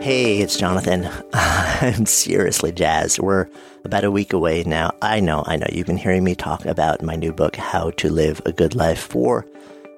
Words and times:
Hey, 0.00 0.38
it's 0.38 0.56
Jonathan. 0.56 1.06
I'm 1.34 2.06
seriously 2.06 2.72
jazzed. 2.72 3.18
We're 3.18 3.48
about 3.84 4.02
a 4.02 4.10
week 4.10 4.32
away 4.32 4.64
now. 4.64 4.92
I 5.02 5.20
know, 5.20 5.44
I 5.46 5.56
know. 5.56 5.66
You've 5.70 5.88
been 5.88 5.98
hearing 5.98 6.24
me 6.24 6.34
talk 6.34 6.64
about 6.64 7.02
my 7.02 7.16
new 7.16 7.34
book, 7.34 7.56
How 7.56 7.90
to 7.90 8.08
Live 8.10 8.40
a 8.46 8.52
Good 8.52 8.74
Life, 8.74 8.98
for 8.98 9.44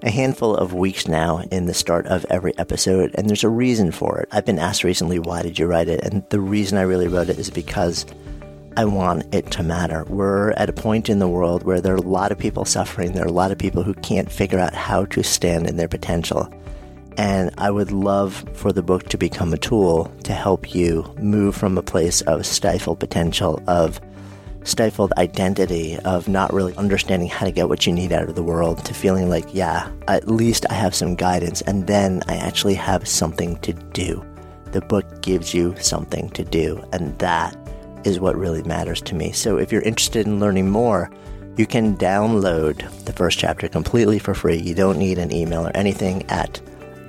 a 0.02 0.10
handful 0.10 0.56
of 0.56 0.74
weeks 0.74 1.06
now 1.06 1.38
in 1.52 1.66
the 1.66 1.72
start 1.72 2.08
of 2.08 2.26
every 2.30 2.52
episode, 2.58 3.14
and 3.14 3.28
there's 3.28 3.44
a 3.44 3.48
reason 3.48 3.92
for 3.92 4.18
it. 4.18 4.28
I've 4.32 4.44
been 4.44 4.58
asked 4.58 4.82
recently, 4.82 5.20
why 5.20 5.42
did 5.42 5.56
you 5.56 5.66
write 5.66 5.88
it? 5.88 6.00
And 6.02 6.28
the 6.30 6.40
reason 6.40 6.78
I 6.78 6.82
really 6.82 7.06
wrote 7.06 7.28
it 7.28 7.38
is 7.38 7.48
because 7.48 8.04
I 8.76 8.84
want 8.86 9.32
it 9.32 9.52
to 9.52 9.62
matter. 9.62 10.02
We're 10.08 10.50
at 10.52 10.68
a 10.68 10.72
point 10.72 11.10
in 11.10 11.20
the 11.20 11.28
world 11.28 11.62
where 11.62 11.80
there 11.80 11.94
are 11.94 11.96
a 11.96 12.00
lot 12.00 12.32
of 12.32 12.38
people 12.38 12.64
suffering. 12.64 13.12
There 13.12 13.24
are 13.24 13.28
a 13.28 13.32
lot 13.32 13.52
of 13.52 13.58
people 13.58 13.84
who 13.84 13.94
can't 13.94 14.32
figure 14.32 14.58
out 14.58 14.74
how 14.74 15.04
to 15.06 15.22
stand 15.22 15.68
in 15.68 15.76
their 15.76 15.86
potential. 15.86 16.52
And 17.16 17.50
I 17.58 17.70
would 17.70 17.92
love 17.92 18.44
for 18.54 18.72
the 18.72 18.82
book 18.82 19.08
to 19.10 19.18
become 19.18 19.52
a 19.52 19.58
tool 19.58 20.12
to 20.24 20.32
help 20.32 20.74
you 20.74 21.14
move 21.18 21.54
from 21.54 21.76
a 21.76 21.82
place 21.82 22.20
of 22.22 22.46
stifled 22.46 23.00
potential, 23.00 23.62
of 23.66 24.00
stifled 24.64 25.12
identity, 25.18 25.98
of 26.00 26.28
not 26.28 26.52
really 26.52 26.74
understanding 26.76 27.28
how 27.28 27.44
to 27.44 27.52
get 27.52 27.68
what 27.68 27.86
you 27.86 27.92
need 27.92 28.12
out 28.12 28.28
of 28.28 28.34
the 28.34 28.42
world, 28.42 28.84
to 28.84 28.94
feeling 28.94 29.28
like, 29.28 29.52
yeah, 29.52 29.90
at 30.08 30.28
least 30.28 30.64
I 30.70 30.74
have 30.74 30.94
some 30.94 31.14
guidance, 31.16 31.62
and 31.62 31.86
then 31.86 32.22
I 32.28 32.36
actually 32.36 32.74
have 32.74 33.08
something 33.08 33.56
to 33.58 33.72
do. 33.72 34.24
The 34.66 34.80
book 34.80 35.20
gives 35.20 35.52
you 35.52 35.74
something 35.78 36.30
to 36.30 36.44
do, 36.44 36.82
and 36.92 37.18
that 37.18 37.56
is 38.04 38.20
what 38.20 38.36
really 38.36 38.62
matters 38.62 39.02
to 39.02 39.14
me. 39.14 39.32
So 39.32 39.58
if 39.58 39.70
you're 39.70 39.82
interested 39.82 40.26
in 40.26 40.40
learning 40.40 40.70
more, 40.70 41.10
you 41.56 41.66
can 41.66 41.96
download 41.96 43.04
the 43.04 43.12
first 43.12 43.38
chapter 43.38 43.68
completely 43.68 44.18
for 44.18 44.32
free. 44.32 44.56
You 44.56 44.74
don't 44.74 44.98
need 44.98 45.18
an 45.18 45.32
email 45.32 45.66
or 45.66 45.76
anything 45.76 46.24
at 46.30 46.60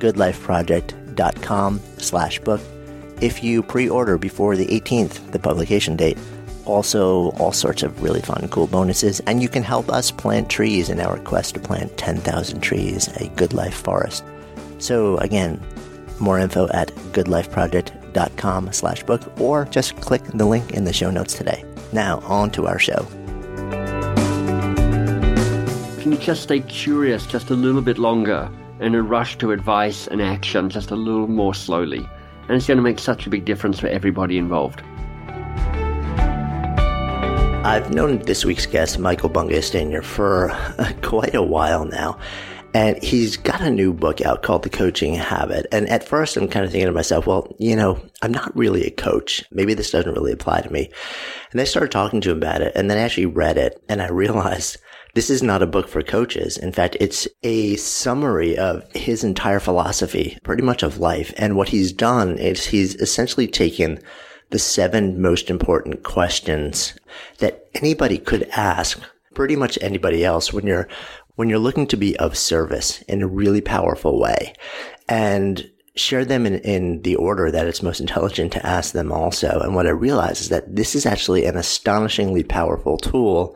goodlifeproject.com 0.04 1.80
slash 1.98 2.40
book. 2.40 2.62
If 3.22 3.42
you 3.42 3.64
pre-order 3.64 4.18
before 4.18 4.58
the 4.58 4.68
18th, 4.68 5.32
the 5.32 5.40
publication 5.40 5.96
date, 5.96 6.18
also 6.66 7.32
all 7.32 7.54
sorts 7.54 7.84
of 7.84 8.04
really 8.04 8.22
fun, 8.22 8.48
cool 8.50 8.68
bonuses, 8.68 9.22
and 9.22 9.42
you 9.42 9.48
can 9.48 9.64
help 9.64 9.90
us 9.90 10.12
plant 10.12 10.50
trees 10.50 10.90
in 10.90 11.00
our 11.00 11.18
quest 11.20 11.54
to 11.54 11.60
plant 11.60 11.98
10,000 11.98 12.60
trees, 12.62 13.08
a 13.18 13.30
good 13.30 13.54
life 13.54 13.76
forest. 13.76 14.24
So 14.80 15.18
again, 15.18 15.62
more 16.20 16.40
info 16.40 16.68
at 16.70 16.90
goodlifeproject.com 17.14 18.74
slash 18.74 19.04
book, 19.04 19.22
or 19.40 19.66
just 19.66 19.96
click 19.98 20.24
the 20.24 20.46
link 20.46 20.72
in 20.72 20.84
the 20.84 20.94
show 20.94 21.12
notes 21.12 21.36
today. 21.36 21.64
Now, 21.92 22.20
on 22.20 22.52
to 22.52 22.68
our 22.68 22.80
show. 22.80 23.08
Can 26.02 26.12
you 26.12 26.18
just 26.18 26.44
stay 26.44 26.60
curious 26.60 27.26
just 27.26 27.50
a 27.50 27.56
little 27.56 27.82
bit 27.82 27.98
longer? 27.98 28.50
And 28.84 28.96
a 28.96 29.02
rush 29.02 29.38
to 29.38 29.52
advice 29.52 30.08
and 30.08 30.22
action 30.22 30.70
just 30.70 30.92
a 30.92 30.96
little 30.96 31.28
more 31.28 31.54
slowly. 31.54 32.06
And 32.48 32.58
it's 32.58 32.68
going 32.68 32.78
to 32.78 32.84
make 32.84 33.00
such 33.00 33.26
a 33.26 33.30
big 33.30 33.46
difference 33.46 33.80
for 33.80 33.88
everybody 33.88 34.38
involved. 34.38 34.82
I've 37.66 37.94
known 37.94 38.20
this 38.20 38.44
week's 38.44 38.66
guest, 38.66 39.00
Michael 39.00 39.30
Bungay-Stanier, 39.30 40.04
for 40.04 40.52
uh, 40.52 40.92
quite 41.02 41.34
a 41.34 41.42
while 41.42 41.86
now. 41.86 42.20
And 42.74 43.02
he's 43.02 43.38
got 43.38 43.62
a 43.62 43.70
new 43.70 43.94
book 43.94 44.20
out 44.20 44.44
called 44.44 44.64
The 44.64 44.70
Coaching 44.70 45.14
Habit. 45.14 45.68
And 45.72 45.88
at 45.88 46.04
first, 46.04 46.36
I'm 46.36 46.50
kind 46.50 46.66
of 46.66 46.72
thinking 46.72 46.88
to 46.88 46.92
myself, 46.92 47.26
well, 47.26 47.56
you 47.60 47.78
know, 47.78 48.04
I'm 48.22 48.34
not 48.34 48.54
really 48.54 48.84
a 48.86 48.92
coach. 48.92 49.46
Maybe 49.52 49.74
this 49.76 49.92
doesn't 49.92 50.14
really 50.14 50.34
apply 50.34 50.62
to 50.62 50.74
me. 50.74 50.92
And 51.52 51.62
I 51.62 51.64
started 51.64 51.92
talking 51.92 52.20
to 52.22 52.32
him 52.32 52.38
about 52.38 52.62
it 52.62 52.74
and 52.76 52.90
then 52.90 52.98
I 52.98 53.02
actually 53.02 53.28
read 53.28 53.58
it 53.58 53.82
and 53.88 54.02
I 54.02 54.10
realized 54.10 54.78
this 55.14 55.30
is 55.30 55.44
not 55.44 55.62
a 55.62 55.68
book 55.68 55.88
for 55.88 56.02
coaches. 56.02 56.58
In 56.58 56.72
fact, 56.72 56.98
it's 57.00 57.28
a 57.44 57.76
summary 57.76 58.58
of 58.58 58.84
his 58.94 59.24
entire 59.24 59.60
philosophy, 59.60 60.38
pretty 60.44 60.64
much 60.64 60.82
of 60.82 61.00
life. 61.00 61.34
And 61.38 61.56
what 61.56 61.70
he's 61.70 61.92
done 61.92 62.38
is 62.40 62.66
he's 62.66 62.96
essentially 62.96 63.48
taken 63.48 64.00
the 64.50 64.60
seven 64.60 65.22
most 65.22 65.50
important 65.50 66.04
questions 66.04 66.94
that 67.40 67.68
anybody 67.76 68.18
could 68.18 68.48
ask 68.52 69.00
pretty 69.36 69.56
much 69.56 69.80
anybody 69.82 70.24
else 70.24 70.54
when 70.54 70.66
you're 70.66 70.88
when 71.36 71.50
you're 71.50 71.58
looking 71.58 71.88
to 71.88 71.98
be 71.98 72.16
of 72.18 72.38
service 72.38 73.02
in 73.04 73.24
a 73.24 73.28
really 73.28 73.62
powerful 73.62 74.20
way 74.20 74.54
and 75.10 75.68
share 75.96 76.24
them 76.24 76.46
in, 76.46 76.60
in 76.60 77.02
the 77.02 77.16
order 77.16 77.50
that 77.50 77.66
it's 77.66 77.82
most 77.82 78.00
intelligent 78.00 78.52
to 78.52 78.64
ask 78.64 78.94
them 78.94 79.12
also. 79.12 79.60
And 79.60 79.74
what 79.74 79.88
I 79.88 79.92
realize 79.92 80.42
is 80.42 80.50
that 80.50 80.76
this 80.76 80.94
is 80.94 81.08
actually 81.08 81.46
an 81.46 81.58
astonishingly 81.58 82.44
powerful 82.44 82.98
tool 82.98 83.56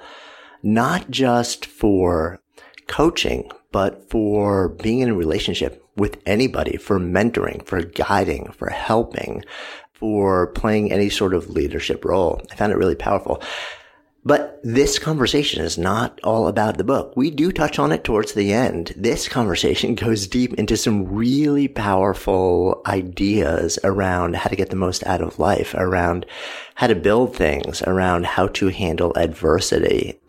not 0.63 1.09
just 1.09 1.65
for 1.65 2.39
coaching, 2.87 3.49
but 3.71 4.09
for 4.09 4.69
being 4.69 4.99
in 4.99 5.09
a 5.09 5.15
relationship 5.15 5.83
with 5.95 6.21
anybody, 6.25 6.77
for 6.77 6.99
mentoring, 6.99 7.65
for 7.65 7.81
guiding, 7.81 8.51
for 8.51 8.69
helping, 8.69 9.43
for 9.93 10.47
playing 10.47 10.91
any 10.91 11.09
sort 11.09 11.33
of 11.33 11.49
leadership 11.49 12.05
role. 12.05 12.41
I 12.51 12.55
found 12.55 12.71
it 12.71 12.77
really 12.77 12.95
powerful. 12.95 13.41
But 14.27 14.59
this 14.61 14.99
conversation 14.99 15.63
is 15.63 15.77
not 15.77 16.19
all 16.21 16.49
about 16.49 16.77
the 16.77 16.83
book. 16.83 17.13
We 17.15 17.31
do 17.31 17.49
touch 17.49 17.79
on 17.79 17.93
it 17.93 18.03
towards 18.03 18.33
the 18.33 18.51
end. 18.51 18.93
This 18.97 19.29
conversation 19.29 19.95
goes 20.05 20.27
deep 20.27 20.53
into 20.55 20.75
some 20.75 21.07
really 21.07 21.69
powerful 21.69 22.81
ideas 22.85 23.79
around 23.85 24.35
how 24.35 24.49
to 24.49 24.57
get 24.57 24.69
the 24.69 24.75
most 24.75 25.01
out 25.05 25.21
of 25.21 25.39
life, 25.39 25.73
around 25.75 26.25
how 26.75 26.87
to 26.87 26.95
build 26.95 27.37
things, 27.37 27.81
around 27.83 28.25
how 28.25 28.47
to 28.47 28.67
handle 28.67 29.13
adversity. 29.15 30.19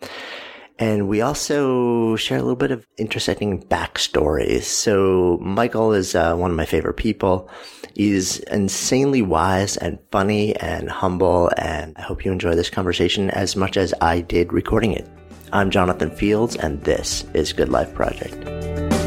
And 0.79 1.09
we 1.09 1.19
also 1.19 2.15
share 2.15 2.37
a 2.37 2.41
little 2.41 2.55
bit 2.55 2.71
of 2.71 2.87
intersecting 2.97 3.61
backstories. 3.63 4.63
So 4.63 5.37
Michael 5.41 5.91
is 5.91 6.15
uh, 6.15 6.35
one 6.35 6.51
of 6.51 6.57
my 6.57 6.65
favorite 6.65 6.93
people. 6.93 7.49
He's 7.95 8.39
insanely 8.39 9.21
wise 9.21 9.75
and 9.75 9.99
funny 10.09 10.55
and 10.55 10.89
humble. 10.89 11.51
And 11.57 11.97
I 11.97 12.01
hope 12.01 12.23
you 12.23 12.31
enjoy 12.31 12.55
this 12.55 12.69
conversation 12.69 13.29
as 13.31 13.57
much 13.57 13.75
as 13.75 13.93
I 13.99 14.21
did 14.21 14.53
recording 14.53 14.93
it. 14.93 15.05
I'm 15.51 15.69
Jonathan 15.69 16.11
Fields, 16.11 16.55
and 16.55 16.81
this 16.83 17.25
is 17.33 17.51
Good 17.53 17.69
Life 17.69 17.93
Project. 17.93 18.98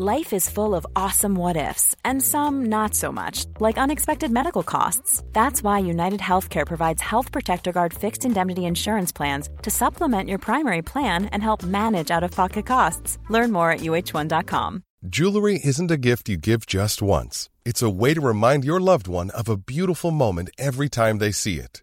Life 0.00 0.32
is 0.32 0.48
full 0.48 0.76
of 0.76 0.86
awesome 0.94 1.34
what 1.34 1.56
ifs, 1.56 1.96
and 2.04 2.22
some 2.22 2.66
not 2.66 2.94
so 2.94 3.10
much, 3.10 3.46
like 3.58 3.78
unexpected 3.78 4.30
medical 4.30 4.62
costs. 4.62 5.24
That's 5.32 5.60
why 5.60 5.80
United 5.80 6.20
Healthcare 6.20 6.64
provides 6.64 7.02
Health 7.02 7.32
Protector 7.32 7.72
Guard 7.72 7.92
fixed 7.92 8.24
indemnity 8.24 8.64
insurance 8.64 9.10
plans 9.10 9.48
to 9.62 9.72
supplement 9.72 10.28
your 10.28 10.38
primary 10.38 10.82
plan 10.82 11.24
and 11.32 11.42
help 11.42 11.64
manage 11.64 12.12
out 12.12 12.22
of 12.22 12.30
pocket 12.30 12.64
costs. 12.64 13.18
Learn 13.28 13.50
more 13.50 13.72
at 13.72 13.80
uhone.com. 13.80 14.84
Jewelry 15.04 15.58
isn't 15.64 15.90
a 15.90 15.96
gift 15.96 16.28
you 16.28 16.36
give 16.36 16.64
just 16.64 17.02
once, 17.02 17.50
it's 17.64 17.82
a 17.82 17.90
way 17.90 18.14
to 18.14 18.20
remind 18.20 18.64
your 18.64 18.78
loved 18.78 19.08
one 19.08 19.30
of 19.30 19.48
a 19.48 19.56
beautiful 19.56 20.12
moment 20.12 20.50
every 20.58 20.88
time 20.88 21.18
they 21.18 21.32
see 21.32 21.56
it. 21.56 21.82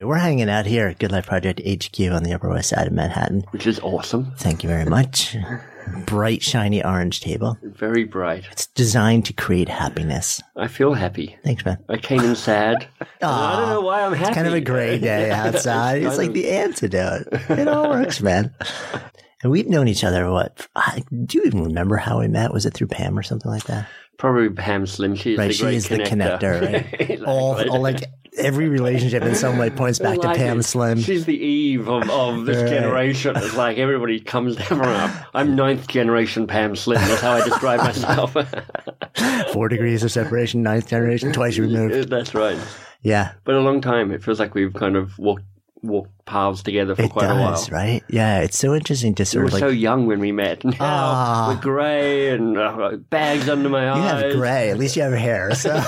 We're 0.00 0.14
hanging 0.14 0.48
out 0.48 0.64
here 0.64 0.86
at 0.86 1.00
Good 1.00 1.10
Life 1.10 1.26
Project 1.26 1.60
HQ 1.60 1.98
on 2.12 2.22
the 2.22 2.32
Upper 2.32 2.48
West 2.48 2.68
Side 2.68 2.86
of 2.86 2.92
Manhattan. 2.92 3.44
Which 3.50 3.66
is 3.66 3.80
awesome. 3.80 4.32
Thank 4.36 4.62
you 4.62 4.68
very 4.68 4.84
much. 4.84 5.36
Bright, 6.06 6.40
shiny 6.40 6.84
orange 6.84 7.20
table. 7.20 7.58
Very 7.64 8.04
bright. 8.04 8.46
It's 8.52 8.68
designed 8.68 9.24
to 9.24 9.32
create 9.32 9.68
happiness. 9.68 10.40
I 10.54 10.68
feel 10.68 10.94
happy. 10.94 11.36
Thanks, 11.42 11.64
man. 11.64 11.78
I 11.88 11.96
came 11.96 12.20
in 12.20 12.36
sad. 12.36 12.86
I 13.20 13.56
don't 13.56 13.70
know 13.70 13.80
why 13.80 14.04
I'm 14.04 14.12
happy. 14.12 14.28
It's 14.28 14.36
kind 14.36 14.46
of 14.46 14.54
a 14.54 14.60
gray 14.60 15.00
day 15.00 15.30
outside. 15.32 16.04
it's 16.04 16.16
like 16.16 16.32
the 16.32 16.48
antidote. 16.48 17.26
It 17.32 17.66
all 17.66 17.90
works, 17.90 18.20
man. 18.20 18.54
And 19.40 19.52
we've 19.52 19.68
known 19.68 19.86
each 19.86 20.02
other, 20.02 20.28
what? 20.28 20.66
Do 21.24 21.38
you 21.38 21.44
even 21.44 21.62
remember 21.62 21.96
how 21.96 22.18
we 22.18 22.26
met? 22.26 22.52
Was 22.52 22.66
it 22.66 22.74
through 22.74 22.88
Pam 22.88 23.16
or 23.16 23.22
something 23.22 23.48
like 23.48 23.62
that? 23.66 23.88
Probably 24.18 24.50
Pam 24.50 24.86
Slim. 24.86 25.14
She 25.14 25.32
is 25.32 25.38
right, 25.38 25.46
the 25.48 25.54
she 25.54 25.66
is 25.76 25.88
connector. 25.88 26.40
the 26.40 26.76
connector, 26.76 27.08
right? 27.08 27.22
all, 27.26 27.70
all 27.70 27.80
like 27.80 28.02
every 28.36 28.68
relationship 28.68 29.22
in 29.22 29.34
some 29.34 29.58
way 29.58 29.70
points 29.70 29.98
back 29.98 30.18
Like 30.18 30.32
to 30.32 30.38
Pam 30.38 30.58
it. 30.60 30.62
Slim. 30.64 30.98
She's 31.00 31.24
the 31.24 31.36
Eve 31.38 31.88
of, 31.88 32.08
of 32.10 32.44
this 32.44 32.58
Right. 32.62 32.68
generation. 32.68 33.36
It's 33.36 33.54
like 33.56 33.78
everybody 33.78 34.20
comes 34.20 34.56
down 34.56 34.66
from 34.66 34.80
up. 34.82 35.10
I'm 35.34 35.54
ninth 35.56 35.86
generation 35.88 36.46
Pam 36.46 36.76
Slim. 36.76 37.00
That's 37.00 37.20
how 37.22 37.32
I 37.32 37.44
describe 37.44 37.80
myself. 37.80 38.36
Four 39.52 39.68
degrees 39.68 40.02
of 40.02 40.12
separation, 40.12 40.62
ninth 40.62 40.88
generation, 40.88 41.32
twice 41.32 41.58
removed. 41.58 42.08
That's 42.10 42.34
right. 42.34 42.58
Yeah, 43.02 43.32
But 43.44 43.54
a 43.54 43.60
long 43.60 43.80
time. 43.80 44.10
It 44.10 44.24
feels 44.24 44.40
like 44.40 44.54
we've 44.54 44.74
kind 44.74 44.96
of 44.96 45.16
walked 45.18 45.44
walked 45.82 46.10
paths 46.26 46.62
together 46.62 46.94
for 46.94 47.02
it 47.02 47.10
quite 47.10 47.30
a 47.30 47.34
while. 47.34 47.50
does, 47.52 47.70
right? 47.70 48.02
Yeah, 48.08 48.40
it's 48.40 48.58
so 48.58 48.74
interesting 48.74 49.14
to 49.16 49.22
We 49.22 49.26
sort 49.26 49.42
were 49.42 49.46
of 49.48 49.52
like. 49.54 49.60
so 49.60 49.68
young 49.68 50.06
when 50.06 50.20
we 50.20 50.32
met. 50.32 50.64
Now 50.68 50.74
Ah. 50.80 51.54
we're 51.54 51.60
grey 51.62 52.30
and 52.30 52.56
uh, 52.58 52.96
bags 53.10 53.48
under 53.48 53.68
my 53.68 53.90
eyes. 53.90 54.22
you 54.22 54.28
have 54.28 54.36
gray. 54.36 54.70
At 54.70 54.78
least 54.78 54.96
you 54.96 55.02
have 55.02 55.12
hair. 55.12 55.54
So. 55.54 55.74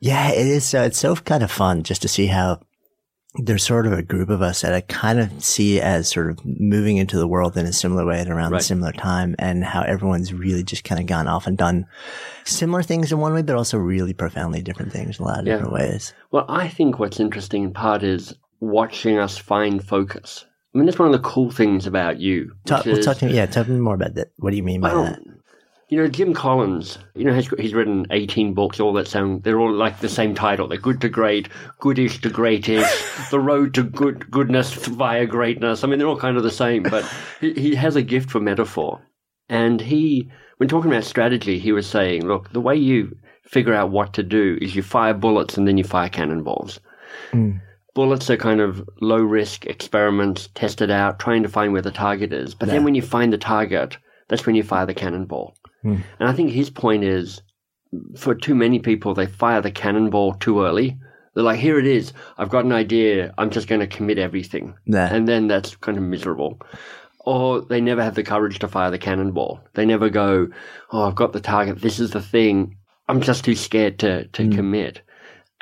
yeah, 0.00 0.30
it 0.30 0.46
is. 0.46 0.64
So 0.64 0.82
it's 0.82 0.98
so 0.98 1.14
kind 1.16 1.42
of 1.42 1.50
fun 1.50 1.82
just 1.82 2.02
to 2.02 2.08
see 2.08 2.26
how 2.26 2.60
there's 3.34 3.62
sort 3.64 3.86
of 3.86 3.92
a 3.92 4.02
group 4.02 4.28
of 4.28 4.42
us 4.42 4.62
that 4.62 4.74
I 4.74 4.80
kind 4.80 5.20
of 5.20 5.42
see 5.42 5.80
as 5.80 6.08
sort 6.08 6.30
of 6.30 6.44
moving 6.44 6.96
into 6.96 7.16
the 7.16 7.28
world 7.28 7.56
in 7.56 7.64
a 7.64 7.72
similar 7.72 8.04
way 8.04 8.18
at 8.20 8.28
around 8.28 8.52
Right. 8.52 8.60
a 8.60 8.64
similar 8.64 8.90
time, 8.92 9.36
and 9.38 9.64
how 9.64 9.82
everyone's 9.82 10.32
really 10.32 10.64
just 10.64 10.82
kind 10.82 11.00
of 11.00 11.06
gone 11.06 11.28
off 11.28 11.46
and 11.46 11.56
done 11.56 11.86
similar 12.44 12.82
things 12.82 13.12
in 13.12 13.18
one 13.18 13.32
way, 13.32 13.42
but 13.42 13.54
also 13.54 13.78
really 13.78 14.12
profoundly 14.12 14.62
different 14.62 14.92
things 14.92 15.18
in 15.18 15.24
a 15.24 15.28
lot 15.28 15.38
of 15.40 15.46
Yeah. 15.46 15.54
different 15.54 15.74
ways. 15.74 16.12
Well, 16.32 16.44
I 16.48 16.66
think 16.68 16.98
what's 16.98 17.20
interesting 17.20 17.62
in 17.62 17.72
part 17.72 18.02
is 18.02 18.34
watching 18.58 19.18
us 19.18 19.38
find 19.38 19.82
focus. 19.84 20.44
I 20.74 20.78
mean, 20.78 20.86
that's 20.86 20.98
one 20.98 21.06
of 21.06 21.12
the 21.12 21.28
cool 21.28 21.50
things 21.50 21.86
about 21.86 22.18
you. 22.20 22.52
Talk, 22.66 22.84
which 22.84 22.94
well, 22.94 23.02
talk 23.02 23.16
to 23.18 23.26
me. 23.26 23.34
Yeah, 23.34 23.46
tell 23.46 23.64
me 23.64 23.78
more 23.78 23.94
about 23.94 24.14
that. 24.14 24.32
What 24.38 24.50
do 24.50 24.56
you 24.56 24.62
mean 24.62 24.80
by 24.80 24.92
Well, 24.92 25.04
that? 25.04 25.20
You 25.90 25.98
know, 25.98 26.06
Jim 26.06 26.32
Collins, 26.32 26.98
you 27.16 27.24
know, 27.24 27.34
he's, 27.34 27.48
he's 27.58 27.74
written 27.74 28.06
18 28.12 28.54
books, 28.54 28.78
all 28.78 28.92
that 28.92 29.08
sound, 29.08 29.42
they're 29.42 29.58
all 29.58 29.72
like 29.72 29.98
the 29.98 30.08
same 30.08 30.36
title. 30.36 30.68
They're 30.68 30.78
good 30.78 31.00
to 31.00 31.08
great, 31.08 31.48
goodish 31.80 32.20
to 32.20 32.30
greatish, 32.30 33.30
the 33.30 33.40
road 33.40 33.74
to 33.74 33.82
good 33.82 34.30
goodness 34.30 34.72
via 34.72 35.26
greatness. 35.26 35.82
I 35.82 35.88
mean, 35.88 35.98
they're 35.98 36.06
all 36.06 36.16
kind 36.16 36.36
of 36.36 36.44
the 36.44 36.50
same, 36.50 36.84
but 36.84 37.04
he, 37.40 37.54
he 37.54 37.74
has 37.74 37.96
a 37.96 38.02
gift 38.02 38.30
for 38.30 38.38
metaphor. 38.38 39.00
And 39.48 39.80
he, 39.80 40.30
when 40.58 40.68
talking 40.68 40.92
about 40.92 41.02
strategy, 41.02 41.58
he 41.58 41.72
was 41.72 41.88
saying, 41.88 42.24
look, 42.24 42.52
the 42.52 42.60
way 42.60 42.76
you 42.76 43.16
figure 43.42 43.74
out 43.74 43.90
what 43.90 44.14
to 44.14 44.22
do 44.22 44.58
is 44.62 44.76
you 44.76 44.82
fire 44.84 45.12
bullets 45.12 45.58
and 45.58 45.66
then 45.66 45.76
you 45.76 45.82
fire 45.82 46.08
cannonballs. 46.08 46.78
Hmm. 47.32 47.56
Bullets 47.96 48.30
are 48.30 48.36
kind 48.36 48.60
of 48.60 48.88
low 49.00 49.20
risk 49.20 49.66
experiments, 49.66 50.48
test 50.54 50.80
it 50.80 50.90
out, 50.90 51.18
trying 51.18 51.42
to 51.42 51.48
find 51.48 51.72
where 51.72 51.82
the 51.82 51.90
target 51.90 52.32
is. 52.32 52.54
But 52.54 52.68
then 52.68 52.84
when 52.84 52.94
you 52.94 53.02
find 53.02 53.32
the 53.32 53.38
target, 53.38 53.96
that's 54.28 54.46
when 54.46 54.54
you 54.54 54.62
fire 54.62 54.86
the 54.86 54.94
cannonball. 54.94 55.56
Hmm. 55.82 55.96
And 56.18 56.28
I 56.28 56.32
think 56.32 56.50
his 56.50 56.70
point 56.70 57.04
is 57.04 57.42
for 58.16 58.34
too 58.34 58.54
many 58.54 58.78
people, 58.78 59.14
they 59.14 59.26
fire 59.26 59.60
the 59.60 59.70
cannonball 59.70 60.34
too 60.34 60.62
early. 60.64 60.98
They're 61.34 61.44
like, 61.44 61.58
here 61.58 61.78
it 61.78 61.86
is. 61.86 62.12
I've 62.38 62.50
got 62.50 62.64
an 62.64 62.72
idea. 62.72 63.34
I'm 63.38 63.50
just 63.50 63.68
going 63.68 63.80
to 63.80 63.86
commit 63.86 64.18
everything. 64.18 64.74
Yeah. 64.86 65.12
And 65.12 65.28
then 65.28 65.46
that's 65.48 65.76
kind 65.76 65.96
of 65.96 66.04
miserable. 66.04 66.60
Or 67.20 67.60
they 67.60 67.80
never 67.80 68.02
have 68.02 68.14
the 68.14 68.22
courage 68.22 68.58
to 68.60 68.68
fire 68.68 68.90
the 68.90 68.98
cannonball. 68.98 69.60
They 69.74 69.86
never 69.86 70.08
go, 70.08 70.48
oh, 70.90 71.02
I've 71.02 71.14
got 71.14 71.32
the 71.32 71.40
target. 71.40 71.80
This 71.80 72.00
is 72.00 72.10
the 72.10 72.22
thing. 72.22 72.76
I'm 73.08 73.20
just 73.20 73.44
too 73.44 73.54
scared 73.54 73.98
to, 74.00 74.26
to 74.28 74.44
hmm. 74.44 74.52
commit. 74.52 75.02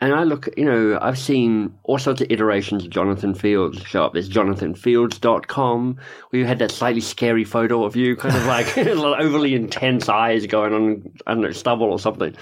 And 0.01 0.15
I 0.15 0.23
look, 0.23 0.49
you 0.57 0.65
know, 0.65 0.97
I've 1.03 1.19
seen 1.19 1.75
all 1.83 1.99
sorts 1.99 2.21
of 2.21 2.31
iterations 2.31 2.85
of 2.85 2.91
Jonathan 2.91 3.35
Fields 3.35 3.83
show 3.83 4.05
up. 4.05 4.13
There's 4.13 4.29
jonathanfields.com, 4.29 5.97
where 6.31 6.41
you 6.41 6.47
had 6.47 6.59
that 6.61 6.71
slightly 6.71 7.01
scary 7.01 7.45
photo 7.45 7.85
of 7.85 7.97
you, 7.97 8.15
kind 8.17 8.37
of 8.37 8.45
like 8.47 8.77
overly 8.79 9.55
intense 9.55 10.09
eyes 10.09 10.47
going 10.47 10.73
on, 10.73 11.13
I 11.27 11.33
don't 11.35 11.43
know, 11.43 11.51
stubble 11.51 11.87
or 11.91 11.99
something. 11.99 12.35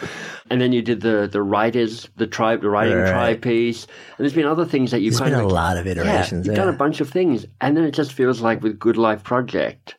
And 0.51 0.61
then 0.61 0.73
you 0.73 0.83
did 0.83 1.01
the, 1.01 1.29
the 1.31 1.43
writers, 1.43 2.09
the 2.17 2.27
tribe, 2.27 2.61
the 2.63 2.69
writing 2.71 2.97
Right. 2.99 3.11
tribe 3.11 3.43
piece. 3.43 3.87
And 4.19 4.25
there's 4.25 4.35
been 4.35 4.47
other 4.47 4.65
things 4.67 4.91
that 4.91 5.01
you've 5.01 5.15
There's 5.15 5.21
kind 5.21 5.33
been 5.33 5.41
a 5.41 5.47
of. 5.47 5.53
lot 5.53 5.77
of 5.79 5.87
iterations. 5.87 6.47
Yeah, 6.47 6.53
you've 6.53 6.59
yeah. 6.59 6.65
done 6.65 6.75
a 6.75 6.77
bunch 6.77 7.01
of 7.01 7.09
things. 7.11 7.47
And 7.61 7.77
then 7.77 7.85
it 7.85 7.93
just 7.93 8.13
feels 8.13 8.41
like 8.41 8.63
with 8.63 8.79
Good 8.79 8.97
Life 8.97 9.25
Project, 9.25 9.97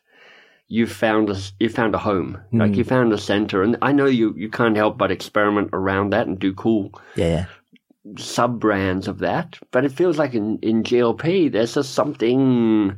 you've 0.68 0.92
found 0.92 1.30
a, 1.30 1.36
you 1.58 1.68
found 1.68 1.94
a 1.94 1.98
home. 1.98 2.38
Like 2.52 2.70
Hmm. 2.72 2.74
you 2.78 2.84
found 2.84 3.12
a 3.12 3.18
center. 3.18 3.62
And 3.62 3.76
I 3.82 3.92
know 3.92 4.06
you, 4.06 4.34
you 4.36 4.50
can't 4.50 4.76
help 4.76 4.98
but 4.98 5.10
experiment 5.10 5.70
around 5.72 6.10
that 6.10 6.26
and 6.26 6.38
do 6.38 6.52
cool 6.52 6.92
yeah, 7.16 7.26
yeah. 7.26 7.44
sub 8.16 8.60
brands 8.60 9.08
of 9.08 9.18
that. 9.20 9.58
But 9.70 9.84
it 9.84 9.92
feels 9.92 10.18
like 10.18 10.34
in, 10.34 10.58
in 10.60 10.82
GLP, 10.82 11.50
there's 11.50 11.74
just 11.74 11.94
something 11.94 12.96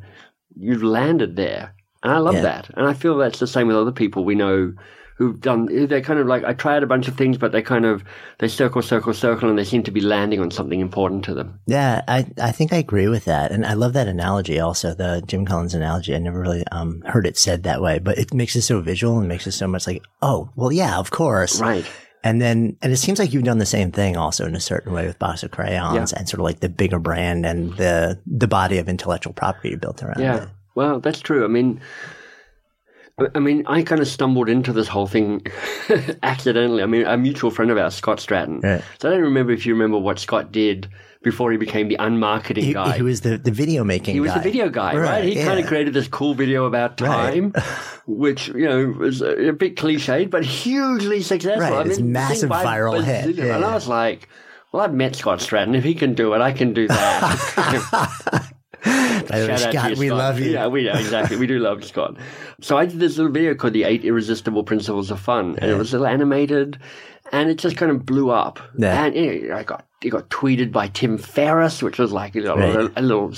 you've 0.58 0.82
landed 0.82 1.36
there. 1.36 1.72
And 2.02 2.12
I 2.12 2.18
love 2.18 2.34
Yeah. 2.36 2.42
that. 2.42 2.70
And 2.76 2.86
I 2.86 2.92
feel 2.92 3.16
that's 3.16 3.38
the 3.40 3.46
same 3.46 3.68
with 3.68 3.76
other 3.76 3.92
people 3.92 4.24
we 4.24 4.34
know 4.34 4.72
who've 5.20 5.38
done, 5.38 5.66
they're 5.86 6.00
kind 6.00 6.18
of 6.18 6.26
like, 6.26 6.44
I 6.44 6.54
tried 6.54 6.82
a 6.82 6.86
bunch 6.86 7.06
of 7.06 7.14
things, 7.14 7.36
but 7.36 7.52
they 7.52 7.60
kind 7.60 7.84
of, 7.84 8.02
they 8.38 8.48
circle, 8.48 8.80
circle, 8.80 9.12
circle, 9.12 9.50
and 9.50 9.58
they 9.58 9.64
seem 9.64 9.82
to 9.82 9.90
be 9.90 10.00
landing 10.00 10.40
on 10.40 10.50
something 10.50 10.80
important 10.80 11.26
to 11.26 11.34
them. 11.34 11.60
Yeah, 11.66 12.00
I, 12.08 12.26
I 12.40 12.52
think 12.52 12.72
I 12.72 12.78
agree 12.78 13.06
with 13.06 13.26
that. 13.26 13.52
And 13.52 13.66
I 13.66 13.74
love 13.74 13.92
that 13.92 14.08
analogy 14.08 14.58
also, 14.58 14.94
the 14.94 15.22
Jim 15.26 15.44
Collins 15.44 15.74
analogy. 15.74 16.14
I 16.14 16.18
never 16.20 16.40
really 16.40 16.64
um, 16.72 17.02
heard 17.02 17.26
it 17.26 17.36
said 17.36 17.64
that 17.64 17.82
way, 17.82 17.98
but 17.98 18.16
it 18.16 18.32
makes 18.32 18.56
it 18.56 18.62
so 18.62 18.80
visual 18.80 19.18
and 19.18 19.28
makes 19.28 19.46
it 19.46 19.52
so 19.52 19.68
much 19.68 19.86
like, 19.86 20.02
oh, 20.22 20.48
well, 20.56 20.72
yeah, 20.72 20.96
of 20.96 21.10
course. 21.10 21.60
Right. 21.60 21.84
And 22.24 22.40
then, 22.40 22.78
and 22.80 22.90
it 22.90 22.96
seems 22.96 23.18
like 23.18 23.34
you've 23.34 23.44
done 23.44 23.58
the 23.58 23.66
same 23.66 23.92
thing 23.92 24.16
also 24.16 24.46
in 24.46 24.56
a 24.56 24.60
certain 24.60 24.94
way 24.94 25.06
with 25.06 25.18
Box 25.18 25.42
of 25.42 25.50
Crayons 25.50 26.14
and 26.14 26.26
sort 26.26 26.40
of 26.40 26.44
like 26.44 26.60
the 26.60 26.70
bigger 26.70 26.98
brand 26.98 27.44
and 27.44 27.76
the, 27.76 28.18
the 28.26 28.48
body 28.48 28.78
of 28.78 28.88
intellectual 28.88 29.34
property 29.34 29.68
you 29.68 29.76
built 29.76 30.02
around 30.02 30.18
Yeah. 30.20 30.44
it. 30.44 30.48
Well, 30.74 30.98
that's 31.00 31.20
true. 31.20 31.44
I 31.44 31.48
mean, 31.48 31.78
I- 33.34 33.38
mean, 33.38 33.64
I 33.66 33.82
kind 33.82 34.00
of 34.00 34.08
stumbled 34.08 34.48
into 34.48 34.72
this 34.72 34.88
whole 34.88 35.06
thing 35.06 35.42
accidentally. 36.22 36.82
I 36.82 36.86
mean, 36.86 37.06
a 37.06 37.16
mutual 37.16 37.50
friend 37.50 37.70
of 37.70 37.78
ours, 37.78 37.94
Scott 37.94 38.18
Stratten. 38.18 38.62
Right. 38.62 38.82
So 39.00 39.08
I 39.08 39.12
don't 39.12 39.22
remember 39.22 39.52
if 39.52 39.66
you 39.66 39.72
remember 39.74 39.98
what 39.98 40.18
Scott 40.18 40.52
did 40.52 40.88
before 41.22 41.52
he 41.52 41.58
became 41.58 41.88
the 41.88 41.96
unmarketing 41.98 42.62
He, 42.62 42.72
guy. 42.72 42.96
he 42.96 43.02
was 43.02 43.20
the, 43.20 43.36
the 43.36 43.50
video 43.50 43.84
making 43.84 44.12
guy. 44.12 44.14
He 44.14 44.20
was 44.20 44.30
guy. 44.30 44.38
the 44.38 44.42
video 44.44 44.68
guy, 44.70 44.94
right? 44.96 45.02
Right, 45.02 45.24
He 45.24 45.34
kind 45.34 45.60
of 45.60 45.66
created 45.66 45.92
this 45.92 46.08
cool 46.08 46.32
video 46.34 46.64
about 46.64 46.98
Right. 47.00 47.34
time, 47.34 47.52
which 48.06 48.48
you 48.48 48.66
know 48.66 48.86
was 48.98 49.20
a, 49.20 49.48
a 49.48 49.52
bit 49.52 49.76
cliched, 49.76 50.30
but 50.30 50.44
hugely 50.46 51.20
successful. 51.20 51.60
Right, 51.76 51.86
I 51.86 51.90
it's 51.90 52.00
massive 52.00 52.48
viral 52.48 53.02
hit, 53.04 53.34
yeah, 53.36 53.56
and 53.56 53.64
I 53.66 53.74
was 53.74 53.86
like, 53.86 54.28
"Well, 54.72 54.82
I've 54.82 54.94
met 54.94 55.14
Scott 55.14 55.40
Stratten. 55.40 55.76
If 55.76 55.84
he 55.84 55.94
can 55.94 56.14
do 56.14 56.32
it, 56.32 56.40
I 56.40 56.52
can 56.52 56.72
do 56.72 56.88
that." 56.88 58.46
By 59.28 59.38
the 59.40 59.46
Shout 59.46 59.50
out 59.50 59.72
to 59.72 59.78
Scott, 59.78 59.96
we 59.98 60.06
Scott. 60.08 60.18
love 60.18 60.40
you. 60.40 60.50
Yeah, 60.52 60.66
we 60.68 60.88
exactly. 60.88 61.36
We 61.36 61.46
do 61.46 61.58
love 61.58 61.84
Scott. 61.84 62.16
So 62.60 62.76
I 62.78 62.86
did 62.86 62.98
this 63.00 63.16
little 63.16 63.32
video 63.32 63.54
called 63.54 63.72
"The 63.74 63.84
Eight 63.84 64.04
Irresistible 64.04 64.64
Principles 64.64 65.10
of 65.10 65.20
Fun," 65.20 65.56
and 65.60 65.70
it 65.70 65.74
was 65.76 65.92
a 65.92 65.98
little 65.98 66.12
animated, 66.12 66.78
and 67.32 67.50
it 67.50 67.58
just 67.58 67.76
kind 67.76 67.90
of 67.92 68.06
blew 68.06 68.30
up. 68.30 68.58
Yeah. 68.78 69.04
And 69.04 69.52
I 69.52 69.62
got 69.62 69.86
it 70.02 70.08
got 70.10 70.30
tweeted 70.30 70.72
by 70.72 70.88
Tim 70.88 71.18
Ferriss, 71.18 71.82
which 71.82 71.98
was 71.98 72.10
like 72.10 72.34
you 72.34 72.42
know, 72.42 72.56
Right. 72.56 72.74
a, 72.76 72.92
a 72.96 73.02
little 73.02 73.28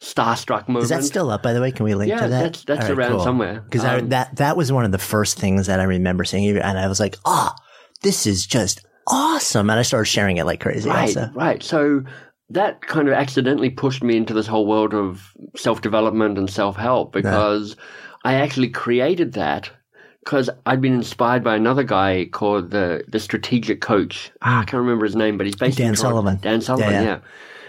starstruck 0.00 0.66
moment. 0.68 0.82
Is 0.84 0.88
that 0.90 1.04
still 1.04 1.30
up, 1.30 1.42
by 1.42 1.52
the 1.52 1.60
way? 1.60 1.70
Can 1.72 1.84
we 1.84 1.94
link 1.94 2.08
Yeah, 2.10 2.22
to 2.22 2.28
that? 2.28 2.42
that's- 2.42 2.64
that's 2.64 2.90
All 2.90 2.96
around 2.98 3.20
somewhere. 3.20 3.60
Because 3.60 3.84
Um, 3.84 4.08
that 4.08 4.36
that 4.36 4.56
was 4.56 4.72
one 4.72 4.84
of 4.84 4.92
the 4.92 4.98
first 4.98 5.38
things 5.38 5.66
that 5.66 5.80
I 5.80 5.84
remember 5.84 6.24
seeing, 6.24 6.56
and 6.56 6.78
I 6.78 6.88
was 6.88 7.00
like, 7.00 7.16
"Oh, 7.24 7.52
this 8.02 8.26
is 8.26 8.46
just 8.46 8.84
awesome!" 9.06 9.70
And 9.70 9.78
I 9.78 9.82
started 9.82 10.06
sharing 10.06 10.38
it 10.38 10.44
like 10.46 10.60
crazy. 10.60 10.88
Right, 10.88 11.02
Also. 11.16 11.30
right. 11.34 11.62
So 11.62 12.02
that 12.50 12.82
kind 12.82 13.08
of 13.08 13.14
accidentally 13.14 13.70
pushed 13.70 14.02
me 14.02 14.16
into 14.16 14.34
this 14.34 14.46
whole 14.46 14.66
world 14.66 14.92
of 14.92 15.34
self 15.56 15.80
development 15.80 16.36
and 16.36 16.50
self 16.50 16.76
help 16.76 17.12
because 17.12 17.76
I 18.24 18.34
actually 18.34 18.68
created 18.68 19.32
that 19.34 19.70
because 20.24 20.50
I'd 20.66 20.80
been 20.80 20.92
inspired 20.94 21.42
by 21.42 21.56
another 21.56 21.82
guy 21.84 22.28
called 22.30 22.70
the 22.70 23.04
the 23.08 23.20
strategic 23.20 23.80
coach. 23.80 24.30
Ah, 24.42 24.60
I 24.60 24.64
can't 24.64 24.80
remember 24.82 25.04
his 25.04 25.16
name, 25.16 25.38
but 25.38 25.46
he's 25.46 25.56
based 25.56 25.78
Dan. 25.78 25.96
Sullivan. 25.96 26.38
Dan 26.40 26.60
Sullivan, 26.60 26.92
Yeah, 26.92 27.00
yeah. 27.00 27.06
yeah. 27.06 27.18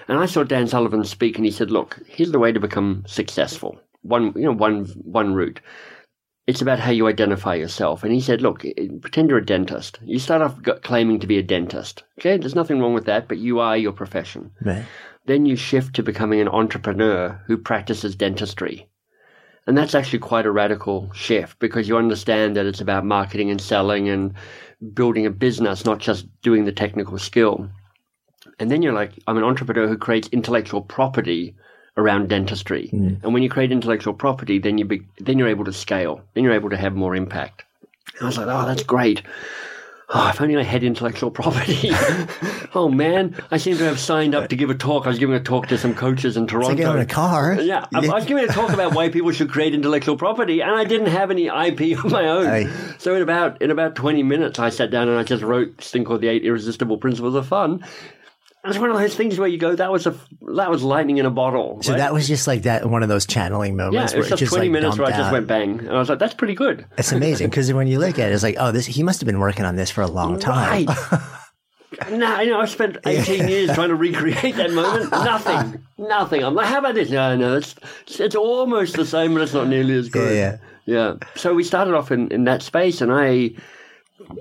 And 0.07 0.19
I 0.19 0.25
saw 0.25 0.43
Dan 0.43 0.67
Sullivan 0.67 1.05
speak, 1.05 1.38
and 1.38 1.45
he 1.45 1.51
said, 1.51 1.71
"Look, 1.71 2.00
here's 2.07 2.31
the 2.31 2.39
way 2.39 2.51
to 2.51 2.59
become 2.59 3.03
successful. 3.07 3.79
One, 4.01 4.33
you 4.35 4.43
know, 4.43 4.51
one 4.51 4.85
one 5.05 5.33
route. 5.33 5.61
It's 6.51 6.62
about 6.62 6.81
how 6.81 6.91
you 6.91 7.08
identify 7.08 7.55
yourself." 7.55 8.03
And 8.03 8.12
he 8.12 8.20
said, 8.20 8.41
"Look, 8.41 8.65
pretend 9.00 9.29
you're 9.29 9.38
a 9.38 9.46
dentist. 9.46 10.00
You 10.03 10.20
start 10.20 10.41
off 10.41 10.62
claiming 10.81 11.17
to 11.22 11.27
be 11.27 11.38
a 11.38 11.43
dentist. 11.43 12.03
Okay, 12.20 12.36
there's 12.36 12.55
nothing 12.55 12.81
wrong 12.81 12.93
with 12.93 13.05
that, 13.05 13.29
but 13.29 13.38
you 13.38 13.60
are 13.60 13.77
your 13.77 13.93
profession. 13.93 14.51
Right. 14.62 14.84
Then 15.27 15.46
you 15.46 15.55
shift 15.55 15.96
to 15.96 16.03
becoming 16.03 16.41
an 16.41 16.50
entrepreneur 16.50 17.39
who 17.48 17.58
practices 17.58 18.17
dentistry." 18.17 18.89
And 19.65 19.77
that's 19.77 19.96
actually 19.96 20.20
quite 20.20 20.46
a 20.46 20.51
radical 20.51 21.10
shift 21.13 21.58
because 21.60 21.88
you 21.88 21.96
understand 21.96 22.58
that 22.58 22.65
it's 22.65 22.81
about 22.81 23.05
marketing 23.05 23.50
and 23.50 23.62
selling 23.62 24.10
and 24.10 24.34
building 24.93 25.25
a 25.25 25.31
business, 25.31 25.86
not 25.86 26.00
just 26.00 26.27
doing 26.41 26.65
the 26.65 26.74
technical 26.74 27.17
skill. 27.17 27.70
And 28.60 28.70
then 28.70 28.81
you're 28.81 29.00
like, 29.01 29.13
I'm 29.25 29.38
an 29.38 29.46
entrepreneur 29.46 29.88
who 29.88 29.98
creates 29.98 30.27
intellectual 30.34 30.81
property 30.81 31.55
around 31.98 32.29
dentistry. 32.29 32.89
Mm. 32.93 33.24
And 33.24 33.33
when 33.33 33.43
you 33.43 33.50
create 33.50 33.71
intellectual 33.71 34.13
property, 34.13 34.60
then 34.60 34.77
you 34.77 34.86
be, 34.86 35.01
then 35.19 35.38
you're 35.38 35.50
able 35.50 35.65
to 35.65 35.74
scale. 35.74 36.21
Then 36.33 36.43
you're 36.43 36.53
able 36.53 36.69
to 36.69 36.77
have 36.77 36.93
more 36.93 37.15
impact. 37.15 37.63
And 38.13 38.24
I 38.24 38.25
was 38.25 38.38
like, 38.38 38.48
oh, 38.48 38.65
that's 38.65 38.83
great. 38.83 39.24
Oh, 40.13 40.27
if 40.27 40.41
only 40.41 40.57
I 40.57 40.63
had 40.63 40.83
intellectual 40.83 41.31
property. 41.31 41.89
oh 42.75 42.89
man, 42.89 43.36
I 43.50 43.57
seem 43.57 43.77
to 43.77 43.86
have 43.86 44.00
signed 44.00 44.36
up 44.36 44.50
to 44.50 44.55
give 44.55 44.69
a 44.69 44.75
talk. 44.75 45.05
I 45.05 45.10
was 45.10 45.19
giving 45.19 45.36
a 45.36 45.39
talk 45.39 45.67
to 45.67 45.77
some 45.77 45.95
coaches 45.95 46.36
in 46.36 46.48
Toronto. 46.48 46.71
It's 46.71 46.79
like 46.81 46.88
owning 46.88 47.03
a 47.03 47.05
car. 47.05 47.53
Yeah, 47.62 47.86
I, 47.93 48.00
I 48.00 48.15
was 48.15 48.25
giving 48.25 48.43
a 48.43 48.48
talk 48.48 48.71
about 48.71 48.93
why 48.93 49.07
people 49.07 49.31
should 49.31 49.50
create 49.50 49.74
intellectual 49.74 50.17
property, 50.17 50.60
and 50.62 50.71
I 50.71 50.83
didn't 50.83 51.07
have 51.07 51.31
any 51.31 51.48
IP 51.48 51.98
of 52.03 52.12
my 52.12 52.27
own. 52.27 52.45
Aye. 52.45 52.95
So 52.98 53.15
in 53.15 53.21
about 53.21 53.62
in 53.62 53.71
about 53.71 53.95
twenty 53.95 54.24
minutes, 54.24 54.60
I 54.60 54.69
sat 54.69 54.91
down 54.91 55.07
and 55.07 55.17
I 55.17 55.24
just 55.24 55.43
wrote 55.43 55.77
this 55.77 55.91
thing 55.91 56.03
called 56.03 56.21
the 56.21 56.27
Eight 56.27 56.43
Irresistible 56.43 56.98
Principles 56.98 57.36
of 57.36 57.48
Fun. 57.48 57.86
It's 58.63 58.77
one 58.77 58.91
of 58.91 58.97
those 58.97 59.15
things 59.15 59.39
where 59.39 59.47
you 59.47 59.57
go, 59.57 59.75
that 59.75 59.91
was 59.91 60.05
a 60.05 60.15
that 60.55 60.69
was 60.69 60.83
lightning 60.83 61.17
in 61.17 61.25
a 61.25 61.31
bottle. 61.31 61.81
So 61.81 61.93
right? 61.93 61.97
that 61.97 62.13
was 62.13 62.27
just 62.27 62.45
like 62.45 62.63
that 62.63 62.87
one 62.87 63.01
of 63.01 63.09
those 63.09 63.25
channeling 63.25 63.75
moments. 63.75 64.13
yeah, 64.13 64.17
it 64.17 64.19
was 64.19 64.39
just 64.39 64.51
twenty 64.51 64.67
like 64.67 64.73
minutes 64.73 64.99
where 64.99 65.07
I 65.07 65.11
just 65.11 65.23
out. 65.23 65.33
went 65.33 65.47
bang, 65.47 65.79
and 65.79 65.89
I 65.89 65.97
was 65.97 66.09
like, 66.09 66.19
that's 66.19 66.35
pretty 66.35 66.53
good. 66.53 66.85
It's 66.97 67.11
amazing 67.11 67.49
because 67.49 67.73
when 67.73 67.87
you 67.87 67.97
look 67.97 68.19
at 68.19 68.29
it, 68.29 68.33
it's 68.33 68.43
like, 68.43 68.57
oh, 68.59 68.71
this 68.71 68.85
he 68.85 69.01
must 69.01 69.19
have 69.19 69.25
been 69.25 69.39
working 69.39 69.65
on 69.65 69.75
this 69.77 69.89
for 69.89 70.01
a 70.01 70.07
long 70.07 70.39
time. 70.39 70.85
Right. 70.85 71.21
nah, 72.11 72.39
you 72.41 72.51
know, 72.51 72.61
I 72.61 72.65
spent 72.65 72.97
18 73.05 73.47
years 73.47 73.73
trying 73.73 73.89
to 73.89 73.95
recreate 73.95 74.55
that 74.55 74.71
moment. 74.71 75.11
Nothing. 75.11 75.83
Nothing. 75.97 76.43
I'm 76.43 76.53
like, 76.53 76.67
how 76.67 76.79
about 76.79 76.95
this? 76.95 77.09
No, 77.09 77.35
no, 77.35 77.57
it's, 77.57 77.75
it's 78.19 78.35
almost 78.35 78.95
the 78.95 79.05
same, 79.05 79.33
but 79.33 79.41
it's 79.41 79.53
not 79.53 79.67
nearly 79.67 79.95
as 79.95 80.09
good. 80.09 80.35
Yeah, 80.35 80.57
Yeah. 80.85 81.15
So 81.35 81.53
we 81.53 81.63
started 81.63 81.95
off 81.95 82.11
in, 82.11 82.31
in 82.31 82.43
that 82.45 82.61
space, 82.61 83.01
and 83.01 83.11
I. 83.11 83.51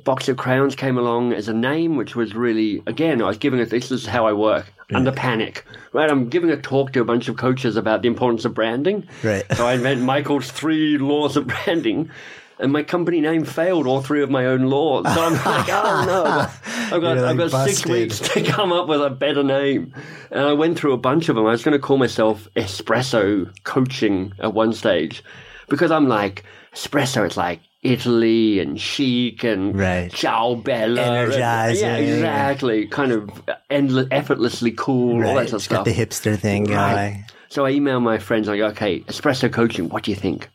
Box 0.04 0.28
of 0.28 0.36
Crayons 0.36 0.74
came 0.76 0.98
along 0.98 1.32
as 1.32 1.48
a 1.48 1.54
name, 1.54 1.96
which 1.96 2.16
was 2.16 2.34
really, 2.34 2.82
again, 2.86 3.22
I 3.22 3.26
was 3.26 3.38
giving 3.38 3.60
it, 3.60 3.70
this 3.70 3.90
is 3.90 4.06
how 4.06 4.26
I 4.26 4.32
work, 4.32 4.72
under 4.92 5.12
panic. 5.12 5.64
Right? 5.92 6.10
I'm 6.10 6.28
giving 6.28 6.50
a 6.50 6.56
talk 6.56 6.92
to 6.92 7.00
a 7.00 7.04
bunch 7.04 7.28
of 7.28 7.36
coaches 7.36 7.76
about 7.76 8.02
the 8.02 8.08
importance 8.08 8.44
of 8.44 8.54
branding. 8.54 9.06
Right. 9.22 9.44
So 9.54 9.66
I 9.66 9.74
invent 9.74 10.02
Michael's 10.02 10.50
three 10.50 10.98
laws 10.98 11.36
of 11.36 11.46
branding. 11.46 12.10
And 12.58 12.72
my 12.72 12.82
company 12.82 13.22
name 13.22 13.46
failed 13.46 13.86
all 13.86 14.02
three 14.02 14.22
of 14.22 14.28
my 14.28 14.44
own 14.44 14.66
laws. 14.66 15.06
So 15.14 15.24
I'm 15.24 15.32
like, 15.32 15.68
oh 15.70 16.04
no. 16.06 16.24
I've 16.94 17.00
got, 17.00 17.16
You're, 17.16 17.26
I've 17.26 17.38
like, 17.38 17.50
got 17.50 17.68
six 17.68 17.86
weeks 17.86 18.18
to 18.34 18.42
come 18.42 18.70
up 18.70 18.86
with 18.86 19.00
a 19.00 19.08
better 19.08 19.42
name. 19.42 19.94
And 20.30 20.40
I 20.40 20.52
went 20.52 20.78
through 20.78 20.92
a 20.92 20.98
bunch 20.98 21.30
of 21.30 21.36
them. 21.36 21.46
I 21.46 21.52
was 21.52 21.64
going 21.64 21.72
to 21.72 21.78
call 21.78 21.96
myself 21.96 22.48
Espresso 22.56 23.50
Coaching 23.64 24.34
at 24.40 24.52
one 24.52 24.74
stage 24.74 25.24
because 25.70 25.90
I'm 25.90 26.06
like, 26.08 26.44
espresso, 26.74 27.24
it's 27.24 27.38
like 27.38 27.60
Italy 27.82 28.60
and 28.60 28.78
chic 28.80 29.42
and 29.44 29.78
Right. 29.78 30.12
ciao 30.12 30.54
bella. 30.54 31.00
and- 31.24 31.32
yeah, 31.32 31.96
exactly. 31.96 32.86
Kind 32.86 33.12
of 33.12 33.30
endless, 33.70 34.06
effortlessly 34.10 34.72
cool, 34.72 35.24
all 35.26 35.34
that 35.36 35.48
sort 35.48 35.52
of 35.52 35.54
It's 35.54 35.68
got 35.68 35.74
stuff. 35.76 35.84
the 35.86 35.92
hipster 35.94 36.38
thing 36.38 36.64
going. 36.64 36.76
Right. 36.76 37.24
So 37.48 37.64
I 37.66 37.70
email 37.70 37.98
my 38.00 38.18
friends, 38.18 38.48
I 38.48 38.56
go, 38.58 38.66
okay, 38.68 39.00
espresso 39.00 39.50
coaching, 39.52 39.88
what 39.88 40.04
do 40.04 40.10
you 40.10 40.16
think? 40.16 40.48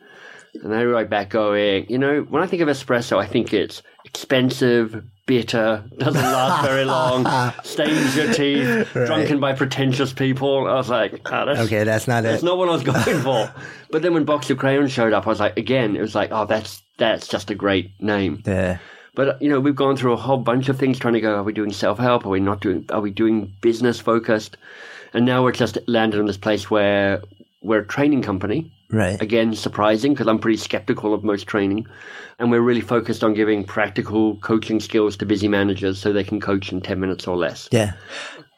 And 0.63 0.72
they 0.72 0.86
write 0.86 1.10
back 1.10 1.29
going, 1.32 1.86
you 1.89 1.98
know, 1.98 2.22
when 2.29 2.41
I 2.41 2.48
think 2.48 2.62
of 2.62 2.70
espresso, 2.70 3.17
I 3.17 3.25
think 3.25 3.53
it's 3.53 3.82
expensive, 4.05 5.03
bitter, 5.25 5.84
doesn't 5.98 6.22
last 6.22 6.65
very 6.65 6.86
long, 6.96 7.25
stains 7.63 8.15
your 8.15 8.32
teeth, 8.34 8.89
drunken 8.94 9.41
by 9.41 9.51
pretentious 9.53 10.13
people. 10.13 10.67
I 10.67 10.75
was 10.75 10.89
like, 10.89 11.20
oh, 11.25 11.46
that's, 11.48 11.60
Okay, 11.62 11.84
that's 11.84 12.08
not 12.08 12.24
that's 12.24 12.25
it. 12.25 12.32
That's 12.36 12.44
not 12.44 12.58
what 12.58 12.70
I 12.70 12.72
was 12.72 12.84
going 13.05 13.20
for. 13.22 13.53
but 13.91 14.01
then 14.01 14.13
when 14.13 14.24
Box 14.24 14.50
of 14.50 14.58
Crayons 14.58 14.91
showed 14.94 15.12
up, 15.12 15.25
I 15.27 15.29
was 15.29 15.39
like, 15.41 15.58
again, 15.58 15.98
it 15.98 16.01
was 16.01 16.15
like, 16.15 16.29
oh, 16.32 16.46
that's 16.46 16.82
that's 16.98 17.28
just 17.28 17.52
a 17.52 17.56
great 17.56 17.92
name. 18.02 18.44
Yeah. 18.46 18.78
But 19.16 19.42
you 19.42 19.50
know, 19.50 19.60
we've 19.60 19.75
gone 19.75 19.96
through 19.96 20.14
a 20.14 20.18
whole 20.18 20.38
bunch 20.38 20.70
of 20.70 20.78
things 20.78 21.00
trying 21.00 21.14
to 21.14 21.22
go. 21.22 21.36
Are 21.36 21.44
we 21.44 21.54
doing 21.54 21.72
self 21.72 21.98
help? 21.98 22.25
Are 22.25 22.30
we 22.30 22.40
not 22.40 22.62
doing? 22.62 22.86
Are 22.90 23.02
we 23.02 23.12
doing 23.12 23.54
business 23.62 24.00
focused? 24.00 24.58
And 25.14 25.25
now 25.25 25.44
we're 25.44 25.54
just 25.54 25.78
landed 25.88 26.20
in 26.20 26.25
this 26.25 26.38
place 26.38 26.70
where 26.70 27.22
we're 27.62 27.80
a 27.80 27.88
training 27.88 28.22
company. 28.22 28.72
Right. 28.92 29.20
Again, 29.22 29.56
surprising 29.56 30.14
because 30.14 30.28
I'm 30.28 30.38
pretty 30.38 30.58
skeptical 30.58 31.14
of 31.14 31.24
most 31.24 31.48
training, 31.48 31.88
and 32.38 32.52
we're 32.52 32.62
really 32.62 32.82
focused 32.82 33.24
on 33.24 33.34
giving 33.34 33.64
practical 33.64 34.36
coaching 34.38 34.80
skills 34.80 35.18
to 35.18 35.25
busy 35.25 35.48
managers 35.48 35.98
so 35.98 36.14
they 36.14 36.24
can 36.24 36.40
coach 36.40 36.72
in 36.72 36.82
ten 36.82 37.00
minutes 37.00 37.28
or 37.28 37.38
less. 37.38 37.68
Yeah. 37.72 37.94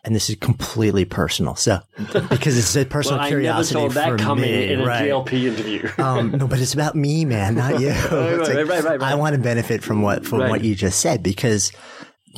And 0.07 0.15
this 0.15 0.29
is 0.29 0.37
completely 0.37 1.03
personal. 1.03 1.55
So, 1.55 1.81
because 2.29 2.57
it's 2.57 2.73
a 2.77 2.85
personal 2.85 3.17
Well, 3.17 3.27
I 3.27 3.29
never 3.29 3.41
curiosity 3.41 3.73
saw 3.73 3.89
that 3.89 4.07
for 4.11 4.17
coming 4.17 4.45
me. 4.45 4.71
in 4.71 4.79
a 4.79 4.85
right. 4.85 5.09
GLP 5.09 5.33
interview. 5.43 5.89
um, 5.97 6.31
no, 6.31 6.47
but 6.47 6.61
it's 6.61 6.73
about 6.73 6.95
me, 6.95 7.25
man, 7.25 7.55
not 7.55 7.81
you. 7.81 7.89
Right, 8.09 8.37
like, 8.39 8.47
right, 8.47 8.67
right, 8.67 8.83
right. 8.85 9.01
I 9.01 9.15
want 9.15 9.35
to 9.35 9.41
benefit 9.41 9.83
from 9.83 10.01
what 10.01 10.25
from 10.25 10.47
what 10.47 10.63
you 10.63 10.75
just 10.75 11.01
said 11.01 11.21
because 11.21 11.73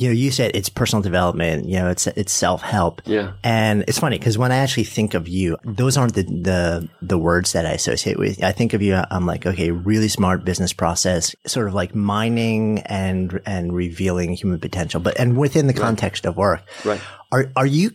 you 0.00 0.08
know 0.08 0.14
you 0.14 0.30
said 0.30 0.52
it's 0.54 0.68
personal 0.68 1.02
development. 1.02 1.66
You 1.66 1.78
know, 1.78 1.90
it's 1.90 2.06
it's 2.06 2.32
self 2.32 2.62
help. 2.62 3.02
Yeah. 3.04 3.32
And 3.44 3.84
it's 3.86 3.98
funny 3.98 4.18
because 4.18 4.38
when 4.38 4.50
I 4.50 4.56
actually 4.56 4.84
think 4.84 5.14
of 5.14 5.28
you, 5.28 5.58
those 5.64 5.96
aren't 5.96 6.14
the, 6.14 6.22
the 6.22 6.88
the 7.02 7.18
words 7.18 7.52
that 7.52 7.66
I 7.66 7.72
associate 7.72 8.18
with. 8.18 8.42
I 8.42 8.52
think 8.52 8.72
of 8.72 8.82
you. 8.82 9.00
I'm 9.10 9.26
like, 9.26 9.46
okay, 9.46 9.70
really 9.70 10.08
smart 10.08 10.44
business 10.44 10.72
process, 10.72 11.34
sort 11.46 11.68
of 11.68 11.74
like 11.74 11.94
mining 11.94 12.80
and 12.80 13.40
and 13.44 13.74
revealing 13.74 14.32
human 14.32 14.58
potential, 14.58 15.00
but 15.00 15.18
and 15.20 15.36
within 15.36 15.66
the 15.66 15.74
context 15.74 16.24
of 16.24 16.36
work. 16.36 16.62
Right. 16.84 17.00
Are 17.30 17.50
are 17.56 17.66
you? 17.66 17.92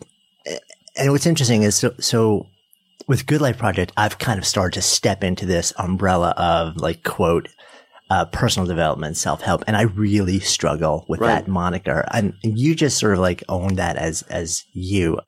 And 0.98 1.12
what's 1.12 1.26
interesting 1.26 1.64
is 1.64 1.76
so 1.76 1.94
so 2.00 2.48
with 3.08 3.26
Good 3.26 3.42
Life 3.42 3.58
Project, 3.58 3.92
I've 3.98 4.18
kind 4.18 4.40
of 4.40 4.46
started 4.46 4.76
to 4.76 4.82
step 4.82 5.24
into 5.24 5.46
this 5.46 5.74
umbrella 5.78 6.34
of 6.38 6.78
like 6.78 7.04
quote 7.04 7.50
uh, 8.10 8.26
personal 8.26 8.68
development, 8.68 9.18
self 9.18 9.42
help, 9.42 9.64
and 9.68 9.76
I 9.76 9.84
really 9.84 10.40
struggle 10.40 11.06
with 11.08 11.20
Right. 11.22 11.44
that 11.44 11.48
moniker. 11.48 12.06
And 12.12 12.34
you 12.44 12.76
just 12.76 12.98
sort 13.00 13.14
of 13.14 13.20
like 13.20 13.44
own 13.50 13.76
that 13.76 13.96
as 13.98 14.22
as 14.24 14.64
you. 14.74 15.20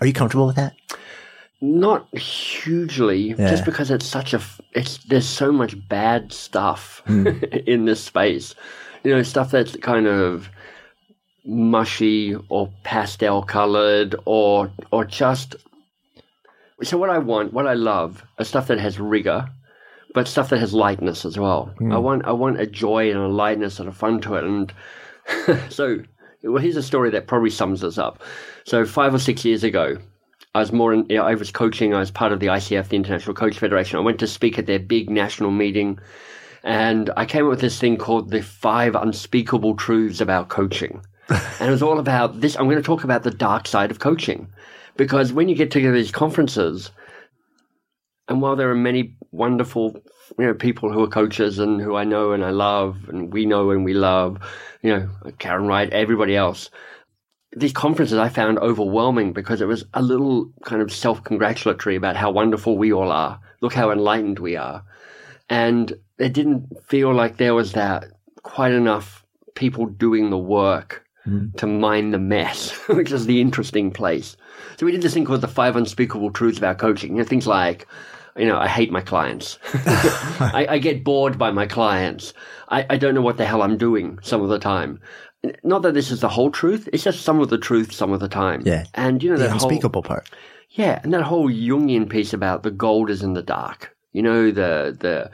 Are 0.00 0.06
you 0.06 0.12
comfortable 0.12 0.46
with 0.46 0.56
that? 0.56 0.74
Not 1.60 2.16
hugely, 2.16 3.34
just 3.34 3.64
because 3.64 3.90
it's 3.90 4.06
such 4.06 4.32
a 4.32 4.40
It's 4.74 4.98
there's 5.04 5.26
so 5.26 5.50
much 5.50 5.74
bad 5.88 6.32
stuff 6.32 7.02
in 7.08 7.84
this 7.86 8.04
space. 8.04 8.54
You 9.02 9.14
know, 9.14 9.22
stuff 9.22 9.50
that's 9.50 9.74
kind 9.76 10.06
of 10.06 10.50
mushy 11.44 12.36
or 12.48 12.70
pastel 12.84 13.42
colored 13.42 14.14
or 14.24 14.70
or 14.92 15.04
just. 15.04 15.56
So 16.82 16.96
what 16.96 17.10
I 17.10 17.18
want, 17.18 17.52
what 17.52 17.66
I 17.66 17.74
love, 17.74 18.22
is 18.38 18.46
stuff 18.46 18.68
that 18.68 18.78
has 18.78 19.00
rigor, 19.00 19.48
but 20.18 20.26
stuff 20.26 20.48
that 20.48 20.58
has 20.58 20.74
lightness 20.74 21.24
as 21.24 21.38
well. 21.38 21.72
I 21.78 21.84
hmm. 21.84 22.02
want 22.02 22.26
I 22.26 22.32
want 22.32 22.60
a 22.60 22.66
joy 22.66 23.08
and 23.08 23.20
a 23.20 23.28
lightness 23.28 23.78
and 23.78 23.88
a 23.88 23.92
fun 23.92 24.20
to 24.22 24.34
it. 24.34 24.42
And 24.42 24.72
so, 25.72 26.00
well, 26.42 26.60
here's 26.60 26.74
a 26.74 26.82
story 26.82 27.10
that 27.10 27.28
probably 27.28 27.50
sums 27.50 27.82
this 27.82 27.98
up. 27.98 28.20
So 28.64 28.84
five 28.84 29.14
or 29.14 29.20
six 29.20 29.44
years 29.44 29.62
ago, 29.62 29.96
I 30.56 30.58
was 30.58 30.72
more 30.72 30.92
in, 30.92 31.06
yeah, 31.08 31.22
I 31.22 31.36
was 31.36 31.52
coaching. 31.52 31.94
I 31.94 32.00
was 32.00 32.10
part 32.10 32.32
of 32.32 32.40
the 32.40 32.48
ICF, 32.48 32.88
the 32.88 32.96
International 32.96 33.32
Coach 33.32 33.60
Federation. 33.60 33.96
I 33.96 34.02
went 34.02 34.18
to 34.18 34.26
speak 34.26 34.58
at 34.58 34.66
their 34.66 34.80
big 34.80 35.08
national 35.08 35.52
meeting, 35.52 36.00
and 36.64 37.10
I 37.16 37.24
came 37.24 37.44
up 37.44 37.50
with 37.50 37.60
this 37.60 37.78
thing 37.78 37.96
called 37.96 38.32
the 38.32 38.42
five 38.42 38.96
unspeakable 38.96 39.76
truths 39.76 40.20
about 40.20 40.48
coaching. 40.48 41.00
and 41.28 41.68
it 41.68 41.70
was 41.70 41.80
all 41.84 42.00
about 42.00 42.40
this. 42.40 42.56
I'm 42.56 42.64
going 42.64 42.74
to 42.76 42.82
talk 42.82 43.04
about 43.04 43.22
the 43.22 43.30
dark 43.30 43.68
side 43.68 43.92
of 43.92 44.00
coaching, 44.00 44.48
because 44.96 45.32
when 45.32 45.48
you 45.48 45.54
get 45.54 45.70
together 45.70 45.94
these 45.94 46.10
conferences, 46.10 46.90
and 48.28 48.42
while 48.42 48.56
there 48.56 48.70
are 48.70 48.74
many 48.74 49.16
wonderful, 49.32 50.02
you 50.38 50.46
know, 50.46 50.54
people 50.54 50.92
who 50.92 51.02
are 51.02 51.08
coaches 51.08 51.58
and 51.58 51.80
who 51.80 51.96
I 51.96 52.04
know 52.04 52.32
and 52.32 52.44
I 52.44 52.50
love, 52.50 53.08
and 53.08 53.32
we 53.32 53.46
know 53.46 53.70
and 53.70 53.84
we 53.84 53.94
love, 53.94 54.38
you 54.82 54.90
know, 54.90 55.08
Karen 55.38 55.66
Wright, 55.66 55.90
everybody 55.90 56.36
else, 56.36 56.70
these 57.56 57.72
conferences 57.72 58.18
I 58.18 58.28
found 58.28 58.58
overwhelming 58.58 59.32
because 59.32 59.60
it 59.60 59.66
was 59.66 59.84
a 59.94 60.02
little 60.02 60.52
kind 60.64 60.82
of 60.82 60.92
self 60.92 61.24
congratulatory 61.24 61.96
about 61.96 62.16
how 62.16 62.30
wonderful 62.30 62.76
we 62.76 62.92
all 62.92 63.10
are. 63.10 63.40
Look 63.60 63.72
how 63.72 63.90
enlightened 63.90 64.38
we 64.38 64.56
are. 64.56 64.84
And 65.48 65.92
it 66.18 66.34
didn't 66.34 66.66
feel 66.86 67.12
like 67.14 67.38
there 67.38 67.54
was 67.54 67.72
that 67.72 68.04
quite 68.42 68.72
enough 68.72 69.24
people 69.54 69.86
doing 69.86 70.28
the 70.30 70.38
work 70.38 71.06
hmm. 71.24 71.48
to 71.56 71.66
mine 71.66 72.10
the 72.10 72.18
mess, 72.18 72.70
which 72.88 73.10
is 73.10 73.24
the 73.24 73.40
interesting 73.40 73.90
place. 73.90 74.36
So 74.76 74.86
we 74.86 74.92
did 74.92 75.02
this 75.02 75.14
thing 75.14 75.24
called 75.24 75.40
the 75.40 75.48
five 75.48 75.74
unspeakable 75.74 76.32
truths 76.32 76.58
about 76.58 76.78
coaching. 76.78 77.12
You 77.12 77.22
know, 77.22 77.28
things 77.28 77.46
like, 77.46 77.86
you 78.38 78.46
know, 78.46 78.58
I 78.58 78.68
hate 78.68 78.90
my 78.90 79.00
clients. 79.00 79.58
I, 79.74 80.66
I 80.70 80.78
get 80.78 81.04
bored 81.04 81.38
by 81.38 81.50
my 81.50 81.66
clients. 81.66 82.32
I, 82.68 82.86
I 82.90 82.96
don't 82.96 83.14
know 83.14 83.22
what 83.22 83.36
the 83.36 83.46
hell 83.46 83.62
I'm 83.62 83.76
doing 83.76 84.18
some 84.22 84.42
of 84.42 84.48
the 84.48 84.58
time. 84.58 85.00
not 85.64 85.82
that 85.82 85.94
this 85.94 86.10
is 86.10 86.20
the 86.20 86.28
whole 86.28 86.50
truth. 86.50 86.88
It's 86.92 87.04
just 87.04 87.22
some 87.22 87.40
of 87.40 87.50
the 87.50 87.58
truth, 87.58 87.92
some 87.92 88.12
of 88.12 88.20
the 88.20 88.28
time. 88.28 88.62
Yeah. 88.64 88.84
And 88.94 89.22
you 89.22 89.30
know 89.30 89.36
The 89.36 89.44
that 89.44 89.50
whole 89.50 89.68
unspeakable 89.68 90.02
part. 90.02 90.30
yeah, 90.70 91.00
and 91.02 91.12
that 91.12 91.22
whole 91.22 91.50
Jungian 91.50 92.08
piece 92.08 92.32
about 92.32 92.62
the 92.62 92.70
gold 92.70 93.10
is 93.10 93.22
in 93.22 93.34
the 93.34 93.42
dark. 93.42 93.94
You 94.12 94.22
know, 94.22 94.50
the 94.50 94.96
the 94.98 95.30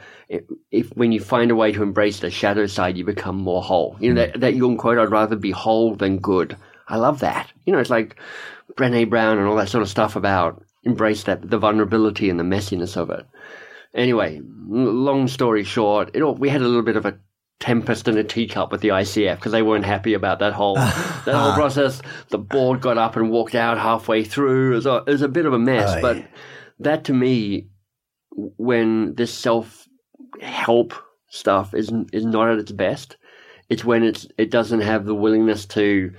if 0.71 0.89
when 0.97 1.13
you 1.13 1.21
find 1.21 1.51
a 1.51 1.55
way 1.55 1.73
to 1.73 1.83
embrace 1.83 2.21
the 2.21 2.31
shadow 2.31 2.67
side, 2.67 2.97
you 2.97 3.05
become 3.05 3.37
more 3.37 3.63
whole. 3.63 3.97
You 4.01 4.13
know 4.13 4.25
hmm. 4.25 4.33
that 4.33 4.41
that 4.41 4.57
Jung 4.57 4.77
quote: 4.77 4.99
"I'd 4.99 5.11
rather 5.11 5.37
be 5.37 5.53
whole 5.53 5.95
than 5.95 6.19
good." 6.19 6.57
I 6.89 6.97
love 6.97 7.21
that. 7.21 7.51
You 7.65 7.73
know, 7.73 7.79
it's 7.79 7.89
like 7.89 8.17
Brené 8.75 9.09
Brown 9.09 9.39
and 9.39 9.47
all 9.47 9.57
that 9.57 9.69
sort 9.69 9.83
of 9.83 9.89
stuff 9.89 10.17
about 10.17 10.63
embrace 10.85 11.25
that 11.25 11.49
the 11.50 11.59
vulnerability 11.59 12.31
and 12.31 12.38
the 12.38 12.45
messiness 12.45 12.97
of 12.97 13.11
it. 13.11 13.26
Anyway, 13.95 14.41
long 14.69 15.29
story 15.29 15.64
short, 15.64 16.11
it 16.14 16.23
all, 16.23 16.35
we 16.35 16.49
had 16.49 16.61
a 16.61 16.67
little 16.67 16.83
bit 16.83 16.97
of 16.97 17.07
a 17.07 17.19
tempest 17.61 18.09
in 18.09 18.19
a 18.19 18.25
teacup 18.25 18.73
with 18.73 18.81
the 18.81 18.88
ICF 18.88 19.37
because 19.37 19.53
they 19.53 19.62
weren't 19.62 19.85
happy 19.85 20.14
about 20.14 20.41
that 20.41 20.53
whole 20.53 20.75
ah. 20.76 21.23
that 21.25 21.35
whole 21.35 21.53
ah. 21.53 21.55
process. 21.55 22.03
The 22.29 22.38
board 22.38 22.81
got 22.81 22.99
up 22.99 23.17
and 23.17 23.31
walked 23.31 23.55
out 23.55 23.79
halfway 23.79 24.25
through. 24.25 24.73
It 24.73 24.76
was 24.76 24.87
a, 24.87 24.97
it 25.07 25.12
was 25.12 25.23
a 25.23 25.29
bit 25.29 25.47
of 25.47 25.53
a 25.53 25.59
mess, 25.59 25.95
Oh, 25.97 26.00
but 26.00 26.17
yeah. 26.19 26.26
that 26.81 27.05
to 27.05 27.14
me, 27.14 27.69
when 28.31 29.14
this 29.14 29.33
self 29.33 29.88
help 30.41 30.95
stuff 31.29 31.75
is 31.75 31.93
is 32.12 32.25
not 32.25 32.50
at 32.50 32.59
its 32.59 32.73
best, 32.73 33.17
it's 33.69 33.85
when 33.85 34.03
it's 34.03 34.26
it 34.37 34.50
doesn't 34.50 34.81
have 34.81 35.07
the 35.07 35.14
willingness 35.14 35.67
to 35.67 36.12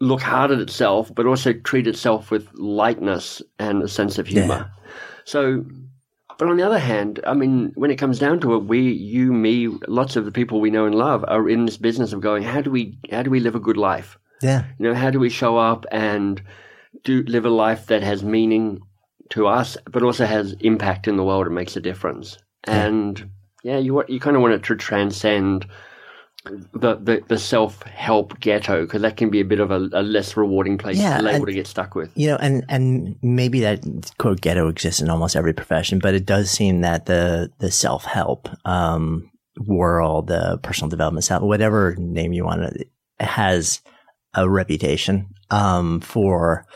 look 0.00 0.20
hard 0.20 0.50
at 0.50 0.58
itself, 0.58 1.14
but 1.14 1.26
also 1.26 1.52
treat 1.52 1.86
itself 1.86 2.30
with 2.30 2.52
lightness 2.54 3.42
and 3.58 3.82
a 3.82 3.88
sense 3.88 4.18
of 4.18 4.26
humor. 4.26 4.70
So, 5.24 5.64
but 6.38 6.48
on 6.48 6.56
the 6.56 6.66
other 6.66 6.78
hand, 6.78 7.20
I 7.26 7.34
mean, 7.34 7.72
when 7.76 7.90
it 7.90 7.96
comes 7.96 8.18
down 8.18 8.40
to 8.40 8.54
it, 8.54 8.64
we, 8.64 8.92
you, 8.92 9.32
me, 9.32 9.68
lots 9.88 10.16
of 10.16 10.24
the 10.24 10.32
people 10.32 10.60
we 10.60 10.70
know 10.70 10.84
and 10.84 10.94
love 10.94 11.24
are 11.28 11.48
in 11.48 11.64
this 11.64 11.78
business 11.78 12.12
of 12.12 12.20
going, 12.20 12.42
how 12.42 12.60
do 12.60 12.70
we, 12.70 12.98
how 13.10 13.22
do 13.22 13.30
we 13.30 13.40
live 13.40 13.54
a 13.54 13.60
good 13.60 13.78
life? 13.78 14.18
Yeah. 14.42 14.64
You 14.78 14.88
know, 14.88 14.94
how 14.94 15.10
do 15.10 15.18
we 15.18 15.30
show 15.30 15.56
up 15.56 15.86
and 15.90 16.42
do 17.04 17.22
live 17.22 17.46
a 17.46 17.50
life 17.50 17.86
that 17.86 18.02
has 18.02 18.22
meaning 18.22 18.80
to 19.30 19.46
us, 19.46 19.78
but 19.90 20.02
also 20.02 20.26
has 20.26 20.54
impact 20.60 21.08
in 21.08 21.16
the 21.16 21.24
world 21.24 21.46
and 21.46 21.54
makes 21.54 21.76
a 21.76 21.80
difference? 21.80 22.36
And 22.64 23.30
yeah, 23.62 23.78
you 23.78 24.04
you 24.08 24.20
kind 24.20 24.36
of 24.36 24.42
want 24.42 24.54
it 24.54 24.62
to 24.64 24.76
transcend 24.76 25.66
the 26.72 26.96
the, 26.96 27.22
the 27.28 27.38
self 27.38 27.82
help 27.82 28.38
ghetto 28.40 28.82
because 28.82 29.02
that 29.02 29.16
can 29.16 29.30
be 29.30 29.40
a 29.40 29.44
bit 29.44 29.60
of 29.60 29.70
a, 29.70 29.88
a 29.92 30.02
less 30.02 30.36
rewarding 30.36 30.78
place 30.78 30.98
Yeah, 30.98 31.20
label 31.20 31.36
and- 31.36 31.46
to 31.46 31.52
get 31.52 31.66
stuck 31.66 31.94
with. 31.94 32.10
You 32.14 32.28
know, 32.28 32.36
and 32.36 32.64
and 32.68 33.16
maybe 33.22 33.60
that 33.60 33.84
quote 34.18 34.40
ghetto 34.40 34.68
exists 34.68 35.00
in 35.00 35.10
almost 35.10 35.36
every 35.36 35.52
profession, 35.52 35.98
but 35.98 36.14
it 36.14 36.26
does 36.26 36.50
seem 36.50 36.80
that 36.82 37.06
the 37.06 37.50
the 37.58 37.70
self 37.70 38.04
help 38.04 38.48
um, 38.66 39.30
world, 39.66 40.28
the 40.28 40.58
personal 40.62 40.88
development, 40.88 41.24
self, 41.24 41.42
whatever 41.42 41.94
name 41.98 42.32
you 42.32 42.44
want 42.44 42.62
to, 42.62 42.86
has 43.24 43.80
a 44.34 44.48
reputation 44.48 45.28
um, 45.50 46.00
for 46.00 46.66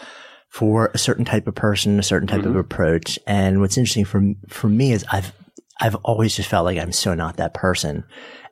for 0.48 0.90
a 0.94 0.98
certain 0.98 1.24
type 1.24 1.46
of 1.46 1.54
person, 1.54 1.98
a 1.98 2.02
certain 2.02 2.26
type 2.26 2.44
of 2.44 2.56
approach. 2.56 3.18
And 3.26 3.60
what's 3.60 3.76
interesting 3.78 4.04
for 4.04 4.22
for 4.48 4.68
me 4.68 4.92
is 4.92 5.04
I've 5.12 5.32
I've 5.80 5.94
always 5.96 6.34
just 6.36 6.48
felt 6.48 6.64
like 6.64 6.78
I'm 6.78 6.92
so 6.92 7.14
not 7.14 7.36
that 7.36 7.54
person. 7.54 8.04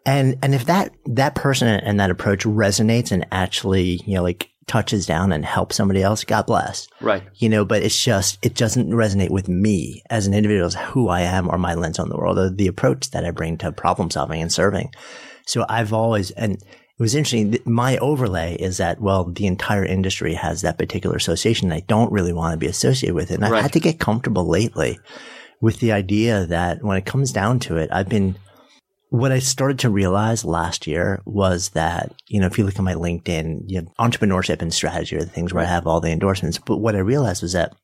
And 0.06 0.38
and 0.42 0.54
if 0.54 0.64
that 0.66 0.92
that 1.06 1.34
person 1.34 1.68
and 1.68 2.00
that 2.00 2.10
approach 2.10 2.44
resonates 2.44 3.12
and 3.12 3.26
actually, 3.30 4.00
you 4.06 4.14
know, 4.14 4.22
like 4.22 4.50
touches 4.66 5.06
down 5.06 5.32
and 5.32 5.44
helps 5.44 5.76
somebody 5.76 6.02
else, 6.02 6.24
God 6.24 6.46
bless. 6.46 6.88
Right. 7.00 7.22
You 7.36 7.48
know, 7.48 7.64
but 7.64 7.82
it's 7.82 8.02
just 8.02 8.38
it 8.42 8.54
doesn't 8.54 8.90
resonate 8.90 9.30
with 9.30 9.48
me 9.48 10.02
as 10.10 10.26
an 10.26 10.34
individual, 10.34 10.66
as 10.66 10.74
who 10.74 11.08
I 11.08 11.22
am 11.22 11.48
or 11.48 11.58
my 11.58 11.74
lens 11.74 11.98
on 11.98 12.08
the 12.08 12.16
world 12.16 12.38
or 12.38 12.50
the 12.50 12.68
approach 12.68 13.10
that 13.10 13.24
I 13.24 13.30
bring 13.30 13.58
to 13.58 13.72
problem 13.72 14.10
solving 14.10 14.40
and 14.40 14.52
serving. 14.52 14.92
So 15.46 15.64
I've 15.68 15.92
always 15.92 16.30
and 16.32 16.62
it 16.98 17.02
was 17.02 17.14
interesting. 17.14 17.56
My 17.64 17.96
overlay 17.98 18.56
is 18.56 18.78
that, 18.78 19.00
well, 19.00 19.24
the 19.24 19.46
entire 19.46 19.84
industry 19.84 20.34
has 20.34 20.62
that 20.62 20.78
particular 20.78 21.14
association. 21.14 21.70
I 21.70 21.80
don't 21.86 22.10
really 22.10 22.32
want 22.32 22.54
to 22.54 22.58
be 22.58 22.66
associated 22.66 23.14
with 23.14 23.30
it. 23.30 23.34
And 23.34 23.44
I've 23.44 23.62
had 23.62 23.72
to 23.74 23.80
get 23.80 24.00
comfortable 24.00 24.48
lately 24.48 24.98
with 25.60 25.78
the 25.78 25.92
idea 25.92 26.44
that 26.46 26.82
when 26.82 26.96
it 26.96 27.06
comes 27.06 27.30
down 27.30 27.60
to 27.60 27.76
it, 27.76 27.88
I've 27.92 28.08
been, 28.08 28.36
what 29.10 29.32
I 29.32 29.38
started 29.38 29.78
to 29.80 29.90
realize 29.90 30.44
last 30.44 30.86
year 30.86 31.22
was 31.24 31.70
that, 31.70 32.14
you 32.26 32.40
know, 32.40 32.46
if 32.46 32.58
you 32.58 32.64
look 32.64 32.76
at 32.76 32.82
my 32.82 32.94
LinkedIn, 32.94 33.62
you 33.66 33.82
know, 33.82 33.92
entrepreneurship 33.98 34.60
and 34.60 34.72
strategy 34.72 35.16
are 35.16 35.20
the 35.24 35.26
things 35.26 35.52
where 35.52 35.64
I 35.64 35.66
have 35.66 35.86
all 35.86 36.00
the 36.00 36.10
endorsements. 36.10 36.58
But 36.58 36.78
what 36.78 36.94
I 36.94 37.00
realized 37.00 37.42
was 37.42 37.52
that, 37.52 37.74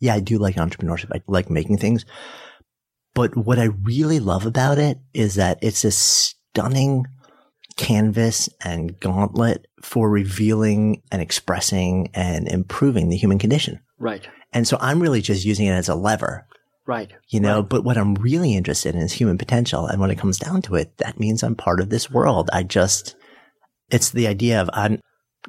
yeah, 0.00 0.14
I 0.14 0.20
do 0.20 0.38
like 0.38 0.56
entrepreneurship. 0.56 1.10
I 1.14 1.22
like 1.28 1.48
making 1.48 1.78
things. 1.78 2.04
But 3.14 3.36
what 3.36 3.60
I 3.60 3.68
really 3.82 4.18
love 4.18 4.46
about 4.46 4.78
it 4.78 4.98
is 5.12 5.36
that 5.36 5.58
it's 5.62 5.84
a 5.84 5.92
stunning 5.92 7.06
canvas 7.76 8.48
and 8.64 8.98
gauntlet 8.98 9.66
for 9.82 10.10
revealing 10.10 11.02
and 11.12 11.22
expressing 11.22 12.10
and 12.14 12.48
improving 12.48 13.08
the 13.08 13.16
human 13.16 13.38
condition. 13.38 13.80
Right. 13.98 14.26
And 14.52 14.66
so 14.66 14.76
I'm 14.80 15.00
really 15.00 15.20
just 15.20 15.44
using 15.44 15.66
it 15.66 15.72
as 15.72 15.88
a 15.88 15.94
lever, 15.94 16.46
Right. 16.86 17.12
you 17.28 17.40
know, 17.40 17.60
Right. 17.60 17.68
but 17.68 17.84
what 17.84 17.96
I'm 17.96 18.14
really 18.14 18.54
interested 18.54 18.94
in 18.94 19.00
is 19.00 19.12
human 19.12 19.38
potential. 19.38 19.86
And 19.86 20.00
when 20.00 20.10
it 20.10 20.18
comes 20.18 20.38
down 20.38 20.62
to 20.62 20.74
it, 20.74 20.96
that 20.98 21.18
means 21.18 21.42
I'm 21.42 21.54
part 21.56 21.80
of 21.80 21.88
this 21.90 22.10
world. 22.10 22.50
I 22.52 22.62
just, 22.62 23.16
it's 23.90 24.10
the 24.10 24.26
idea 24.26 24.60
of 24.60 24.68
I'm 24.72 25.00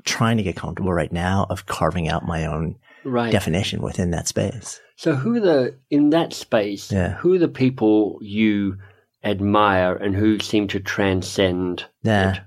trying 0.03 0.37
to 0.37 0.43
get 0.43 0.55
comfortable 0.55 0.93
right 0.93 1.11
now 1.11 1.45
of 1.49 1.65
carving 1.65 2.07
out 2.09 2.25
my 2.25 2.45
own 2.45 2.75
Right. 3.03 3.31
definition 3.31 3.81
within 3.81 4.11
that 4.11 4.27
space. 4.27 4.81
So 4.95 5.13
who 5.15 5.35
are 5.35 5.39
the 5.39 5.75
in 5.91 6.09
that 6.11 6.33
space? 6.33 6.91
Yeah. 6.91 7.13
Who 7.15 7.37
the 7.37 7.47
people 7.47 8.17
you 8.21 8.77
admire 9.23 9.93
and 9.95 10.15
who 10.15 10.39
seem 10.39 10.67
to 10.69 10.79
transcend? 10.79 11.85
Yeah. 12.03 12.33
it? 12.35 12.41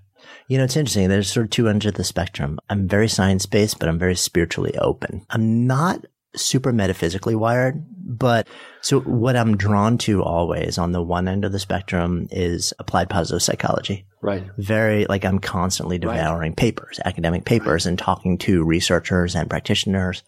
You 0.48 0.58
know, 0.58 0.64
it's 0.64 0.76
interesting. 0.76 1.08
There's 1.08 1.30
sort 1.30 1.44
of 1.44 1.50
two 1.50 1.68
ends 1.68 1.86
of 1.86 1.94
the 1.94 2.04
spectrum. 2.04 2.58
I'm 2.70 2.88
very 2.88 3.08
science 3.08 3.44
based, 3.46 3.78
but 3.78 3.88
I'm 3.88 3.98
very 3.98 4.16
spiritually 4.16 4.76
open. 4.78 5.24
I'm 5.30 5.66
not 5.66 6.04
super 6.36 6.72
metaphysically 6.72 7.34
wired, 7.34 7.84
but 8.04 8.46
so 8.82 9.00
what 9.00 9.36
I'm 9.36 9.56
drawn 9.56 9.98
to 9.98 10.22
always 10.22 10.78
on 10.78 10.92
the 10.92 11.02
one 11.02 11.28
end 11.28 11.44
of 11.44 11.52
the 11.52 11.58
spectrum 11.58 12.26
is 12.30 12.72
applied 12.78 13.10
positive 13.10 13.42
psychology. 13.42 14.06
Right. 14.22 14.44
Very, 14.58 15.06
like 15.06 15.24
I'm 15.24 15.38
constantly 15.38 15.98
devouring 15.98 16.54
papers, 16.54 17.00
academic 17.04 17.44
papers 17.44 17.86
and 17.86 17.98
talking 17.98 18.38
to 18.38 18.64
researchers 18.64 19.34
and 19.34 19.48
practitioners 19.48 20.22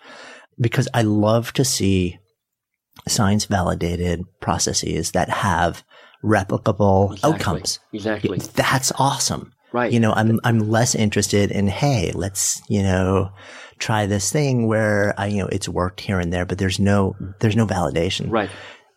because 0.59 0.89
I 0.95 1.03
love 1.03 1.53
to 1.55 1.65
see 1.65 2.19
science 3.09 3.47
validated 3.47 4.23
processes 4.41 5.13
that 5.13 5.29
have 5.29 5.83
replicable 6.25 7.13
Exactly. 7.13 7.35
outcomes. 7.35 7.79
Exactly. 7.93 8.39
That's 8.39 8.93
awesome. 8.99 9.53
Right. 9.73 9.93
You 9.93 10.01
know, 10.01 10.13
I'm 10.13 10.41
I'm 10.45 10.59
less 10.59 10.95
interested 10.95 11.51
in 11.51 11.69
hey, 11.69 12.11
let's 12.13 12.61
you 12.69 12.83
know 12.83 13.31
try 13.81 14.07
this 14.07 14.31
thing 14.31 14.69
where 14.69 15.15
I 15.19 15.27
you 15.27 15.43
know 15.43 15.49
it's 15.49 15.69
worked 15.69 16.01
here 16.01 16.21
and 16.21 16.33
there, 16.33 16.47
but 16.47 16.59
there's 16.59 16.79
no 16.79 17.17
there's 17.41 17.57
no 17.57 17.67
validation. 17.67 18.31
Right. 18.31 18.51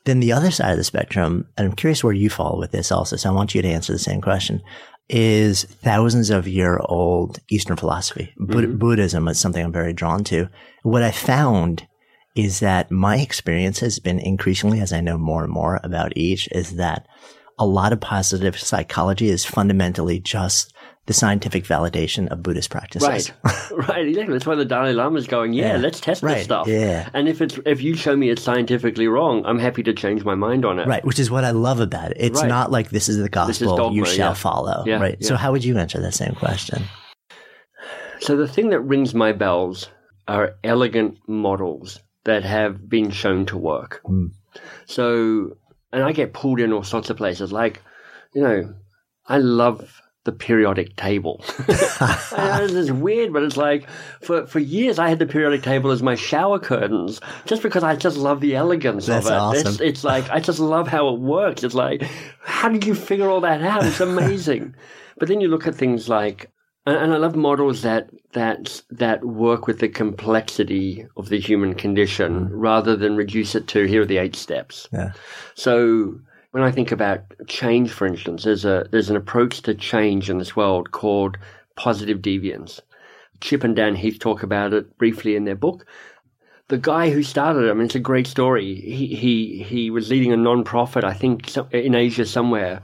Then 0.05 0.19
the 0.19 0.33
other 0.33 0.51
side 0.51 0.71
of 0.71 0.77
the 0.77 0.83
spectrum, 0.83 1.47
and 1.57 1.65
I'm 1.65 1.75
curious 1.75 2.03
where 2.03 2.13
you 2.13 2.29
fall 2.29 2.59
with 2.59 2.71
this 2.71 2.91
also. 2.91 3.15
So 3.15 3.29
I 3.29 3.33
want 3.33 3.55
you 3.55 3.61
to 3.61 3.67
answer 3.67 3.93
the 3.93 3.99
same 3.99 4.21
question: 4.21 4.61
is 5.09 5.63
thousands 5.63 6.29
of 6.29 6.47
year 6.47 6.79
old 6.83 7.39
Eastern 7.49 7.77
philosophy. 7.77 8.33
Bud- 8.37 8.65
mm-hmm. 8.65 8.77
Buddhism 8.77 9.27
is 9.27 9.39
something 9.39 9.63
I'm 9.63 9.71
very 9.71 9.93
drawn 9.93 10.23
to. 10.25 10.49
What 10.83 11.03
I 11.03 11.11
found 11.11 11.87
is 12.35 12.59
that 12.61 12.91
my 12.91 13.17
experience 13.17 13.79
has 13.79 13.99
been 13.99 14.19
increasingly, 14.19 14.81
as 14.81 14.91
I 14.91 15.01
know 15.01 15.17
more 15.17 15.43
and 15.43 15.53
more 15.53 15.79
about 15.83 16.17
each, 16.17 16.49
is 16.51 16.77
that 16.77 17.07
a 17.59 17.65
lot 17.65 17.93
of 17.93 18.01
positive 18.01 18.59
psychology 18.59 19.29
is 19.29 19.45
fundamentally 19.45 20.19
just 20.19 20.73
the 21.05 21.13
scientific 21.13 21.65
validation 21.65 22.29
of 22.29 22.41
Buddhist 22.41 22.69
practices. 22.69 23.07
Right. 23.43 23.71
right. 23.89 24.07
Exactly. 24.07 24.33
That's 24.33 24.45
why 24.45 24.55
the 24.55 24.63
Dalai 24.63 24.93
Lama 24.93 25.17
is 25.17 25.27
going. 25.27 25.51
Yeah, 25.53 25.73
Yeah. 25.73 25.77
let's 25.77 25.99
test 25.99 26.23
Right. 26.23 26.35
this 26.35 26.45
stuff. 26.45 26.67
Yeah. 26.67 27.09
And 27.13 27.27
if 27.27 27.41
it's 27.41 27.59
if 27.65 27.81
you 27.81 27.95
show 27.95 28.15
me 28.15 28.29
it's 28.29 28.41
scientifically 28.41 29.07
wrong, 29.07 29.45
I'm 29.45 29.59
happy 29.59 29.83
to 29.83 29.93
change 29.93 30.23
my 30.23 30.35
mind 30.35 30.63
on 30.63 30.79
it. 30.79 30.87
Right, 30.87 31.03
which 31.03 31.19
is 31.19 31.29
what 31.29 31.43
I 31.43 31.51
love 31.51 31.79
about 31.81 32.11
it. 32.11 32.17
It's 32.19 32.41
Right. 32.41 32.47
not 32.47 32.71
like 32.71 32.89
this 32.89 33.09
is 33.09 33.17
the 33.17 33.27
gospel 33.29 33.75
dogma, 33.75 33.95
you 33.97 34.05
shall 34.05 34.29
yeah. 34.31 34.33
follow. 34.33 34.83
Yeah, 34.85 34.99
right. 35.01 35.21
So 35.23 35.35
how 35.35 35.51
would 35.51 35.65
you 35.65 35.77
answer 35.77 35.99
that 35.99 36.13
same 36.13 36.35
question? 36.35 36.83
So 38.21 38.37
the 38.37 38.47
thing 38.47 38.69
that 38.69 38.79
rings 38.79 39.13
my 39.13 39.33
bells 39.33 39.89
are 40.29 40.55
elegant 40.63 41.17
models 41.27 41.99
that 42.23 42.43
have 42.43 42.87
been 42.87 43.11
shown 43.11 43.45
to 43.47 43.57
work. 43.57 43.99
Hmm. 44.05 44.27
So, 44.85 45.57
and 45.91 46.03
I 46.03 46.13
get 46.13 46.31
pulled 46.31 46.61
in 46.61 46.71
all 46.71 46.83
sorts 46.83 47.09
of 47.09 47.17
places. 47.17 47.51
Like, 47.51 47.81
you 48.33 48.41
know, 48.41 48.73
I 49.27 49.39
love 49.39 50.01
the 50.25 50.31
periodic 50.31 50.95
table. 50.95 51.43
I 51.47 52.57
know 52.59 52.67
this 52.67 52.75
is 52.75 52.91
weird, 52.91 53.33
but 53.33 53.43
it's 53.43 53.57
like 53.57 53.89
for 54.21 54.45
for 54.47 54.59
years 54.59 54.99
I 54.99 55.09
had 55.09 55.19
the 55.19 55.25
periodic 55.25 55.63
table 55.63 55.91
as 55.91 56.01
my 56.01 56.15
shower 56.15 56.59
curtains, 56.59 57.19
just 57.45 57.61
because 57.61 57.83
I 57.83 57.95
just 57.95 58.17
love 58.17 58.39
the 58.39 58.55
elegance 58.55 59.07
That's 59.07 59.25
of 59.25 59.31
it. 59.31 59.35
awesome. 59.35 59.67
It's, 59.67 59.81
it's 59.81 60.03
like 60.03 60.29
I 60.29 60.39
just 60.39 60.59
love 60.59 60.87
how 60.87 61.09
it 61.09 61.19
works. 61.19 61.63
It's 61.63 61.75
like, 61.75 62.03
how 62.41 62.69
did 62.69 62.85
you 62.85 62.95
figure 62.95 63.29
all 63.29 63.41
that 63.41 63.61
out? 63.61 63.85
It's 63.85 63.99
amazing. 63.99 64.75
but 65.17 65.27
then 65.27 65.41
you 65.41 65.47
look 65.47 65.67
at 65.67 65.75
things 65.75 66.07
like 66.07 66.49
and, 66.85 66.97
and 66.97 67.13
I 67.13 67.17
love 67.17 67.35
models 67.35 67.81
that 67.81 68.09
that 68.33 68.81
that 68.91 69.23
work 69.25 69.67
with 69.67 69.79
the 69.79 69.89
complexity 69.89 71.05
of 71.17 71.29
the 71.29 71.39
human 71.39 71.75
condition 71.75 72.47
mm. 72.47 72.49
rather 72.51 72.95
than 72.95 73.15
reduce 73.15 73.55
it 73.55 73.67
to 73.69 73.85
here 73.85 74.01
are 74.01 74.05
the 74.05 74.17
eight 74.17 74.35
steps. 74.35 74.87
Yeah. 74.91 75.11
So 75.55 76.19
when 76.53 76.61
I 76.61 76.69
think 76.69 76.91
about 76.91 77.21
change, 77.47 77.91
for 77.91 78.05
instance, 78.05 78.43
there's 78.43 78.63
a 78.63 78.87
there's 78.91 79.09
an 79.09 79.15
approach 79.15 79.63
to 79.63 79.73
change 79.73 80.29
in 80.29 80.37
this 80.37 80.55
world 80.55 80.91
called 80.91 81.35
positive 81.75 82.19
deviance. 82.19 82.79
Chip 83.41 83.63
and 83.63 83.75
Dan 83.75 83.95
Heath 83.95 84.19
talk 84.19 84.43
about 84.43 84.71
it 84.71 84.95
briefly 84.99 85.35
in 85.35 85.45
their 85.45 85.55
book. 85.55 85.83
The 86.67 86.77
guy 86.77 87.09
who 87.09 87.23
started 87.23 87.63
it, 87.63 87.71
I 87.71 87.73
mean, 87.73 87.85
it's 87.85 87.95
a 87.95 87.99
great 87.99 88.27
story. 88.27 88.75
He 88.75 89.15
he 89.15 89.63
he 89.63 89.89
was 89.89 90.11
leading 90.11 90.31
a 90.31 90.37
non-profit, 90.37 91.03
I 91.03 91.13
think, 91.13 91.57
in 91.71 91.95
Asia 91.95 92.23
somewhere. 92.23 92.83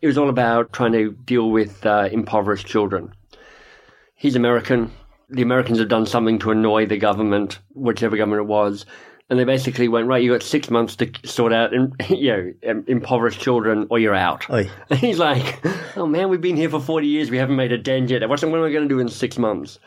It 0.00 0.06
was 0.06 0.16
all 0.16 0.28
about 0.28 0.72
trying 0.72 0.92
to 0.92 1.10
deal 1.10 1.50
with 1.50 1.84
uh, 1.84 2.08
impoverished 2.12 2.68
children. 2.68 3.12
He's 4.14 4.36
American. 4.36 4.92
The 5.30 5.42
Americans 5.42 5.80
have 5.80 5.88
done 5.88 6.06
something 6.06 6.38
to 6.40 6.52
annoy 6.52 6.86
the 6.86 6.96
government, 6.96 7.58
whichever 7.74 8.16
government 8.16 8.42
it 8.42 8.48
was, 8.48 8.86
and 9.30 9.38
they 9.38 9.44
basically 9.44 9.88
went 9.88 10.08
right. 10.08 10.22
You 10.22 10.32
got 10.32 10.42
six 10.42 10.68
months 10.68 10.96
to 10.96 11.10
sort 11.24 11.52
out, 11.52 11.72
you 12.10 12.54
know, 12.62 12.82
impoverished 12.86 13.40
children, 13.40 13.86
or 13.88 13.98
you're 13.98 14.14
out. 14.14 14.48
And 14.90 14.98
he's 14.98 15.18
like, 15.18 15.64
"Oh 15.96 16.06
man, 16.06 16.28
we've 16.28 16.40
been 16.40 16.56
here 16.56 16.68
for 16.68 16.80
forty 16.80 17.06
years. 17.06 17.30
We 17.30 17.38
haven't 17.38 17.56
made 17.56 17.72
a 17.72 17.78
dent 17.78 18.10
yet. 18.10 18.28
What's 18.28 18.42
what 18.42 18.58
am 18.58 18.64
I 18.64 18.72
going 18.72 18.88
to 18.88 18.94
do 18.94 18.98
in 18.98 19.08
six 19.08 19.38
months?" 19.38 19.78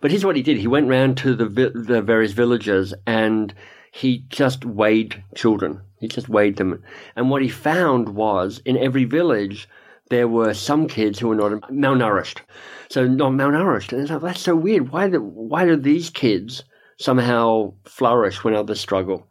But 0.00 0.10
here's 0.10 0.24
what 0.24 0.36
he 0.36 0.42
did. 0.42 0.58
He 0.58 0.66
went 0.66 0.88
round 0.88 1.16
to 1.18 1.34
the 1.34 1.46
the 1.46 2.02
various 2.02 2.32
villages 2.32 2.92
and 3.06 3.54
he 3.90 4.24
just 4.28 4.64
weighed 4.64 5.22
children. 5.34 5.80
He 5.98 6.08
just 6.08 6.28
weighed 6.28 6.56
them. 6.56 6.82
And 7.16 7.30
what 7.30 7.42
he 7.42 7.48
found 7.48 8.10
was 8.10 8.60
in 8.64 8.76
every 8.76 9.04
village 9.04 9.68
there 10.10 10.28
were 10.28 10.54
some 10.54 10.88
kids 10.88 11.18
who 11.18 11.28
were 11.28 11.34
not 11.34 11.70
malnourished. 11.70 12.38
So 12.88 13.06
not 13.06 13.32
malnourished. 13.32 13.92
And 13.92 14.08
like, 14.08 14.22
that's 14.22 14.40
so 14.40 14.56
weird. 14.56 14.90
Why 14.90 15.08
do, 15.08 15.20
why 15.20 15.66
do 15.66 15.76
these 15.76 16.10
kids 16.10 16.62
somehow 16.98 17.72
flourish 17.84 18.44
when 18.44 18.54
others 18.54 18.80
struggle? 18.80 19.26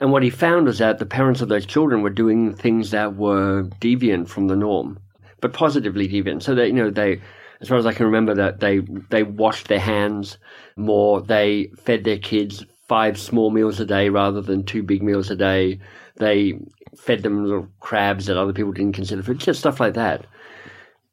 And 0.00 0.10
what 0.10 0.22
he 0.22 0.30
found 0.30 0.66
was 0.66 0.78
that 0.78 0.98
the 0.98 1.06
parents 1.06 1.40
of 1.40 1.48
those 1.48 1.66
children 1.66 2.02
were 2.02 2.10
doing 2.10 2.54
things 2.54 2.90
that 2.90 3.14
were 3.14 3.64
deviant 3.80 4.28
from 4.28 4.48
the 4.48 4.56
norm, 4.56 4.98
but 5.40 5.52
positively 5.52 6.08
deviant. 6.08 6.42
So 6.42 6.54
that, 6.56 6.66
you 6.68 6.72
know, 6.72 6.90
they, 6.90 7.20
as 7.60 7.68
far 7.68 7.78
as 7.78 7.86
I 7.86 7.92
can 7.92 8.06
remember, 8.06 8.34
that 8.34 8.58
they 8.58 8.80
they 9.10 9.22
washed 9.22 9.68
their 9.68 9.78
hands 9.78 10.38
more. 10.76 11.20
They 11.20 11.70
fed 11.76 12.02
their 12.02 12.18
kids 12.18 12.64
five 12.88 13.18
small 13.18 13.50
meals 13.50 13.78
a 13.78 13.86
day 13.86 14.08
rather 14.08 14.42
than 14.42 14.64
two 14.64 14.82
big 14.82 15.02
meals 15.02 15.30
a 15.30 15.36
day. 15.36 15.78
They 16.16 16.58
fed 16.96 17.22
them 17.22 17.44
little 17.44 17.68
crabs 17.80 18.26
that 18.26 18.36
other 18.36 18.52
people 18.52 18.72
didn't 18.72 18.94
consider 18.94 19.22
food, 19.22 19.38
just 19.38 19.60
stuff 19.60 19.80
like 19.80 19.94
that. 19.94 20.26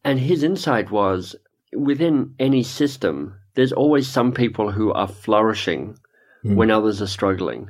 And 0.04 0.20
his 0.20 0.44
insight 0.44 0.92
was 0.92 1.36
within 1.74 2.34
any 2.40 2.64
system, 2.64 3.36
there's 3.60 3.74
always 3.74 4.08
some 4.08 4.32
people 4.32 4.72
who 4.72 4.94
are 4.94 5.06
flourishing 5.06 5.98
mm. 6.46 6.56
when 6.56 6.72
others 6.72 7.02
are 7.02 7.08
struggling. 7.08 7.70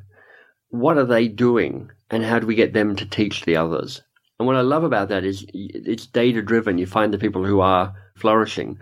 What 0.69 0.99
are 0.99 1.05
they 1.05 1.27
doing, 1.27 1.89
and 2.11 2.23
how 2.23 2.37
do 2.37 2.45
we 2.45 2.53
get 2.53 2.73
them 2.73 2.95
to 2.95 3.07
teach 3.07 3.43
the 3.43 3.55
others? 3.55 4.03
And 4.37 4.45
what 4.45 4.55
I 4.55 4.61
love 4.61 4.83
about 4.83 5.09
that 5.09 5.23
is 5.23 5.47
it's 5.51 6.05
data 6.05 6.43
driven. 6.43 6.77
You 6.77 6.85
find 6.85 7.11
the 7.11 7.17
people 7.17 7.43
who 7.43 7.59
are 7.61 7.95
flourishing, 8.15 8.77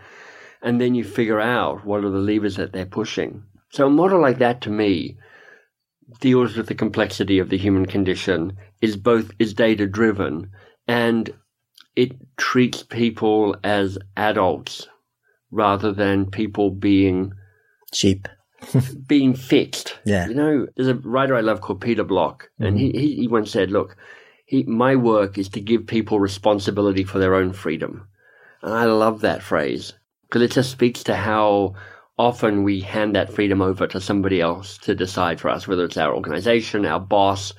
and 0.61 0.81
then 0.81 0.95
you 0.95 1.05
figure 1.05 1.39
out 1.39 1.85
what 1.85 2.03
are 2.03 2.09
the 2.09 2.17
levers 2.17 2.57
that 2.57 2.73
they're 2.73 2.85
pushing. 2.85 3.41
So 3.69 3.87
a 3.87 3.89
model 3.89 4.19
like 4.19 4.39
that 4.39 4.59
to 4.63 4.69
me 4.69 5.17
deals 6.19 6.57
with 6.57 6.67
the 6.67 6.75
complexity 6.75 7.39
of 7.39 7.47
the 7.47 7.57
human 7.57 7.85
condition, 7.85 8.57
is 8.81 8.97
both 8.97 9.31
is 9.39 9.53
data 9.53 9.87
driven, 9.87 10.51
and 10.89 11.33
it 11.95 12.11
treats 12.35 12.83
people 12.83 13.55
as 13.63 13.97
adults 14.17 14.89
rather 15.51 15.91
than 15.91 16.29
people 16.29 16.71
being 16.71 17.33
cheap. 17.93 18.27
being 19.07 19.35
fixed. 19.35 19.97
Yeah. 20.05 20.27
You 20.27 20.33
know, 20.33 20.67
there's 20.75 20.87
a 20.87 20.95
writer 20.95 21.35
I 21.35 21.41
love 21.41 21.61
called 21.61 21.81
Peter 21.81 22.03
Block, 22.03 22.49
and 22.59 22.77
mm-hmm. 22.77 22.97
he, 22.97 23.15
he 23.15 23.27
once 23.27 23.51
said, 23.51 23.71
look, 23.71 23.95
he, 24.45 24.63
my 24.63 24.95
work 24.95 25.37
is 25.37 25.49
to 25.49 25.61
give 25.61 25.85
people 25.85 26.19
responsibility 26.19 27.03
for 27.03 27.19
their 27.19 27.35
own 27.35 27.53
freedom. 27.53 28.07
And 28.61 28.73
I 28.73 28.85
love 28.85 29.21
that 29.21 29.43
phrase 29.43 29.93
because 30.23 30.41
it 30.41 30.51
just 30.51 30.71
speaks 30.71 31.03
to 31.03 31.15
how 31.15 31.75
often 32.17 32.63
we 32.63 32.81
hand 32.81 33.15
that 33.15 33.31
freedom 33.31 33.61
over 33.61 33.85
to 33.87 34.01
somebody 34.01 34.41
else 34.41 34.77
to 34.79 34.95
decide 34.95 35.39
for 35.39 35.49
us, 35.49 35.67
whether 35.67 35.85
it's 35.85 35.97
our 35.97 36.15
organization, 36.15 36.85
our 36.85 36.99
boss, 36.99 37.53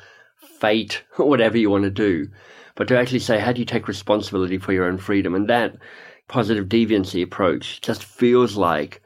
fate, 0.58 1.04
whatever 1.16 1.56
you 1.56 1.70
want 1.70 1.84
to 1.84 1.90
do. 1.90 2.28
But 2.74 2.88
to 2.88 2.98
actually 2.98 3.20
say, 3.20 3.38
how 3.38 3.52
do 3.52 3.60
you 3.60 3.64
take 3.64 3.88
responsibility 3.88 4.58
for 4.58 4.72
your 4.72 4.86
own 4.86 4.98
freedom? 4.98 5.34
And 5.34 5.48
that 5.48 5.76
positive 6.28 6.66
deviancy 6.66 7.22
approach 7.22 7.80
just 7.80 8.04
feels 8.04 8.56
like 8.56 9.02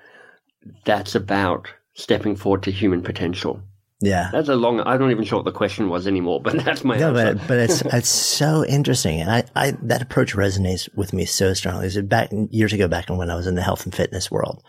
that's 0.85 1.15
about 1.15 1.69
stepping 1.95 2.37
forward 2.37 2.63
to 2.65 2.71
human 2.71 3.03
potential. 3.03 3.63
Yeah, 4.01 4.31
that's 4.33 4.49
a 4.49 4.57
long. 4.57 4.81
I'm 4.81 4.99
not 5.01 5.13
even 5.13 5.25
sure 5.25 5.39
what 5.39 5.45
the 5.45 5.53
question 5.53 5.89
was 5.89 6.09
anymore, 6.09 6.41
but 6.43 6.53
that's 6.65 6.83
my 6.83 6.99
no, 6.99 7.17
answer. 7.17 7.35
but 7.35 7.49
but 7.49 7.59
it's 7.59 7.81
it's 7.93 8.09
so 8.09 8.65
interesting, 8.67 9.21
and 9.21 9.31
I, 9.31 9.45
I 9.55 9.71
that 9.83 10.03
approach 10.03 10.35
resonates 10.35 10.89
with 10.97 11.13
me 11.13 11.25
so 11.25 11.55
strongly. 11.55 11.87
Is 11.87 12.01
back 12.03 12.31
years 12.51 12.73
ago, 12.73 12.89
back 12.89 13.09
when 13.09 13.31
I 13.31 13.37
was 13.37 13.47
in 13.47 13.55
the 13.55 13.63
health 13.63 13.85
and 13.85 13.95
fitness 13.95 14.29
world, 14.29 14.63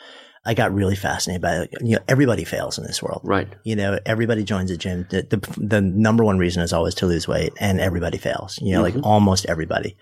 I 0.46 0.54
got 0.54 0.74
really 0.74 0.96
fascinated 0.96 1.42
by 1.42 1.56
it. 1.56 1.74
You 1.82 1.96
know, 1.96 2.04
everybody 2.08 2.44
fails 2.44 2.78
in 2.78 2.84
this 2.86 3.02
world, 3.02 3.22
right? 3.24 3.48
You 3.64 3.76
know, 3.76 3.98
everybody 4.06 4.44
joins 4.44 4.70
a 4.70 4.78
gym. 4.78 5.08
The 5.10 5.24
the, 5.24 5.38
the 5.58 5.82
number 5.82 6.24
one 6.24 6.38
reason 6.38 6.62
is 6.62 6.72
always 6.72 6.94
to 6.96 7.08
lose 7.08 7.28
weight, 7.28 7.54
and 7.60 7.80
everybody 7.80 8.20
fails. 8.20 8.60
You 8.62 8.74
know, 8.74 8.84
mm-hmm. 8.84 8.98
like 8.98 9.06
almost 9.06 9.48
everybody. 9.48 9.98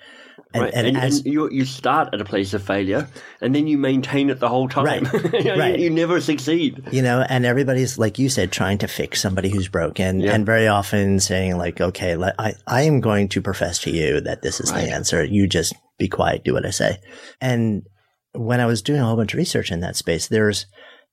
And, 0.53 0.63
right. 0.63 0.73
and, 0.73 0.87
and, 0.87 0.97
as, 0.97 1.17
and, 1.17 1.27
you, 1.27 1.49
you 1.49 1.63
start 1.63 2.09
at 2.13 2.19
a 2.19 2.25
place 2.25 2.53
of 2.53 2.61
failure 2.61 3.07
and 3.39 3.55
then 3.55 3.67
you 3.67 3.77
maintain 3.77 4.29
it 4.29 4.39
the 4.39 4.49
whole 4.49 4.67
time. 4.67 5.05
Right. 5.05 5.33
you, 5.45 5.53
right. 5.55 5.79
You, 5.79 5.89
never 5.89 6.19
succeed. 6.19 6.83
You 6.91 7.01
know, 7.01 7.25
and 7.27 7.45
everybody's, 7.45 7.97
like 7.97 8.19
you 8.19 8.29
said, 8.29 8.51
trying 8.51 8.77
to 8.79 8.87
fix 8.87 9.21
somebody 9.21 9.49
who's 9.49 9.69
broken 9.69 10.19
yeah. 10.19 10.33
and 10.33 10.45
very 10.45 10.67
often 10.67 11.19
saying 11.21 11.57
like, 11.57 11.79
okay, 11.79 12.17
let, 12.17 12.35
I, 12.37 12.55
I 12.67 12.81
am 12.81 12.99
going 12.99 13.29
to 13.29 13.41
profess 13.41 13.79
to 13.79 13.91
you 13.91 14.19
that 14.21 14.41
this 14.41 14.59
is 14.59 14.71
right. 14.71 14.85
the 14.85 14.91
answer. 14.91 15.23
You 15.23 15.47
just 15.47 15.73
be 15.97 16.09
quiet, 16.09 16.43
do 16.43 16.53
what 16.53 16.65
I 16.65 16.71
say. 16.71 16.97
And 17.39 17.83
when 18.33 18.59
I 18.59 18.65
was 18.65 18.81
doing 18.81 18.99
a 18.99 19.05
whole 19.05 19.15
bunch 19.15 19.33
of 19.33 19.37
research 19.37 19.71
in 19.71 19.79
that 19.81 19.95
space, 19.95 20.27
there's, 20.27 20.65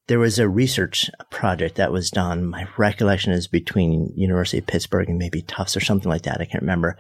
there 0.09 0.19
was 0.19 0.39
a 0.39 0.49
research 0.49 1.11
project 1.31 1.77
that 1.77 1.93
was 1.93 2.11
done. 2.11 2.47
My 2.47 2.67
recollection 2.77 3.33
is 3.33 3.47
between 3.47 4.13
University 4.17 4.59
of 4.59 4.67
Pittsburgh 4.67 5.09
and 5.09 5.19
maybe 5.19 5.43
Tufts 5.43 5.77
or 5.77 5.81
something 5.81 6.11
like 6.11 6.23
that. 6.23 6.41
I 6.41 6.47
can't 6.47 6.63
remember 6.63 6.99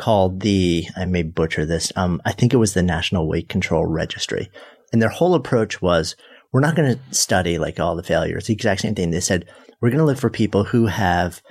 called 0.00 0.40
the, 0.40 0.86
I 0.96 1.04
may 1.04 1.22
butcher 1.22 1.66
this, 1.66 1.92
um, 1.94 2.22
I 2.24 2.32
think 2.32 2.54
it 2.54 2.56
was 2.56 2.72
the 2.72 2.82
National 2.82 3.28
Weight 3.28 3.50
Control 3.50 3.84
Registry. 3.84 4.50
And 4.92 5.00
their 5.00 5.10
whole 5.10 5.34
approach 5.34 5.82
was, 5.82 6.16
we're 6.52 6.60
not 6.60 6.74
going 6.74 6.96
to 6.96 7.14
study 7.14 7.58
like 7.58 7.78
all 7.78 7.94
the 7.94 8.02
failures, 8.02 8.46
the 8.46 8.54
exact 8.54 8.80
same 8.80 8.94
thing. 8.94 9.10
They 9.10 9.20
said, 9.20 9.46
we're 9.80 9.90
going 9.90 9.98
to 9.98 10.06
look 10.06 10.18
for 10.18 10.30
people 10.30 10.64
who 10.64 10.86
have 10.86 11.42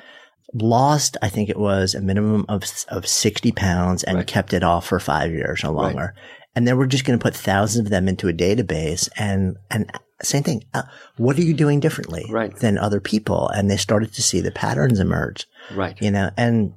lost, 0.54 1.16
I 1.22 1.30
think 1.30 1.50
it 1.50 1.60
was 1.60 1.94
a 1.94 2.02
minimum 2.02 2.46
of, 2.50 2.64
of 2.90 3.08
60 3.08 3.52
pounds 3.52 4.04
and 4.04 4.18
right. 4.18 4.28
kept 4.28 4.52
it 4.52 4.64
off 4.64 4.88
for 4.88 5.00
five 5.00 5.32
years 5.32 5.64
or 5.64 5.70
longer. 5.70 6.14
Right. 6.16 6.24
And 6.56 6.68
then 6.68 6.78
we're 6.78 6.88
just 6.88 7.06
going 7.06 7.18
to 7.18 7.24
put 7.24 7.36
thousands 7.36 7.86
of 7.86 7.92
them 7.92 8.08
into 8.08 8.28
a 8.28 8.34
database 8.34 9.10
and, 9.16 9.58
and 9.70 9.92
same 10.24 10.42
thing. 10.42 10.64
Uh, 10.74 10.82
what 11.18 11.38
are 11.38 11.44
you 11.44 11.54
doing 11.54 11.80
differently 11.80 12.26
right. 12.32 12.54
than 12.56 12.80
other 12.80 13.00
people? 13.00 13.48
And 13.50 13.70
they 13.70 13.78
started 13.78 14.12
to 14.14 14.24
see 14.24 14.42
the 14.42 14.52
patterns 14.52 15.00
emerge. 15.00 15.46
Right. 15.72 15.96
You 16.02 16.10
know, 16.10 16.32
and 16.36 16.74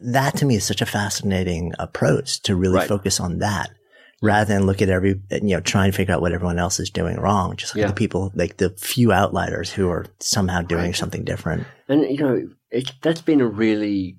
that 0.00 0.36
to 0.36 0.46
me 0.46 0.56
is 0.56 0.64
such 0.64 0.80
a 0.80 0.86
fascinating 0.86 1.72
approach 1.78 2.40
to 2.42 2.56
really 2.56 2.76
right. 2.76 2.88
focus 2.88 3.20
on 3.20 3.38
that 3.38 3.70
rather 4.22 4.52
than 4.52 4.66
look 4.66 4.82
at 4.82 4.90
every, 4.90 5.20
you 5.30 5.40
know, 5.56 5.60
try 5.60 5.86
and 5.86 5.94
figure 5.94 6.14
out 6.14 6.20
what 6.20 6.32
everyone 6.32 6.58
else 6.58 6.78
is 6.78 6.90
doing 6.90 7.16
wrong. 7.16 7.56
Just 7.56 7.74
look 7.74 7.80
yeah. 7.80 7.86
at 7.86 7.94
the 7.94 7.98
people, 7.98 8.30
like 8.34 8.58
the 8.58 8.70
few 8.70 9.12
outliers 9.12 9.70
who 9.72 9.88
are 9.88 10.06
somehow 10.18 10.60
doing 10.62 10.86
right. 10.86 10.96
something 10.96 11.24
different. 11.24 11.66
And, 11.88 12.02
you 12.02 12.18
know, 12.18 12.48
it, 12.70 12.92
that's 13.02 13.22
been 13.22 13.40
a 13.40 13.46
really, 13.46 14.18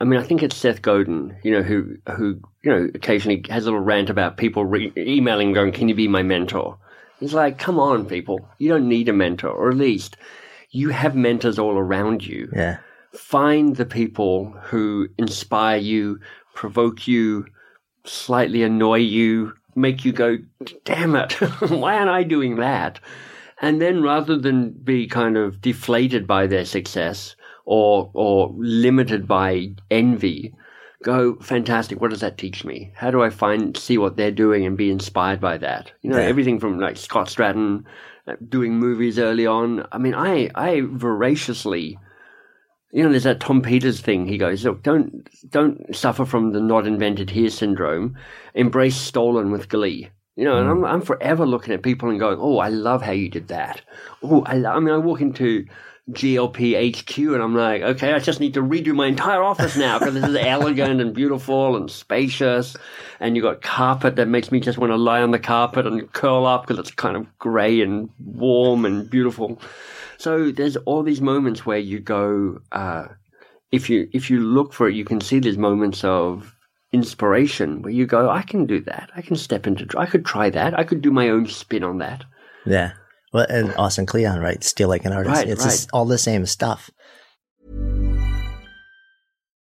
I 0.00 0.04
mean, 0.04 0.18
I 0.18 0.22
think 0.22 0.42
it's 0.42 0.56
Seth 0.56 0.80
Godin, 0.80 1.36
you 1.42 1.52
know, 1.52 1.62
who, 1.62 1.96
who, 2.16 2.40
you 2.62 2.70
know, 2.70 2.88
occasionally 2.94 3.44
has 3.50 3.64
a 3.64 3.66
little 3.66 3.80
rant 3.80 4.08
about 4.08 4.38
people 4.38 4.64
re- 4.64 4.92
emailing 4.96 5.52
going, 5.52 5.72
can 5.72 5.88
you 5.88 5.94
be 5.94 6.08
my 6.08 6.22
mentor? 6.22 6.78
He's 7.20 7.34
like, 7.34 7.58
come 7.58 7.78
on, 7.78 8.06
people. 8.06 8.48
You 8.58 8.68
don't 8.68 8.88
need 8.88 9.08
a 9.08 9.12
mentor, 9.12 9.50
or 9.50 9.70
at 9.70 9.76
least 9.76 10.16
you 10.70 10.90
have 10.90 11.16
mentors 11.16 11.58
all 11.58 11.76
around 11.76 12.24
you. 12.24 12.48
Yeah 12.54 12.78
find 13.14 13.76
the 13.76 13.86
people 13.86 14.50
who 14.64 15.08
inspire 15.18 15.78
you, 15.78 16.20
provoke 16.54 17.06
you, 17.06 17.46
slightly 18.04 18.62
annoy 18.62 18.98
you, 18.98 19.52
make 19.74 20.04
you 20.04 20.12
go, 20.12 20.38
damn 20.84 21.14
it, 21.14 21.32
why 21.70 21.96
aren't 21.96 22.10
I 22.10 22.22
doing 22.22 22.56
that? 22.56 23.00
And 23.60 23.80
then 23.80 24.02
rather 24.02 24.38
than 24.38 24.70
be 24.70 25.06
kind 25.06 25.36
of 25.36 25.60
deflated 25.60 26.26
by 26.26 26.46
their 26.46 26.64
success 26.64 27.34
or, 27.64 28.10
or 28.14 28.54
limited 28.56 29.26
by 29.26 29.72
envy, 29.90 30.54
go, 31.02 31.36
fantastic, 31.36 32.00
what 32.00 32.10
does 32.10 32.20
that 32.20 32.38
teach 32.38 32.64
me? 32.64 32.92
How 32.94 33.10
do 33.10 33.22
I 33.22 33.30
find, 33.30 33.76
see 33.76 33.98
what 33.98 34.16
they're 34.16 34.30
doing 34.30 34.64
and 34.64 34.76
be 34.76 34.90
inspired 34.90 35.40
by 35.40 35.58
that? 35.58 35.92
You 36.02 36.10
know, 36.10 36.18
yeah. 36.18 36.24
everything 36.24 36.60
from 36.60 36.78
like 36.78 36.96
Scott 36.96 37.28
Stratten, 37.28 37.84
uh, 38.26 38.36
doing 38.48 38.74
movies 38.74 39.18
early 39.18 39.46
on. 39.46 39.86
I 39.90 39.98
mean, 39.98 40.14
I, 40.14 40.50
I 40.54 40.82
voraciously 40.84 41.98
you 42.92 43.02
know, 43.02 43.10
there's 43.10 43.24
that 43.24 43.40
Tom 43.40 43.60
Peters 43.60 44.00
thing. 44.00 44.26
He 44.26 44.38
goes, 44.38 44.64
look, 44.64 44.82
don't 44.82 45.28
don't 45.50 45.94
suffer 45.94 46.24
from 46.24 46.52
the 46.52 46.60
not 46.60 46.86
invented 46.86 47.30
here 47.30 47.50
syndrome. 47.50 48.16
Embrace 48.54 48.96
stolen 48.96 49.50
with 49.50 49.68
glee. 49.68 50.08
You 50.36 50.44
know, 50.44 50.54
mm. 50.54 50.60
and 50.60 50.70
I'm 50.70 50.84
I'm 50.84 51.02
forever 51.02 51.44
looking 51.44 51.74
at 51.74 51.82
people 51.82 52.08
and 52.08 52.18
going, 52.18 52.38
oh, 52.40 52.58
I 52.58 52.68
love 52.68 53.02
how 53.02 53.12
you 53.12 53.28
did 53.28 53.48
that. 53.48 53.82
Oh, 54.22 54.42
I, 54.46 54.64
I 54.64 54.80
mean, 54.80 54.94
I 54.94 54.98
walk 54.98 55.20
into 55.20 55.66
GLP 56.10 56.96
HQ, 56.96 57.18
and 57.18 57.42
I'm 57.42 57.54
like, 57.54 57.82
okay, 57.82 58.14
I 58.14 58.18
just 58.18 58.40
need 58.40 58.54
to 58.54 58.62
redo 58.62 58.94
my 58.94 59.06
entire 59.06 59.42
office 59.42 59.76
now 59.76 59.98
because 59.98 60.14
this 60.14 60.24
is 60.24 60.36
elegant 60.36 61.02
and 61.02 61.14
beautiful 61.14 61.76
and 61.76 61.90
spacious, 61.90 62.74
and 63.20 63.36
you 63.36 63.42
got 63.42 63.60
carpet 63.60 64.16
that 64.16 64.28
makes 64.28 64.50
me 64.50 64.60
just 64.60 64.78
want 64.78 64.90
to 64.90 64.96
lie 64.96 65.20
on 65.20 65.32
the 65.32 65.38
carpet 65.38 65.86
and 65.86 66.10
curl 66.12 66.46
up 66.46 66.66
because 66.66 66.78
it's 66.78 66.90
kind 66.92 67.16
of 67.16 67.26
grey 67.38 67.82
and 67.82 68.08
warm 68.18 68.86
and 68.86 69.10
beautiful. 69.10 69.60
So 70.18 70.50
there's 70.50 70.76
all 70.78 71.02
these 71.02 71.20
moments 71.20 71.64
where 71.64 71.78
you 71.78 72.00
go, 72.00 72.58
uh, 72.72 73.06
if 73.70 73.88
you 73.88 74.08
if 74.12 74.30
you 74.30 74.40
look 74.40 74.72
for 74.72 74.88
it, 74.88 74.94
you 74.94 75.04
can 75.04 75.20
see 75.20 75.38
these 75.38 75.56
moments 75.56 76.02
of 76.04 76.54
inspiration 76.92 77.82
where 77.82 77.92
you 77.92 78.04
go, 78.06 78.28
I 78.28 78.42
can 78.42 78.66
do 78.66 78.80
that. 78.80 79.10
I 79.14 79.22
can 79.22 79.36
step 79.36 79.66
into, 79.66 79.86
I 79.96 80.06
could 80.06 80.24
try 80.24 80.50
that. 80.50 80.78
I 80.78 80.84
could 80.84 81.02
do 81.02 81.12
my 81.12 81.28
own 81.28 81.46
spin 81.46 81.84
on 81.84 81.98
that. 81.98 82.24
Yeah. 82.66 82.92
Well, 83.32 83.46
and 83.48 83.74
Austin 83.76 84.06
Kleon, 84.06 84.40
right? 84.40 84.62
Steal 84.64 84.88
like 84.88 85.04
an 85.04 85.12
artist. 85.12 85.36
Right, 85.36 85.48
it's 85.48 85.64
right. 85.64 85.70
just 85.70 85.90
all 85.92 86.06
the 86.06 86.18
same 86.18 86.46
stuff. 86.46 86.90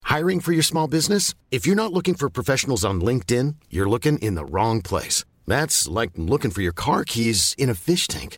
Hiring 0.04 0.40
for 0.40 0.54
your 0.54 0.64
small 0.64 0.88
business? 0.88 1.36
If 1.52 1.68
you're 1.68 1.76
not 1.76 1.92
looking 1.94 2.16
for 2.16 2.30
professionals 2.30 2.86
on 2.86 3.02
LinkedIn, 3.02 3.56
you're 3.70 3.90
looking 3.90 4.18
in 4.20 4.36
the 4.36 4.46
wrong 4.46 4.82
place. 4.82 5.26
That's 5.46 5.88
like 5.88 6.12
looking 6.16 6.52
for 6.52 6.62
your 6.62 6.72
car 6.72 7.04
keys 7.04 7.56
in 7.58 7.70
a 7.70 7.76
fish 7.76 8.08
tank. 8.08 8.38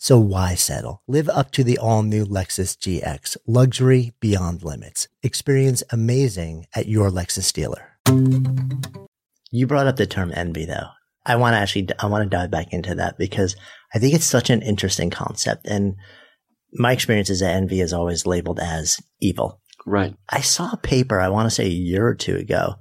So 0.00 0.16
why 0.20 0.54
settle? 0.54 1.02
Live 1.08 1.28
up 1.28 1.50
to 1.50 1.64
the 1.64 1.76
all 1.76 2.04
new 2.04 2.24
Lexus 2.24 2.78
GX, 2.78 3.36
luxury 3.48 4.12
beyond 4.20 4.62
limits. 4.62 5.08
Experience 5.24 5.82
amazing 5.90 6.66
at 6.72 6.86
your 6.86 7.10
Lexus 7.10 7.52
dealer. 7.52 7.98
You 9.50 9.66
brought 9.66 9.88
up 9.88 9.96
the 9.96 10.06
term 10.06 10.32
envy 10.36 10.66
though. 10.66 10.86
I 11.26 11.34
want 11.34 11.54
to 11.54 11.58
actually, 11.58 11.88
I 11.98 12.06
want 12.06 12.22
to 12.22 12.30
dive 12.30 12.48
back 12.48 12.72
into 12.72 12.94
that 12.94 13.18
because 13.18 13.56
I 13.92 13.98
think 13.98 14.14
it's 14.14 14.24
such 14.24 14.50
an 14.50 14.62
interesting 14.62 15.10
concept. 15.10 15.66
And 15.66 15.96
my 16.72 16.92
experience 16.92 17.28
is 17.28 17.40
that 17.40 17.56
envy 17.56 17.80
is 17.80 17.92
always 17.92 18.24
labeled 18.24 18.60
as 18.60 19.00
evil. 19.20 19.60
Right. 19.84 20.14
I 20.30 20.42
saw 20.42 20.70
a 20.70 20.76
paper, 20.76 21.18
I 21.18 21.28
want 21.28 21.46
to 21.46 21.54
say 21.54 21.66
a 21.66 21.70
year 21.70 22.06
or 22.06 22.14
two 22.14 22.36
ago, 22.36 22.76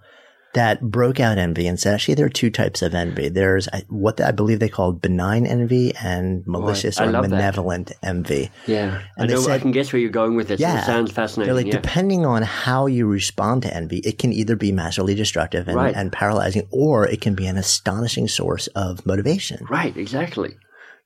that 0.57 0.81
broke 0.81 1.19
out 1.19 1.37
envy 1.37 1.65
and 1.67 1.79
said 1.79 1.93
actually 1.93 2.15
there 2.15 2.25
are 2.25 2.29
two 2.41 2.49
types 2.49 2.81
of 2.81 2.93
envy. 2.93 3.29
There's 3.29 3.67
uh, 3.69 3.81
what 3.89 4.19
I 4.19 4.31
believe 4.31 4.59
they 4.59 4.69
called 4.69 5.01
benign 5.01 5.45
envy 5.45 5.93
and 5.95 6.43
malicious 6.45 6.99
I 6.99 7.05
or 7.05 7.11
love 7.11 7.23
that. 7.23 7.29
benevolent 7.29 7.91
envy. 8.03 8.49
Yeah. 8.65 9.01
I 9.17 9.21
And 9.21 9.29
they 9.29 9.35
know. 9.35 9.47
I 9.47 9.59
can 9.59 9.71
guess 9.71 9.93
where 9.93 9.99
you're 10.01 10.09
going 10.11 10.35
with 10.35 10.47
this. 10.49 10.59
Yeah. 10.59 10.81
It 10.81 10.85
sounds 10.85 11.11
fascinating. 11.11 11.47
They're 11.53 11.63
like, 11.63 11.73
yeah. 11.73 11.79
depending 11.81 12.25
on 12.25 12.41
how 12.43 12.87
you 12.87 13.07
respond 13.07 13.61
to 13.63 13.73
envy, 13.73 13.99
it 13.99 14.17
can 14.19 14.33
either 14.33 14.55
be 14.55 14.71
massively 14.71 15.15
destructive 15.15 15.67
and, 15.67 15.77
Right. 15.77 15.95
and 15.95 16.11
paralyzing, 16.11 16.67
or 16.71 17.07
it 17.07 17.21
can 17.21 17.35
be 17.35 17.47
an 17.47 17.57
astonishing 17.57 18.27
source 18.27 18.67
of 18.75 19.05
motivation. 19.05 19.65
Right, 19.69 19.95
exactly. 19.95 20.57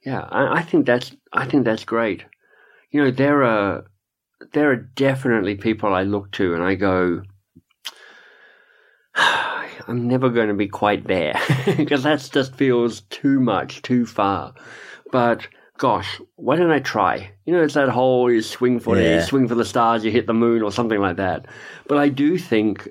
Yeah, 0.05 0.21
I, 0.21 0.59
I 0.59 0.61
think 0.63 0.85
that's 0.85 1.15
I 1.31 1.45
think 1.45 1.65
that's 1.65 1.83
great. 1.85 2.23
You 2.91 3.03
know, 3.03 3.11
there 3.11 3.43
are 3.43 3.83
there 4.53 4.71
are 4.71 4.75
definitely 4.75 5.55
people 5.55 5.93
I 5.93 6.03
look 6.03 6.31
to 6.33 6.55
and 6.55 6.63
I 6.63 6.73
go, 6.75 7.21
I'm 9.87 10.07
never 10.07 10.29
going 10.29 10.47
to 10.47 10.53
be 10.53 10.67
quite 10.67 11.07
there 11.07 11.39
because 11.77 12.03
that 12.03 12.27
just 12.31 12.55
feels 12.55 13.01
too 13.01 13.39
much, 13.39 13.81
too 13.81 14.05
far. 14.05 14.53
But 15.11 15.47
gosh, 15.77 16.21
why 16.35 16.55
don't 16.55 16.71
I 16.71 16.79
try? 16.79 17.31
You 17.45 17.53
know, 17.53 17.63
it's 17.63 17.73
that 17.73 17.89
whole 17.89 18.31
you 18.31 18.41
swing 18.41 18.79
for 18.79 18.97
it, 18.97 19.03
Yeah. 19.03 19.15
you 19.15 19.21
swing 19.21 19.47
for 19.47 19.55
the 19.55 19.65
stars, 19.65 20.05
you 20.05 20.11
hit 20.11 20.27
the 20.27 20.33
moon, 20.33 20.61
or 20.61 20.71
something 20.71 20.99
like 20.99 21.17
that. 21.17 21.45
But 21.87 21.97
I 21.97 22.09
do 22.09 22.37
think, 22.37 22.87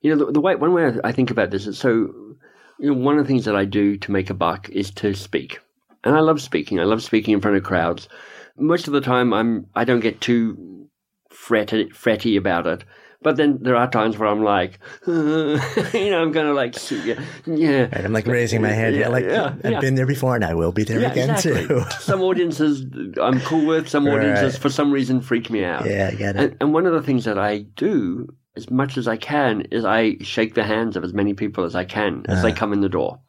you 0.00 0.14
know, 0.14 0.24
the, 0.26 0.32
the 0.32 0.40
way 0.40 0.56
one 0.56 0.72
way 0.72 0.92
I 1.04 1.12
think 1.12 1.30
about 1.30 1.50
this 1.50 1.66
is 1.66 1.78
so. 1.78 2.12
You 2.78 2.88
know, 2.92 2.94
one 2.94 3.16
of 3.16 3.24
the 3.24 3.28
things 3.28 3.44
that 3.44 3.54
I 3.54 3.64
do 3.64 3.96
to 3.98 4.10
make 4.10 4.28
a 4.28 4.34
buck 4.34 4.68
is 4.70 4.90
to 4.92 5.14
speak. 5.14 5.60
and 6.02 6.16
I 6.16 6.20
love 6.20 6.40
speaking. 6.42 6.80
I 6.80 6.84
love 6.84 7.00
speaking 7.00 7.32
in 7.34 7.40
front 7.40 7.56
of 7.56 7.62
crowds. 7.62 8.08
Most 8.58 8.88
of 8.88 8.92
the 8.92 9.00
time, 9.00 9.32
I'm 9.32 9.66
I 9.76 9.84
don't 9.84 10.00
get 10.00 10.20
too 10.20 10.88
fretty, 11.30 11.90
fretty 11.90 12.36
about 12.36 12.66
it. 12.66 12.82
But 13.22 13.36
then 13.36 13.58
there 13.62 13.76
are 13.76 13.88
times 13.88 14.18
where 14.18 14.28
I'm 14.28 14.42
like, 14.42 14.78
you 15.06 15.12
know, 16.10 16.22
I'm 16.22 16.32
kind 16.32 16.48
of 16.48 16.56
like, 16.56 16.74
yeah, 16.90 17.20
yeah. 17.46 17.82
Right, 17.82 18.04
I'm 18.04 18.12
like 18.12 18.26
raising 18.26 18.60
my 18.62 18.68
hand. 18.72 18.96
Yeah, 18.96 19.08
like 19.08 19.24
yeah, 19.24 19.54
I've 19.64 19.72
yeah. 19.72 19.80
been 19.80 19.94
there 19.94 20.06
before, 20.06 20.34
and 20.34 20.44
I 20.44 20.54
will 20.54 20.72
be 20.72 20.84
there 20.84 21.00
Yeah, 21.00 21.12
again 21.12 21.30
exactly. 21.30 21.66
too. 21.68 21.84
some 22.00 22.20
audiences 22.22 22.84
I'm 23.20 23.40
cool 23.42 23.66
with, 23.66 23.88
some 23.88 24.06
audiences 24.08 24.54
Right. 24.54 24.62
for 24.62 24.68
some 24.70 24.90
reason 24.90 25.20
freak 25.20 25.50
me 25.50 25.64
out. 25.64 25.86
yeah, 25.86 26.10
I 26.12 26.14
get 26.16 26.36
it. 26.36 26.42
And, 26.42 26.56
and 26.60 26.74
one 26.74 26.86
of 26.86 26.92
the 26.94 27.02
things 27.02 27.24
that 27.24 27.38
I 27.38 27.58
do, 27.76 28.28
as 28.56 28.70
much 28.70 28.98
as 28.98 29.06
I 29.06 29.16
can, 29.16 29.62
is 29.70 29.84
I 29.84 30.16
shake 30.20 30.54
the 30.54 30.64
hands 30.64 30.96
of 30.96 31.04
as 31.04 31.12
many 31.14 31.32
people 31.34 31.64
as 31.64 31.74
I 31.76 31.84
can 31.84 32.24
as 32.28 32.38
Uh-huh. 32.38 32.42
they 32.48 32.52
come 32.52 32.72
in 32.72 32.80
the 32.80 32.88
door. 32.88 33.20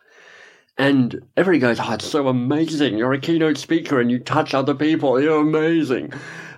And 0.78 1.22
everybody 1.38 1.60
goes, 1.60 1.80
Oh, 1.80 1.94
it's 1.94 2.08
so 2.08 2.28
amazing. 2.28 2.98
You're 2.98 3.14
a 3.14 3.20
keynote 3.20 3.58
speaker 3.60 4.00
and 4.02 4.10
you 4.10 4.18
touch 4.20 4.56
other 4.56 4.74
people. 4.74 5.22
You're 5.22 5.40
amazing. 5.42 6.12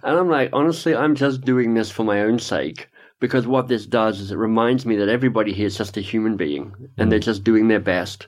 And 0.04 0.18
I'm 0.18 0.30
like, 0.30 0.52
honestly, 0.54 0.96
I'm 0.96 1.16
just 1.16 1.42
doing 1.42 1.74
this 1.74 1.92
for 1.92 2.04
my 2.06 2.22
own 2.22 2.40
sake. 2.40 2.88
Because 3.20 3.48
what 3.48 3.68
this 3.68 3.86
does 3.86 4.20
is 4.20 4.32
it 4.32 4.38
reminds 4.38 4.86
me 4.86 4.98
that 4.98 5.10
everybody 5.10 5.54
here 5.54 5.68
is 5.68 5.78
just 5.78 5.98
a 5.98 6.02
human 6.02 6.36
being 6.36 6.74
and 6.98 7.12
they're 7.12 7.20
mm. 7.20 7.24
just 7.24 7.44
doing 7.44 7.68
their 7.68 7.80
best. 7.80 8.28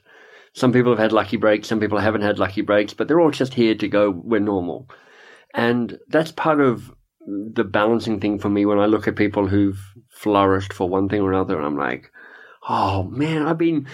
Some 0.53 0.71
people 0.71 0.91
have 0.91 0.99
had 0.99 1.11
lucky 1.11 1.37
breaks, 1.37 1.67
some 1.67 1.79
people 1.79 1.99
haven't 1.99 2.21
had 2.21 2.39
lucky 2.39 2.61
breaks, 2.61 2.93
but 2.93 3.07
they're 3.07 3.19
all 3.19 3.31
just 3.31 3.53
here 3.53 3.75
to 3.75 3.87
go, 3.87 4.09
we're 4.09 4.39
normal. 4.39 4.89
And 5.53 5.99
that's 6.07 6.31
part 6.31 6.61
of 6.61 6.91
the 7.27 7.63
balancing 7.63 8.19
thing 8.19 8.39
for 8.39 8.49
me 8.49 8.65
when 8.65 8.79
I 8.79 8.85
look 8.85 9.07
at 9.07 9.15
people 9.15 9.47
who've 9.47 9.79
flourished 10.09 10.73
for 10.73 10.87
one 10.87 11.09
thing 11.09 11.21
or 11.21 11.31
another. 11.31 11.57
And 11.57 11.65
I'm 11.65 11.77
like, 11.77 12.11
oh 12.67 13.03
man, 13.03 13.45
I've 13.45 13.57
been. 13.57 13.87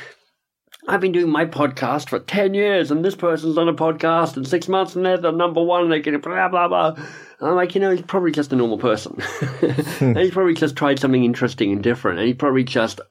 I've 0.85 0.99
been 0.99 1.13
doing 1.13 1.29
my 1.29 1.45
podcast 1.45 2.09
for 2.09 2.19
10 2.19 2.53
years 2.53 2.91
and 2.91 3.05
this 3.05 3.15
person's 3.15 3.55
done 3.55 3.69
a 3.69 3.73
podcast 3.73 4.35
in 4.35 4.43
six 4.43 4.67
months 4.67 4.97
and 4.97 5.05
they're 5.05 5.15
the 5.15 5.31
number 5.31 5.63
one 5.63 5.83
and 5.83 5.91
they're 5.91 5.99
getting 5.99 6.19
blah, 6.19 6.49
blah, 6.49 6.67
blah. 6.67 6.97
I'm 7.45 7.55
like, 7.55 7.75
you 7.75 7.81
know, 7.81 7.91
he's 7.91 8.01
probably 8.01 8.31
just 8.31 8.53
a 8.53 8.55
normal 8.55 8.77
person. 8.77 9.17
Hmm. 9.19 10.05
and 10.05 10.17
he's 10.19 10.31
probably 10.31 10.53
just 10.53 10.75
tried 10.75 10.99
something 10.99 11.23
interesting 11.23 11.71
and 11.71 11.83
different. 11.83 12.19
And 12.19 12.27
he 12.27 12.33
probably 12.33 12.63
just 12.63 13.01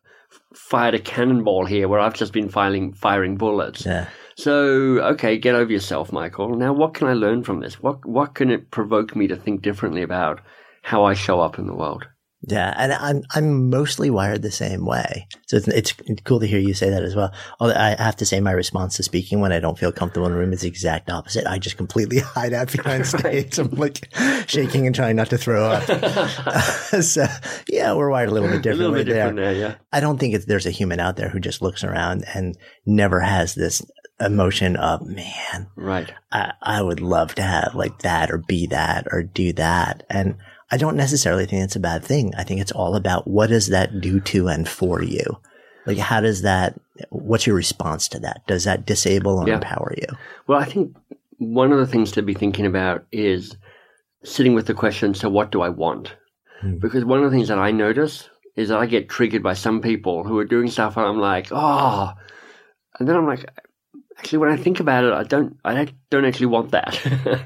fired 0.55 0.95
a 0.95 0.99
cannonball 0.99 1.67
here 1.67 1.89
where 1.89 2.01
I've 2.01 2.15
just 2.15 2.33
been 2.33 2.49
firing, 2.49 2.93
firing 2.93 3.37
bullets. 3.37 3.85
Yeah. 3.85 4.09
So, 4.37 4.99
okay, 5.01 5.37
get 5.37 5.55
over 5.55 5.71
yourself, 5.71 6.13
Michael. 6.13 6.57
Now, 6.57 6.73
what 6.73 6.95
can 6.95 7.09
I 7.09 7.13
learn 7.13 7.43
from 7.43 7.61
this? 7.61 7.83
What 7.83 8.05
what 8.07 8.35
can 8.35 8.51
it 8.51 8.71
provoke 8.71 9.15
me 9.15 9.27
to 9.29 9.37
think 9.37 9.63
differently 9.63 10.03
about 10.03 10.41
how 10.83 11.05
I 11.05 11.15
show 11.15 11.41
up 11.41 11.59
in 11.59 11.67
the 11.67 11.75
world? 11.75 12.09
Yeah, 12.45 12.75
and 12.77 12.93
I'm 12.93 13.23
I'm 13.35 13.71
mostly 13.71 14.11
wired 14.11 14.43
the 14.43 14.51
same 14.51 14.85
way. 14.85 15.29
So 15.47 15.59
it's 15.59 15.69
it's 15.69 15.95
cool 16.25 16.41
to 16.41 16.47
hear 16.47 16.59
you 16.59 16.75
say 16.75 16.91
that 16.91 17.05
as 17.05 17.15
well. 17.15 17.33
Although 17.61 17.75
I 17.77 17.95
have 18.03 18.17
to 18.17 18.27
say, 18.27 18.41
my 18.41 18.51
response 18.51 18.97
to 18.97 19.05
speaking 19.05 19.41
when 19.41 19.53
I 19.53 19.61
don't 19.61 19.79
feel 19.79 19.93
comfortable 19.93 20.27
in 20.27 20.33
a 20.33 20.37
room 20.37 20.53
is 20.53 20.63
the 20.63 20.69
exact 20.69 21.09
opposite. 21.09 21.47
I 21.47 21.59
just 21.59 21.77
completely 21.77 22.19
hide 22.21 22.53
out 22.53 22.73
behind 22.73 23.07
stage. 23.07 23.59
I'm 23.59 23.71
like 23.71 24.13
shaking 24.49 24.87
and 24.87 24.95
trying 24.95 25.15
not 25.17 25.31
to 25.31 25.39
throw 25.39 25.67
up. 25.71 25.85
so 27.03 27.27
yeah, 27.69 27.95
we're 27.95 28.11
wired 28.11 28.31
a 28.31 28.33
little 28.33 28.49
bit 28.49 28.59
A 28.59 28.63
differently 28.63 28.87
little 28.89 29.05
bit 29.05 29.07
there. 29.07 29.17
different 29.33 29.37
there, 29.37 29.53
yeah. 29.55 29.75
I 29.93 30.01
don't 30.01 30.19
think 30.19 30.35
it's, 30.35 30.45
there's 30.47 30.67
a 30.67 30.71
human 30.71 30.99
out 31.01 31.17
there 31.17 31.29
who 31.29 31.39
just 31.39 31.63
looks 31.63 31.85
around 31.85 32.25
and 32.35 32.57
never 32.87 33.21
has 33.21 33.55
this 33.55 33.83
emotion 34.21 34.77
of 34.77 35.07
man. 35.07 35.69
Right. 35.77 36.13
I, 36.31 36.53
I 36.63 36.83
would 36.83 37.01
love 37.01 37.35
to 37.37 37.43
have 37.43 37.75
like 37.75 38.01
that 38.01 38.31
or 38.31 38.39
be 38.39 38.67
that 38.67 39.07
or 39.13 39.23
do 39.23 39.53
that. 39.55 40.05
And 40.11 40.37
I 40.73 40.79
don't 40.79 40.97
necessarily 40.97 41.47
think 41.47 41.63
it's 41.65 41.77
a 41.77 41.81
bad 41.81 42.03
thing. 42.03 42.35
I 42.37 42.43
think 42.45 42.61
it's 42.61 42.73
all 42.73 42.97
about 42.97 43.29
what 43.29 43.49
does 43.51 43.69
that 43.69 44.01
do 44.01 44.19
to 44.21 44.49
and 44.49 44.67
for 44.69 45.03
you? 45.03 45.23
Like, 45.87 45.99
how 45.99 46.21
does 46.21 46.43
that, 46.43 46.81
what's 47.11 47.47
your 47.47 47.55
response 47.57 48.09
to 48.09 48.19
that? 48.21 48.47
Does 48.47 48.65
that 48.65 48.87
disable 48.87 49.39
or 49.39 49.47
Yeah. 49.49 49.55
empower 49.57 49.93
you? 49.97 50.07
Well, 50.47 50.59
I 50.59 50.65
think 50.65 50.97
one 51.39 51.73
of 51.73 51.79
the 51.79 51.87
things 51.87 52.11
to 52.13 52.23
be 52.23 52.35
thinking 52.35 52.65
about 52.67 53.05
is 53.13 53.57
sitting 54.25 54.55
with 54.55 54.67
the 54.67 54.75
question, 54.75 55.13
so 55.15 55.29
what 55.29 55.51
do 55.53 55.61
I 55.61 55.69
want? 55.69 56.15
Hmm. 56.61 56.79
Because 56.79 57.05
one 57.05 57.19
of 57.23 57.31
the 57.31 57.37
things 57.37 57.49
that 57.49 57.59
I 57.59 57.71
notice 57.73 58.29
is 58.57 58.69
that 58.69 58.79
I 58.79 58.87
get 58.87 59.09
triggered 59.09 59.43
by 59.43 59.55
some 59.55 59.81
people 59.83 60.25
who 60.25 60.39
are 60.39 60.45
doing 60.45 60.69
stuff 60.71 60.97
and 60.97 61.05
I'm 61.07 61.19
like, 61.21 61.49
oh, 61.51 62.13
and 62.99 63.09
then 63.09 63.17
I'm 63.17 63.27
like, 63.27 63.45
actually, 64.23 64.39
when 64.39 64.51
I 64.51 64.57
think 64.57 64.79
about 64.79 65.03
it, 65.03 65.13
I 65.13 65.25
don't, 65.25 65.59
I 65.65 65.89
don't 66.09 66.25
actually 66.25 66.47
want 66.47 66.71
that. 66.71 66.97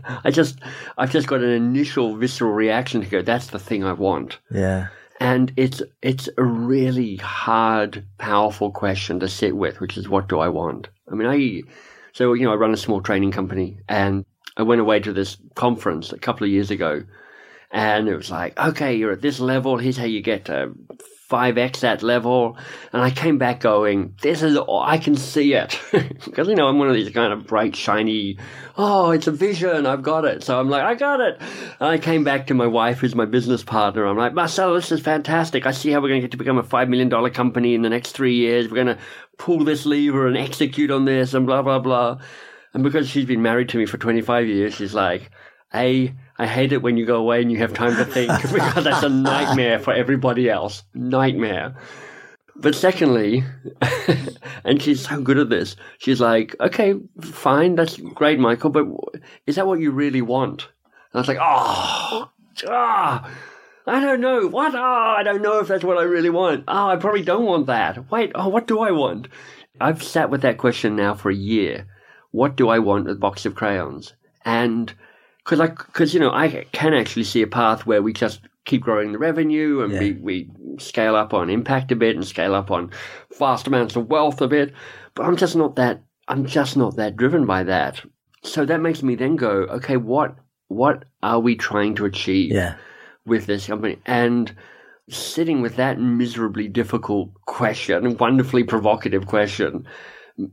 I 0.24 0.30
just, 0.30 0.58
I've 0.98 1.10
just 1.10 1.26
got 1.26 1.40
an 1.40 1.48
initial 1.48 2.16
visceral 2.16 2.52
reaction 2.52 3.00
to 3.00 3.06
go, 3.06 3.22
that's 3.22 3.46
the 3.46 3.58
thing 3.58 3.82
I 3.82 3.94
want. 3.94 4.38
Yeah. 4.50 4.88
And 5.18 5.54
it's 5.56 5.80
it's 6.02 6.28
a 6.36 6.44
really 6.44 7.16
hard, 7.16 8.04
powerful 8.18 8.70
question 8.70 9.18
to 9.20 9.28
sit 9.28 9.56
with, 9.56 9.80
which 9.80 9.96
is 9.96 10.10
what 10.10 10.28
do 10.28 10.38
I 10.38 10.48
want? 10.48 10.88
I 11.10 11.14
mean, 11.14 11.26
I 11.26 11.62
so 12.12 12.34
you 12.34 12.44
know 12.44 12.52
I 12.52 12.56
run 12.56 12.74
a 12.74 12.76
small 12.76 13.00
training 13.00 13.32
company, 13.32 13.78
and 13.88 14.26
I 14.58 14.62
went 14.62 14.82
away 14.82 15.00
to 15.00 15.14
this 15.14 15.38
conference 15.54 16.12
a 16.12 16.18
couple 16.18 16.44
of 16.44 16.50
years 16.50 16.70
ago, 16.70 17.02
and 17.70 18.10
it 18.10 18.14
was 18.14 18.30
like, 18.30 18.58
okay, 18.60 18.94
you're 18.94 19.12
at 19.12 19.22
this 19.22 19.40
level. 19.40 19.78
Here's 19.78 19.96
how 19.96 20.04
you 20.04 20.20
get 20.20 20.44
to 20.44 20.74
five 21.28 21.58
x 21.58 21.80
that 21.80 22.02
level. 22.02 22.56
And 22.92 23.02
I 23.02 23.10
came 23.10 23.36
back 23.36 23.60
going, 23.60 24.14
this 24.22 24.42
is 24.42 24.56
I 24.70 24.98
can 24.98 25.16
see 25.16 25.54
it 25.54 25.80
because 26.24 26.48
you 26.48 26.54
know 26.54 26.68
I'm 26.68 26.78
one 26.78 26.88
of 26.88 26.94
these 26.94 27.10
kind 27.10 27.32
of 27.32 27.46
bright, 27.46 27.74
shiny. 27.74 28.38
Oh, 28.76 29.10
it's 29.10 29.26
a 29.26 29.32
vision. 29.32 29.86
I've 29.86 30.02
got 30.02 30.24
it. 30.24 30.44
So 30.44 30.58
I'm 30.58 30.68
like, 30.68 30.84
I 30.84 30.94
got 30.94 31.20
it. 31.20 31.40
And 31.80 31.88
I 31.88 31.98
came 31.98 32.22
back 32.22 32.46
to 32.46 32.54
my 32.54 32.66
wife, 32.66 32.98
who's 32.98 33.14
my 33.14 33.24
business 33.24 33.64
partner. 33.64 34.06
I'm 34.06 34.16
like, 34.16 34.34
Marcella, 34.34 34.76
this 34.76 34.92
is 34.92 35.00
fantastic. 35.00 35.66
I 35.66 35.72
see 35.72 35.90
how 35.90 36.00
we're 36.00 36.08
going 36.08 36.20
to 36.20 36.26
get 36.26 36.32
to 36.32 36.36
become 36.36 36.58
a 36.58 36.62
five 36.62 36.88
million 36.88 37.08
dollar 37.08 37.30
company 37.30 37.74
in 37.74 37.82
the 37.82 37.90
next 37.90 38.12
three 38.12 38.36
years. 38.36 38.68
We're 38.68 38.84
going 38.84 38.96
to 38.96 39.02
pull 39.36 39.64
this 39.64 39.84
lever 39.84 40.28
and 40.28 40.36
execute 40.36 40.90
on 40.90 41.04
this 41.06 41.34
and 41.34 41.44
blah 41.46 41.62
blah 41.62 41.80
blah. 41.80 42.18
And 42.72 42.84
because 42.84 43.08
she's 43.08 43.24
been 43.24 43.42
married 43.42 43.70
to 43.70 43.78
me 43.78 43.86
for 43.86 43.96
25 43.96 44.46
years, 44.46 44.74
she's 44.74 44.94
like, 44.94 45.30
A, 45.74 46.14
I 46.38 46.46
hate 46.46 46.72
it 46.72 46.82
when 46.82 46.96
you 46.96 47.06
go 47.06 47.16
away 47.16 47.40
and 47.40 47.50
you 47.50 47.58
have 47.58 47.72
time 47.72 47.96
to 47.96 48.04
think 48.04 48.30
because 48.52 48.84
that's 48.84 49.02
a 49.02 49.08
nightmare 49.08 49.78
for 49.78 49.92
everybody 49.92 50.50
else. 50.50 50.82
Nightmare. 50.94 51.74
But 52.56 52.74
secondly, 52.74 53.44
and 54.64 54.80
she's 54.80 55.06
so 55.06 55.20
good 55.20 55.38
at 55.38 55.50
this, 55.50 55.76
she's 55.98 56.20
like, 56.20 56.56
okay, 56.58 56.94
fine, 57.20 57.74
that's 57.74 57.96
great, 57.98 58.38
Michael, 58.38 58.70
but 58.70 58.86
is 59.46 59.56
that 59.56 59.66
what 59.66 59.80
you 59.80 59.90
really 59.90 60.22
want? 60.22 60.62
And 60.62 61.14
I 61.14 61.18
was 61.18 61.28
like, 61.28 61.38
oh, 61.38 62.30
ah, 62.66 63.30
I 63.86 64.00
don't 64.00 64.20
know. 64.20 64.48
What? 64.48 64.74
Oh, 64.74 65.14
I 65.18 65.22
don't 65.22 65.42
know 65.42 65.60
if 65.60 65.68
that's 65.68 65.84
what 65.84 65.98
I 65.98 66.02
really 66.02 66.30
want. 66.30 66.64
Oh, 66.66 66.88
I 66.88 66.96
probably 66.96 67.22
don't 67.22 67.44
want 67.44 67.66
that. 67.66 68.10
Wait, 68.10 68.32
oh, 68.34 68.48
what 68.48 68.66
do 68.66 68.80
I 68.80 68.90
want? 68.90 69.28
I've 69.80 70.02
sat 70.02 70.30
with 70.30 70.42
that 70.42 70.58
question 70.58 70.96
now 70.96 71.14
for 71.14 71.30
a 71.30 71.34
year. 71.34 71.86
What 72.32 72.56
do 72.56 72.68
I 72.68 72.80
want 72.80 73.04
with 73.04 73.20
Box 73.20 73.46
of 73.46 73.54
Crayons? 73.54 74.14
And 74.44 74.92
because 75.46 75.60
I, 75.60 75.68
because 75.68 76.12
you 76.12 76.18
know, 76.20 76.32
I 76.32 76.66
can 76.72 76.92
actually 76.92 77.22
see 77.24 77.40
a 77.40 77.46
path 77.46 77.86
where 77.86 78.02
we 78.02 78.12
just 78.12 78.40
keep 78.64 78.82
growing 78.82 79.12
the 79.12 79.18
revenue 79.18 79.80
and 79.82 79.92
we, 80.00 80.12
we 80.12 80.50
scale 80.78 81.14
up 81.14 81.32
on 81.32 81.48
impact 81.48 81.92
a 81.92 81.96
bit 81.96 82.16
and 82.16 82.26
scale 82.26 82.52
up 82.54 82.72
on 82.72 82.90
vast 83.38 83.68
amounts 83.68 83.94
of 83.94 84.08
wealth 84.08 84.40
a 84.40 84.48
bit. 84.48 84.74
But 85.14 85.24
I'm 85.26 85.36
just 85.36 85.54
not 85.54 85.76
that. 85.76 86.02
I'm 86.26 86.46
just 86.46 86.76
not 86.76 86.96
that 86.96 87.16
driven 87.16 87.46
by 87.46 87.62
that. 87.62 88.02
So 88.42 88.66
that 88.66 88.80
makes 88.80 89.04
me 89.04 89.14
then 89.14 89.36
go, 89.36 89.50
okay, 89.70 89.96
what 89.96 90.34
what 90.66 91.04
are 91.22 91.38
we 91.38 91.54
trying 91.54 91.94
to 91.94 92.04
achieve? 92.06 92.50
Yeah. 92.52 92.74
with 93.24 93.46
this 93.46 93.66
company 93.66 93.98
and 94.06 94.54
sitting 95.08 95.60
with 95.62 95.76
that 95.76 96.00
miserably 96.00 96.68
difficult 96.68 97.30
question, 97.46 98.16
wonderfully 98.16 98.64
provocative 98.64 99.26
question, 99.26 99.86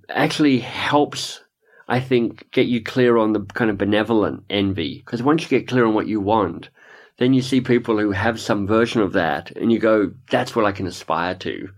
actually 0.09 0.59
helps, 0.59 1.41
I 1.95 1.99
think, 1.99 2.49
get 2.51 2.65
you 2.67 2.81
clear 2.83 3.17
on 3.17 3.33
the 3.33 3.41
kind 3.41 3.69
of 3.69 3.77
benevolent 3.77 4.43
envy. 4.49 5.01
Because 5.05 5.21
once 5.21 5.43
you 5.43 5.49
get 5.49 5.67
clear 5.67 5.85
on 5.85 5.93
what 5.93 6.07
you 6.07 6.19
want, 6.19 6.69
then 7.19 7.33
you 7.33 7.41
see 7.41 7.61
people 7.61 7.99
who 7.99 8.11
have 8.11 8.39
some 8.39 8.65
version 8.67 9.01
of 9.01 9.13
that 9.13 9.51
and 9.51 9.71
you 9.71 9.79
go, 9.79 10.11
that's 10.31 10.55
what 10.55 10.65
I 10.65 10.71
can 10.71 10.87
aspire 10.87 11.35
to. 11.35 11.69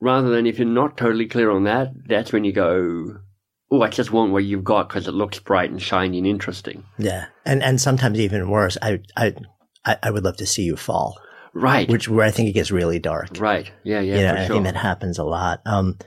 Rather 0.00 0.28
than 0.30 0.46
if 0.46 0.58
you're 0.58 0.68
not 0.68 0.96
totally 0.96 1.26
clear 1.26 1.50
on 1.50 1.64
that, 1.64 1.88
that's 2.06 2.32
when 2.32 2.44
you 2.44 2.52
go, 2.52 3.18
oh, 3.70 3.82
I 3.82 3.88
just 3.88 4.12
want 4.12 4.32
what 4.32 4.44
you've 4.44 4.64
got 4.64 4.88
because 4.88 5.08
it 5.08 5.14
looks 5.14 5.38
bright 5.40 5.70
and 5.70 5.82
shiny 5.82 6.18
and 6.18 6.26
interesting. 6.26 6.84
Yeah. 6.98 7.26
And, 7.44 7.62
and 7.62 7.80
sometimes 7.80 8.20
even 8.20 8.48
worse, 8.50 8.78
I, 8.82 9.00
I, 9.16 9.34
I 10.02 10.10
would 10.10 10.24
love 10.24 10.36
to 10.38 10.46
see 10.46 10.62
you 10.62 10.76
fall, 10.76 11.18
Right. 11.54 11.88
which 11.88 12.08
where 12.08 12.26
I 12.26 12.30
think 12.30 12.48
it 12.48 12.52
gets 12.52 12.70
really 12.70 12.98
dark. 12.98 13.30
right. 13.38 13.70
Yeah, 13.82 14.00
yeah, 14.00 14.16
you 14.16 14.22
know, 14.22 14.34
I 14.34 14.46
sure. 14.46 14.56
think 14.56 14.66
that 14.66 14.76
happens 14.76 15.18
a 15.18 15.24
lot. 15.24 15.60
Um, 15.66 15.98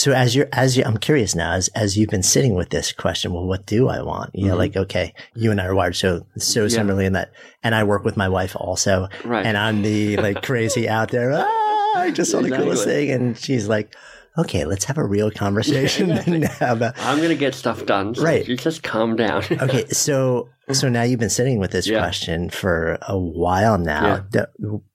so 0.00 0.12
as 0.12 0.34
you're, 0.34 0.48
as 0.52 0.76
you, 0.76 0.84
I'm 0.84 0.96
curious 0.96 1.34
now, 1.34 1.52
as, 1.52 1.68
as 1.74 1.96
you've 1.98 2.08
been 2.10 2.22
sitting 2.22 2.54
with 2.54 2.70
this 2.70 2.92
question, 2.92 3.32
well, 3.34 3.44
what 3.46 3.66
do 3.66 3.88
I 3.88 4.00
want? 4.02 4.30
You 4.34 4.48
know, 4.48 4.56
like, 4.56 4.76
okay, 4.76 5.12
you 5.34 5.50
and 5.50 5.60
I 5.60 5.66
are 5.66 5.74
wired 5.74 5.96
so, 5.96 6.26
so 6.38 6.60
Mm-hmm. 6.60 6.62
Yeah. 6.62 6.68
similarly 6.78 7.06
in 7.06 7.12
that, 7.14 7.32
and 7.62 7.74
I 7.74 7.84
work 7.84 8.04
with 8.04 8.16
my 8.16 8.28
wife 8.28 8.54
also, 8.56 9.08
Right. 9.24 9.44
and 9.44 9.56
I'm 9.58 9.82
the 9.82 10.16
like 10.16 10.42
crazy 10.42 10.88
out 10.88 11.10
there. 11.10 11.32
Ah, 11.34 11.98
I 11.98 12.10
just 12.12 12.30
saw 12.30 12.40
the 12.40 12.50
coolest 12.50 12.84
thing. 12.84 13.10
And 13.10 13.36
she's 13.36 13.68
like, 13.68 13.94
okay, 14.38 14.64
let's 14.64 14.84
have 14.84 14.96
a 14.96 15.04
real 15.04 15.30
conversation 15.30 16.08
now 16.26 16.72
about, 16.72 16.94
I'm 17.00 17.18
going 17.18 17.28
to 17.30 17.34
get 17.36 17.54
stuff 17.54 17.84
done. 17.84 18.14
So 18.14 18.22
Right. 18.22 18.46
You 18.48 18.56
just 18.56 18.82
calm 18.82 19.16
down. 19.16 19.42
okay. 19.50 19.86
So, 19.88 20.48
so 20.72 20.88
now 20.88 21.02
you've 21.02 21.20
been 21.20 21.28
sitting 21.30 21.58
with 21.58 21.72
this 21.72 21.86
Yeah. 21.88 21.98
question 21.98 22.48
for 22.48 22.96
a 23.02 23.18
while 23.18 23.76
now. 23.76 24.24
Th- 24.32 24.46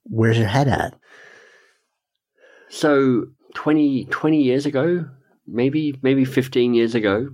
Where's 0.04 0.38
your 0.38 0.48
head 0.48 0.68
at? 0.68 0.94
so 2.68 3.26
20, 3.56 4.04
20 4.04 4.42
years 4.42 4.66
ago, 4.66 5.08
maybe, 5.46 5.98
maybe 6.02 6.24
15 6.24 6.74
years 6.74 6.94
ago, 6.94 7.30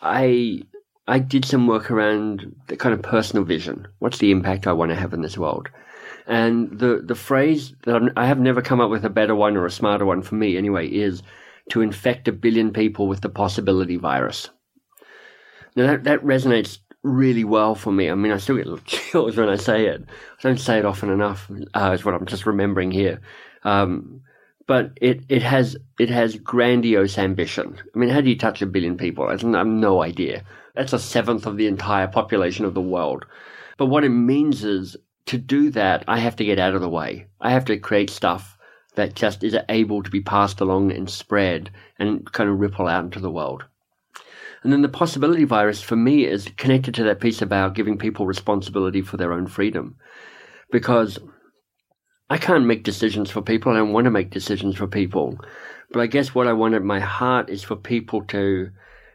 I 0.00 0.62
I 1.08 1.20
did 1.20 1.44
some 1.44 1.68
work 1.68 1.90
around 1.90 2.52
the 2.66 2.76
kind 2.76 2.92
of 2.92 3.02
personal 3.02 3.44
vision. 3.44 3.86
What's 4.00 4.18
the 4.18 4.32
impact 4.32 4.66
I 4.66 4.72
want 4.72 4.90
to 4.90 4.96
have 4.96 5.12
in 5.12 5.20
this 5.20 5.38
world? 5.38 5.68
And 6.26 6.76
the, 6.76 7.00
the 7.04 7.14
phrase 7.14 7.74
that 7.84 7.94
I'm, 7.94 8.10
I 8.16 8.26
have 8.26 8.40
never 8.40 8.60
come 8.60 8.80
up 8.80 8.90
with 8.90 9.04
a 9.04 9.10
better 9.10 9.34
one 9.34 9.56
or 9.56 9.66
a 9.66 9.70
smarter 9.70 10.04
one 10.04 10.22
for 10.22 10.34
me 10.34 10.56
anyway 10.56 10.88
is 10.88 11.22
to 11.70 11.80
infect 11.80 12.26
a 12.26 12.32
billion 12.32 12.72
people 12.72 13.06
with 13.06 13.20
the 13.20 13.28
possibility 13.28 13.96
virus. 13.96 14.48
Now 15.76 15.86
that, 15.86 16.04
that 16.04 16.24
resonates 16.24 16.78
really 17.04 17.44
well 17.44 17.76
for 17.76 17.92
me. 17.92 18.10
I 18.10 18.14
mean, 18.16 18.32
I 18.32 18.38
still 18.38 18.56
get 18.56 18.66
little 18.66 18.84
chills 18.86 19.36
when 19.36 19.48
I 19.48 19.56
say 19.56 19.86
it. 19.86 20.02
I 20.08 20.42
don't 20.42 20.58
say 20.58 20.78
it 20.78 20.84
often 20.84 21.10
enough, 21.10 21.48
uh, 21.74 21.92
is 21.92 22.04
what 22.04 22.14
I'm 22.14 22.26
just 22.26 22.46
remembering 22.46 22.90
here. 22.90 23.20
Um, 23.62 24.22
but 24.66 24.92
it, 25.00 25.22
it 25.28 25.42
has 25.42 25.76
it 25.98 26.10
has 26.10 26.36
grandiose 26.36 27.18
ambition. 27.18 27.78
I 27.94 27.98
mean, 27.98 28.08
how 28.08 28.20
do 28.20 28.28
you 28.28 28.36
touch 28.36 28.62
a 28.62 28.66
billion 28.66 28.96
people? 28.96 29.26
I 29.26 29.32
have 29.32 29.44
no 29.44 30.02
idea. 30.02 30.44
That's 30.74 30.92
a 30.92 30.98
seventh 30.98 31.46
of 31.46 31.56
the 31.56 31.66
entire 31.66 32.08
population 32.08 32.64
of 32.64 32.74
the 32.74 32.80
world. 32.80 33.24
But 33.78 33.86
what 33.86 34.04
it 34.04 34.10
means 34.10 34.64
is 34.64 34.96
to 35.26 35.38
do 35.38 35.70
that, 35.70 36.04
I 36.08 36.18
have 36.18 36.36
to 36.36 36.44
get 36.44 36.58
out 36.58 36.74
of 36.74 36.80
the 36.80 36.88
way. 36.88 37.26
I 37.40 37.50
have 37.50 37.64
to 37.66 37.78
create 37.78 38.10
stuff 38.10 38.56
that 38.94 39.14
just 39.14 39.44
is 39.44 39.56
able 39.68 40.02
to 40.02 40.10
be 40.10 40.20
passed 40.20 40.60
along 40.60 40.92
and 40.92 41.08
spread 41.08 41.70
and 41.98 42.30
kind 42.32 42.48
of 42.48 42.58
ripple 42.58 42.88
out 42.88 43.04
into 43.04 43.20
the 43.20 43.30
world. 43.30 43.64
And 44.62 44.72
then 44.72 44.82
the 44.82 44.88
possibility 44.88 45.44
virus 45.44 45.80
for 45.80 45.96
me 45.96 46.24
is 46.24 46.50
connected 46.56 46.94
to 46.94 47.04
that 47.04 47.20
piece 47.20 47.40
about 47.42 47.74
giving 47.74 47.98
people 47.98 48.26
responsibility 48.26 49.02
for 49.02 49.16
their 49.16 49.32
own 49.32 49.46
freedom. 49.46 49.96
Because 50.72 51.18
I 52.28 52.38
can't 52.38 52.66
make 52.66 52.82
decisions 52.82 53.30
for 53.30 53.40
people. 53.40 53.72
I 53.72 53.76
don't 53.76 53.92
want 53.92 54.06
to 54.06 54.10
make 54.10 54.30
decisions 54.30 54.76
for 54.76 54.86
people. 54.86 55.38
But 55.92 56.00
I 56.00 56.06
guess 56.06 56.34
what 56.34 56.48
I 56.48 56.52
want 56.52 56.74
at 56.74 56.82
my 56.82 56.98
heart 56.98 57.48
is 57.48 57.62
for 57.62 57.76
people 57.76 58.22
to 58.24 58.70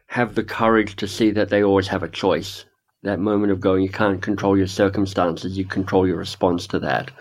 have 0.08 0.36
the 0.36 0.44
courage 0.44 0.96
to 0.98 1.08
see 1.08 1.32
that 1.32 1.50
they 1.50 1.64
always 1.64 1.88
have 1.88 2.04
a 2.04 2.10
choice. 2.10 2.66
That 3.04 3.20
moment 3.20 3.52
of 3.52 3.60
going, 3.60 3.84
you 3.84 3.90
can't 3.90 4.22
control 4.22 4.58
your 4.58 4.68
circumstances, 4.68 5.58
you 5.58 5.66
control 5.66 6.08
your 6.08 6.18
response 6.18 6.68
to 6.68 6.80
that. 6.80 7.12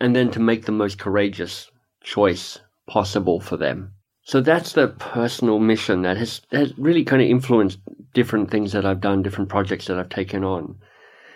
And 0.00 0.16
then 0.16 0.30
to 0.30 0.40
make 0.40 0.64
the 0.64 0.72
most 0.72 0.98
courageous 0.98 1.70
choice 2.02 2.58
possible 2.86 3.40
for 3.40 3.56
them. 3.56 3.92
So 4.22 4.40
that's 4.40 4.72
the 4.72 4.88
personal 4.88 5.58
mission 5.58 6.02
that 6.02 6.16
has, 6.16 6.40
has 6.52 6.76
really 6.78 7.04
kind 7.04 7.20
of 7.20 7.28
influenced 7.28 7.78
different 8.14 8.50
things 8.50 8.72
that 8.72 8.86
I've 8.86 9.00
done, 9.00 9.22
different 9.22 9.50
projects 9.50 9.86
that 9.86 9.98
I've 9.98 10.08
taken 10.08 10.44
on. 10.44 10.76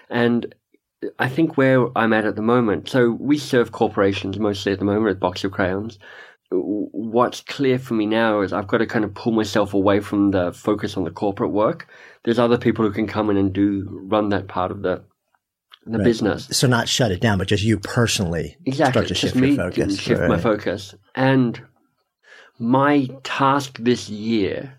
And 0.09 0.55
I 1.19 1.29
think 1.29 1.57
where 1.57 1.87
I'm 1.97 2.13
at 2.13 2.25
at 2.25 2.37
the 2.37 2.43
moment, 2.43 2.89
so 2.89 3.11
we 3.11 3.39
serve 3.39 3.73
corporations 3.73 4.39
mostly 4.39 4.73
at 4.73 4.79
the 4.79 4.85
moment 4.85 5.11
at 5.11 5.21
Box 5.21 5.45
of 5.45 5.53
Crayons. 5.53 5.99
What's 6.51 7.41
clear 7.41 7.79
for 7.79 7.95
me 7.95 8.07
now 8.07 8.41
is 8.41 8.53
I've 8.53 8.69
got 8.69 8.79
to 8.79 8.87
kind 8.87 9.05
of 9.05 9.15
pull 9.15 9.33
myself 9.33 9.75
away 9.75 10.01
from 10.01 10.31
the 10.31 10.53
focus 10.53 10.97
on 10.97 11.05
the 11.05 11.11
corporate 11.11 11.51
work. 11.51 11.89
There's 12.23 12.39
other 12.39 12.59
people 12.59 12.85
who 12.85 12.93
can 12.93 13.07
come 13.07 13.31
in 13.31 13.37
and 13.37 13.53
do 13.53 13.89
run 14.05 14.29
that 14.29 14.47
part 14.47 14.71
of 14.71 14.83
the 14.83 15.03
the 15.87 15.99
right. 15.99 16.05
business. 16.05 16.49
So 16.51 16.67
not 16.67 16.89
shut 16.89 17.13
it 17.13 17.21
down, 17.21 17.39
but 17.39 17.49
just 17.49 17.63
you 17.63 17.79
personally 17.79 18.57
exactly. 18.65 18.93
start 18.93 19.09
to 19.09 19.09
just 19.09 19.21
shift 19.21 19.37
me 19.37 19.49
your 19.49 19.57
focus. 19.57 19.99
Shift 19.99 20.21
right. 20.21 20.29
my 20.29 20.39
focus. 20.39 20.95
And 21.15 21.61
my 22.59 23.09
task 23.23 23.79
this 23.79 24.09
year 24.09 24.79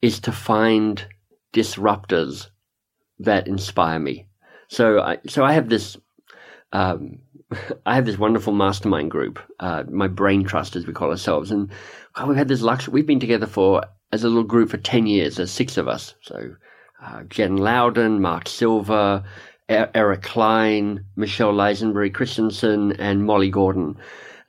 is 0.00 0.18
to 0.20 0.32
find 0.32 1.06
disruptors 1.52 2.48
that 3.20 3.46
inspire 3.46 3.98
me. 3.98 4.26
So 4.72 5.00
I 5.00 5.18
so 5.28 5.44
I 5.44 5.52
have 5.52 5.68
this 5.68 5.98
um, 6.72 7.18
I 7.86 7.94
have 7.94 8.06
this 8.06 8.16
wonderful 8.16 8.54
mastermind 8.54 9.10
group, 9.10 9.38
uh, 9.60 9.84
my 9.90 10.08
brain 10.08 10.44
trust 10.44 10.76
as 10.76 10.86
we 10.86 10.94
call 10.94 11.10
ourselves, 11.10 11.50
and 11.50 11.70
God, 12.14 12.28
we've 12.28 12.38
had 12.38 12.48
this 12.48 12.62
luxury. 12.62 12.92
We've 12.92 13.06
been 13.06 13.20
together 13.20 13.46
for 13.46 13.82
as 14.12 14.24
a 14.24 14.28
little 14.28 14.44
group 14.44 14.70
for 14.70 14.78
ten 14.78 15.06
years. 15.06 15.36
There's 15.36 15.50
six 15.50 15.76
of 15.76 15.88
us. 15.88 16.14
So 16.22 16.56
uh, 17.04 17.24
Jen 17.24 17.58
Louden, 17.58 18.22
Mark 18.22 18.48
Silver, 18.48 19.22
Eric 19.68 20.22
Klein, 20.22 21.04
Michelle 21.16 21.52
Lisenbury 21.52 22.12
Christensen, 22.12 22.92
and 22.92 23.24
Molly 23.24 23.50
Gordon. 23.50 23.96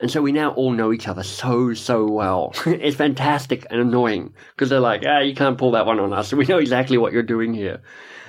And 0.00 0.10
so 0.10 0.20
we 0.20 0.32
now 0.32 0.50
all 0.52 0.72
know 0.72 0.92
each 0.92 1.08
other 1.08 1.22
so, 1.22 1.72
so 1.72 2.06
well. 2.06 2.52
it's 2.66 2.96
fantastic 2.96 3.66
and 3.70 3.80
annoying 3.80 4.34
because 4.54 4.68
they're 4.68 4.80
like, 4.80 5.02
ah, 5.06 5.20
you 5.20 5.34
can't 5.34 5.58
pull 5.58 5.72
that 5.72 5.86
one 5.86 6.00
on 6.00 6.12
us. 6.12 6.32
We 6.34 6.46
know 6.46 6.58
exactly 6.58 6.98
what 6.98 7.12
you're 7.12 7.22
doing 7.22 7.54
here. 7.54 7.80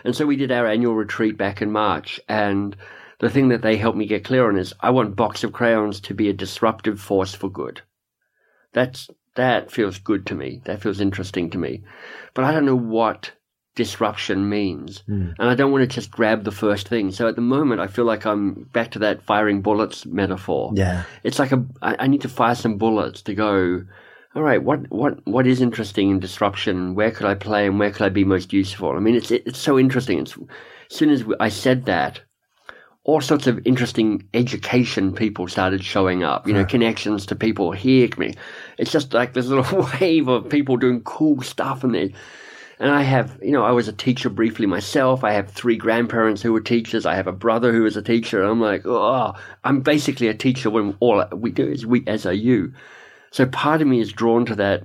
And 0.04 0.16
so 0.16 0.26
we 0.26 0.36
did 0.36 0.52
our 0.52 0.68
annual 0.68 0.96
retreat 0.96 1.38
back 1.38 1.62
in 1.62 1.72
March. 1.72 2.20
And 2.30 2.76
the 3.20 3.30
thing 3.30 3.50
that 3.50 3.62
they 3.62 3.78
helped 3.78 3.98
me 3.98 4.06
get 4.06 4.24
clear 4.24 4.48
on 4.48 4.58
is 4.58 4.74
I 4.80 4.92
want 4.92 5.16
Box 5.16 5.44
of 5.44 5.52
Crayons 5.52 6.00
to 6.02 6.14
be 6.14 6.30
a 6.30 6.34
disruptive 6.34 7.00
force 7.00 7.34
for 7.34 7.50
good. 7.50 7.82
That's, 8.74 9.10
that 9.36 9.72
feels 9.72 9.98
good 10.00 10.28
to 10.28 10.36
me. 10.36 10.62
That 10.66 10.82
feels 10.82 11.02
interesting 11.02 11.50
to 11.50 11.58
me. 11.58 11.84
But 12.34 12.46
I 12.46 12.52
don't 12.52 12.66
know 12.66 12.76
what 12.76 13.32
disruption 13.76 14.50
means. 14.50 15.04
Mm. 15.08 15.36
And 15.38 15.50
I 15.50 15.54
don't 15.56 15.72
want 15.72 15.84
to 15.84 15.94
just 15.94 16.10
grab 16.10 16.44
the 16.44 16.52
first 16.52 16.88
thing. 16.88 17.12
So 17.12 17.28
at 17.28 17.36
the 17.36 17.42
moment, 17.42 17.82
I 17.82 17.88
feel 17.88 18.06
like 18.06 18.26
I'm 18.26 18.64
back 18.74 18.92
to 18.92 19.00
that 19.00 19.22
firing 19.22 19.62
bullets 19.62 20.06
metaphor. 20.06 20.72
Yeah. 20.74 21.04
It's 21.24 21.40
like 21.40 21.52
a, 21.52 21.64
I, 21.82 21.96
I 22.00 22.08
need 22.08 22.22
to 22.22 22.30
fire 22.30 22.56
some 22.56 22.78
bullets 22.78 23.22
to 23.24 23.36
go, 23.36 23.84
all 24.34 24.42
right, 24.42 24.64
what, 24.64 24.90
what, 24.90 25.26
what 25.28 25.46
is 25.46 25.62
interesting 25.62 26.10
in 26.10 26.20
disruption? 26.20 26.96
Where 26.96 27.12
could 27.12 27.26
I 27.26 27.36
play 27.36 27.68
and 27.68 27.78
where 27.78 27.92
could 27.92 28.04
I 28.04 28.10
be 28.10 28.24
most 28.24 28.54
useful? 28.54 28.92
I 28.92 29.00
mean, 29.00 29.16
it's, 29.16 29.32
it's 29.32 29.60
so 29.60 29.78
interesting. 29.78 30.20
It's, 30.20 30.38
as 30.90 30.98
soon 30.98 31.10
as 31.10 31.26
I 31.40 31.50
said 31.50 31.86
that, 31.86 32.22
all 33.04 33.22
sorts 33.22 33.46
of 33.46 33.60
interesting 33.66 34.28
education 34.34 35.14
people 35.14 35.48
started 35.48 35.84
showing 35.84 36.24
up, 36.24 36.48
you 36.48 36.54
know, 36.54 36.66
connections 36.66 37.28
to 37.28 37.36
people 37.36 37.72
here. 37.72 38.10
It's 38.80 38.92
just 38.92 39.14
like 39.14 39.34
this 39.34 39.46
little 39.46 39.88
wave 40.02 40.28
of 40.28 40.50
people 40.50 40.78
doing 40.78 41.02
cool 41.02 41.42
stuff 41.42 41.84
and 41.84 41.94
they, 41.94 42.14
and 42.80 42.92
I 42.92 43.04
have, 43.04 43.40
you 43.42 43.52
know, 43.52 43.64
I 43.64 43.72
was 43.72 43.88
a 43.88 43.94
teacher 43.94 44.30
briefly 44.30 44.66
myself. 44.66 45.24
I 45.24 45.32
have 45.32 45.50
three 45.50 45.78
grandparents 45.78 46.42
who 46.42 46.52
were 46.52 46.62
teachers. 46.62 47.06
I 47.06 47.16
have 47.16 47.28
a 47.28 47.32
brother 47.32 47.72
who 47.72 47.84
was 47.84 47.96
a 47.96 48.02
teacher. 48.02 48.44
I'm 48.44 48.60
like, 48.60 48.86
oh, 48.86 49.34
I'm 49.64 49.82
basically 49.82 50.28
a 50.28 50.34
teacher 50.34 50.70
when 50.70 50.98
all 51.00 51.24
we 51.34 51.52
do 51.52 51.68
is 51.68 51.86
we 51.86 52.04
as 52.08 52.26
a 52.26 52.36
you. 52.36 52.74
So 53.32 53.46
part 53.46 53.82
of 53.82 53.88
me 53.88 54.02
is 54.02 54.12
drawn 54.12 54.46
to 54.46 54.56
that, 54.56 54.84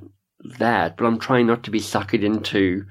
that, 0.59 0.97
but 0.97 1.05
I'm 1.05 1.19
trying 1.19 1.47
not 1.47 1.65
to 1.65 1.71
be 1.71 1.81
suckered 1.81 2.23
into 2.23 2.85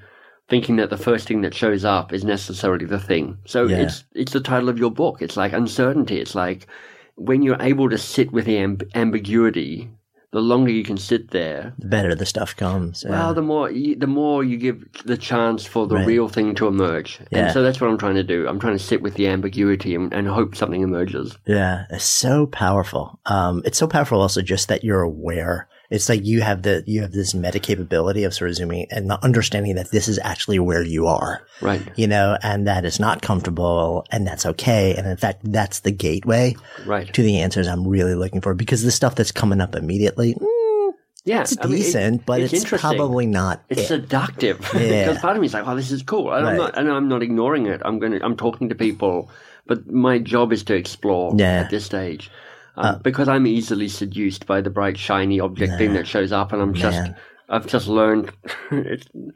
thinking 0.48 0.76
that 0.76 0.90
the 0.90 0.96
first 0.96 1.28
thing 1.28 1.42
that 1.42 1.54
shows 1.54 1.84
up 1.84 2.12
is 2.12 2.24
necessarily 2.24 2.84
the 2.84 2.98
thing. 2.98 3.38
So 3.46 3.66
yeah. 3.66 3.78
it's, 3.78 4.04
it's 4.14 4.32
the 4.32 4.40
title 4.40 4.68
of 4.68 4.78
your 4.78 4.90
book. 4.90 5.22
It's 5.22 5.36
like 5.36 5.52
uncertainty. 5.52 6.20
It's 6.20 6.34
like 6.34 6.66
when 7.14 7.42
you're 7.42 7.60
able 7.60 7.88
to 7.88 7.98
sit 7.98 8.32
with 8.32 8.44
the 8.44 8.56
amb- 8.56 8.90
ambiguity, 8.94 9.90
the 10.32 10.40
longer 10.40 10.70
you 10.70 10.84
can 10.84 10.96
sit 10.96 11.30
there, 11.30 11.74
the 11.78 11.88
better 11.88 12.14
the 12.14 12.26
stuff 12.26 12.54
comes. 12.54 13.02
Yeah. 13.04 13.10
Well, 13.10 13.34
the 13.34 13.42
more 13.42 13.70
you, 13.70 13.96
the 13.96 14.06
more 14.06 14.44
you 14.44 14.56
give 14.56 14.84
the 15.04 15.16
chance 15.16 15.64
for 15.64 15.86
the 15.86 15.96
right. 15.96 16.06
real 16.06 16.28
thing 16.28 16.54
to 16.56 16.68
emerge. 16.68 17.20
Yeah. 17.30 17.38
And 17.38 17.52
so 17.52 17.62
that's 17.62 17.80
what 17.80 17.90
I'm 17.90 17.98
trying 17.98 18.14
to 18.14 18.22
do. 18.22 18.46
I'm 18.46 18.60
trying 18.60 18.76
to 18.76 18.82
sit 18.82 19.02
with 19.02 19.14
the 19.14 19.26
ambiguity 19.26 19.94
and, 19.94 20.12
and 20.12 20.28
hope 20.28 20.54
something 20.54 20.82
emerges. 20.82 21.36
Yeah, 21.46 21.86
it's 21.90 22.04
so 22.04 22.46
powerful. 22.46 23.18
Um, 23.26 23.62
it's 23.64 23.78
so 23.78 23.88
powerful 23.88 24.20
also 24.20 24.42
just 24.42 24.68
that 24.68 24.84
you're 24.84 25.02
aware 25.02 25.68
it's 25.90 26.08
like 26.08 26.24
you 26.24 26.40
have 26.40 26.62
the 26.62 26.84
you 26.86 27.02
have 27.02 27.10
this 27.10 27.34
meta 27.34 27.58
capability 27.58 28.22
of 28.22 28.32
sort 28.32 28.50
of 28.50 28.56
zooming 28.56 28.86
and 28.90 29.10
understanding 29.10 29.74
that 29.74 29.90
this 29.90 30.06
is 30.06 30.20
actually 30.22 30.60
where 30.60 30.82
you 30.82 31.08
are, 31.08 31.44
right? 31.60 31.82
You 31.96 32.06
know, 32.06 32.38
and 32.42 32.66
that 32.68 32.84
is 32.84 33.00
not 33.00 33.22
comfortable, 33.22 34.06
and 34.10 34.24
that's 34.24 34.46
okay. 34.46 34.94
And 34.94 35.06
in 35.08 35.16
fact, 35.16 35.40
that's 35.42 35.80
the 35.80 35.90
gateway, 35.90 36.54
right, 36.86 37.12
to 37.12 37.22
the 37.22 37.40
answers 37.40 37.66
I'm 37.66 37.86
really 37.86 38.14
looking 38.14 38.40
for. 38.40 38.54
Because 38.54 38.84
the 38.84 38.92
stuff 38.92 39.16
that's 39.16 39.32
coming 39.32 39.60
up 39.60 39.74
immediately, 39.74 40.34
mm, 40.34 40.92
yeah, 41.24 41.40
it's 41.40 41.58
I 41.58 41.66
decent, 41.66 42.04
mean, 42.04 42.20
it, 42.20 42.26
but 42.26 42.40
it's, 42.40 42.52
it's 42.52 42.64
probably 42.64 43.26
not. 43.26 43.64
It's 43.68 43.82
it. 43.82 43.86
seductive 43.86 44.60
yeah. 44.74 45.08
because 45.08 45.18
part 45.18 45.36
of 45.36 45.40
me 45.40 45.46
is 45.46 45.54
like, 45.54 45.66
"Oh, 45.66 45.74
this 45.74 45.90
is 45.90 46.04
cool," 46.04 46.32
and 46.32 46.44
right. 46.44 46.52
I'm 46.52 46.56
not, 46.56 46.78
and 46.78 46.88
I'm 46.88 47.08
not 47.08 47.22
ignoring 47.22 47.66
it. 47.66 47.82
I'm 47.84 47.98
going 47.98 48.12
to, 48.12 48.24
I'm 48.24 48.36
talking 48.36 48.68
to 48.68 48.76
people, 48.76 49.28
but 49.66 49.90
my 49.90 50.18
job 50.18 50.52
is 50.52 50.62
to 50.64 50.74
explore 50.74 51.34
yeah. 51.36 51.62
at 51.62 51.70
this 51.70 51.84
stage 51.84 52.30
uh, 52.80 52.98
because 52.98 53.28
I'm 53.28 53.46
easily 53.46 53.88
seduced 53.88 54.46
by 54.46 54.60
the 54.60 54.70
bright, 54.70 54.98
shiny 54.98 55.40
object 55.40 55.76
thing 55.78 55.94
that 55.94 56.06
shows 56.06 56.32
up, 56.32 56.52
and 56.52 56.62
I'm 56.62 56.74
just. 56.74 56.98
Man. 56.98 57.16
I've 57.52 57.66
just 57.66 57.88
learned, 57.88 58.30
you 58.70 59.32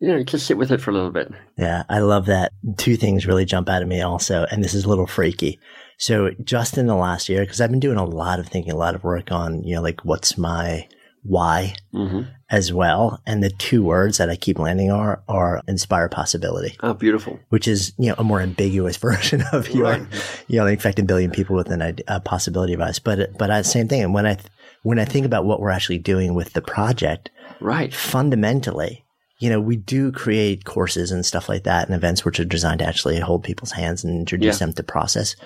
know, 0.00 0.24
just 0.24 0.46
sit 0.46 0.58
with 0.58 0.72
it 0.72 0.80
for 0.80 0.90
a 0.90 0.94
little 0.94 1.12
bit. 1.12 1.30
Yeah, 1.56 1.84
I 1.88 2.00
love 2.00 2.26
that. 2.26 2.50
Two 2.76 2.96
things 2.96 3.24
really 3.24 3.44
jump 3.44 3.68
out 3.68 3.82
at 3.82 3.86
me 3.86 4.00
also, 4.00 4.46
and 4.50 4.64
this 4.64 4.74
is 4.74 4.84
a 4.84 4.88
little 4.88 5.06
freaky. 5.06 5.60
So 5.96 6.32
just 6.42 6.76
in 6.76 6.88
the 6.88 6.96
last 6.96 7.28
year, 7.28 7.42
because 7.42 7.60
I've 7.60 7.70
been 7.70 7.78
doing 7.78 7.98
a 7.98 8.04
lot 8.04 8.40
of 8.40 8.48
thinking, 8.48 8.72
a 8.72 8.76
lot 8.76 8.96
of 8.96 9.04
work 9.04 9.30
on, 9.30 9.62
you 9.62 9.76
know, 9.76 9.80
like 9.80 10.04
what's 10.04 10.36
my 10.36 10.88
why 11.22 11.74
mm-hmm. 11.94 12.22
as 12.50 12.72
well. 12.72 13.20
And 13.26 13.42
the 13.42 13.50
two 13.50 13.84
words 13.84 14.18
that 14.18 14.28
I 14.28 14.36
keep 14.36 14.58
landing 14.58 14.90
are, 14.90 15.22
are 15.28 15.62
inspire 15.68 16.08
possibility. 16.08 16.76
Oh, 16.80 16.94
beautiful. 16.94 17.38
Which 17.50 17.68
is, 17.68 17.92
you 17.98 18.08
know, 18.08 18.16
a 18.18 18.24
more 18.24 18.40
ambiguous 18.40 18.96
version 18.98 19.42
of 19.52 19.68
your, 19.70 19.84
right. 19.84 20.02
you 20.48 20.58
know, 20.58 20.66
infect 20.66 20.98
a 20.98 21.04
billion 21.04 21.30
people 21.30 21.56
with 21.56 21.70
an, 21.70 21.98
a 22.08 22.20
possibility 22.20 22.72
advice. 22.72 22.98
But, 22.98 23.36
but 23.38 23.50
uh, 23.50 23.62
same 23.62 23.88
thing. 23.88 24.02
And 24.02 24.14
when 24.14 24.26
I, 24.26 24.38
when 24.82 24.98
I 24.98 25.04
think 25.04 25.26
about 25.26 25.44
what 25.44 25.60
we're 25.60 25.70
actually 25.70 25.98
doing 25.98 26.34
with 26.34 26.52
the 26.52 26.62
project, 26.62 27.30
right. 27.60 27.94
Fundamentally, 27.94 29.04
you 29.38 29.48
know, 29.48 29.60
we 29.60 29.76
do 29.76 30.12
create 30.12 30.64
courses 30.64 31.10
and 31.10 31.24
stuff 31.24 31.48
like 31.48 31.64
that 31.64 31.86
and 31.86 31.94
events 31.94 32.24
which 32.24 32.40
are 32.40 32.44
designed 32.44 32.80
to 32.80 32.86
actually 32.86 33.18
hold 33.20 33.44
people's 33.44 33.72
hands 33.72 34.04
and 34.04 34.16
introduce 34.16 34.60
yeah. 34.60 34.66
them 34.66 34.72
to 34.74 34.82
process. 34.82 35.36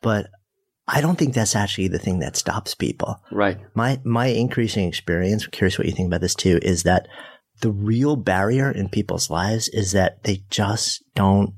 But 0.00 0.30
I 0.88 1.00
don't 1.00 1.18
think 1.18 1.34
that's 1.34 1.54
actually 1.54 1.88
the 1.88 1.98
thing 1.98 2.18
that 2.20 2.36
stops 2.36 2.74
people. 2.74 3.20
Right. 3.30 3.58
My 3.74 4.00
my 4.04 4.26
increasing 4.26 4.88
experience, 4.88 5.44
I'm 5.44 5.50
curious 5.50 5.78
what 5.78 5.86
you 5.86 5.92
think 5.92 6.06
about 6.08 6.22
this 6.22 6.34
too, 6.34 6.58
is 6.62 6.82
that 6.84 7.06
the 7.60 7.70
real 7.70 8.16
barrier 8.16 8.70
in 8.70 8.88
people's 8.88 9.30
lives 9.30 9.68
is 9.68 9.92
that 9.92 10.22
they 10.24 10.42
just 10.50 11.02
don't 11.14 11.52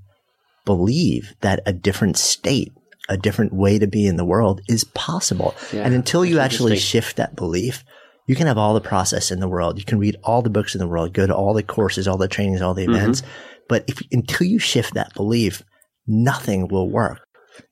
believe 0.65 1.35
that 1.41 1.61
a 1.67 1.73
different 1.73 2.17
state, 2.17 2.73
a 3.09 3.17
different 3.17 3.53
way 3.53 3.79
to 3.79 3.87
be 3.87 4.07
in 4.07 4.17
the 4.17 4.25
world 4.25 4.61
is 4.69 4.85
possible. 4.85 5.55
Yeah, 5.73 5.83
and 5.85 5.95
until 5.95 6.25
you 6.25 6.39
actually 6.39 6.77
shift 6.77 7.17
that 7.17 7.37
belief, 7.37 7.85
you 8.27 8.35
can 8.37 8.47
have 8.47 8.59
all 8.59 8.75
the 8.75 8.81
process 8.81 9.31
in 9.31 9.41
the 9.41 9.49
world. 9.49 9.79
You 9.79 9.85
can 9.85 9.99
read 9.99 10.17
all 10.25 10.43
the 10.43 10.51
books 10.51 10.75
in 10.75 10.79
the 10.79 10.89
world, 10.89 11.13
go 11.13 11.27
to 11.27 11.35
all 11.35 11.55
the 11.55 11.63
courses, 11.63 12.07
all 12.09 12.19
the 12.19 12.29
trainings, 12.29 12.63
all 12.63 12.75
the 12.75 12.83
Mm-hmm. 12.87 12.95
events. 12.95 13.23
But 13.69 13.85
if 13.89 14.03
until 14.11 14.47
you 14.47 14.59
shift 14.59 14.95
that 14.95 15.15
belief, 15.15 15.63
nothing 16.07 16.69
will 16.69 16.89
work 16.91 17.21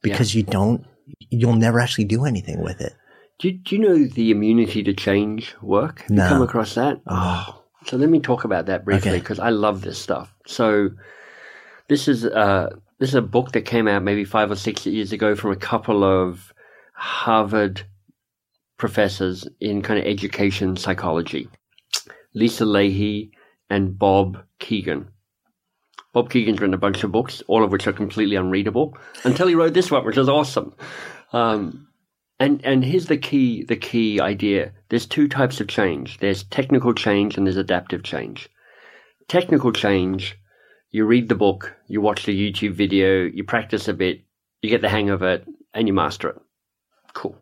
because 0.02 0.34
you 0.34 0.42
don't, 0.42 0.84
you'll 1.30 1.54
never 1.56 1.80
actually 1.80 2.04
do 2.04 2.24
anything 2.24 2.60
with 2.62 2.80
it. 2.80 2.94
Do 3.38 3.48
you, 3.48 3.54
do 3.58 3.76
you 3.76 3.82
know 3.82 4.04
the 4.06 4.30
immunity 4.30 4.82
to 4.82 4.92
change 4.92 5.54
work? 5.62 6.00
Have 6.02 6.10
No. 6.10 6.22
you 6.24 6.28
come 6.30 6.42
across 6.42 6.74
that? 6.74 7.00
Oh. 7.06 7.62
So 7.86 7.96
let 7.96 8.08
me 8.10 8.18
talk 8.20 8.44
about 8.44 8.66
that 8.66 8.84
briefly 8.84 9.10
Okay. 9.12 9.20
because 9.20 9.38
I 9.38 9.50
love 9.50 9.82
this 9.82 9.98
stuff. 9.98 10.34
So 10.46 10.90
this 11.88 12.08
is 12.08 12.24
uh, 12.24 12.70
this 12.98 13.10
is 13.10 13.14
a 13.14 13.22
book 13.22 13.52
that 13.52 13.62
came 13.62 13.86
out 13.86 14.02
maybe 14.02 14.24
five 14.24 14.50
or 14.50 14.56
six 14.56 14.84
years 14.86 15.12
ago 15.12 15.34
from 15.36 15.52
a 15.52 15.56
couple 15.56 16.02
of 16.04 16.52
Harvard 16.94 17.82
professors 18.76 19.46
in 19.60 19.82
kind 19.82 20.00
of 20.00 20.06
education 20.06 20.76
psychology, 20.76 21.48
Lisa 22.34 22.64
Lahey 22.64 23.30
and 23.70 23.96
Bob 23.98 24.38
Kegan. 24.58 25.08
Bob 26.18 26.30
Kegan's 26.30 26.58
written 26.60 26.74
a 26.74 26.78
bunch 26.78 27.04
of 27.04 27.12
books, 27.12 27.44
all 27.46 27.62
of 27.62 27.70
which 27.70 27.86
are 27.86 27.92
completely 27.92 28.34
unreadable, 28.34 28.98
until 29.22 29.46
he 29.46 29.54
wrote 29.54 29.72
this 29.72 29.88
one, 29.88 30.04
which 30.04 30.18
is 30.18 30.28
awesome. 30.28 30.74
Um, 31.32 31.86
and 32.40 32.60
and 32.64 32.84
here's 32.84 33.06
the 33.06 33.16
key 33.16 33.62
the 33.62 33.76
key 33.76 34.18
idea. 34.20 34.72
There's 34.88 35.06
two 35.06 35.28
types 35.28 35.60
of 35.60 35.68
change. 35.68 36.18
There's 36.18 36.42
technical 36.42 36.92
change 36.92 37.36
and 37.36 37.46
there's 37.46 37.56
adaptive 37.56 38.02
change. 38.02 38.48
Technical 39.28 39.70
change, 39.70 40.36
you 40.90 41.04
read 41.04 41.28
the 41.28 41.36
book, 41.36 41.76
you 41.86 42.00
watch 42.00 42.26
the 42.26 42.34
YouTube 42.34 42.72
video, 42.72 43.22
you 43.22 43.44
practice 43.44 43.86
a 43.86 43.94
bit, 43.94 44.22
you 44.60 44.70
get 44.70 44.80
the 44.80 44.88
hang 44.88 45.10
of 45.10 45.22
it, 45.22 45.46
and 45.72 45.86
you 45.86 45.94
master 45.94 46.30
it. 46.30 46.36
Cool. 47.14 47.40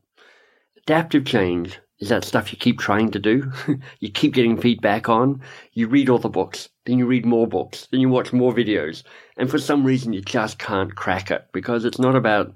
Adaptive 0.82 1.24
change 1.24 1.80
is 1.98 2.10
that 2.10 2.26
stuff 2.26 2.52
you 2.52 2.58
keep 2.58 2.78
trying 2.78 3.10
to 3.12 3.18
do. 3.18 3.50
you 4.00 4.10
keep 4.10 4.34
getting 4.34 4.60
feedback 4.60 5.08
on. 5.08 5.40
You 5.72 5.88
read 5.88 6.10
all 6.10 6.18
the 6.18 6.28
books, 6.28 6.68
then 6.86 6.98
you 6.98 7.06
read 7.06 7.26
more 7.26 7.46
books, 7.46 7.88
then 7.90 8.00
you 8.00 8.08
watch 8.08 8.32
more 8.32 8.52
videos, 8.54 9.02
and 9.36 9.50
for 9.50 9.58
some 9.58 9.84
reason 9.84 10.12
you 10.12 10.20
just 10.22 10.58
can't 10.58 10.94
crack 10.94 11.30
it 11.30 11.46
because 11.52 11.84
it's 11.84 11.98
not 11.98 12.14
about 12.16 12.54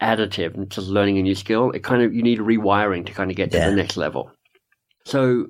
additive 0.00 0.54
and 0.54 0.70
just 0.70 0.88
learning 0.88 1.18
a 1.18 1.22
new 1.22 1.34
skill. 1.34 1.70
It 1.72 1.84
kind 1.84 2.02
of 2.02 2.14
you 2.14 2.22
need 2.22 2.38
rewiring 2.38 3.06
to 3.06 3.12
kind 3.12 3.30
of 3.30 3.36
get 3.36 3.50
to 3.52 3.58
Yeah. 3.58 3.70
the 3.70 3.76
next 3.76 3.96
level. 3.96 4.30
So 5.04 5.46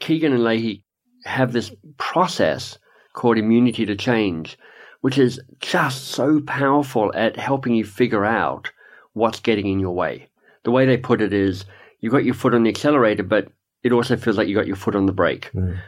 Kegan 0.00 0.32
and 0.32 0.42
Lahey 0.42 0.82
have 1.24 1.52
this 1.52 1.72
process 1.98 2.78
called 3.14 3.38
immunity 3.38 3.86
to 3.86 3.96
change, 3.96 4.58
which 5.00 5.18
is 5.18 5.40
just 5.60 6.08
so 6.08 6.40
powerful 6.40 7.10
at 7.14 7.36
helping 7.36 7.74
you 7.74 7.84
figure 7.84 8.24
out 8.24 8.70
what's 9.14 9.40
getting 9.40 9.66
in 9.66 9.80
your 9.80 9.94
way. 9.94 10.28
The 10.64 10.70
way 10.70 10.84
they 10.84 10.96
put 10.98 11.20
it 11.22 11.32
is 11.32 11.64
you 12.00 12.10
got 12.10 12.24
your 12.24 12.34
foot 12.34 12.54
on 12.54 12.62
the 12.64 12.68
accelerator, 12.70 13.22
but 13.22 13.48
it 13.82 13.92
also 13.92 14.16
feels 14.16 14.36
like 14.36 14.48
you 14.48 14.54
got 14.54 14.66
your 14.66 14.76
foot 14.76 14.94
on 14.94 15.06
the 15.06 15.12
brake. 15.12 15.50
Mm. 15.54 15.78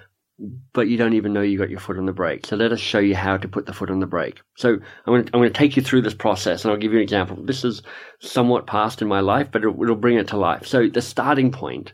But 0.72 0.86
you 0.88 0.96
don't 0.96 1.14
even 1.14 1.32
know 1.32 1.40
you 1.40 1.58
got 1.58 1.70
your 1.70 1.80
foot 1.80 1.98
on 1.98 2.06
the 2.06 2.12
brake. 2.12 2.46
So 2.46 2.54
let 2.54 2.70
us 2.70 2.78
show 2.78 3.00
you 3.00 3.16
how 3.16 3.36
to 3.36 3.48
put 3.48 3.66
the 3.66 3.72
foot 3.72 3.90
on 3.90 3.98
the 3.98 4.06
brake. 4.06 4.40
So 4.56 4.74
I'm 4.74 4.80
going 5.06 5.24
to, 5.24 5.30
I'm 5.34 5.40
going 5.40 5.52
to 5.52 5.58
take 5.58 5.76
you 5.76 5.82
through 5.82 6.02
this 6.02 6.14
process 6.14 6.64
and 6.64 6.70
I'll 6.70 6.78
give 6.78 6.92
you 6.92 6.98
an 6.98 7.02
example. 7.02 7.36
This 7.44 7.64
is 7.64 7.82
somewhat 8.20 8.66
past 8.66 9.02
in 9.02 9.08
my 9.08 9.20
life, 9.20 9.50
but 9.50 9.62
it'll, 9.62 9.82
it'll 9.82 9.96
bring 9.96 10.16
it 10.16 10.28
to 10.28 10.36
life. 10.36 10.66
So 10.66 10.86
the 10.86 11.02
starting 11.02 11.50
point 11.50 11.92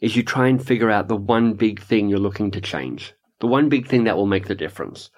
is 0.00 0.16
you 0.16 0.22
try 0.22 0.48
and 0.48 0.64
figure 0.64 0.90
out 0.90 1.08
the 1.08 1.16
one 1.16 1.54
big 1.54 1.80
thing 1.80 2.08
you're 2.08 2.18
looking 2.18 2.50
to 2.50 2.60
change, 2.60 3.14
the 3.40 3.46
one 3.46 3.68
big 3.68 3.86
thing 3.86 4.04
that 4.04 4.16
will 4.16 4.26
make 4.26 4.46
the 4.46 4.54
difference. 4.54 5.10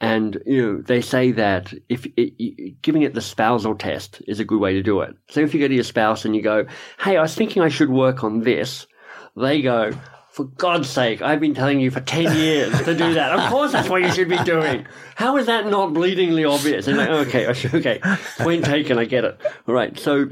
And 0.00 0.42
you 0.44 0.62
know 0.62 0.82
they 0.82 1.00
say 1.00 1.32
that 1.32 1.72
if 1.88 2.06
it, 2.18 2.82
giving 2.82 3.02
it 3.02 3.14
the 3.14 3.22
spousal 3.22 3.74
test 3.74 4.20
is 4.28 4.40
a 4.40 4.44
good 4.44 4.60
way 4.60 4.74
to 4.74 4.82
do 4.82 5.00
it. 5.00 5.16
So 5.30 5.40
if 5.40 5.54
you 5.54 5.60
go 5.60 5.68
to 5.68 5.74
your 5.74 5.84
spouse 5.84 6.26
and 6.26 6.36
you 6.36 6.42
go, 6.42 6.66
"Hey, 7.00 7.16
I 7.16 7.22
was 7.22 7.34
thinking 7.34 7.62
I 7.62 7.70
should 7.70 7.88
work 7.88 8.22
on 8.22 8.40
this," 8.40 8.86
they 9.36 9.62
go, 9.62 9.92
"For 10.36 10.44
God's 10.44 10.90
sake, 10.90 11.22
I've 11.22 11.40
been 11.40 11.54
telling 11.54 11.80
you 11.80 11.90
for 11.90 12.00
ten 12.00 12.36
years 12.36 12.76
to 12.82 12.94
do 12.94 13.14
that. 13.14 13.32
Of 13.32 13.50
course, 13.50 13.72
that's 13.72 13.88
what 13.88 14.02
you 14.02 14.12
should 14.12 14.28
be 14.28 14.36
doing. 14.44 14.86
How 15.14 15.38
is 15.38 15.46
that 15.46 15.66
not 15.66 15.94
bleedingly 15.94 16.46
obvious?" 16.46 16.86
And 16.86 16.98
like, 16.98 17.08
okay, 17.08 17.46
okay, 17.74 18.00
point 18.38 18.64
taken. 18.64 18.98
I 18.98 19.06
get 19.06 19.24
it. 19.24 19.40
All 19.66 19.74
right, 19.74 19.98
so 19.98 20.28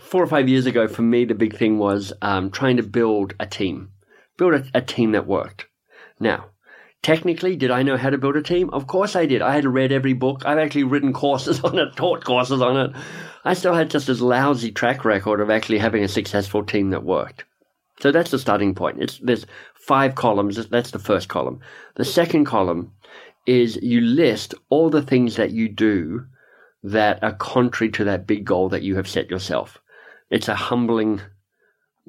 four 0.00 0.22
or 0.22 0.26
five 0.26 0.48
years 0.48 0.66
ago, 0.66 0.88
for 0.88 1.02
me, 1.02 1.26
the 1.26 1.34
big 1.34 1.56
thing 1.56 1.78
was 1.78 2.12
um, 2.22 2.50
trying 2.50 2.78
to 2.78 2.82
build 2.82 3.34
a 3.38 3.46
team, 3.46 3.90
build 4.38 4.54
a, 4.54 4.64
a 4.74 4.80
team 4.80 5.12
that 5.12 5.26
worked. 5.26 5.66
Now, 6.20 6.46
technically, 7.02 7.56
did 7.56 7.70
I 7.70 7.82
know 7.82 7.96
how 7.96 8.10
to 8.10 8.18
build 8.18 8.36
a 8.36 8.42
team? 8.42 8.70
Of 8.70 8.86
course 8.86 9.14
I 9.14 9.26
did. 9.26 9.42
I 9.42 9.54
had 9.54 9.66
read 9.66 9.92
every 9.92 10.14
book. 10.14 10.42
I've 10.46 10.58
actually 10.58 10.84
written 10.84 11.12
courses 11.12 11.60
on 11.64 11.78
it, 11.78 11.96
taught 11.96 12.24
courses 12.24 12.62
on 12.62 12.76
it. 12.76 12.96
I 13.44 13.54
still 13.54 13.74
had 13.74 13.90
just 13.90 14.06
this 14.06 14.20
lousy 14.20 14.72
track 14.72 15.04
record 15.04 15.40
of 15.40 15.50
actually 15.50 15.78
having 15.78 16.04
a 16.04 16.08
successful 16.08 16.64
team 16.64 16.90
that 16.90 17.04
worked. 17.04 17.44
So 18.00 18.12
that's 18.12 18.30
the 18.30 18.38
starting 18.38 18.74
point. 18.74 19.02
It's 19.02 19.18
there's 19.18 19.46
five 19.74 20.14
columns. 20.14 20.68
That's 20.68 20.90
the 20.90 20.98
first 20.98 21.28
column. 21.28 21.60
The 21.96 22.04
second 22.04 22.44
column 22.44 22.92
is 23.46 23.76
you 23.82 24.00
list 24.00 24.54
all 24.68 24.90
the 24.90 25.02
things 25.02 25.36
that 25.36 25.50
you 25.50 25.68
do 25.68 26.26
that 26.82 27.22
are 27.22 27.32
contrary 27.32 27.90
to 27.92 28.04
that 28.04 28.26
big 28.26 28.44
goal 28.44 28.68
that 28.68 28.82
you 28.82 28.96
have 28.96 29.08
set 29.08 29.30
yourself. 29.30 29.78
It's 30.30 30.48
a 30.48 30.54
humbling, 30.54 31.20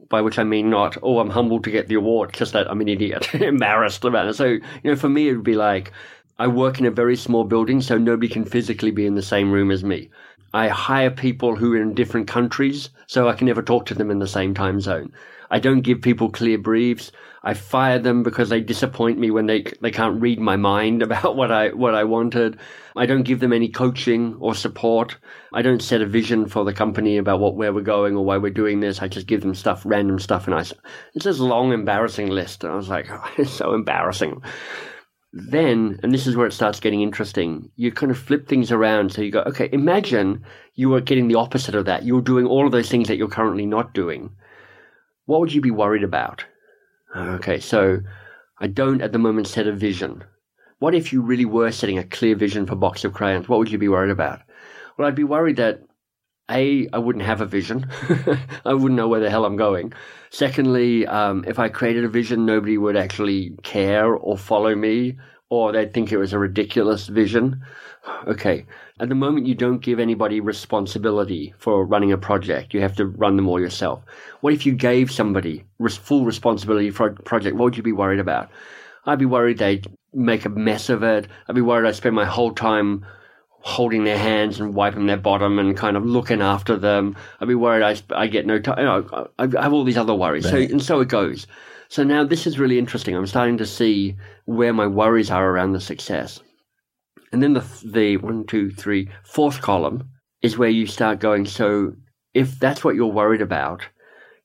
by 0.10 0.22
which 0.22 0.38
I 0.38 0.44
mean 0.44 0.70
not, 0.70 0.98
oh, 1.02 1.20
I'm 1.20 1.30
humbled 1.30 1.64
to 1.64 1.72
get 1.72 1.88
the 1.88 1.96
award, 1.96 2.34
just 2.34 2.54
that 2.54 2.70
I'm 2.70 2.82
an 2.82 2.90
idiot, 2.90 3.34
embarrassed 3.34 4.04
about 4.04 4.28
it. 4.28 4.36
So, 4.36 4.46
you 4.46 4.62
know, 4.84 4.96
for 4.96 5.10
me, 5.10 5.30
it 5.30 5.36
would 5.36 5.44
be 5.44 5.56
like, 5.56 5.92
I 6.38 6.48
work 6.48 6.80
in 6.80 6.86
a 6.86 6.92
very 6.92 7.16
small 7.16 7.44
building, 7.44 7.82
so 7.82 7.98
nobody 7.98 8.28
can 8.28 8.46
physically 8.46 8.92
be 8.92 9.06
in 9.06 9.16
the 9.16 9.22
same 9.22 9.52
room 9.52 9.72
as 9.72 9.84
me. 9.84 10.10
I 10.54 10.68
hire 10.68 11.12
people 11.12 11.56
who 11.56 11.74
are 11.74 11.82
in 11.82 11.94
different 11.94 12.28
countries, 12.28 12.90
so 13.08 13.30
I 13.30 13.34
can 13.34 13.48
never 13.48 13.62
talk 13.62 13.86
to 13.88 13.94
them 13.94 14.10
in 14.10 14.20
the 14.20 14.28
same 14.28 14.54
time 14.54 14.80
zone. 14.80 15.12
I 15.52 15.60
don't 15.60 15.82
give 15.82 16.02
people 16.02 16.30
clear 16.30 16.58
briefs. 16.58 17.12
I 17.44 17.54
fire 17.54 18.00
them 18.00 18.22
because 18.22 18.50
they 18.50 18.60
disappoint 18.60 19.18
me 19.18 19.32
when 19.32 19.46
they 19.46 19.64
they 19.82 19.92
can't 19.92 20.22
read 20.22 20.40
my 20.40 20.58
mind 20.58 21.02
about 21.08 21.36
what 21.36 21.52
I 21.52 21.70
what 21.70 21.96
I 21.96 22.04
wanted. 22.04 22.60
I 22.96 23.06
don't 23.06 23.24
give 23.24 23.40
them 23.40 23.54
any 23.54 23.70
coaching 23.70 24.36
or 24.40 24.54
support. 24.54 25.18
I 25.54 25.62
don't 25.62 25.82
set 25.82 26.02
a 26.02 26.06
vision 26.06 26.48
for 26.48 26.66
the 26.66 26.74
company 26.74 27.18
about 27.18 27.40
what 27.40 27.56
where 27.56 27.74
we're 27.74 27.82
going 27.82 28.16
or 28.16 28.26
why 28.26 28.38
we're 28.38 28.52
doing 28.52 28.80
this. 28.80 29.02
I 29.02 29.08
just 29.08 29.28
give 29.28 29.42
them 29.42 29.56
stuff, 29.56 29.84
random 29.86 30.20
stuff, 30.20 30.48
and 30.48 30.56
I 30.56 30.62
it's 31.14 31.26
this 31.26 31.40
long, 31.40 31.72
embarrassing 31.72 32.28
list. 32.28 32.64
And 32.64 32.74
I 32.74 32.76
was 32.76 32.90
like, 32.90 33.10
oh, 33.10 33.24
it's 33.38 33.52
so 33.52 33.74
embarrassing 33.74 34.42
then, 35.32 36.00
and 36.02 36.12
this 36.12 36.26
is 36.26 36.36
where 36.36 36.48
it 36.48 36.54
starts 36.54 36.80
getting 36.80 37.02
interesting, 37.02 37.70
you 37.76 37.92
kind 37.92 38.12
of 38.12 38.18
flip 38.18 38.48
things 38.48 38.72
around. 38.72 39.12
So 39.12 39.22
you 39.22 39.32
go, 39.32 39.42
okay, 39.42 39.70
imagine 39.72 40.44
you 40.76 40.90
were 40.90 41.02
getting 41.02 41.28
the 41.28 41.36
opposite 41.36 41.76
of 41.76 41.86
that. 41.86 42.04
You're 42.04 42.22
doing 42.22 42.48
all 42.48 42.66
of 42.66 42.72
those 42.72 42.90
things 42.90 43.08
that 43.08 43.18
you're 43.18 43.28
currently 43.28 43.66
not 43.66 43.94
doing. 43.94 44.32
What 45.26 45.40
would 45.40 45.54
you 45.54 45.62
be 45.62 45.72
worried 45.72 46.04
about? 46.04 46.46
Okay, 47.16 47.60
so 47.60 48.00
I 48.60 48.68
don't 48.68 49.02
at 49.02 49.12
the 49.12 49.20
moment 49.20 49.48
set 49.48 49.68
a 49.68 49.74
vision. 49.74 50.24
What 50.80 50.96
if 50.96 51.14
you 51.14 51.22
really 51.22 51.46
were 51.46 51.72
setting 51.72 51.98
a 51.98 52.04
clear 52.04 52.36
vision 52.36 52.66
for 52.66 52.76
Box 52.76 53.04
of 53.04 53.14
Crayons? 53.14 53.48
What 53.48 53.60
would 53.60 53.72
you 53.72 53.78
be 53.78 53.90
worried 53.90 54.12
about? 54.12 54.42
Well, 54.98 55.08
I'd 55.08 55.16
be 55.16 55.24
worried 55.24 55.58
that 55.58 55.84
a, 56.50 56.88
I 56.92 56.98
wouldn't 56.98 57.26
have 57.26 57.42
a 57.42 57.46
vision. 57.46 57.88
I 58.66 58.74
wouldn't 58.74 58.98
know 58.98 59.08
where 59.08 59.20
the 59.20 59.30
hell 59.30 59.46
I'm 59.46 59.58
going. 59.58 59.94
Secondly, 60.32 61.08
um, 61.08 61.44
if 61.48 61.60
I 61.60 61.70
created 61.70 62.04
a 62.06 62.10
vision, 62.10 62.46
nobody 62.46 62.78
would 62.78 62.96
actually 62.96 63.52
care 63.64 64.14
or 64.14 64.38
follow 64.38 64.76
me, 64.76 65.18
or 65.50 65.72
they'd 65.72 65.94
think 65.94 66.12
it 66.12 66.18
was 66.18 66.34
a 66.34 66.40
ridiculous 66.40 67.08
vision. 67.08 67.62
Okay. 68.28 68.66
At 69.02 69.10
the 69.10 69.16
moment, 69.16 69.46
you 69.46 69.56
don't 69.56 69.80
give 69.82 70.00
anybody 70.00 70.40
responsibility 70.40 71.54
for 71.58 71.86
running 71.86 72.12
a 72.12 72.18
project. 72.18 72.74
You 72.74 72.82
have 72.82 72.96
to 72.96 73.06
run 73.06 73.36
them 73.36 73.48
all 73.48 73.60
yourself. 73.60 74.04
What 74.42 74.54
if 74.54 74.66
you 74.66 74.74
gave 74.74 75.12
somebody 75.12 75.66
res- 75.80 75.98
full 75.98 76.26
responsibility 76.26 76.92
for 76.92 77.08
a 77.08 77.14
project? 77.14 77.56
What 77.56 77.66
would 77.66 77.78
you 77.78 77.84
be 77.84 77.92
worried 77.92 78.20
about? 78.20 78.50
I'd 79.06 79.20
be 79.20 79.26
worried 79.26 79.58
they'd 79.58 79.86
make 80.14 80.46
a 80.46 80.50
mess 80.50 80.90
of 80.90 81.04
it. 81.04 81.28
I'd 81.48 81.56
be 81.56 81.62
worried 81.62 81.88
I'd 81.88 81.96
spend 81.96 82.16
my 82.16 82.26
whole 82.26 82.54
time 82.54 83.06
holding 83.62 84.04
their 84.04 84.18
hands 84.18 84.60
and 84.60 84.74
wiping 84.74 85.06
their 85.06 85.18
bottom 85.18 85.60
and 85.60 85.76
kind 85.76 85.98
of 85.98 86.06
looking 86.06 86.42
after 86.42 86.78
them. 86.78 87.16
I'd 87.40 87.48
be 87.48 87.56
worried 87.56 87.84
I, 87.84 88.22
I 88.22 88.28
get 88.28 88.46
no 88.46 88.60
time. 88.60 88.80
You 88.80 88.86
know, 88.86 89.28
I, 89.38 89.44
I 89.44 89.64
have 89.64 89.74
all 89.74 89.84
these 89.84 89.98
other 89.98 90.16
worries. 90.16 90.50
So, 90.50 90.58
and 90.58 90.82
so 90.82 91.02
it 91.02 91.10
goes. 91.10 91.46
So 91.90 92.04
now 92.04 92.24
this 92.24 92.48
is 92.48 92.60
really 92.60 92.80
interesting. 92.80 93.16
I'm 93.16 93.28
starting 93.28 93.58
to 93.58 93.66
see 93.66 94.16
where 94.46 94.74
my 94.74 94.88
worries 94.88 95.32
are 95.32 95.50
around 95.50 95.74
the 95.74 95.82
success. 95.82 96.40
And 97.32 97.44
then 97.44 97.54
the, 97.54 97.66
the 97.84 98.18
one, 98.18 98.46
two, 98.46 98.72
three, 98.72 99.10
fourth 99.24 99.62
column 99.62 100.10
is 100.42 100.58
where 100.58 100.70
you 100.70 100.88
start 100.88 101.20
going. 101.20 101.46
So 101.46 101.94
if 102.34 102.60
that's 102.60 102.84
what 102.84 102.96
you're 102.96 103.08
worried 103.08 103.42
about, 103.42 103.82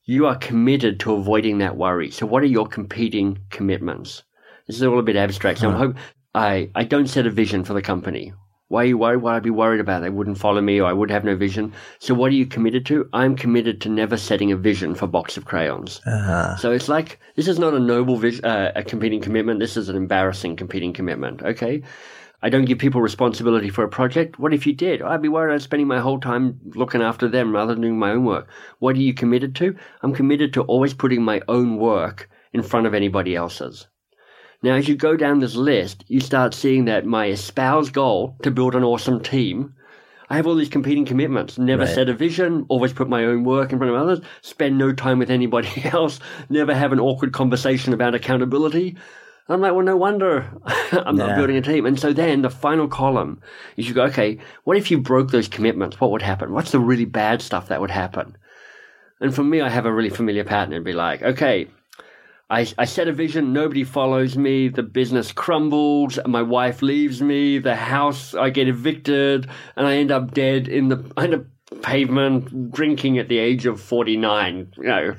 you 0.05 0.27
are 0.27 0.35
committed 0.35 0.99
to 0.99 1.13
avoiding 1.13 1.59
that 1.59 1.77
worry. 1.77 2.11
So 2.11 2.25
what 2.25 2.43
are 2.43 2.47
your 2.47 2.67
competing 2.67 3.39
commitments? 3.49 4.23
This 4.67 4.75
is 4.75 4.83
all 4.83 4.99
a 4.99 5.03
bit 5.03 5.15
abstract. 5.15 5.59
So 5.59 5.69
I'm 5.69 5.75
hope 5.75 5.95
I, 6.33 6.69
I 6.75 6.83
don't 6.83 7.07
set 7.07 7.25
a 7.25 7.31
vision 7.31 7.63
for 7.63 7.73
the 7.73 7.81
company. 7.81 8.33
Why 8.67 8.81
are 8.81 8.85
you 8.85 8.97
worried? 8.97 9.17
Why 9.17 9.33
would 9.33 9.37
I 9.37 9.39
be 9.41 9.49
worried 9.51 9.79
about? 9.79 10.01
They 10.01 10.09
wouldn't 10.09 10.39
follow 10.39 10.59
me 10.61 10.81
or 10.81 10.87
I 10.89 10.93
would 10.93 11.11
have 11.11 11.23
no 11.23 11.35
vision. 11.35 11.73
So 11.99 12.15
what 12.15 12.31
are 12.31 12.35
you 12.35 12.47
committed 12.47 12.85
to? 12.87 13.07
I'm 13.13 13.35
committed 13.35 13.79
to 13.81 13.89
never 13.89 14.17
setting 14.17 14.51
a 14.51 14.55
vision 14.57 14.95
for 14.95 15.05
Box 15.07 15.37
of 15.37 15.45
Crayons. 15.45 16.01
Uh, 16.05 16.55
So 16.57 16.71
it's 16.71 16.89
like 16.89 17.19
this 17.35 17.47
is 17.47 17.59
not 17.59 17.75
a 17.75 17.79
noble 17.79 18.17
vision, 18.17 18.43
uh, 18.43 18.71
a 18.75 18.83
competing 18.83 19.21
commitment. 19.21 19.59
This 19.59 19.77
is 19.77 19.87
an 19.89 19.95
embarrassing 19.95 20.55
competing 20.55 20.93
commitment. 20.93 21.43
Okay, 21.43 21.83
I 22.41 22.49
don't 22.49 22.65
give 22.65 22.79
people 22.79 23.01
responsibility 23.01 23.69
for 23.69 23.83
a 23.83 23.89
project. 23.89 24.39
What 24.39 24.53
if 24.53 24.65
you 24.65 24.73
did? 24.73 25.03
I'd 25.03 25.21
be 25.21 25.29
worried. 25.29 25.53
I'm 25.53 25.59
spending 25.59 25.87
my 25.87 25.99
whole 25.99 26.19
time 26.19 26.59
looking 26.75 27.03
after 27.03 27.27
them 27.27 27.53
rather 27.53 27.73
than 27.73 27.81
doing 27.83 27.99
my 27.99 28.11
own 28.11 28.25
work. 28.25 28.47
What 28.79 28.95
are 28.95 28.99
you 29.01 29.13
committed 29.13 29.55
to? 29.57 29.75
I'm 30.01 30.13
committed 30.13 30.53
to 30.53 30.63
always 30.63 30.93
putting 30.95 31.21
my 31.23 31.41
own 31.47 31.77
work 31.77 32.29
in 32.51 32.63
front 32.63 32.87
of 32.87 32.93
anybody 32.95 33.35
else's. 33.35 33.87
Now, 34.65 34.73
as 34.73 34.87
you 34.87 34.95
go 34.95 35.15
down 35.15 35.41
this 35.41 35.53
list, 35.55 36.03
you 36.07 36.19
start 36.19 36.55
seeing 36.55 36.85
that 36.85 37.05
my 37.05 37.27
espoused 37.27 37.93
goal 37.93 38.35
to 38.41 38.49
build 38.49 38.73
an 38.73 38.83
awesome 38.83 39.21
team 39.21 39.75
I 40.27 40.37
have 40.37 40.47
all 40.47 40.55
these 40.55 40.69
competing 40.69 41.05
commitments. 41.05 41.59
Never 41.59 41.83
Right. 41.83 41.93
set 41.93 42.09
a 42.09 42.13
vision, 42.15 42.65
always 42.67 42.93
put 42.93 43.07
my 43.07 43.25
own 43.25 43.43
work 43.43 43.71
in 43.71 43.77
front 43.77 43.93
of 43.93 44.01
others, 44.01 44.21
spend 44.41 44.75
no 44.75 44.91
time 44.91 45.19
with 45.19 45.29
anybody 45.29 45.69
else, 45.93 46.19
never 46.49 46.73
have 46.73 46.91
an 46.91 46.99
awkward 46.99 47.31
conversation 47.31 47.93
about 47.93 48.15
accountability. 48.15 48.97
I'm 49.47 49.61
like, 49.61 49.73
well, 49.73 49.85
no 49.85 49.95
wonder 49.95 50.51
I'm 50.91 51.15
not 51.15 51.35
building 51.35 51.57
a 51.57 51.61
team. 51.61 51.85
And 51.85 51.99
so 51.99 52.11
then 52.11 52.41
the 52.41 52.49
final 52.49 52.87
column 52.87 53.39
is 53.77 53.87
you 53.87 53.93
go, 53.93 54.05
okay, 54.05 54.39
what 54.63 54.77
if 54.77 54.89
you 54.89 54.99
broke 54.99 55.29
those 55.29 55.47
commitments? 55.47 56.01
What 56.01 56.09
would 56.09 56.23
happen? 56.23 56.53
What's 56.53 56.71
the 56.71 56.79
really 56.79 57.05
bad 57.05 57.43
stuff 57.43 57.67
that 57.67 57.81
would 57.81 57.91
happen? 57.91 58.35
And 59.21 59.33
for 59.33 59.43
me, 59.43 59.61
I 59.61 59.69
have 59.69 59.85
a 59.85 59.93
really 59.93 60.09
familiar 60.09 60.43
pattern. 60.43 60.73
It'd 60.73 60.83
be 60.83 60.93
like, 60.93 61.21
okay, 61.21 61.67
I, 62.49 62.67
I 62.77 62.85
set 62.85 63.07
a 63.07 63.11
vision, 63.11 63.53
nobody 63.53 63.83
follows 63.83 64.37
me, 64.37 64.67
the 64.67 64.83
business 64.83 65.31
crumbles, 65.31 66.19
my 66.27 66.43
wife 66.43 66.83
leaves 66.83 67.19
me, 67.19 67.57
the 67.57 67.75
house, 67.75 68.35
I 68.35 68.51
get 68.51 68.67
evicted, 68.67 69.49
and 69.75 69.87
I 69.87 69.95
end 69.95 70.11
up 70.11 70.31
dead 70.31 70.67
in 70.67 70.89
the, 70.89 71.11
on 71.17 71.31
the 71.31 71.45
pavement, 71.81 72.71
drinking 72.71 73.17
at 73.17 73.29
the 73.29 73.39
age 73.39 73.65
of 73.65 73.81
49, 73.81 74.73
you 74.77 74.83
know. 74.83 75.15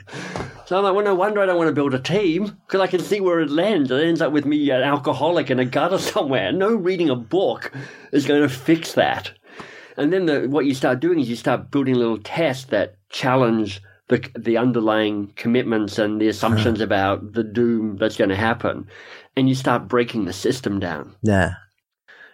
So 0.66 0.79
I'm 0.79 0.85
like, 0.85 0.95
well, 0.95 1.05
no 1.05 1.16
wonder 1.16 1.41
I 1.41 1.47
don't 1.47 1.59
want 1.59 1.68
to 1.68 1.74
build 1.74 1.95
a 1.95 1.99
team, 1.99 2.57
because 2.66 2.81
I 2.81 2.87
can 2.87 3.01
see 3.01 3.20
where 3.20 3.41
it 3.41 3.51
lands. 3.51 3.91
It 3.91 4.05
ends 4.05 4.20
up 4.20 4.33
with 4.33 4.47
me, 4.47 4.70
an 4.70 4.83
alcoholic 4.83 5.51
in 5.51 5.59
a 5.59 5.64
gutter 5.64 5.99
somewhere. 5.99 6.53
No 6.53 6.77
reading 6.77 7.11
a 7.11 7.16
book 7.16 7.72
is 8.12 8.27
going 8.27 8.43
to 8.43 8.49
fix 8.49 8.93
that. 8.93 9.33
And 9.97 10.12
then 10.12 10.27
the, 10.27 10.47
what 10.47 10.66
you 10.66 10.74
start 10.74 11.01
doing 11.01 11.18
is 11.18 11.29
you 11.29 11.37
start 11.37 11.72
building 11.72 11.95
little 11.97 12.18
tests 12.18 12.66
that 12.66 12.97
challenge 13.09 13.83
the 14.09 14.25
the 14.39 14.57
underlying 14.57 15.33
commitments 15.37 15.99
and 15.99 16.21
the 16.21 16.29
assumptions 16.29 16.81
about 16.81 17.33
the 17.33 17.43
doom 17.45 17.97
that's 17.97 18.17
going 18.17 18.31
to 18.31 18.37
happen, 18.37 18.87
and 19.37 19.49
you 19.49 19.55
start 19.55 19.89
breaking 19.89 20.25
the 20.27 20.33
system 20.33 20.79
down. 20.79 21.15
yeah. 21.23 21.55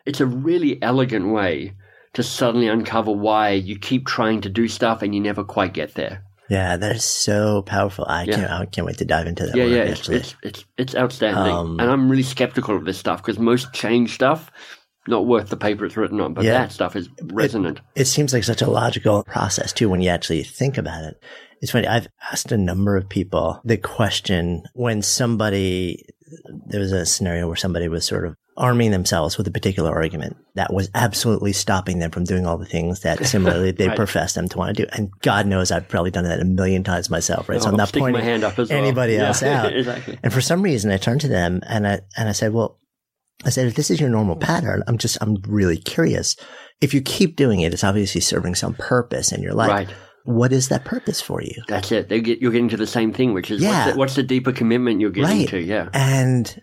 It's 0.05 0.21
a 0.21 0.27
really 0.27 0.83
elegant 0.83 1.29
way 1.33 1.75
to 2.15 2.23
suddenly 2.25 2.67
uncover 2.67 3.13
why 3.13 3.51
you 3.51 3.79
keep 3.79 4.05
trying 4.07 4.41
to 4.41 4.49
do 4.49 4.67
stuff 4.67 5.01
and 5.01 5.15
you 5.15 5.21
never 5.21 5.45
quite 5.45 5.73
get 5.75 5.95
there. 5.95 6.25
Yeah, 6.51 6.77
that 6.77 6.97
is 6.97 7.05
so 7.05 7.63
powerful. 7.63 8.05
I 8.09 8.25
Yeah. 8.25 8.35
can't. 8.35 8.51
I 8.51 8.67
can't 8.67 8.87
wait 8.87 8.99
to 8.99 9.05
dive 9.05 9.29
into 9.29 9.47
that. 9.47 9.55
yeah, 9.57 9.65
yeah, 9.65 9.85
it's, 9.85 10.09
it's 10.09 10.35
it's 10.43 10.65
it's 10.77 10.95
outstanding, 10.97 11.55
Um, 11.55 11.79
and 11.81 11.89
I'm 11.89 12.11
really 12.11 12.25
skeptical 12.25 12.77
of 12.77 12.85
this 12.85 12.99
stuff 12.99 13.23
because 13.23 13.39
most 13.39 13.73
change 13.73 14.13
stuff 14.15 14.51
not 15.09 15.25
worth 15.27 15.49
the 15.49 15.57
paper 15.57 15.85
it's 15.85 15.97
written 15.97 16.21
on, 16.21 16.35
but 16.35 16.45
Yeah. 16.45 16.53
that 16.55 16.73
stuff 16.73 16.95
is 16.97 17.09
resonant. 17.23 17.81
it 17.95 18.05
seems 18.07 18.33
like 18.35 18.45
such 18.45 18.61
a 18.63 18.71
logical 18.71 19.23
process 19.25 19.73
too 19.73 19.89
when 19.89 20.01
you 20.01 20.11
actually 20.11 20.43
think 20.43 20.77
about 20.79 21.05
it. 21.05 21.23
It's 21.63 21.71
funny. 21.73 21.87
I've 21.87 22.09
asked 22.31 22.53
a 22.53 22.59
number 22.59 22.97
of 22.97 23.09
people 23.09 23.61
the 23.65 23.79
question 23.79 24.65
when 24.75 25.01
somebody, 25.01 26.05
there 26.67 26.81
was 26.81 26.93
a 26.93 27.07
scenario 27.07 27.47
where 27.47 27.57
somebody 27.57 27.89
was 27.89 28.05
sort 28.05 28.27
of 28.27 28.35
arming 28.59 28.91
themselves 28.91 29.39
with 29.39 29.47
a 29.47 29.51
particular 29.51 29.91
argument 29.91 30.37
that 30.57 30.75
was 30.75 30.91
absolutely 30.95 31.55
stopping 31.55 32.01
them 32.01 32.11
from 32.11 32.25
doing 32.25 32.45
all 32.47 32.59
the 32.59 32.67
things 32.67 33.01
that 33.01 33.25
similarly 33.27 33.71
they 33.71 33.89
Right. 33.89 33.97
profess 33.97 34.35
them 34.35 34.47
to 34.49 34.59
want 34.59 34.77
to 34.77 34.83
do. 34.85 34.91
And 34.93 35.11
God 35.23 35.47
knows 35.47 35.71
I've 35.71 35.89
probably 35.89 36.11
done 36.11 36.25
that 36.25 36.41
a 36.41 36.45
million 36.45 36.85
times 36.85 37.09
myself, 37.09 37.49
right? 37.49 37.61
so 37.63 37.69
I'm 37.69 37.75
I'm 37.75 37.79
not 37.79 37.89
sticking 37.89 38.07
my 38.09 38.11
pointing 38.13 38.29
hand 38.29 38.45
up 38.45 38.59
as 38.59 38.69
well. 38.69 38.79
anybody 38.79 39.15
Yeah, 39.15 39.29
else 39.29 39.43
out. 39.45 39.73
exactly. 39.75 40.19
And 40.23 40.33
for 40.33 40.43
some 40.43 40.61
reason, 40.63 40.91
I 40.91 40.99
turned 40.99 41.23
to 41.23 41.29
them 41.29 41.61
and 41.67 41.87
I 41.87 42.01
and 42.17 42.29
I 42.29 42.33
said, 42.33 42.53
"Well, 42.53 42.79
I 43.45 43.51
said 43.51 43.67
if 43.69 43.75
this 43.75 43.91
is 43.91 44.01
your 44.01 44.11
normal 44.11 44.37
pattern, 44.37 44.83
I'm 44.87 44.99
just 44.99 45.17
I'm 45.23 45.37
really 45.49 45.79
curious. 45.79 46.37
If 46.83 46.93
you 46.93 47.01
keep 47.01 47.37
doing 47.37 47.61
it, 47.61 47.73
it's 47.73 47.85
obviously 47.85 48.21
serving 48.21 48.57
some 48.57 48.75
purpose 48.75 49.33
in 49.33 49.43
your 49.43 49.55
life. 49.55 49.71
Right. 49.71 49.89
What 50.25 50.53
is 50.53 50.69
that 50.69 50.85
purpose 50.85 51.21
for 51.21 51.43
you? 51.43 51.63
That's 51.69 51.91
it. 51.93 52.09
They 52.09 52.21
get, 52.21 52.41
you're 52.41 52.53
getting 52.53 52.69
to 52.71 52.77
the 52.77 52.87
same 52.87 53.13
thing, 53.13 53.33
which 53.35 53.51
is 53.51 53.61
Yeah. 53.63 53.71
what's, 53.87 53.93
the, 53.93 53.99
what's 53.99 54.15
the 54.17 54.23
deeper 54.23 54.53
commitment 54.53 55.01
you're 55.01 55.11
getting 55.11 55.39
Right. 55.39 55.49
to? 55.49 55.61
Yeah. 55.61 55.89
And 55.93 56.61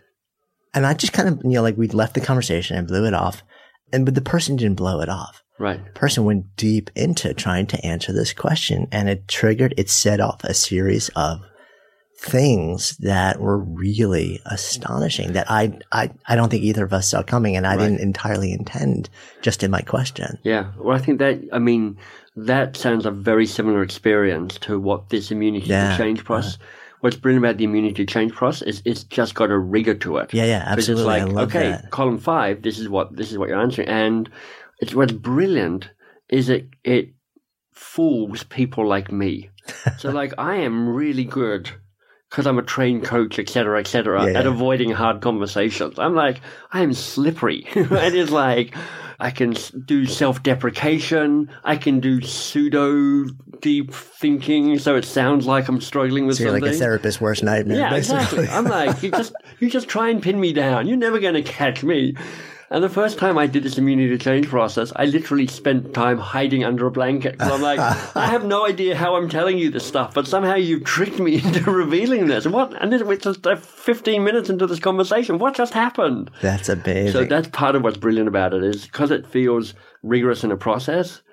and 0.74 0.86
I 0.86 0.94
just 0.94 1.14
kind 1.14 1.28
of 1.28 1.40
you 1.44 1.52
know 1.52 1.62
like 1.62 1.78
we 1.78 1.88
left 1.88 2.14
the 2.14 2.22
conversation 2.22 2.78
and 2.78 2.88
blew 2.88 3.06
it 3.06 3.14
off, 3.14 3.44
and 3.92 4.06
but 4.06 4.16
the 4.16 4.22
person 4.22 4.56
didn't 4.56 4.78
blow 4.78 5.02
it 5.02 5.10
off. 5.10 5.42
Right. 5.60 5.84
The 5.84 5.92
person 5.92 6.24
went 6.24 6.56
deep 6.56 6.90
into 6.96 7.34
trying 7.34 7.68
to 7.68 7.86
answer 7.86 8.14
this 8.14 8.32
question, 8.34 8.88
and 8.94 9.10
it 9.10 9.28
triggered. 9.28 9.74
It 9.78 9.90
set 9.90 10.22
off 10.22 10.44
a 10.46 10.54
series 10.54 11.10
of 11.18 11.42
things 12.22 12.98
that 12.98 13.40
were 13.40 13.58
really 13.58 14.42
astonishing 14.46 15.34
that 15.34 15.50
I, 15.50 15.80
I, 15.92 16.12
I 16.28 16.36
don't 16.36 16.50
think 16.50 16.64
either 16.64 16.84
of 16.84 16.92
us 16.92 17.08
saw 17.10 17.24
coming 17.24 17.56
and 17.56 17.66
I 17.66 17.76
Right. 17.78 17.84
didn't 17.88 18.02
entirely 18.02 18.52
intend 18.52 19.10
just 19.42 19.64
in 19.64 19.72
my 19.72 19.80
question. 19.82 20.38
Yeah. 20.44 20.72
Well, 20.78 20.96
I 20.96 21.00
think 21.00 21.20
that, 21.20 21.40
I 21.54 21.60
mean, 21.60 21.98
that 22.46 22.78
sounds 22.78 23.06
a 23.06 23.12
very 23.12 23.46
similar 23.46 23.82
experience 23.84 24.58
to 24.60 24.80
what 24.80 25.10
this 25.10 25.32
immunity 25.32 25.68
Yeah. 25.68 25.92
to 25.92 25.98
change 25.98 26.24
process. 26.24 26.58
What's 27.02 27.16
brilliant 27.16 27.46
about 27.46 27.58
the 27.58 27.64
immunity 27.64 28.06
to 28.06 28.06
change 28.06 28.34
process 28.34 28.68
is 28.68 28.82
it's 28.86 29.04
just 29.06 29.34
got 29.34 29.52
a 29.52 29.58
rigor 29.58 29.94
to 29.96 30.18
it. 30.18 30.34
Yeah, 30.34 30.46
yeah, 30.46 30.64
absolutely. 30.66 31.04
It's 31.04 31.10
I 31.10 31.24
like, 31.24 31.34
love 31.34 31.50
okay, 31.50 31.70
that. 31.72 31.92
column 31.92 32.18
five, 32.18 32.62
this 32.62 32.78
is 32.78 32.90
what 32.90 33.16
this 33.16 33.32
is 33.32 33.38
what 33.38 33.48
you're 33.50 33.60
answering, 33.62 33.88
and 33.88 34.30
it's 34.80 34.94
what's 34.94 35.14
brilliant 35.14 35.90
is 36.30 36.50
it 36.50 36.68
it 36.84 37.14
fools 37.74 38.44
people 38.44 38.86
like 38.88 39.12
me. 39.12 39.50
so 39.98 40.10
like 40.12 40.34
I 40.38 40.56
am 40.58 40.90
really 40.90 41.24
good 41.24 41.72
because 42.30 42.46
I'm 42.48 42.60
a 42.60 42.64
trained 42.64 43.04
coach, 43.04 43.40
etc., 43.40 43.80
etc., 43.80 44.24
Yeah, 44.32 44.40
at 44.40 44.46
yeah. 44.46 44.52
avoiding 44.52 44.92
hard 44.92 45.22
conversations. 45.22 45.98
I'm 46.00 46.16
like 46.16 46.42
I 46.72 46.82
am 46.82 46.94
slippery. 46.94 47.66
it 47.76 48.14
is 48.16 48.32
like 48.32 48.76
I 49.22 49.32
can 49.32 49.54
do 49.86 50.06
self-deprecation. 50.06 51.50
I 51.64 51.76
can 51.76 52.00
do 52.00 52.22
pseudo 52.22 53.26
deep 53.62 53.94
thinking, 53.94 54.80
so 54.80 54.96
it 54.96 55.04
sounds 55.06 55.46
like 55.46 55.68
I'm 55.68 55.82
struggling 55.82 56.26
with 56.26 56.38
So 56.38 56.44
you're 56.44 56.52
something. 56.54 56.68
like 56.68 56.76
a 56.76 56.80
therapist's 56.80 57.20
worst 57.20 57.44
nightmare, 57.44 57.78
Yeah, 57.80 57.90
basically. 57.90 58.24
exactly. 58.24 58.48
I'm 58.50 58.66
like, 58.66 59.04
you 59.04 59.12
just 59.12 59.34
you 59.60 59.70
just 59.70 59.88
try 59.90 60.10
and 60.10 60.22
pin 60.22 60.40
me 60.40 60.54
down. 60.54 60.88
You're 60.88 60.98
never 60.98 61.20
going 61.20 61.34
to 61.34 61.44
catch 61.44 61.84
me. 61.84 62.16
And 62.72 62.84
the 62.84 62.90
first 62.90 63.18
time 63.18 63.38
I 63.38 63.48
did 63.48 63.64
this 63.64 63.78
immunity 63.80 64.18
change 64.20 64.48
process, 64.48 64.94
I 64.96 65.06
literally 65.06 65.48
spent 65.48 65.94
time 65.94 66.20
hiding 66.20 66.64
under 66.64 66.86
a 66.86 66.92
blanket. 66.92 67.40
'Cause 67.40 67.52
I'm 67.52 67.62
like, 67.62 67.80
I 68.16 68.28
have 68.28 68.46
no 68.46 68.66
idea 68.66 68.96
how 68.96 69.16
I'm 69.16 69.28
telling 69.28 69.58
you 69.58 69.72
this 69.72 69.86
stuff, 69.86 70.14
but 70.14 70.28
somehow 70.28 70.54
you've 70.56 70.84
tricked 70.84 71.20
me 71.20 71.36
into 71.44 71.72
revealing 71.72 72.28
this. 72.28 72.46
What? 72.46 72.80
And 72.82 72.94
this, 72.94 73.02
we're 73.02 73.18
just 73.18 73.46
uh, 73.48 73.56
15 73.56 74.24
minutes 74.24 74.50
into 74.52 74.68
this 74.68 74.80
conversation. 74.80 75.40
What 75.40 75.56
just 75.56 75.74
happened? 75.74 76.30
That's 76.42 76.70
amazing. 76.70 77.12
So 77.14 77.26
that's 77.26 77.48
part 77.48 77.76
of 77.76 77.84
what's 77.84 77.98
brilliant 77.98 78.28
about 78.28 78.54
it 78.54 78.64
is 78.64 78.86
because 78.86 79.10
it 79.10 79.26
feels 79.26 79.74
rigorous 80.04 80.44
in 80.44 80.52
a 80.52 80.58
process, 80.58 81.24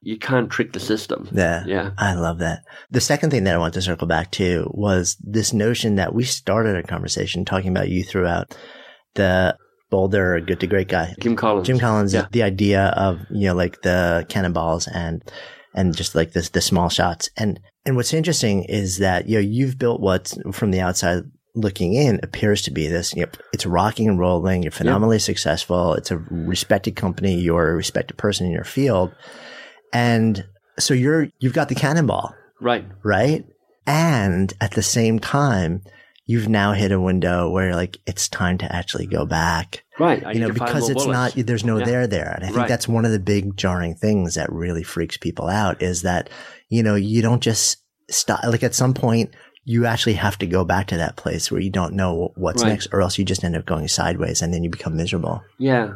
you 0.00 0.16
can't 0.18 0.48
trick 0.50 0.74
the 0.74 0.80
system. 0.80 1.28
Yeah. 1.32 1.64
Yeah. 1.66 1.90
I 1.98 2.14
love 2.14 2.38
that. 2.38 2.60
The 2.92 3.00
second 3.00 3.30
thing 3.30 3.44
that 3.44 3.54
I 3.54 3.58
want 3.58 3.74
to 3.74 3.82
circle 3.82 4.06
back 4.06 4.30
to 4.32 4.70
was 4.72 5.16
this 5.20 5.52
notion 5.52 5.96
that 5.96 6.14
we 6.14 6.22
started 6.24 6.76
a 6.76 6.82
conversation 6.84 7.44
talking 7.44 7.70
about 7.70 7.88
you 7.88 8.04
throughout 8.04 8.56
the 9.14 9.56
Boulder 9.94 10.40
Good 10.40 10.58
to 10.58 10.66
Great 10.66 10.88
guy. 10.88 11.14
Jim 11.20 11.36
Collins. 11.36 11.68
Jim 11.68 11.78
Collins, 11.78 12.12
Yeah. 12.12 12.26
the 12.32 12.42
idea 12.42 12.86
of, 12.96 13.20
you 13.30 13.46
know, 13.46 13.54
like 13.54 13.82
the 13.82 14.26
cannonballs 14.28 14.88
and, 14.88 15.22
and 15.72 15.96
just 15.96 16.16
like 16.16 16.32
this, 16.32 16.48
the 16.48 16.60
small 16.60 16.88
shots. 16.88 17.28
And, 17.36 17.60
and 17.86 17.94
what's 17.94 18.12
interesting 18.12 18.64
is 18.64 18.98
that, 18.98 19.28
you 19.28 19.36
know, 19.36 19.40
you've 19.40 19.78
built 19.78 20.00
what 20.00 20.34
from 20.52 20.72
the 20.72 20.80
outside 20.80 21.22
looking 21.54 21.94
in 21.94 22.18
appears 22.24 22.62
to 22.62 22.72
be 22.72 22.88
this, 22.88 23.14
you 23.14 23.22
know, 23.22 23.30
it's 23.52 23.66
rocking 23.66 24.08
and 24.08 24.18
rolling. 24.18 24.64
You're 24.64 24.72
phenomenally 24.72 25.20
successful. 25.20 25.94
It's 25.94 26.10
a 26.10 26.18
respected 26.18 26.96
company. 26.96 27.36
You're 27.38 27.70
a 27.70 27.76
respected 27.76 28.16
person 28.16 28.46
in 28.46 28.52
your 28.52 28.64
field. 28.64 29.14
And 29.92 30.44
so 30.80 30.92
you're, 30.92 31.28
you've 31.38 31.52
got 31.52 31.68
the 31.68 31.76
cannonball, 31.76 32.34
Right. 32.60 32.84
right? 33.04 33.44
And 33.86 34.52
at 34.60 34.72
the 34.72 34.82
same 34.82 35.20
time, 35.20 35.82
you've 36.26 36.48
now 36.48 36.72
hit 36.72 36.90
a 36.92 37.00
window 37.00 37.50
where 37.50 37.74
like 37.74 37.98
it's 38.06 38.28
time 38.28 38.56
to 38.58 38.74
actually 38.74 39.06
go 39.06 39.26
back 39.26 39.82
Right. 39.98 40.24
I 40.26 40.32
you 40.32 40.40
know, 40.40 40.50
because 40.50 40.88
it's 40.90 41.04
bullets. 41.04 41.36
not, 41.36 41.46
there's 41.46 41.64
no 41.64 41.78
Yeah. 41.78 41.84
there 41.84 42.06
there. 42.06 42.32
And 42.34 42.42
I 42.44 42.46
think 42.48 42.58
Right. 42.58 42.68
that's 42.68 42.88
one 42.88 43.04
of 43.04 43.12
the 43.12 43.18
big 43.20 43.56
jarring 43.56 43.94
things 43.94 44.34
that 44.34 44.50
really 44.52 44.82
freaks 44.82 45.16
people 45.16 45.48
out 45.48 45.82
is 45.82 46.02
that, 46.02 46.30
you 46.68 46.82
know, 46.82 46.94
you 46.96 47.22
don't 47.22 47.42
just 47.42 47.78
stop, 48.10 48.40
like 48.44 48.62
at 48.64 48.74
some 48.74 48.92
point, 48.94 49.30
you 49.64 49.86
actually 49.86 50.14
have 50.14 50.36
to 50.38 50.46
go 50.46 50.64
back 50.64 50.88
to 50.88 50.96
that 50.96 51.16
place 51.16 51.50
where 51.50 51.60
you 51.60 51.70
don't 51.70 51.94
know 51.94 52.32
what's 52.36 52.62
Right. 52.62 52.70
next 52.70 52.88
or 52.92 53.02
else 53.02 53.18
you 53.18 53.24
just 53.24 53.44
end 53.44 53.54
up 53.56 53.66
going 53.66 53.86
sideways 53.88 54.42
and 54.42 54.52
then 54.52 54.64
you 54.64 54.70
become 54.70 54.96
miserable. 54.96 55.42
Yeah. 55.58 55.92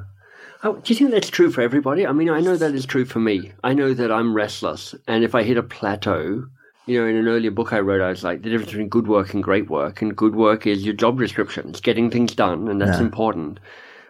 Oh, 0.63 0.75
do 0.77 0.93
you 0.93 0.99
think 0.99 1.11
that's 1.11 1.29
true 1.31 1.51
for 1.51 1.61
everybody? 1.61 2.07
I 2.07 2.13
mean, 2.13 2.31
I 2.31 2.41
know 2.41 2.57
that 2.57 2.75
is 2.75 2.87
true 2.87 3.05
for 3.05 3.19
me. 3.21 3.53
I 3.65 3.75
know 3.75 3.95
that 3.95 4.11
I'm 4.13 4.35
restless, 4.35 4.95
and 5.07 5.23
if 5.25 5.35
I 5.35 5.43
hit 5.45 5.57
a 5.57 5.63
plateau, 5.63 6.45
you 6.89 7.01
know, 7.01 7.07
in 7.07 7.17
an 7.17 7.29
earlier 7.29 7.51
book 7.51 7.73
I 7.73 7.81
wrote, 7.81 8.01
I 8.01 8.09
was 8.11 8.25
like, 8.25 8.43
the 8.43 8.51
difference 8.51 8.71
between 8.73 8.89
good 8.89 9.07
work 9.07 9.35
and 9.35 9.43
great 9.43 9.69
work, 9.71 10.03
and 10.03 10.17
good 10.17 10.35
work 10.35 10.67
is 10.67 10.85
your 10.85 10.95
job 10.95 11.19
description. 11.19 11.69
It's 11.69 11.81
getting 11.81 12.11
things 12.11 12.35
done, 12.35 12.69
and 12.69 12.81
that's 12.81 12.99
Yeah. 12.99 13.05
important. 13.05 13.61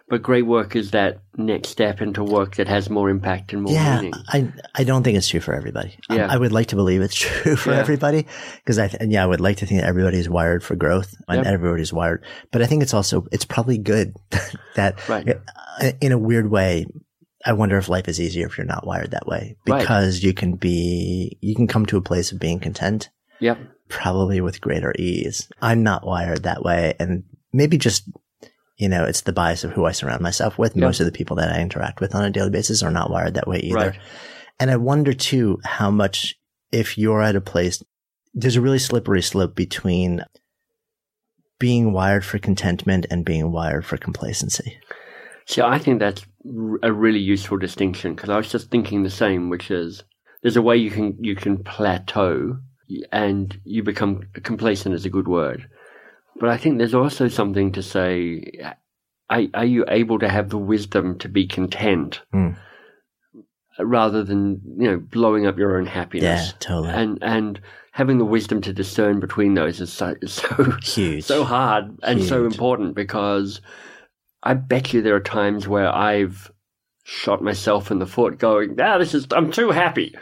But 0.07 0.23
great 0.23 0.47
work 0.47 0.75
is 0.75 0.89
that 0.91 1.19
next 1.37 1.69
step 1.69 2.01
into 2.01 2.23
work 2.23 2.55
that 2.55 2.67
has 2.67 2.89
more 2.89 3.11
impact 3.11 3.53
and 3.53 3.61
more 3.61 3.71
Yeah, 3.73 3.97
meaning. 3.97 4.13
I 4.29 4.51
I 4.73 4.83
don't 4.83 5.03
think 5.03 5.17
it's 5.19 5.27
true 5.27 5.39
for 5.39 5.53
everybody. 5.53 5.97
Yeah. 6.09 6.25
I 6.27 6.35
would 6.35 6.51
like 6.51 6.65
to 6.69 6.75
believe 6.75 7.03
it's 7.03 7.13
true 7.25 7.55
for 7.55 7.69
Yeah. 7.71 7.77
everybody 7.79 8.25
because 8.65 8.79
I 8.79 8.87
th- 8.87 9.03
yeah 9.11 9.23
I 9.23 9.27
would 9.27 9.39
like 9.39 9.57
to 9.57 9.67
think 9.67 9.81
that 9.81 9.87
everybody's 9.87 10.27
wired 10.27 10.63
for 10.63 10.75
growth 10.75 11.13
and 11.27 11.45
Yep. 11.45 11.53
everybody's 11.53 11.93
wired. 11.93 12.23
But 12.51 12.63
I 12.63 12.65
think 12.65 12.81
it's 12.81 12.93
also 12.95 13.27
it's 13.31 13.45
probably 13.45 13.77
good 13.77 14.15
that 14.75 15.07
Right. 15.07 15.37
in 16.01 16.11
a 16.11 16.17
weird 16.17 16.49
way. 16.49 16.87
I 17.45 17.53
wonder 17.53 17.77
if 17.77 17.87
life 17.89 18.07
is 18.07 18.19
easier 18.19 18.47
if 18.47 18.57
you're 18.57 18.67
not 18.67 18.85
wired 18.85 19.11
that 19.11 19.27
way 19.27 19.55
Right. 19.67 19.79
because 19.79 20.23
you 20.23 20.33
can 20.33 20.55
be 20.55 21.37
you 21.41 21.55
can 21.55 21.67
come 21.67 21.85
to 21.87 21.97
a 21.97 22.01
place 22.01 22.31
of 22.31 22.39
being 22.39 22.59
content 22.59 23.09
Yep. 23.39 23.57
probably 23.87 24.41
with 24.41 24.59
greater 24.61 24.93
ease. 24.99 25.49
I'm 25.61 25.81
not 25.83 26.05
wired 26.05 26.43
that 26.43 26.61
way. 26.63 26.95
And 26.99 27.23
maybe 27.53 27.77
just, 27.77 28.03
you 28.77 28.89
know, 28.89 29.05
it's 29.05 29.21
the 29.21 29.31
bias 29.33 29.63
of 29.63 29.71
who 29.71 29.85
I 29.85 29.93
surround 29.93 30.21
myself 30.21 30.57
with. 30.57 30.75
Yeah. 30.75 30.81
Most 30.85 30.99
of 30.99 31.05
the 31.05 31.11
people 31.13 31.37
that 31.37 31.49
I 31.49 31.61
interact 31.61 32.01
with 32.01 32.13
on 32.13 32.25
a 32.25 32.29
daily 32.29 32.49
basis 32.49 32.83
are 32.83 32.91
not 32.91 33.09
wired 33.09 33.35
that 33.35 33.47
way 33.47 33.59
either. 33.59 33.75
Right. 33.77 33.99
And 34.59 34.69
I 34.69 34.75
wonder 34.75 35.13
too 35.13 35.59
how 35.63 35.89
much, 35.89 36.35
if 36.73 36.97
you're 36.97 37.21
at 37.21 37.37
a 37.37 37.41
place, 37.41 37.81
there's 38.33 38.57
a 38.57 38.61
really 38.61 38.77
slippery 38.79 39.21
slope 39.21 39.55
between 39.55 40.25
being 41.59 41.91
wired 41.93 42.25
for 42.25 42.39
contentment 42.39 43.05
and 43.09 43.25
being 43.25 43.51
wired 43.51 43.85
for 43.85 43.97
complacency. 43.97 44.77
See, 45.45 45.61
I 45.61 45.79
think 45.79 45.99
that's 45.99 46.25
a 46.81 46.91
really 46.91 47.19
useful 47.19 47.57
distinction 47.57 48.15
because 48.15 48.29
I 48.29 48.37
was 48.37 48.49
just 48.51 48.69
thinking 48.71 49.03
the 49.03 49.09
same, 49.09 49.49
which 49.49 49.69
is 49.71 50.03
there's 50.41 50.57
a 50.57 50.61
way 50.61 50.77
you 50.77 50.89
can 50.91 51.17
you 51.19 51.35
can 51.35 51.63
plateau 51.63 52.59
and 53.11 53.59
you 53.65 53.83
become 53.83 54.23
complacent 54.43 54.95
is 54.95 55.05
a 55.05 55.09
good 55.09 55.27
word, 55.27 55.69
but 56.39 56.49
I 56.49 56.57
think 56.57 56.77
there's 56.77 56.93
also 56.95 57.27
something 57.27 57.71
to 57.73 57.83
say. 57.83 58.51
Are, 59.31 59.43
are 59.53 59.65
you 59.65 59.85
able 59.87 60.17
to 60.19 60.27
have 60.29 60.49
the 60.49 60.57
wisdom 60.57 61.19
to 61.19 61.29
be 61.29 61.45
content 61.45 62.21
Mm. 62.33 62.57
rather 63.79 64.23
than 64.23 64.59
you 64.77 64.89
know 64.89 64.97
blowing 64.97 65.45
up 65.45 65.57
your 65.57 65.77
own 65.77 65.85
happiness? 65.85 66.47
Yeah, 66.47 66.53
totally. 66.59 66.93
And 66.93 67.19
and 67.21 67.61
having 67.91 68.17
the 68.17 68.25
wisdom 68.25 68.59
to 68.61 68.73
discern 68.73 69.19
between 69.19 69.53
those 69.53 69.79
is 69.81 69.93
so 69.93 70.15
is 70.21 70.33
so 70.41 70.71
Huge. 70.81 71.23
so 71.23 71.43
hard 71.43 71.95
and 72.01 72.23
so 72.23 72.45
important 72.45 72.95
because 72.95 73.61
I 74.43 74.53
bet 74.53 74.93
you 74.93 75.01
there 75.01 75.15
are 75.15 75.21
times 75.21 75.67
where 75.67 75.93
I've 75.93 76.51
shot 77.03 77.41
myself 77.41 77.89
in 77.91 77.99
the 77.99 78.05
foot 78.05 78.37
going, 78.37 78.79
ah, 78.79 78.97
this 78.97 79.13
is, 79.13 79.27
I'm 79.31 79.51
too 79.51 79.71
happy. 79.71 80.15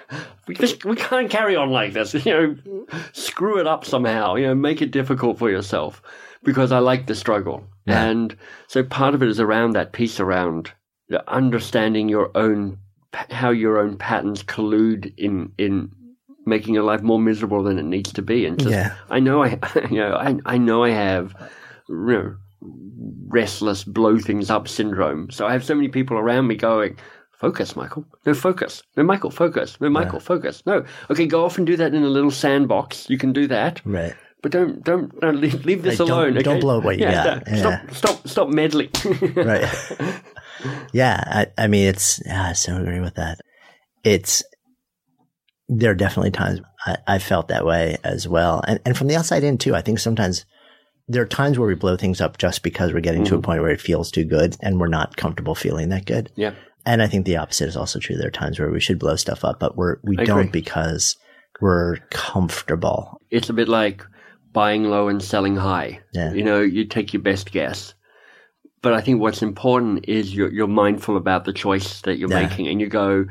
We 0.47 0.55
just, 0.55 0.85
we 0.85 0.95
can't 0.95 1.29
carry 1.29 1.55
on 1.55 1.69
like 1.69 1.93
this. 1.93 2.13
You 2.25 2.33
know, 2.33 2.85
screw 3.11 3.59
it 3.59 3.67
up 3.67 3.85
somehow, 3.85 4.35
you 4.35 4.47
know, 4.47 4.55
make 4.55 4.81
it 4.81 4.91
difficult 4.91 5.37
for 5.37 5.49
yourself 5.49 6.01
because 6.43 6.71
I 6.71 6.79
like 6.79 7.07
the 7.07 7.15
struggle. 7.15 7.65
Yeah. 7.85 8.05
And 8.05 8.35
so 8.67 8.83
part 8.83 9.13
of 9.13 9.21
it 9.21 9.29
is 9.29 9.39
around 9.39 9.73
that 9.73 9.91
piece 9.91 10.19
around 10.19 10.71
understanding 11.27 12.09
your 12.09 12.31
own, 12.35 12.77
how 13.13 13.49
your 13.51 13.79
own 13.79 13.97
patterns 13.97 14.43
collude 14.43 15.13
in, 15.17 15.51
in, 15.57 15.91
making 16.45 16.73
your 16.73 16.83
life 16.83 17.01
more 17.01 17.19
miserable 17.19 17.61
than 17.61 17.77
it 17.77 17.83
needs 17.83 18.13
to 18.13 18.21
be 18.21 18.45
and 18.45 18.57
just 18.57 18.71
Yeah. 18.71 18.95
I 19.09 19.19
know 19.19 19.43
I, 19.43 19.59
you 19.91 19.97
know, 19.97 20.13
I, 20.13 20.37
I 20.45 20.57
know 20.57 20.83
I 20.83 20.91
have, 20.91 21.35
you 21.89 21.95
know, 21.95 22.37
restless, 22.61 23.83
blow 23.83 24.17
things 24.17 24.49
up 24.49 24.67
syndrome. 24.67 25.29
So 25.31 25.45
I 25.47 25.53
have 25.53 25.63
so 25.63 25.75
many 25.75 25.87
people 25.89 26.17
around 26.17 26.47
me 26.47 26.55
going, 26.55 26.97
focus, 27.39 27.75
Michael. 27.75 28.05
No, 28.25 28.33
focus. 28.33 28.83
No, 28.95 29.03
Michael, 29.03 29.31
focus. 29.31 29.79
No, 29.79 29.89
Michael, 29.89 30.19
focus. 30.19 30.63
No. 30.65 30.83
Okay, 31.09 31.27
go 31.27 31.45
off 31.45 31.57
and 31.57 31.67
do 31.67 31.77
that 31.77 31.93
in 31.93 32.03
a 32.03 32.09
little 32.09 32.31
sandbox. 32.31 33.09
You 33.09 33.17
can 33.17 33.33
do 33.33 33.47
that. 33.47 33.81
right. 33.85 34.15
But 34.43 34.51
don't, 34.51 34.83
don't, 34.83 35.19
don't 35.19 35.41
leave, 35.41 35.65
leave 35.65 35.81
this 35.81 35.99
Like, 35.99 36.07
don't- 36.09 36.19
alone. 36.19 36.33
don't 36.35 36.47
okay? 36.47 36.59
blow 36.59 36.79
what 36.79 36.97
you 36.99 37.05
yeah, 37.05 37.23
got. 37.23 37.47
Yeah. 37.47 37.55
Stop, 37.57 37.93
stop, 37.95 38.27
stop 38.27 38.49
meddling. 38.49 38.89
right. 39.35 39.67
yeah, 40.93 41.23
I, 41.25 41.47
I 41.63 41.67
mean, 41.67 41.87
it's 41.87 42.21
yeah, 42.25 42.49
I 42.49 42.53
so 42.53 42.77
agree 42.77 42.99
with 42.99 43.15
that. 43.15 43.39
It's 44.03 44.43
there 45.67 45.91
are 45.91 45.95
definitely 45.95 46.31
times 46.31 46.61
I, 46.85 46.97
I 47.07 47.19
felt 47.19 47.47
that 47.47 47.65
way 47.65 47.97
as 48.03 48.27
well, 48.27 48.61
and 48.67 48.79
and 48.85 48.95
from 48.95 49.07
the 49.07 49.15
outside 49.15 49.43
in 49.43 49.57
too. 49.57 49.75
I 49.75 49.81
think 49.81 49.99
sometimes 49.99 50.45
there 51.07 51.21
are 51.21 51.27
times 51.27 51.57
where 51.57 51.67
we 51.67 51.75
blow 51.75 51.95
things 51.95 52.19
up 52.19 52.37
just 52.37 52.63
because 52.63 52.93
we're 52.93 52.99
getting 52.99 53.23
to 53.25 53.33
a 53.33 53.37
mm-hmm. 53.37 53.45
point 53.45 53.61
where 53.61 53.71
it 53.71 53.81
feels 53.81 54.11
too 54.11 54.25
good, 54.25 54.57
and 54.61 54.79
we're 54.79 54.87
not 54.87 55.15
comfortable 55.15 55.55
feeling 55.55 55.89
that 55.89 56.05
good. 56.05 56.31
yeah. 56.35 56.53
And 56.85 57.01
I 57.01 57.07
think 57.07 57.25
the 57.25 57.35
opposite 57.35 57.67
is 57.67 57.75
also 57.75 57.99
true. 57.99 58.15
There 58.15 58.29
are 58.29 58.31
times 58.31 58.59
where 58.59 58.71
we 58.71 58.79
should 58.79 58.97
blow 58.97 59.17
stuff 59.17 59.43
up, 59.43 59.59
but 59.59 59.75
we're 59.75 59.97
we 60.03 60.15
don't 60.15 60.47
agree. 60.47 60.61
because 60.61 61.17
we're 61.59 61.97
comfortable. 62.11 63.19
It's 63.29 63.49
a 63.49 63.53
bit 63.53 63.67
like 63.67 64.05
buying 64.53 64.85
low 64.85 65.09
and 65.09 65.21
selling 65.21 65.57
high. 65.57 65.99
Yeah. 66.13 66.31
You 66.31 66.43
know, 66.43 66.61
you 66.61 66.85
take 66.85 67.11
your 67.11 67.21
best 67.21 67.51
guess. 67.51 67.93
But 68.81 68.93
I 68.93 69.01
think 69.01 69.19
what's 69.19 69.41
important 69.41 70.05
is 70.07 70.33
you're, 70.33 70.51
you're 70.53 70.67
mindful 70.67 71.17
about 71.17 71.43
the 71.43 71.51
choice 71.51 72.01
that 72.03 72.17
you're 72.17 72.29
Yeah. 72.29 72.47
making 72.47 72.67
and 72.67 72.79
you 72.79 72.87
go, 72.87 73.25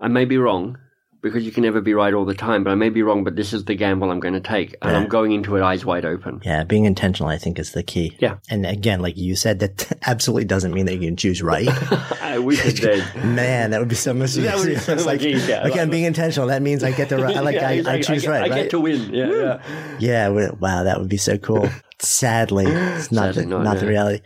I 0.00 0.08
may 0.08 0.24
be 0.24 0.38
wrong 0.38 0.76
because 1.20 1.44
you 1.44 1.50
can 1.50 1.64
never 1.64 1.80
be 1.80 1.94
right 1.94 2.14
all 2.14 2.24
the 2.24 2.34
time, 2.34 2.62
but 2.64 2.70
I 2.70 2.74
may 2.76 2.90
be 2.90 3.02
wrong, 3.02 3.24
but 3.24 3.34
this 3.34 3.52
is 3.52 3.64
the 3.64 3.74
gamble 3.74 4.10
I'm 4.10 4.20
going 4.20 4.34
to 4.34 4.40
take. 4.40 4.76
And 4.82 4.92
Yeah. 4.92 4.98
I'm 4.98 5.08
going 5.08 5.32
into 5.32 5.56
it 5.56 5.62
eyes 5.62 5.84
wide 5.84 6.04
open. 6.04 6.40
Yeah, 6.44 6.64
being 6.64 6.84
intentional, 6.84 7.28
I 7.28 7.38
think, 7.38 7.58
is 7.58 7.72
the 7.72 7.82
key. 7.82 8.16
Yeah. 8.20 8.36
And 8.50 8.64
again, 8.64 9.00
like 9.00 9.16
you 9.16 9.34
said, 9.34 9.58
that 9.58 9.98
absolutely 10.06 10.44
doesn't 10.44 10.72
mean 10.72 10.86
that 10.86 10.94
you 10.94 11.08
can 11.08 11.16
choose 11.16 11.42
right. 11.42 11.68
I 12.22 12.38
wish 12.38 12.64
it 12.64 12.80
did. 12.80 13.04
Man, 13.24 13.70
that 13.70 13.80
would 13.80 13.88
be 13.88 13.94
so 13.96 14.14
much 14.14 14.30
easier. 14.30 14.44
That 14.44 14.58
would 14.58 14.68
be 14.68 14.76
so 14.76 14.94
much 14.96 15.22
easier. 15.22 15.62
Okay, 15.66 15.80
I'm 15.80 15.90
being 15.90 16.04
intentional. 16.04 16.48
That 16.48 16.62
means 16.62 16.84
I 16.84 16.92
get 16.92 17.08
the 17.08 17.18
right. 17.18 17.42
Like 17.42 17.56
Yeah, 17.56 17.68
I, 17.68 17.72
I 17.78 17.80
like, 17.80 18.02
choose 18.02 18.22
get, 18.22 18.30
right. 18.30 18.42
I 18.44 18.48
right? 18.48 18.62
get 18.62 18.70
to 18.70 18.80
win. 18.80 19.12
Yeah, 19.12 19.60
yeah. 19.98 20.28
yeah. 20.28 20.50
Wow, 20.60 20.84
that 20.84 20.98
would 21.00 21.08
be 21.08 21.16
so 21.16 21.36
cool. 21.38 21.68
Sadly, 22.00 22.66
it's 22.66 23.10
not 23.10 23.34
Sadly 23.34 23.42
the, 23.42 23.48
not, 23.50 23.62
not, 23.64 23.78
the 23.80 23.86
reality. 23.88 24.22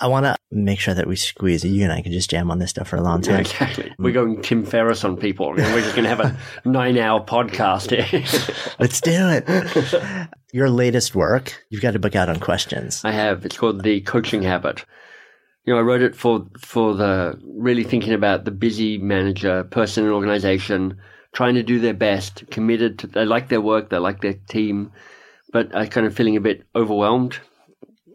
I 0.00 0.06
want 0.06 0.24
to 0.24 0.34
make 0.50 0.80
sure 0.80 0.94
that 0.94 1.06
we 1.06 1.16
squeeze. 1.16 1.62
You 1.64 1.84
and 1.84 1.92
I 1.92 2.00
can 2.00 2.12
just 2.12 2.30
jam 2.30 2.50
on 2.50 2.58
this 2.58 2.70
stuff 2.70 2.88
for 2.88 2.96
a 2.96 3.02
long 3.02 3.22
Yeah, 3.22 3.32
time. 3.32 3.40
exactly. 3.40 3.92
We're 3.98 4.12
going 4.12 4.40
Tim 4.40 4.64
Ferriss 4.64 5.04
on 5.04 5.16
people. 5.16 5.48
and 5.50 5.58
We're 5.74 5.82
just 5.82 5.94
going 5.94 6.04
to 6.04 6.08
have 6.14 6.20
a 6.20 6.38
nine 6.68 6.96
hour 6.96 7.24
podcast 7.24 7.90
here. 7.90 8.24
Let's 8.78 9.00
do 9.00 9.10
it. 9.12 10.28
Your 10.52 10.70
latest 10.70 11.14
work, 11.14 11.62
you've 11.68 11.82
got 11.82 11.94
a 11.96 11.98
book 11.98 12.16
out 12.16 12.28
on 12.28 12.40
questions. 12.40 13.02
I 13.04 13.12
have. 13.12 13.44
It's 13.44 13.56
called 13.58 13.82
The 13.82 14.00
Coaching 14.00 14.42
Habit. 14.42 14.84
You 15.66 15.74
know, 15.74 15.78
I 15.78 15.82
wrote 15.82 16.02
it 16.02 16.16
for 16.16 16.46
for 16.58 16.94
the 16.94 17.38
really 17.44 17.84
thinking 17.84 18.14
about 18.14 18.44
the 18.46 18.50
busy 18.50 18.96
manager, 18.96 19.64
person 19.64 20.06
in 20.06 20.10
organization, 20.10 20.96
trying 21.34 21.54
to 21.56 21.62
do 21.62 21.78
their 21.78 21.94
best, 21.94 22.50
committed 22.50 22.98
to 23.00 23.06
they 23.06 23.26
like 23.26 23.48
their 23.50 23.60
work, 23.60 23.90
they 23.90 23.98
like 23.98 24.22
their 24.22 24.34
team, 24.48 24.90
but 25.52 25.72
are 25.74 25.86
kind 25.86 26.06
of 26.06 26.14
feeling 26.16 26.36
a 26.36 26.40
bit 26.40 26.62
overwhelmed, 26.74 27.38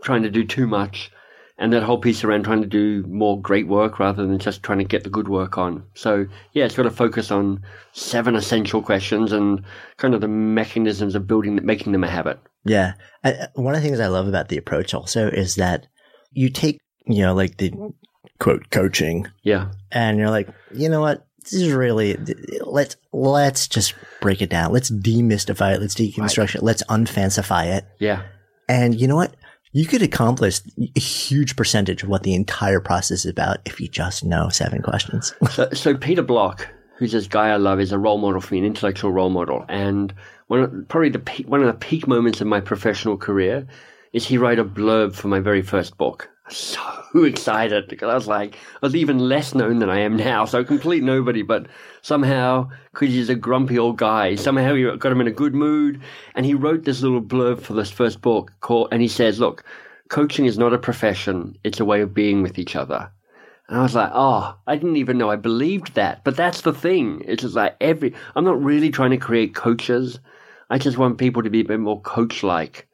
trying 0.04 0.24
to 0.24 0.32
do 0.32 0.44
too 0.44 0.66
much. 0.66 1.12
And 1.58 1.72
that 1.72 1.84
whole 1.84 2.00
piece 2.00 2.24
around 2.26 2.44
trying 2.44 2.62
to 2.62 2.68
do 2.68 3.04
more 3.08 3.42
great 3.42 3.68
work 3.68 3.98
rather 3.98 4.26
than 4.26 4.40
just 4.40 4.62
trying 4.62 4.80
to 4.80 4.84
get 4.84 5.06
the 5.06 5.10
good 5.10 5.30
work 5.30 5.58
on. 5.58 5.86
So 5.94 6.26
yeah, 6.52 6.66
it's 6.66 6.76
got 6.76 6.84
to 6.84 6.92
focus 6.92 7.32
on 7.32 7.64
seven 7.94 8.36
essential 8.36 8.82
questions 8.82 9.32
and 9.32 9.64
kind 9.96 10.14
of 10.14 10.20
the 10.20 10.28
mechanisms 10.28 11.16
of 11.16 11.28
building, 11.28 11.58
making 11.64 11.94
them 11.94 12.04
a 12.04 12.10
habit. 12.10 12.40
Yeah. 12.66 12.96
I, 13.24 13.48
one 13.54 13.74
of 13.74 13.82
the 13.82 13.88
things 13.88 14.02
I 14.02 14.08
love 14.08 14.28
about 14.28 14.50
the 14.50 14.58
approach 14.58 14.94
also 14.94 15.28
is 15.30 15.56
that 15.56 15.88
you 16.32 16.50
take, 16.50 16.82
you 17.06 17.22
know, 17.22 17.34
like 17.34 17.56
the 17.56 17.72
quote 18.40 18.70
coaching 18.70 19.28
Yeah. 19.44 19.72
and 19.92 20.18
you're 20.18 20.32
like, 20.32 20.50
you 20.74 20.90
know 20.90 21.00
what? 21.00 21.26
This 21.44 21.54
is 21.54 21.72
really 21.74 22.18
let's 22.62 22.98
let's 23.14 23.68
just 23.68 23.94
break 24.20 24.42
it 24.42 24.50
down. 24.50 24.74
Let's 24.74 24.90
demystify 24.90 25.76
it. 25.76 25.80
Let's 25.82 25.94
deconstruct 25.94 26.56
it. 26.56 26.64
Let's 26.64 26.84
unfancify 26.90 27.78
it. 27.78 27.86
Yeah. 28.00 28.24
And 28.68 29.00
you 29.00 29.08
know 29.08 29.16
what? 29.16 29.36
You 29.76 29.86
could 29.86 30.02
accomplish 30.02 30.62
a 30.96 31.00
huge 31.02 31.58
percentage 31.58 32.02
of 32.02 32.08
what 32.08 32.24
the 32.24 32.34
entire 32.34 32.80
process 32.80 33.26
is 33.26 33.26
about 33.26 33.58
if 33.66 33.82
you 33.82 33.90
just 33.90 34.24
know 34.24 34.48
seven 34.48 34.82
questions. 34.82 35.36
So, 35.52 35.70
so 35.74 35.98
Peter 35.98 36.22
Block, 36.22 36.70
who's 36.98 37.12
this 37.12 37.28
guy 37.28 37.50
I 37.50 37.58
love, 37.58 37.82
is 37.82 37.92
a 37.92 38.00
role 38.00 38.18
model 38.18 38.40
for 38.40 38.54
me, 38.54 38.62
an 38.62 38.66
intellectual 38.66 39.12
role 39.12 39.30
model. 39.30 39.66
And 39.68 40.14
one 40.48 40.62
of, 40.62 40.88
probably 40.88 41.10
the 41.10 41.20
peak, 41.20 41.50
one 41.50 41.60
of 41.60 41.68
the 41.68 41.74
peak 41.74 42.08
moments 42.08 42.40
of 42.40 42.48
my 42.48 42.62
professional 42.62 43.18
career 43.18 43.68
is 44.14 44.26
he 44.26 44.38
wrote 44.38 44.60
a 44.60 44.64
blurb 44.64 45.14
for 45.14 45.28
my 45.28 45.42
very 45.42 45.62
first 45.62 45.98
book. 45.98 46.30
So 46.50 46.80
excited 47.16 47.88
because 47.88 48.10
I 48.10 48.14
was 48.14 48.28
like, 48.28 48.56
I 48.56 48.86
was 48.86 48.96
even 48.96 49.18
less 49.18 49.56
known 49.56 49.80
than 49.80 49.90
I 49.90 50.00
am 50.00 50.16
now, 50.16 50.46
so 50.46 50.64
complete 50.64 51.04
nobody. 51.04 51.42
But 51.42 51.68
somehow, 52.04 52.70
because 52.94 53.10
he's 53.10 53.30
a 53.30 53.36
grumpy 53.36 53.80
old 53.80 53.98
guy, 53.98 54.36
somehow 54.36 54.76
he 54.76 54.84
got 54.98 55.12
him 55.12 55.22
in 55.22 55.28
a 55.28 55.32
good 55.32 55.56
mood, 55.56 56.02
and 56.36 56.46
he 56.46 56.54
wrote 56.54 56.84
this 56.84 57.02
little 57.02 57.22
blurb 57.22 57.62
for 57.62 57.74
this 57.74 57.90
first 57.90 58.22
book 58.22 58.54
called, 58.60 58.90
and 58.92 59.02
he 59.02 59.08
says, 59.08 59.40
"Look, 59.40 59.64
coaching 60.10 60.46
is 60.46 60.58
not 60.58 60.74
a 60.74 60.78
profession; 60.78 61.58
it's 61.64 61.80
a 61.80 61.86
way 61.86 62.02
of 62.02 62.14
being 62.14 62.44
with 62.44 62.60
each 62.60 62.76
other." 62.76 63.10
And 63.68 63.80
I 63.80 63.82
was 63.82 63.96
like, 63.96 64.12
oh, 64.14 64.56
I 64.68 64.76
didn't 64.76 64.98
even 64.98 65.18
know 65.18 65.32
I 65.32 65.38
believed 65.38 65.96
that. 65.96 66.24
But 66.24 66.38
that's 66.38 66.62
the 66.62 66.74
thing. 66.74 67.24
It's 67.26 67.42
just 67.42 67.56
like 67.56 67.76
every, 67.82 68.14
I'm 68.36 68.46
not 68.46 68.64
really 68.64 68.92
trying 68.92 69.10
to 69.10 69.18
create 69.18 69.56
coaches. 69.56 70.20
I 70.70 70.78
just 70.78 71.00
want 71.00 71.18
people 71.18 71.42
to 71.42 71.50
be 71.50 71.62
a 71.62 71.66
bit 71.66 71.80
more 71.80 72.00
coach 72.02 72.44
like 72.44 72.88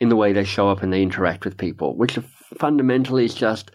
in 0.00 0.08
the 0.08 0.16
way 0.16 0.32
they 0.32 0.42
show 0.42 0.68
up 0.68 0.82
and 0.82 0.92
they 0.92 1.02
interact 1.02 1.44
with 1.44 1.56
people, 1.56 1.94
which 1.96 2.18
fundamentally 2.58 3.24
is 3.24 3.34
just, 3.34 3.70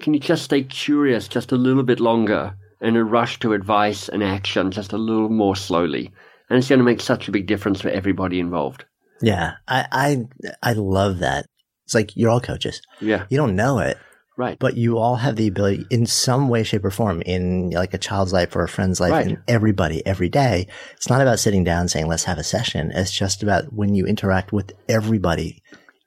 can 0.00 0.14
you 0.14 0.20
just 0.20 0.44
stay 0.44 0.62
curious 0.62 1.28
just 1.28 1.52
a 1.52 1.56
little 1.56 1.82
bit 1.82 2.00
longer 2.00 2.54
and 2.80 2.96
a 2.96 3.04
rush 3.04 3.38
to 3.40 3.52
advice 3.52 4.08
and 4.08 4.22
action 4.22 4.70
just 4.70 4.92
a 4.92 4.98
little 4.98 5.28
more 5.28 5.56
slowly? 5.56 6.10
And 6.50 6.58
it's 6.58 6.68
going 6.68 6.78
to 6.80 6.84
make 6.84 7.00
such 7.00 7.28
a 7.28 7.32
big 7.32 7.46
difference 7.46 7.80
for 7.80 7.88
everybody 7.88 8.38
involved. 8.38 8.84
yeah. 9.22 9.52
I, 9.68 9.86
I 9.92 10.16
I 10.62 10.72
love 10.74 11.20
that. 11.20 11.46
It's 11.84 11.94
like 11.94 12.16
you're 12.16 12.30
all 12.30 12.40
coaches. 12.40 12.80
Yeah. 13.00 13.26
You 13.30 13.36
don't 13.38 13.56
know 13.56 13.78
it, 13.78 13.96
Right. 14.36 14.58
But 14.58 14.76
you 14.76 14.98
all 14.98 15.16
have 15.16 15.36
the 15.36 15.46
ability 15.46 15.84
in 15.90 16.06
some 16.06 16.48
way, 16.48 16.62
shape 16.62 16.84
or 16.84 16.90
form 16.90 17.22
in 17.22 17.70
like 17.70 17.92
a 17.94 17.98
child's 17.98 18.32
life 18.32 18.56
or 18.56 18.64
a 18.64 18.68
friend's 18.68 18.98
life 18.98 19.12
Right. 19.12 19.26
and 19.26 19.38
everybody 19.46 20.04
every 20.06 20.28
day. 20.30 20.66
It's 20.94 21.08
not 21.10 21.20
about 21.20 21.38
sitting 21.38 21.64
down 21.64 21.82
and 21.82 21.90
saying, 21.90 22.06
let's 22.06 22.24
have 22.24 22.38
a 22.38 22.44
session. 22.44 22.92
It's 22.94 23.12
just 23.12 23.42
about 23.42 23.72
when 23.74 23.94
you 23.94 24.06
interact 24.06 24.50
with 24.52 24.72
everybody 24.88 25.62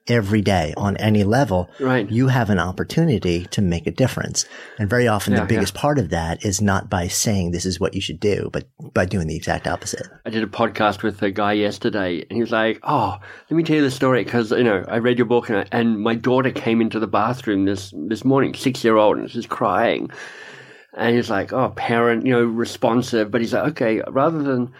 every 0.08 0.40
day 0.40 0.72
on 0.76 0.96
any 0.98 1.24
level, 1.24 1.68
Right. 1.80 2.10
you 2.10 2.28
have 2.28 2.50
an 2.50 2.58
opportunity 2.58 3.46
to 3.50 3.60
make 3.62 3.86
a 3.86 3.90
difference. 3.90 4.44
And 4.78 4.88
very 4.88 5.08
often 5.08 5.32
Yeah, 5.34 5.40
the 5.40 5.46
biggest 5.46 5.74
part 5.74 5.98
of 5.98 6.10
that 6.10 6.44
is 6.44 6.60
not 6.60 6.88
by 6.88 7.08
saying 7.08 7.50
this 7.50 7.66
is 7.66 7.80
what 7.80 7.94
you 7.94 8.00
should 8.00 8.20
do, 8.20 8.50
but 8.52 8.64
by 8.94 9.04
doing 9.04 9.26
the 9.26 9.36
exact 9.36 9.66
opposite. 9.66 10.06
I 10.24 10.30
did 10.30 10.42
a 10.42 10.46
podcast 10.46 11.02
with 11.02 11.20
a 11.22 11.30
guy 11.30 11.52
yesterday, 11.54 12.24
and 12.28 12.36
he 12.36 12.40
was 12.40 12.52
like, 12.52 12.78
"Oh, 12.82 13.16
let 13.50 13.56
me 13.56 13.62
tell 13.62 13.76
you 13.76 13.82
the 13.82 13.90
story 13.90 14.22
because 14.24 14.50
you 14.52 14.64
know 14.64 14.84
I 14.88 14.98
read 14.98 15.18
your 15.18 15.26
book, 15.26 15.48
and, 15.48 15.58
I, 15.58 15.66
and 15.72 16.00
my 16.00 16.14
daughter 16.14 16.50
came 16.50 16.80
into 16.80 16.98
the 17.00 17.06
bathroom 17.06 17.64
this 17.64 17.92
this 18.08 18.24
morning, 18.24 18.54
six 18.54 18.84
year 18.84 18.96
old, 18.96 19.18
and 19.18 19.30
she's 19.30 19.46
crying, 19.46 20.10
and 20.96 21.14
he's 21.16 21.30
like, 21.30 21.52
oh, 21.52 21.70
parent, 21.70 22.24
you 22.24 22.32
know, 22.32 22.44
responsive, 22.44 23.30
but 23.30 23.40
he's 23.40 23.52
like, 23.52 23.70
okay, 23.72 24.02
rather 24.08 24.42
than 24.42 24.72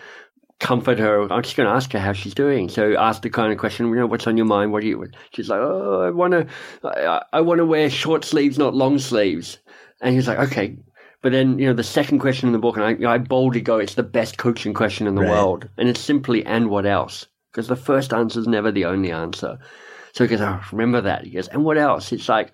comfort 0.60 0.98
her, 0.98 1.30
I'm 1.30 1.42
just 1.42 1.56
going 1.56 1.68
to 1.68 1.74
ask 1.74 1.92
her 1.92 1.98
how 1.98 2.12
she's 2.12 2.34
doing. 2.34 2.68
So 2.68 2.96
ask 2.96 3.22
the 3.22 3.30
kind 3.30 3.52
of 3.52 3.58
question, 3.58 3.88
you 3.88 3.96
know, 3.96 4.06
what's 4.06 4.26
on 4.26 4.36
your 4.36 4.46
mind? 4.46 4.72
What 4.72 4.82
do 4.82 4.88
you? 4.88 5.06
She's 5.32 5.48
like, 5.48 5.60
oh, 5.60 6.02
I 6.02 6.10
want 6.10 6.32
to, 6.32 6.46
I, 6.84 7.22
I 7.32 7.40
want 7.40 7.58
to 7.58 7.66
wear 7.66 7.90
short 7.90 8.24
sleeves, 8.24 8.58
not 8.58 8.74
long 8.74 8.98
sleeves, 8.98 9.58
and 10.00 10.14
he's 10.14 10.28
like, 10.28 10.38
okay. 10.38 10.76
But 11.22 11.32
then, 11.32 11.58
you 11.58 11.66
know, 11.66 11.72
the 11.72 11.82
second 11.82 12.20
question 12.20 12.48
in 12.48 12.52
the 12.52 12.58
book, 12.58 12.76
and 12.76 13.06
I, 13.06 13.14
I 13.14 13.18
boldly 13.18 13.60
go, 13.60 13.78
it's 13.78 13.94
the 13.94 14.02
best 14.02 14.38
coaching 14.38 14.74
question 14.74 15.06
in 15.06 15.14
the 15.14 15.22
Right. 15.22 15.30
world. 15.30 15.68
And 15.76 15.88
it's 15.88 16.00
simply, 16.00 16.44
and 16.46 16.70
what 16.70 16.86
else? 16.86 17.26
Because 17.52 17.68
the 17.68 17.76
first 17.76 18.12
answer 18.12 18.38
is 18.38 18.46
never 18.46 18.70
the 18.70 18.84
only 18.84 19.10
answer. 19.10 19.58
So 20.12 20.24
he 20.24 20.28
goes, 20.28 20.40
oh, 20.40 20.60
remember 20.72 21.00
that. 21.00 21.24
He 21.24 21.30
goes, 21.30 21.48
and 21.48 21.64
what 21.64 21.78
else? 21.78 22.12
It's 22.12 22.28
like, 22.28 22.52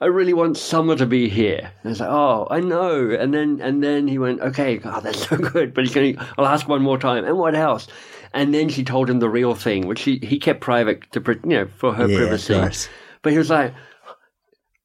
I 0.00 0.06
really 0.06 0.32
want 0.32 0.56
summer 0.56 0.96
to 0.96 1.04
be 1.04 1.28
here. 1.28 1.58
And 1.82 1.84
I 1.84 1.88
was 1.88 2.00
like, 2.00 2.08
oh, 2.10 2.48
I 2.50 2.60
know. 2.60 3.10
And 3.10 3.34
then, 3.34 3.60
and 3.60 3.82
then 3.82 4.08
he 4.08 4.18
went, 4.18 4.40
okay, 4.40 4.78
God, 4.78 5.02
that's 5.04 5.28
so 5.28 5.36
good. 5.36 5.74
But 5.74 5.84
he's 5.84 5.94
going 5.94 6.16
to, 6.16 6.26
I'll 6.38 6.46
ask 6.46 6.66
one 6.66 6.82
more 6.82 6.98
time. 6.98 7.24
And 7.24 7.38
what 7.38 7.54
else? 7.54 7.86
And 8.32 8.54
then 8.54 8.68
she 8.68 8.84
told 8.84 9.10
him 9.10 9.18
the 9.18 9.28
real 9.28 9.54
thing, 9.54 9.86
which 9.86 10.02
he, 10.02 10.18
he 10.22 10.38
kept 10.38 10.60
private 10.60 11.10
to, 11.12 11.20
you 11.44 11.50
know, 11.50 11.68
for 11.76 11.92
her 11.92 12.08
Yeah, 12.08 12.16
privacy. 12.16 12.54
But 13.22 13.32
he 13.32 13.38
was 13.38 13.50
like, 13.50 13.74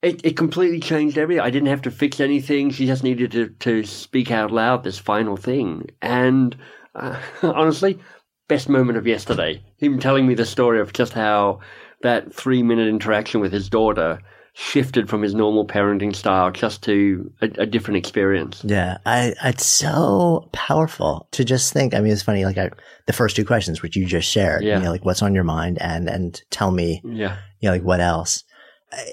it, 0.01 0.26
it 0.26 0.38
completely 0.38 0.80
changed 0.80 1.18
everything. 1.18 1.41
I 1.41 1.49
didn't 1.49 1.70
have 1.70 1.84
to 1.84 1.91
fix 1.91 2.20
anything. 2.20 2.72
She 2.72 2.86
just 2.86 3.03
needed 3.03 3.32
to, 3.32 3.47
to 3.49 3.84
speak 3.84 4.32
out 4.32 4.51
loud 4.51 4.84
this 4.84 4.99
final 4.99 5.38
thing. 5.38 5.89
And 6.01 6.55
uh, 6.93 7.20
honestly, 7.41 7.99
best 8.47 8.68
moment 8.68 8.97
of 8.97 9.07
yesterday. 9.07 9.63
Him 9.78 9.99
telling 9.99 10.28
me 10.28 10.36
the 10.36 10.45
story 10.45 10.80
of 10.82 10.91
just 10.91 11.13
how 11.13 11.61
that 12.01 12.34
three 12.34 12.61
minute 12.63 12.88
interaction 12.88 13.39
with 13.39 13.53
his 13.53 13.70
daughter 13.70 14.20
shifted 14.58 15.10
from 15.10 15.22
his 15.22 15.36
normal 15.36 15.68
parenting 15.68 16.16
style 16.16 16.49
just 16.49 16.82
to 16.84 17.30
a, 17.41 17.49
a 17.60 17.66
different 17.66 17.97
experience. 17.97 18.62
Yeah, 18.64 18.97
I 19.06 19.34
it's 19.43 19.66
so 19.66 20.49
powerful 20.53 21.28
to 21.32 21.43
just 21.43 21.74
think. 21.74 21.93
I 21.93 21.99
mean, 21.99 22.12
it's 22.14 22.24
funny. 22.24 22.45
Like 22.45 22.58
I, 22.58 22.70
the 23.06 23.14
first 23.14 23.36
two 23.36 23.43
questions, 23.45 23.82
which 23.82 23.95
you 23.97 24.06
just 24.06 24.30
shared, 24.32 24.64
Yeah. 24.64 24.78
you 24.78 24.84
know, 24.86 24.91
like 24.91 25.03
what's 25.03 25.22
on 25.22 25.36
your 25.36 25.43
mind, 25.43 25.78
and 25.82 26.10
and 26.10 26.41
tell 26.51 26.72
me, 26.72 27.01
Yeah. 27.03 27.38
you 27.60 27.68
know, 27.70 27.74
like 27.74 27.84
what 27.84 27.99
else. 27.99 28.43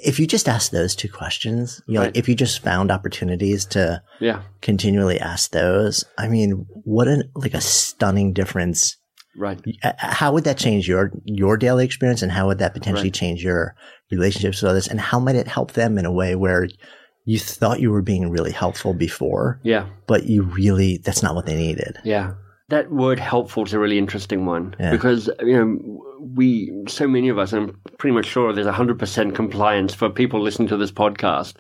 If 0.04 0.20
you 0.20 0.28
just 0.28 0.48
ask 0.48 0.70
those 0.70 0.94
two 0.94 1.08
questions, 1.08 1.82
you 1.88 1.94
know, 1.94 2.02
like 2.02 2.16
if 2.16 2.28
you 2.28 2.36
just 2.36 2.62
found 2.62 2.92
opportunities 2.92 3.66
to 3.66 4.00
Yeah. 4.20 4.42
continually 4.60 5.18
ask 5.18 5.50
those, 5.50 6.04
I 6.16 6.28
mean, 6.28 6.66
what 6.84 7.08
an 7.08 7.24
like 7.34 7.54
a 7.54 7.60
stunning 7.60 8.32
difference. 8.32 8.96
Right. 9.34 9.58
Uh, 9.82 9.92
How 9.98 10.30
would 10.34 10.44
that 10.44 10.58
change 10.58 10.86
your 10.86 11.10
your 11.24 11.56
daily 11.56 11.84
experience, 11.84 12.22
and 12.22 12.30
how 12.30 12.46
would 12.46 12.58
that 12.58 12.74
potentially 12.74 13.08
Right. 13.08 13.14
change 13.14 13.42
your 13.42 13.74
relationships 14.16 14.62
with 14.62 14.70
others, 14.70 14.88
and 14.88 15.00
how 15.00 15.18
might 15.18 15.36
it 15.36 15.48
help 15.48 15.72
them 15.72 15.98
in 15.98 16.04
a 16.06 16.12
way 16.12 16.34
where 16.36 16.68
you 17.24 17.38
thought 17.38 17.80
you 17.80 17.90
were 17.90 18.02
being 18.02 18.30
really 18.30 18.52
helpful 18.52 18.94
before, 18.94 19.60
Yeah. 19.62 19.86
but 20.06 20.24
you 20.24 20.42
really 20.42 20.98
that's 21.04 21.22
not 21.22 21.34
what 21.34 21.46
they 21.46 21.54
needed. 21.56 21.98
Yeah. 22.04 22.32
That 22.68 22.90
word 22.90 23.18
helpful 23.18 23.64
is 23.64 23.72
a 23.74 23.78
really 23.78 23.98
interesting 23.98 24.46
one 24.46 24.74
Yeah. 24.80 24.90
because, 24.92 25.28
you 25.40 25.52
know, 25.56 26.02
we, 26.34 26.72
so 26.88 27.06
many 27.06 27.28
of 27.28 27.38
us, 27.38 27.52
and 27.52 27.70
I'm 27.70 27.80
pretty 27.98 28.14
much 28.14 28.26
sure 28.26 28.52
there's 28.52 28.66
100% 28.66 29.34
compliance 29.34 29.94
for 29.94 30.08
people 30.08 30.40
listening 30.40 30.68
to 30.68 30.76
this 30.76 30.90
podcast, 30.92 31.54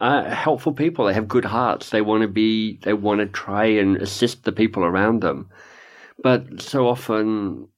are 0.00 0.24
helpful 0.28 0.72
people. 0.72 1.06
They 1.06 1.14
have 1.14 1.28
good 1.28 1.44
hearts. 1.44 1.90
They 1.90 2.00
want 2.02 2.22
to 2.22 2.28
be, 2.28 2.78
they 2.82 2.92
want 2.94 3.20
to 3.20 3.26
try 3.26 3.64
and 3.66 3.96
assist 3.96 4.44
the 4.44 4.52
people 4.52 4.84
around 4.84 5.22
them. 5.22 5.48
But 6.22 6.60
so 6.60 6.86
often, 6.88 7.68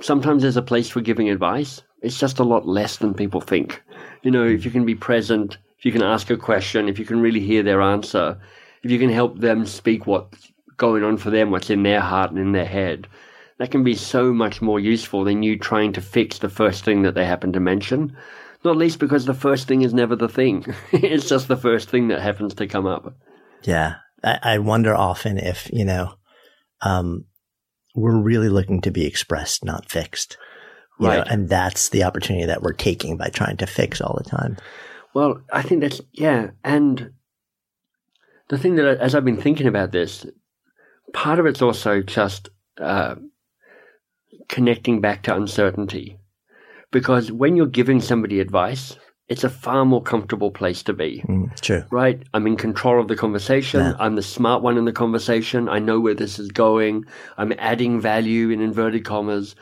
sometimes 0.00 0.42
there's 0.42 0.56
a 0.56 0.62
place 0.62 0.88
for 0.88 1.00
giving 1.00 1.28
advice. 1.30 1.82
It's 2.06 2.20
just 2.20 2.38
a 2.38 2.44
lot 2.44 2.68
less 2.68 2.98
than 2.98 3.14
people 3.14 3.40
think. 3.40 3.82
You 4.22 4.30
know, 4.30 4.44
if 4.44 4.64
you 4.64 4.70
can 4.70 4.86
be 4.86 4.94
present, 4.94 5.58
if 5.76 5.84
you 5.84 5.90
can 5.90 6.04
ask 6.04 6.30
a 6.30 6.36
question, 6.36 6.88
if 6.88 7.00
you 7.00 7.04
can 7.04 7.20
really 7.20 7.40
hear 7.40 7.64
their 7.64 7.82
answer, 7.82 8.38
if 8.84 8.92
you 8.92 8.98
can 9.00 9.10
help 9.10 9.40
them 9.40 9.66
speak 9.66 10.06
what's 10.06 10.52
going 10.76 11.02
on 11.02 11.16
for 11.16 11.30
them, 11.30 11.50
what's 11.50 11.68
in 11.68 11.82
their 11.82 12.00
heart 12.00 12.30
and 12.30 12.38
in 12.38 12.52
their 12.52 12.64
head, 12.64 13.08
that 13.58 13.72
can 13.72 13.82
be 13.82 13.96
so 13.96 14.32
much 14.32 14.62
more 14.62 14.78
useful 14.78 15.24
than 15.24 15.42
you 15.42 15.58
trying 15.58 15.92
to 15.94 16.00
fix 16.00 16.38
the 16.38 16.48
first 16.48 16.84
thing 16.84 17.02
that 17.02 17.16
they 17.16 17.26
happen 17.26 17.52
to 17.52 17.58
mention. 17.58 18.16
Not 18.64 18.76
least 18.76 19.00
because 19.00 19.24
the 19.24 19.34
first 19.34 19.66
thing 19.66 19.82
is 19.82 19.92
never 19.92 20.14
the 20.14 20.28
thing. 20.28 20.64
it's 20.92 21.28
just 21.28 21.48
the 21.48 21.56
first 21.56 21.90
thing 21.90 22.06
that 22.08 22.22
happens 22.22 22.54
to 22.54 22.68
come 22.68 22.86
up. 22.86 23.16
Yeah. 23.64 23.96
I, 24.22 24.38
I 24.44 24.58
wonder 24.58 24.94
often 24.94 25.38
if, 25.38 25.68
you 25.72 25.84
know, 25.84 26.14
um, 26.82 27.24
we're 27.96 28.20
really 28.20 28.48
looking 28.48 28.80
to 28.82 28.92
be 28.92 29.06
expressed, 29.06 29.64
not 29.64 29.90
fixed. 29.90 30.36
You 30.98 31.08
know, 31.08 31.18
Right. 31.18 31.28
and 31.28 31.48
that's 31.48 31.90
the 31.90 32.04
opportunity 32.04 32.46
that 32.46 32.62
we're 32.62 32.72
taking 32.72 33.16
by 33.16 33.28
trying 33.28 33.58
to 33.58 33.66
fix 33.66 34.00
all 34.00 34.18
the 34.22 34.28
time. 34.28 34.56
Well, 35.14 35.42
I 35.52 35.62
think 35.62 35.80
that's 35.82 36.00
yeah, 36.12 36.50
and 36.64 37.10
the 38.48 38.58
thing 38.58 38.76
that 38.76 38.86
I- 38.86 39.02
as 39.02 39.14
I've 39.14 39.24
been 39.24 39.36
thinking 39.40 39.66
about 39.66 39.92
this, 39.92 40.24
part 41.12 41.38
of 41.38 41.46
it's 41.46 41.60
also 41.62 42.00
just 42.02 42.48
uh, 42.80 43.16
connecting 44.48 45.00
back 45.00 45.22
to 45.24 45.34
uncertainty, 45.34 46.18
because 46.92 47.32
when 47.32 47.56
you're 47.56 47.66
giving 47.66 48.00
somebody 48.00 48.40
advice, 48.40 48.96
it's 49.28 49.44
a 49.44 49.50
far 49.50 49.84
more 49.84 50.02
comfortable 50.02 50.50
place 50.50 50.82
to 50.84 50.92
be. 50.92 51.22
Mm, 51.28 51.58
true. 51.60 51.84
Right, 51.90 52.22
I'm 52.32 52.46
in 52.46 52.56
control 52.56 53.00
of 53.00 53.08
the 53.08 53.16
conversation. 53.16 53.80
Yeah. 53.80 53.92
I'm 53.98 54.14
the 54.14 54.22
smart 54.22 54.62
one 54.62 54.78
in 54.78 54.84
the 54.84 54.92
conversation. 54.92 55.68
I 55.68 55.78
know 55.78 55.98
where 56.00 56.14
this 56.14 56.38
is 56.38 56.48
going. 56.52 57.04
I'm 57.36 57.52
adding 57.58 58.00
value 58.00 58.50
in 58.50 58.60
inverted 58.60 59.04
commas. 59.04 59.56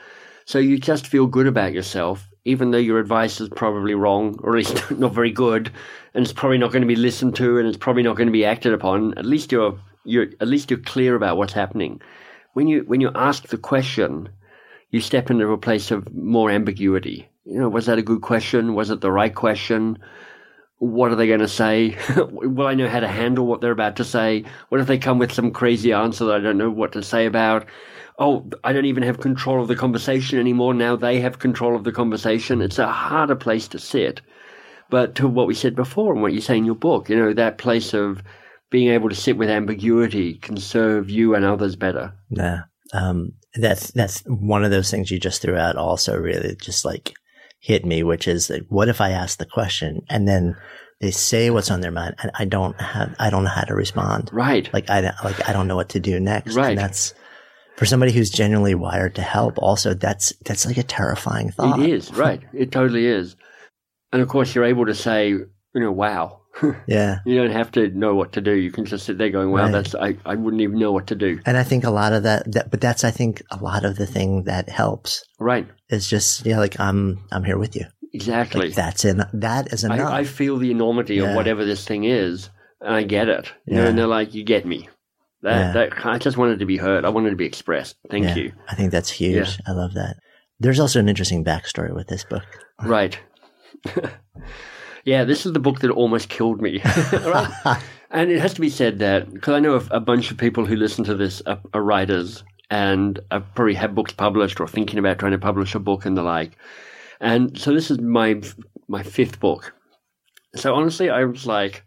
So 0.47 0.59
you 0.59 0.79
just 0.79 1.07
feel 1.07 1.27
good 1.27 1.47
about 1.47 1.73
yourself, 1.73 2.29
even 2.45 2.71
though 2.71 2.79
your 2.79 2.99
advice 2.99 3.41
is 3.41 3.49
probably 3.49 3.95
wrong, 3.95 4.39
or 4.43 4.57
at 4.57 4.67
least 4.67 4.91
not 4.99 5.15
very 5.15 5.31
good, 5.31 5.71
and 6.13 6.25
it's 6.25 6.33
probably 6.33 6.59
not 6.59 6.73
going 6.73 6.83
to 6.83 6.89
be 6.89 6.97
listened 6.97 7.35
to, 7.37 7.59
and 7.59 7.67
it's 7.67 7.79
probably 7.79 8.03
not 8.03 8.17
going 8.17 8.29
to 8.29 8.33
be 8.33 8.45
acted 8.45 8.73
upon. 8.73 9.17
At 9.17 9.27
least 9.27 9.53
you're 9.53 9.79
you're 10.05 10.27
at 10.41 10.49
least 10.49 10.71
you're 10.71 10.81
clear 10.81 11.15
about 11.15 11.37
what's 11.39 11.55
happening. 11.55 12.01
When 12.53 12.69
you 12.69 12.85
when 12.87 13.01
you 13.01 13.11
ask 13.15 13.49
the 13.49 13.59
question, 13.59 14.29
you 14.91 15.01
step 15.01 15.31
into 15.31 15.51
a 15.51 15.59
place 15.59 15.91
of 15.91 16.13
more 16.15 16.51
ambiguity. 16.51 17.29
You 17.45 17.61
know, 17.61 17.69
was 17.69 17.87
that 17.87 17.99
a 17.99 18.03
good 18.03 18.21
question? 18.21 18.75
Was 18.75 18.91
it 18.91 19.01
the 19.01 19.11
right 19.11 19.35
question? 19.35 19.99
What 20.79 21.11
are 21.11 21.17
they 21.17 21.27
going 21.27 21.41
to 21.41 21.49
say? 21.49 21.97
Will 22.17 22.67
I 22.67 22.75
know 22.75 22.89
how 22.89 23.01
to 23.01 23.09
handle 23.09 23.47
what 23.47 23.61
they're 23.61 23.71
about 23.71 23.97
to 23.97 24.05
say? 24.05 24.45
What 24.69 24.81
if 24.81 24.87
they 24.87 24.99
come 24.99 25.19
with 25.19 25.33
some 25.33 25.51
crazy 25.51 25.93
answer 25.93 26.27
that 26.27 26.37
I 26.37 26.41
don't 26.41 26.59
know 26.59 26.71
what 26.71 26.93
to 26.93 27.03
say 27.03 27.27
about? 27.27 27.67
Oh, 28.19 28.49
I 28.63 28.73
don't 28.73 28.85
even 28.85 29.03
have 29.03 29.19
control 29.21 29.61
of 29.61 29.69
the 29.69 29.75
conversation 29.77 30.39
anymore. 30.39 30.73
Now 30.75 30.95
they 30.97 31.21
have 31.21 31.39
control 31.41 31.75
of 31.75 31.85
the 31.85 31.93
conversation. 31.93 32.61
It's 32.63 32.79
a 32.79 32.87
harder 32.87 33.35
place 33.35 33.67
to 33.69 33.79
sit. 33.79 34.21
But 34.91 35.17
to 35.17 35.27
what 35.27 35.47
we 35.49 35.55
said 35.55 35.75
before 35.75 36.13
and 36.13 36.23
what 36.23 36.33
you 36.33 36.41
say 36.41 36.57
in 36.57 36.65
your 36.65 36.77
book, 36.77 37.09
you 37.09 37.17
know, 37.17 37.33
that 37.33 37.59
place 37.59 37.93
of 37.95 38.23
being 38.71 38.91
able 38.93 39.09
to 39.09 39.15
sit 39.15 39.37
with 39.37 39.49
ambiguity 39.49 40.35
can 40.35 40.57
serve 40.57 41.11
you 41.11 41.35
and 41.35 41.45
others 41.45 41.75
better. 41.75 42.13
Yeah. 42.31 42.61
Um, 42.93 43.33
that's, 43.55 43.91
that's 43.93 44.23
one 44.27 44.65
of 44.65 44.71
those 44.71 44.91
things 44.91 45.11
you 45.11 45.19
just 45.19 45.43
threw 45.43 45.57
out 45.57 45.77
also 45.77 46.17
really 46.17 46.55
just 46.61 46.85
like 46.85 47.15
hit 47.61 47.85
me, 47.85 48.03
which 48.03 48.29
is 48.29 48.47
that 48.49 48.63
what 48.71 48.89
if 48.89 49.01
I 49.01 49.11
ask 49.11 49.39
the 49.39 49.47
question 49.47 50.03
and 50.09 50.29
then 50.29 50.57
they 51.01 51.11
say 51.11 51.51
what's 51.51 51.71
on 51.71 51.81
their 51.81 51.91
mind 51.91 52.15
and 52.23 52.31
I 52.39 52.45
don't 52.45 52.79
have, 52.81 53.17
I 53.19 53.31
don't 53.31 53.43
know 53.45 53.51
how 53.51 53.63
to 53.65 53.75
respond. 53.75 54.31
Right. 54.33 54.73
Like 54.73 54.89
I, 54.91 55.01
don't- 55.01 55.25
like 55.25 55.49
I 55.49 55.53
don't 55.53 55.67
know 55.67 55.77
what 55.77 55.89
to 55.91 56.01
do 56.01 56.21
next. 56.21 56.55
Right. 56.55 56.71
And 56.71 56.79
that's 56.79 57.15
for 57.77 57.87
somebody 57.87 58.13
who's 58.13 58.31
genuinely 58.31 58.75
wired 58.75 59.15
to 59.17 59.23
help. 59.23 59.59
Also, 59.59 59.95
that's, 59.95 60.33
that's 60.45 60.65
like 60.67 60.77
a 60.79 60.83
terrifying 60.83 61.51
thought. 61.51 61.81
It 61.81 61.91
is, 61.91 62.13
right. 62.15 62.41
It 62.53 62.71
totally 62.73 63.07
is. 63.07 63.37
And 64.13 64.23
of 64.23 64.29
course, 64.29 64.55
you're 64.55 64.65
able 64.65 64.87
to 64.87 64.95
say, 64.95 65.29
you 65.29 65.47
know, 65.75 65.93
wow. 65.93 66.41
Yeah. 66.87 67.19
you 67.27 67.37
don't 67.37 67.51
have 67.51 67.73
to 67.73 67.89
know 67.89 68.15
what 68.15 68.33
to 68.35 68.41
do. 68.41 68.53
You 68.53 68.71
can 68.71 68.85
just 68.85 69.07
sit 69.07 69.19
there 69.19 69.29
going, 69.31 69.51
wow, 69.51 69.65
Right. 69.65 69.73
that's, 69.73 69.95
I, 69.97 70.17
I 70.25 70.37
wouldn't 70.37 70.63
even 70.63 70.79
know 70.79 70.93
what 70.93 71.09
to 71.09 71.17
do. 71.17 71.41
And 71.47 71.57
I 71.57 71.65
think 71.65 71.83
a 71.83 71.91
lot 71.91 72.13
of 72.13 72.23
that, 72.23 72.53
that, 72.53 72.71
but 72.71 72.81
that's, 72.81 73.03
I 73.03 73.11
think 73.11 73.43
a 73.51 73.57
lot 73.57 73.85
of 73.85 73.97
the 73.97 74.07
thing 74.07 74.45
that 74.45 74.69
helps 74.69 75.25
Right. 75.41 75.67
is 75.91 76.09
just, 76.09 76.47
yeah, 76.47 76.59
like 76.61 76.79
I'm, 76.79 77.25
I'm 77.33 77.43
here 77.43 77.59
with 77.59 77.75
you. 77.75 77.87
Exactly. 78.13 78.67
Like 78.69 78.75
that's 78.77 79.05
in, 79.05 79.25
that 79.33 79.73
is 79.73 79.83
enough. 79.83 79.99
I, 80.13 80.21
I 80.21 80.25
feel 80.25 80.57
the 80.57 80.71
enormity 80.71 81.17
Yeah. 81.17 81.31
of 81.31 81.35
whatever 81.35 81.65
this 81.65 81.85
thing 81.85 82.05
is, 82.05 82.49
and 82.81 82.95
I 82.95 83.03
get 83.03 83.29
it. 83.29 83.53
You 83.67 83.75
know, 83.75 83.83
Yeah. 83.83 83.89
and 83.89 83.99
they're 83.99 84.07
like, 84.07 84.33
you 84.35 84.45
get 84.45 84.65
me. 84.65 84.89
That, 85.45 85.59
Yeah. 85.59 85.73
that, 85.73 86.07
I 86.07 86.19
just 86.19 86.37
wanted 86.37 86.59
to 86.59 86.67
be 86.67 86.77
heard. 86.77 87.05
I 87.05 87.11
wanted 87.11 87.31
to 87.31 87.37
be 87.37 87.47
expressed. 87.47 87.97
Thank 88.11 88.25
Yeah, 88.25 88.35
you. 88.35 88.53
I 88.69 88.75
think 88.75 88.91
that's 88.91 89.11
huge. 89.11 89.59
I 89.67 89.73
love 89.73 89.95
that. 89.95 90.17
There's 90.59 90.81
also 90.81 91.01
an 91.01 91.09
interesting 91.09 91.45
backstory 91.45 91.95
with 91.95 92.09
this 92.09 92.25
book. 92.25 92.45
Right. 92.83 93.19
Yeah, 95.05 95.25
this 95.25 95.45
is 95.45 95.53
the 95.53 95.61
book 95.61 95.81
that 95.81 95.91
almost 95.91 96.29
killed 96.29 96.61
me. 96.61 96.81
right? 97.13 97.79
And 98.11 98.31
it 98.31 98.39
has 98.39 98.55
to 98.55 98.61
be 98.61 98.71
said 98.71 99.01
that, 99.01 99.33
because 99.33 99.55
I 99.55 99.59
know 99.59 99.75
a, 99.75 99.97
a, 99.97 99.99
bunch 99.99 100.31
of 100.31 100.37
people 100.37 100.65
who 100.65 100.77
listen 100.77 101.03
to 101.03 101.17
this 101.17 101.43
are, 101.47 101.59
are 101.73 101.83
writers 101.83 102.45
and 102.71 103.19
have 103.33 103.53
probably 103.57 103.75
had 103.75 103.97
books 103.97 104.13
published 104.13 104.61
or 104.61 104.69
thinking 104.69 105.01
about 105.01 105.19
trying 105.19 105.33
to 105.33 105.39
publish 105.39 105.75
a 105.75 105.81
book 105.81 106.07
and 106.07 106.17
the 106.17 106.23
like. 106.23 106.57
And 107.21 107.59
so 107.59 107.73
this 107.73 107.91
is 107.91 107.99
my 107.99 108.41
my 108.87 109.03
fifth 109.03 109.41
book. 109.41 109.75
So 110.55 110.77
honestly, 110.77 111.11
I 111.11 111.25
was 111.25 111.45
like, 111.45 111.85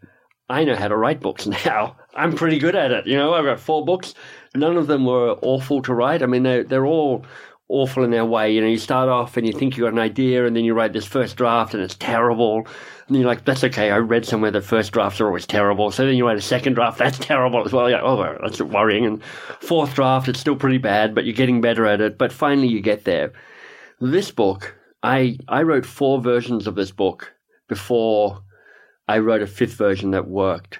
I 0.50 0.64
know 0.64 0.76
how 0.76 0.88
to 0.88 0.98
write 0.98 1.20
books 1.20 1.46
now. 1.46 1.96
I'm 2.14 2.34
pretty 2.34 2.58
good 2.58 2.74
at 2.74 2.90
it. 2.90 3.06
You 3.06 3.16
know, 3.16 3.34
I've 3.34 3.44
got 3.44 3.60
four 3.60 3.84
books. 3.84 4.14
None 4.54 4.76
of 4.76 4.86
them 4.86 5.04
were 5.04 5.38
awful 5.42 5.82
to 5.82 5.94
write. 5.94 6.22
I 6.22 6.26
mean, 6.26 6.42
they're, 6.42 6.64
they're 6.64 6.86
all 6.86 7.24
awful 7.68 8.02
in 8.02 8.10
their 8.10 8.24
way. 8.24 8.52
You 8.52 8.60
know, 8.60 8.66
you 8.66 8.78
start 8.78 9.08
off 9.08 9.36
and 9.36 9.46
you 9.46 9.52
think 9.52 9.76
you 9.76 9.84
got 9.84 9.92
an 9.92 9.98
idea, 9.98 10.46
and 10.46 10.56
then 10.56 10.64
you 10.64 10.74
write 10.74 10.92
this 10.92 11.06
first 11.06 11.36
draft, 11.36 11.74
and 11.74 11.82
it's 11.82 11.94
terrible. 11.94 12.66
And 13.06 13.16
you're 13.16 13.26
like, 13.26 13.44
that's 13.44 13.64
okay. 13.64 13.90
I 13.90 13.98
read 13.98 14.24
somewhere 14.24 14.50
that 14.50 14.64
first 14.64 14.92
drafts 14.92 15.20
are 15.20 15.26
always 15.26 15.46
terrible. 15.46 15.90
So 15.90 16.04
then 16.04 16.16
you 16.16 16.26
write 16.26 16.38
a 16.38 16.42
second 16.42 16.74
draft, 16.74 16.98
that's 16.98 17.18
terrible 17.18 17.64
as 17.64 17.72
well. 17.72 17.88
You're 17.88 18.02
like, 18.02 18.08
oh, 18.08 18.38
that's 18.42 18.60
worrying. 18.60 19.04
And 19.04 19.22
fourth 19.60 19.94
draft, 19.94 20.28
it's 20.28 20.40
still 20.40 20.56
pretty 20.56 20.78
bad, 20.78 21.14
but 21.14 21.24
you're 21.24 21.34
getting 21.34 21.60
better 21.60 21.86
at 21.86 22.00
it. 22.00 22.18
But 22.18 22.32
finally, 22.32 22.68
you 22.68 22.80
get 22.80 23.04
there. 23.04 23.32
This 24.00 24.30
book, 24.30 24.76
I 25.02 25.38
I 25.48 25.62
wrote 25.62 25.84
four 25.84 26.20
versions 26.20 26.66
of 26.66 26.74
this 26.74 26.92
book 26.92 27.34
before 27.68 28.42
I 29.08 29.18
wrote 29.18 29.42
a 29.42 29.46
fifth 29.46 29.74
version 29.74 30.12
that 30.12 30.28
worked. 30.28 30.78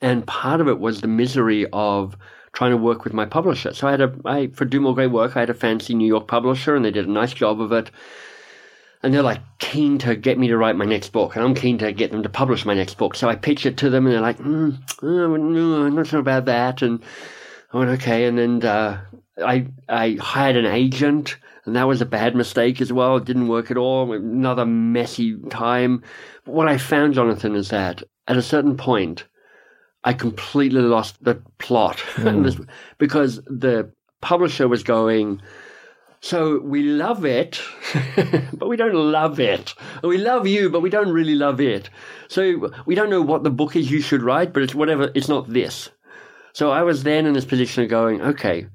And 0.00 0.26
part 0.26 0.60
of 0.60 0.68
it 0.68 0.78
was 0.78 1.00
the 1.00 1.08
misery 1.08 1.66
of 1.72 2.16
trying 2.52 2.70
to 2.70 2.76
work 2.76 3.04
with 3.04 3.12
my 3.12 3.26
publisher. 3.26 3.74
So 3.74 3.86
I 3.86 3.90
had 3.92 4.00
a, 4.00 4.14
I, 4.24 4.46
for 4.48 4.64
Do 4.64 4.80
More 4.80 4.94
Great 4.94 5.08
Work, 5.08 5.36
I 5.36 5.40
had 5.40 5.50
a 5.50 5.54
fancy 5.54 5.94
New 5.94 6.06
York 6.06 6.26
publisher 6.26 6.74
and 6.74 6.84
they 6.84 6.90
did 6.90 7.06
a 7.06 7.12
nice 7.12 7.32
job 7.32 7.60
of 7.60 7.72
it. 7.72 7.90
And 9.02 9.14
they're 9.14 9.22
like 9.22 9.40
keen 9.58 9.96
to 9.98 10.14
get 10.14 10.38
me 10.38 10.48
to 10.48 10.58
write 10.58 10.76
my 10.76 10.84
next 10.84 11.10
book, 11.10 11.34
and 11.34 11.42
I'm 11.42 11.54
keen 11.54 11.78
to 11.78 11.90
get 11.90 12.10
them 12.10 12.22
to 12.22 12.28
publish 12.28 12.66
my 12.66 12.74
next 12.74 12.98
book. 12.98 13.14
So 13.14 13.30
I 13.30 13.34
pitch 13.34 13.64
it 13.64 13.78
to 13.78 13.88
them, 13.88 14.04
and 14.04 14.14
they're 14.14 14.20
like, 14.20 14.36
mm, 14.36 14.76
I'm 15.02 15.94
not 15.94 16.06
sure 16.06 16.20
about 16.20 16.44
that. 16.44 16.82
And 16.82 17.02
I 17.72 17.78
went, 17.78 17.90
okay. 17.92 18.26
And 18.26 18.36
then 18.36 18.62
uh, 18.62 19.00
I, 19.42 19.68
I 19.88 20.18
hired 20.20 20.56
an 20.56 20.66
agent, 20.66 21.38
and 21.64 21.76
that 21.76 21.88
was 21.88 22.02
a 22.02 22.06
bad 22.06 22.36
mistake 22.36 22.82
as 22.82 22.92
well. 22.92 23.16
It 23.16 23.24
didn't 23.24 23.48
work 23.48 23.70
at 23.70 23.78
all. 23.78 24.12
Another 24.12 24.66
messy 24.66 25.34
time. 25.48 26.02
But 26.44 26.52
what 26.52 26.68
I 26.68 26.76
found, 26.76 27.14
Jonathan, 27.14 27.54
is 27.54 27.70
that 27.70 28.02
at 28.28 28.36
a 28.36 28.42
certain 28.42 28.76
point, 28.76 29.24
I 30.04 30.12
completely 30.12 30.80
lost 30.80 31.22
the 31.22 31.42
plot 31.58 31.96
mm. 32.14 32.68
because 32.98 33.36
the 33.46 33.92
publisher 34.20 34.68
was 34.68 34.82
going, 34.82 35.42
so 36.20 36.60
we 36.60 36.82
love 36.82 37.24
it, 37.24 37.60
but 38.52 38.68
we 38.68 38.76
don't 38.76 38.94
love 38.94 39.40
it. 39.40 39.74
We 40.02 40.18
love 40.18 40.46
you, 40.46 40.68
but 40.68 40.80
we 40.80 40.90
don't 40.90 41.12
really 41.12 41.34
love 41.34 41.60
it. 41.60 41.88
So 42.28 42.70
we 42.84 42.94
don't 42.94 43.10
know 43.10 43.22
what 43.22 43.42
the 43.42 43.50
book 43.50 43.74
is 43.74 43.90
you 43.90 44.00
should 44.00 44.22
write, 44.22 44.52
but 44.52 44.62
it's 44.62 44.74
whatever, 44.74 45.10
it's 45.14 45.28
not 45.28 45.50
this. 45.50 45.90
So 46.52 46.70
I 46.70 46.82
was 46.82 47.04
then 47.04 47.26
in 47.26 47.32
this 47.32 47.44
position 47.44 47.84
of 47.84 47.90
going, 47.90 48.20
okay, 48.20 48.66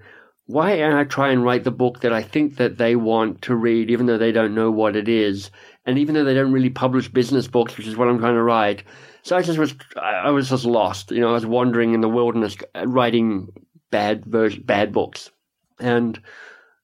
why 0.48 0.78
don't 0.78 0.94
I 0.94 1.04
try 1.04 1.30
and 1.30 1.44
write 1.44 1.64
the 1.64 1.72
book 1.72 2.02
that 2.02 2.14
I 2.14 2.22
think 2.22 2.58
that 2.58 2.78
they 2.78 2.96
want 2.96 3.42
to 3.44 3.56
read, 3.56 3.90
even 3.90 4.06
though 4.06 4.18
they 4.18 4.32
don't 4.32 4.56
know 4.56 4.72
what 4.72 4.96
it 4.96 5.08
is, 5.08 5.52
and 5.86 5.98
even 5.98 6.16
though 6.16 6.24
they 6.24 6.34
don't 6.34 6.52
really 6.52 6.70
publish 6.70 7.10
business 7.10 7.48
books, 7.48 7.78
which 7.78 7.88
is 7.88 7.98
what 7.98 8.08
I'm 8.08 8.20
trying 8.20 8.36
to 8.36 8.44
write. 8.44 8.84
So 9.26 9.36
I 9.36 9.42
just 9.42 9.58
was, 9.58 9.74
I 10.00 10.30
was 10.30 10.50
just 10.50 10.66
lost. 10.66 11.10
You 11.10 11.20
know, 11.20 11.30
I 11.30 11.34
was 11.34 11.48
wandering 11.48 11.96
in 11.96 12.02
the 12.02 12.08
wilderness, 12.08 12.56
writing 12.86 13.52
bad 13.90 14.24
version, 14.24 14.62
bad 14.62 14.94
books, 14.94 15.32
and 15.80 16.22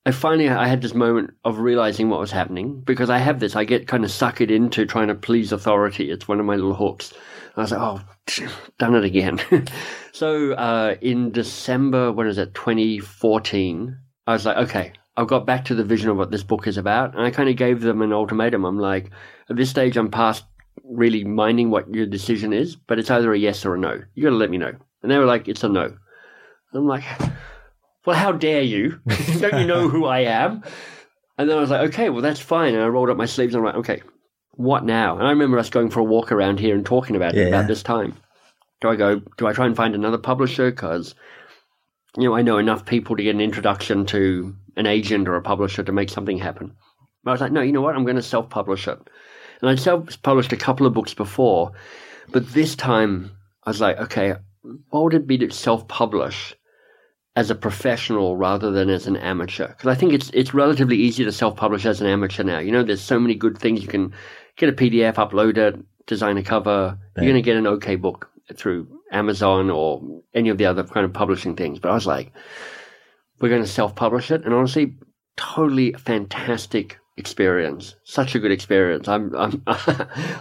I 0.07 0.11
finally 0.11 0.49
I 0.49 0.65
had 0.65 0.81
this 0.81 0.95
moment 0.95 1.35
of 1.45 1.59
realizing 1.59 2.09
what 2.09 2.19
was 2.19 2.31
happening 2.31 2.81
because 2.81 3.11
I 3.11 3.19
have 3.19 3.39
this. 3.39 3.55
I 3.55 3.63
get 3.63 3.87
kind 3.87 4.03
of 4.03 4.09
suckered 4.09 4.49
into 4.49 4.87
trying 4.87 5.09
to 5.09 5.15
please 5.15 5.51
authority. 5.51 6.09
It's 6.09 6.27
one 6.27 6.39
of 6.39 6.47
my 6.47 6.55
little 6.55 6.73
hooks. 6.73 7.13
I 7.55 7.61
was 7.61 7.71
like, 7.71 7.79
oh, 7.79 8.01
done 8.79 8.95
it 8.95 9.03
again. 9.03 9.39
so 10.11 10.53
uh, 10.53 10.95
in 10.99 11.29
December, 11.29 12.11
when 12.11 12.25
is 12.25 12.39
it, 12.39 12.55
2014, 12.55 13.95
I 14.25 14.33
was 14.33 14.47
like, 14.47 14.57
okay, 14.57 14.93
I've 15.15 15.27
got 15.27 15.45
back 15.45 15.65
to 15.65 15.75
the 15.75 15.83
vision 15.83 16.09
of 16.09 16.17
what 16.17 16.31
this 16.31 16.43
book 16.43 16.65
is 16.65 16.77
about. 16.77 17.13
And 17.13 17.23
I 17.23 17.29
kind 17.29 17.49
of 17.49 17.55
gave 17.55 17.81
them 17.81 18.01
an 18.01 18.13
ultimatum. 18.13 18.65
I'm 18.65 18.79
like, 18.79 19.11
at 19.49 19.57
this 19.57 19.69
stage, 19.69 19.97
I'm 19.97 20.09
past 20.09 20.45
really 20.83 21.23
minding 21.23 21.69
what 21.69 21.93
your 21.93 22.05
decision 22.05 22.53
is, 22.53 22.75
but 22.75 22.99
it's 22.99 23.11
either 23.11 23.33
a 23.33 23.37
yes 23.37 23.65
or 23.65 23.75
a 23.75 23.79
no. 23.79 24.01
You 24.13 24.23
got 24.23 24.29
to 24.29 24.35
let 24.35 24.49
me 24.49 24.57
know. 24.57 24.73
And 25.01 25.11
they 25.11 25.17
were 25.17 25.25
like, 25.25 25.47
it's 25.47 25.63
a 25.63 25.69
no. 25.69 25.95
I'm 26.73 26.87
like, 26.87 27.03
well, 28.05 28.15
how 28.15 28.31
dare 28.31 28.61
you? 28.61 28.99
Don't 29.39 29.59
you 29.59 29.67
know 29.67 29.89
who 29.89 30.05
I 30.05 30.19
am? 30.19 30.63
And 31.37 31.49
then 31.49 31.57
I 31.57 31.61
was 31.61 31.69
like, 31.69 31.89
okay, 31.89 32.09
well, 32.09 32.21
that's 32.21 32.39
fine. 32.39 32.73
And 32.73 32.83
I 32.83 32.87
rolled 32.87 33.09
up 33.09 33.17
my 33.17 33.25
sleeves 33.25 33.53
and 33.53 33.61
I'm 33.61 33.65
like, 33.65 33.79
okay, 33.79 34.01
what 34.51 34.85
now? 34.85 35.17
And 35.17 35.27
I 35.27 35.31
remember 35.31 35.57
us 35.57 35.69
going 35.69 35.89
for 35.89 35.99
a 35.99 36.03
walk 36.03 36.31
around 36.31 36.59
here 36.59 36.75
and 36.75 36.85
talking 36.85 37.15
about 37.15 37.33
yeah. 37.33 37.43
it 37.43 37.47
about 37.47 37.67
this 37.67 37.83
time. 37.83 38.15
Do 38.79 38.89
I 38.89 38.95
go, 38.95 39.21
do 39.37 39.47
I 39.47 39.53
try 39.53 39.65
and 39.65 39.75
find 39.75 39.95
another 39.95 40.17
publisher? 40.17 40.71
Because, 40.71 41.15
you 42.17 42.23
know, 42.23 42.35
I 42.35 42.41
know 42.41 42.57
enough 42.57 42.85
people 42.85 43.15
to 43.15 43.23
get 43.23 43.35
an 43.35 43.41
introduction 43.41 44.05
to 44.07 44.55
an 44.75 44.87
agent 44.87 45.27
or 45.27 45.35
a 45.35 45.41
publisher 45.41 45.83
to 45.83 45.91
make 45.91 46.09
something 46.09 46.37
happen. 46.37 46.75
But 47.23 47.31
I 47.31 47.33
was 47.33 47.41
like, 47.41 47.51
no, 47.51 47.61
you 47.61 47.71
know 47.71 47.81
what? 47.81 47.95
I'm 47.95 48.03
going 48.03 48.15
to 48.15 48.21
self 48.21 48.49
publish 48.49 48.87
it. 48.87 48.99
And 49.61 49.69
I'd 49.69 49.79
self 49.79 50.21
published 50.23 50.53
a 50.53 50.57
couple 50.57 50.85
of 50.85 50.93
books 50.93 51.13
before, 51.13 51.71
but 52.31 52.53
this 52.53 52.75
time 52.75 53.31
I 53.63 53.69
was 53.69 53.81
like, 53.81 53.97
okay, 53.99 54.35
what 54.89 55.03
would 55.03 55.13
it 55.13 55.27
be 55.27 55.37
to 55.39 55.51
self 55.51 55.87
publish 55.87 56.55
as 57.35 57.49
a 57.49 57.55
professional 57.55 58.35
rather 58.35 58.71
than 58.71 58.89
as 58.89 59.07
an 59.07 59.17
amateur? 59.17 59.67
Because 59.67 59.87
I 59.87 59.95
think 59.95 60.13
it's 60.13 60.29
it's 60.33 60.53
relatively 60.53 60.97
easy 60.97 61.23
to 61.23 61.31
self 61.31 61.55
publish 61.55 61.85
as 61.85 62.01
an 62.01 62.07
amateur 62.07 62.43
now. 62.43 62.59
You 62.59 62.71
know, 62.71 62.83
there's 62.83 63.01
so 63.01 63.19
many 63.19 63.35
good 63.35 63.57
things 63.57 63.81
you 63.81 63.87
can 63.87 64.13
get 64.57 64.69
a 64.69 64.73
PDF, 64.73 65.15
upload 65.15 65.57
it, 65.57 65.79
design 66.07 66.37
a 66.37 66.43
cover. 66.43 66.97
You're 67.15 67.25
going 67.25 67.35
to 67.35 67.41
get 67.41 67.57
an 67.57 67.67
okay 67.67 67.95
book 67.95 68.29
through 68.55 68.87
Amazon 69.11 69.69
or 69.69 70.01
any 70.33 70.49
of 70.49 70.57
the 70.57 70.65
other 70.65 70.83
kind 70.83 71.05
of 71.05 71.13
publishing 71.13 71.55
things. 71.55 71.79
But 71.79 71.91
I 71.91 71.93
was 71.93 72.07
like, 72.07 72.31
we're 73.39 73.49
going 73.49 73.63
to 73.63 73.67
self 73.67 73.95
publish 73.95 74.31
it, 74.31 74.43
and 74.43 74.53
honestly, 74.53 74.95
totally 75.37 75.93
fantastic 75.93 76.97
experience. 77.17 77.95
Such 78.03 78.35
a 78.35 78.39
good 78.39 78.51
experience. 78.51 79.07
I'm 79.07 79.35
I'm 79.35 79.63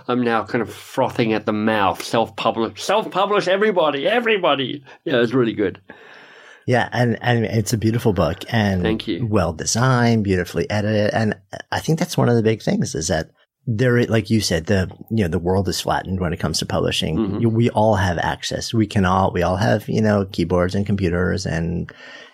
I'm 0.08 0.22
now 0.22 0.44
kind 0.44 0.62
of 0.62 0.72
frothing 0.72 1.32
at 1.32 1.46
the 1.46 1.52
mouth. 1.52 2.02
Self 2.02 2.36
publish, 2.36 2.82
self 2.82 3.10
publish. 3.10 3.48
Everybody, 3.48 4.06
everybody. 4.06 4.84
Yeah, 5.04 5.20
it's 5.22 5.32
really 5.32 5.54
good. 5.54 5.80
Yeah, 6.66 6.88
and 6.92 7.18
and 7.22 7.44
it's 7.44 7.72
a 7.72 7.78
beautiful 7.78 8.12
book 8.12 8.44
and 8.52 8.82
thank 8.82 9.08
you. 9.08 9.26
Well 9.26 9.52
designed, 9.52 10.24
beautifully 10.24 10.68
edited, 10.70 11.12
and 11.12 11.34
I 11.72 11.80
think 11.80 11.98
that's 11.98 12.16
one 12.16 12.28
of 12.28 12.36
the 12.36 12.42
big 12.42 12.62
things 12.62 12.94
is 12.94 13.08
that 13.08 13.30
there, 13.66 14.02
like 14.04 14.30
you 14.30 14.40
said, 14.40 14.66
the 14.66 14.90
you 15.10 15.24
know 15.24 15.28
the 15.28 15.38
world 15.38 15.68
is 15.68 15.80
flattened 15.80 16.20
when 16.20 16.32
it 16.32 16.40
comes 16.40 16.58
to 16.58 16.66
publishing. 16.66 17.16
Mm-hmm. 17.16 17.54
We 17.54 17.70
all 17.70 17.96
have 17.96 18.18
access. 18.18 18.72
We 18.72 18.86
can 18.86 19.04
all 19.04 19.32
we 19.32 19.42
all 19.42 19.56
have 19.56 19.88
you 19.88 20.00
know 20.00 20.26
keyboards 20.26 20.74
and 20.74 20.86
computers 20.86 21.46
and 21.46 21.90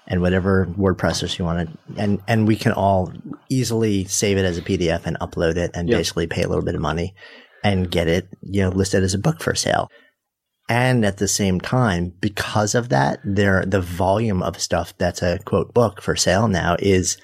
and 0.08 0.20
whatever 0.20 0.72
word 0.76 0.98
processor 0.98 1.38
you 1.38 1.44
want 1.44 1.68
to, 1.68 2.00
and 2.00 2.20
and 2.28 2.46
we 2.46 2.56
can 2.56 2.72
all 2.72 3.12
easily 3.48 4.04
save 4.04 4.36
it 4.36 4.44
as 4.44 4.58
a 4.58 4.62
PDF 4.62 5.06
and 5.06 5.18
upload 5.20 5.56
it 5.56 5.70
and 5.74 5.88
yep. 5.88 5.98
basically 5.98 6.26
pay 6.26 6.42
a 6.42 6.48
little 6.48 6.64
bit 6.64 6.74
of 6.74 6.80
money 6.80 7.14
and 7.64 7.90
get 7.90 8.08
it 8.08 8.28
you 8.42 8.62
know 8.62 8.68
listed 8.68 9.02
as 9.02 9.14
a 9.14 9.18
book 9.18 9.40
for 9.42 9.54
sale. 9.54 9.88
And 10.68 11.04
at 11.04 11.18
the 11.18 11.28
same 11.28 11.60
time, 11.60 12.12
because 12.20 12.74
of 12.74 12.88
that, 12.88 13.20
there 13.24 13.64
the 13.64 13.80
volume 13.80 14.42
of 14.42 14.60
stuff 14.60 14.94
that's 14.98 15.22
a 15.22 15.38
quote 15.44 15.72
book 15.72 16.02
for 16.02 16.16
sale 16.16 16.48
now 16.48 16.76
is 16.80 17.18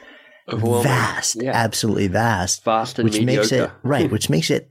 vast, 0.48 1.42
yeah. 1.42 1.50
absolutely 1.52 2.08
vast, 2.08 2.64
vast 2.64 2.98
and 2.98 3.08
which 3.08 3.18
mediocre. 3.18 3.40
makes 3.40 3.52
it 3.52 3.70
right, 3.82 4.10
which 4.10 4.30
makes 4.30 4.50
it 4.50 4.70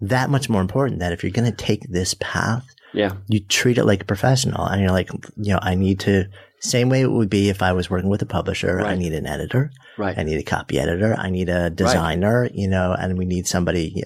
that 0.00 0.30
much 0.30 0.48
more 0.48 0.60
important 0.60 1.00
that 1.00 1.12
if 1.12 1.22
you're 1.22 1.32
going 1.32 1.50
to 1.50 1.56
take 1.56 1.82
this 1.90 2.14
path, 2.14 2.66
yeah, 2.92 3.12
you 3.28 3.40
treat 3.40 3.78
it 3.78 3.84
like 3.84 4.02
a 4.02 4.06
professional, 4.06 4.64
and 4.64 4.80
you're 4.80 4.90
like, 4.90 5.10
you 5.36 5.52
know, 5.52 5.60
I 5.62 5.74
need 5.74 6.00
to. 6.00 6.24
Same 6.60 6.88
way 6.88 7.02
it 7.02 7.10
would 7.10 7.30
be 7.30 7.48
if 7.48 7.62
I 7.62 7.72
was 7.72 7.90
working 7.90 8.08
with 8.08 8.22
a 8.22 8.26
publisher. 8.26 8.76
Right. 8.76 8.86
I 8.86 8.94
need 8.94 9.12
an 9.12 9.26
editor. 9.26 9.70
Right. 9.98 10.16
I 10.16 10.22
need 10.22 10.38
a 10.38 10.42
copy 10.42 10.78
editor. 10.78 11.14
I 11.18 11.30
need 11.30 11.48
a 11.48 11.70
designer. 11.70 12.42
Right. 12.42 12.54
You 12.54 12.68
know, 12.68 12.94
and 12.98 13.18
we 13.18 13.24
need 13.24 13.46
somebody 13.46 14.04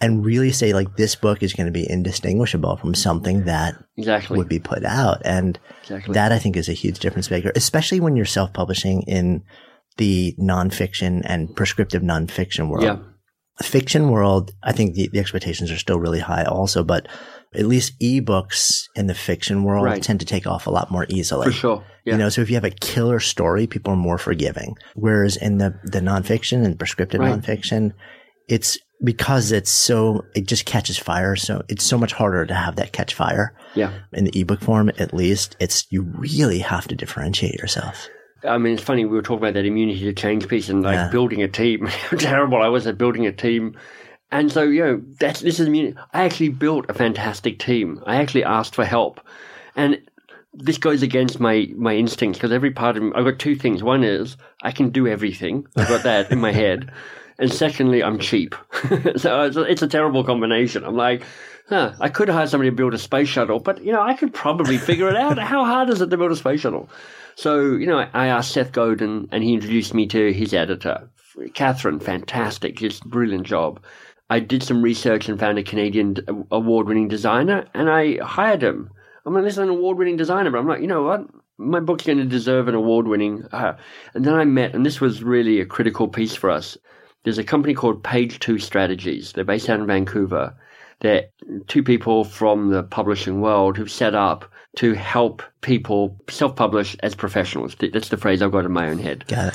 and 0.00 0.24
really 0.24 0.52
say 0.52 0.72
like 0.72 0.96
this 0.96 1.14
book 1.14 1.42
is 1.42 1.52
going 1.52 1.66
to 1.66 1.72
be 1.72 1.88
indistinguishable 1.88 2.76
from 2.76 2.94
something 2.94 3.44
that 3.44 3.74
exactly 3.96 4.36
would 4.36 4.48
be 4.48 4.58
put 4.58 4.84
out 4.84 5.20
and 5.24 5.58
exactly. 5.82 6.14
that 6.14 6.32
i 6.32 6.38
think 6.38 6.56
is 6.56 6.68
a 6.68 6.74
huge 6.74 6.98
difference 6.98 7.30
maker 7.30 7.52
especially 7.56 8.00
when 8.00 8.16
you're 8.16 8.24
self-publishing 8.24 9.02
in 9.02 9.42
the 9.96 10.34
nonfiction 10.38 11.22
and 11.24 11.54
prescriptive 11.56 12.02
nonfiction 12.02 12.68
world 12.68 12.84
yeah. 12.84 12.98
fiction 13.62 14.10
world 14.10 14.52
i 14.62 14.72
think 14.72 14.94
the, 14.94 15.08
the 15.08 15.18
expectations 15.18 15.70
are 15.70 15.78
still 15.78 15.98
really 15.98 16.20
high 16.20 16.44
also 16.44 16.84
but 16.84 17.08
at 17.54 17.66
least 17.66 17.98
ebooks 18.00 18.84
in 18.94 19.06
the 19.06 19.14
fiction 19.14 19.64
world 19.64 19.84
right. 19.84 20.02
tend 20.02 20.20
to 20.20 20.26
take 20.26 20.46
off 20.46 20.66
a 20.66 20.70
lot 20.70 20.90
more 20.90 21.06
easily. 21.08 21.46
For 21.46 21.52
sure. 21.52 21.84
Yeah. 22.04 22.14
You 22.14 22.18
know, 22.18 22.28
so 22.28 22.42
if 22.42 22.50
you 22.50 22.56
have 22.56 22.64
a 22.64 22.70
killer 22.70 23.20
story, 23.20 23.66
people 23.66 23.92
are 23.92 23.96
more 23.96 24.18
forgiving. 24.18 24.76
Whereas 24.94 25.36
in 25.36 25.58
the, 25.58 25.78
the 25.84 26.00
nonfiction 26.00 26.64
and 26.64 26.78
prescriptive 26.78 27.20
right. 27.20 27.40
nonfiction, 27.40 27.92
it's 28.48 28.78
because 29.02 29.52
it's 29.52 29.70
so 29.70 30.24
it 30.34 30.46
just 30.46 30.64
catches 30.66 30.98
fire 30.98 31.36
so 31.36 31.62
it's 31.68 31.84
so 31.84 31.96
much 31.96 32.12
harder 32.12 32.44
to 32.44 32.54
have 32.54 32.76
that 32.76 32.92
catch 32.92 33.14
fire 33.14 33.54
yeah 33.74 33.92
in 34.12 34.24
the 34.24 34.40
ebook 34.40 34.60
form 34.60 34.90
at 34.98 35.14
least 35.14 35.56
it's 35.60 35.86
you 35.90 36.02
really 36.02 36.58
have 36.58 36.88
to 36.88 36.96
differentiate 36.96 37.54
yourself 37.54 38.08
i 38.42 38.58
mean 38.58 38.74
it's 38.74 38.82
funny 38.82 39.04
we 39.04 39.14
were 39.14 39.22
talking 39.22 39.38
about 39.38 39.54
that 39.54 39.64
immunity 39.64 40.00
to 40.00 40.12
change 40.12 40.48
piece 40.48 40.68
and 40.68 40.82
like 40.82 40.94
yeah. 40.94 41.08
building 41.10 41.42
a 41.42 41.48
team 41.48 41.86
how 42.10 42.16
terrible 42.16 42.60
i 42.60 42.68
was 42.68 42.86
at 42.86 42.98
building 42.98 43.24
a 43.26 43.32
team 43.32 43.76
And 44.30 44.52
so, 44.52 44.62
you 44.62 44.84
know, 44.84 45.02
that's, 45.18 45.40
this 45.40 45.58
is 45.58 45.68
me. 45.68 45.94
I 46.12 46.24
actually 46.24 46.50
built 46.50 46.86
a 46.88 46.94
fantastic 46.94 47.58
team. 47.58 48.02
I 48.06 48.16
actually 48.16 48.44
asked 48.44 48.74
for 48.74 48.84
help. 48.84 49.20
And 49.74 50.00
this 50.52 50.78
goes 50.78 51.02
against 51.02 51.40
my, 51.40 51.68
my 51.76 51.94
instincts 51.94 52.38
because 52.38 52.52
every 52.52 52.70
part 52.70 52.96
of 52.96 53.02
me, 53.02 53.12
I've 53.14 53.24
got 53.24 53.38
two 53.38 53.56
things. 53.56 53.82
One 53.82 54.04
is 54.04 54.36
I 54.62 54.72
can 54.72 54.90
do 54.90 55.06
everything. 55.06 55.66
I've 55.76 55.88
got 55.88 56.02
that 56.02 56.30
in 56.30 56.40
my 56.40 56.52
head. 56.52 56.90
And 57.40 57.52
secondly, 57.52 58.02
I'm 58.02 58.18
cheap. 58.18 58.56
so 59.16 59.42
it's 59.42 59.56
a, 59.56 59.62
it's 59.62 59.82
a 59.82 59.86
terrible 59.86 60.24
combination. 60.24 60.82
I'm 60.82 60.96
like, 60.96 61.22
huh, 61.68 61.92
I 62.00 62.08
could 62.08 62.28
hire 62.28 62.48
somebody 62.48 62.70
to 62.70 62.74
build 62.74 62.94
a 62.94 62.98
space 62.98 63.28
shuttle, 63.28 63.60
but, 63.60 63.84
you 63.84 63.92
know, 63.92 64.02
I 64.02 64.14
could 64.14 64.34
probably 64.34 64.76
figure 64.76 65.08
it 65.08 65.14
out. 65.14 65.38
How 65.38 65.64
hard 65.64 65.88
is 65.88 66.00
it 66.00 66.10
to 66.10 66.16
build 66.16 66.32
a 66.32 66.36
space 66.36 66.62
shuttle? 66.62 66.90
So, 67.36 67.60
you 67.60 67.86
know, 67.86 68.08
I 68.12 68.26
asked 68.26 68.50
Seth 68.50 68.72
Godin 68.72 69.28
and 69.30 69.44
he 69.44 69.54
introduced 69.54 69.94
me 69.94 70.08
to 70.08 70.32
his 70.32 70.52
editor, 70.52 71.08
Catherine. 71.54 72.00
Fantastic, 72.00 72.76
just 72.76 73.04
brilliant 73.04 73.46
job. 73.46 73.80
I 74.30 74.40
did 74.40 74.62
some 74.62 74.82
research 74.82 75.28
and 75.28 75.38
found 75.38 75.58
a 75.58 75.62
Canadian 75.62 76.16
award 76.50 76.86
winning 76.86 77.08
designer 77.08 77.66
and 77.74 77.90
I 77.90 78.18
hired 78.22 78.62
him. 78.62 78.90
I'm 79.24 79.34
like, 79.34 79.44
this 79.44 79.54
is 79.54 79.58
an 79.58 79.68
award 79.68 79.98
winning 79.98 80.16
designer, 80.16 80.50
but 80.50 80.58
I'm 80.58 80.68
like, 80.68 80.80
you 80.80 80.86
know 80.86 81.02
what? 81.02 81.26
My 81.58 81.80
book's 81.80 82.04
going 82.04 82.18
to 82.18 82.24
deserve 82.24 82.68
an 82.68 82.74
award 82.74 83.08
winning. 83.08 83.44
Uh, 83.52 83.74
and 84.14 84.24
then 84.24 84.34
I 84.34 84.44
met, 84.44 84.74
and 84.74 84.86
this 84.86 85.00
was 85.00 85.22
really 85.22 85.60
a 85.60 85.66
critical 85.66 86.08
piece 86.08 86.34
for 86.34 86.50
us. 86.50 86.78
There's 87.24 87.38
a 87.38 87.44
company 87.44 87.74
called 87.74 88.04
Page 88.04 88.38
Two 88.38 88.58
Strategies. 88.58 89.32
They're 89.32 89.44
based 89.44 89.68
out 89.68 89.80
in 89.80 89.86
Vancouver. 89.86 90.54
They're 91.00 91.26
two 91.66 91.82
people 91.82 92.24
from 92.24 92.70
the 92.70 92.82
publishing 92.82 93.40
world 93.40 93.76
who've 93.76 93.90
set 93.90 94.14
up 94.14 94.50
to 94.76 94.94
help 94.94 95.42
people 95.60 96.16
self 96.30 96.56
publish 96.56 96.96
as 97.02 97.14
professionals. 97.14 97.76
That's 97.78 98.08
the 98.08 98.16
phrase 98.16 98.40
I've 98.40 98.52
got 98.52 98.64
in 98.64 98.72
my 98.72 98.88
own 98.88 98.98
head. 98.98 99.26
Got 99.26 99.48
it. 99.48 99.54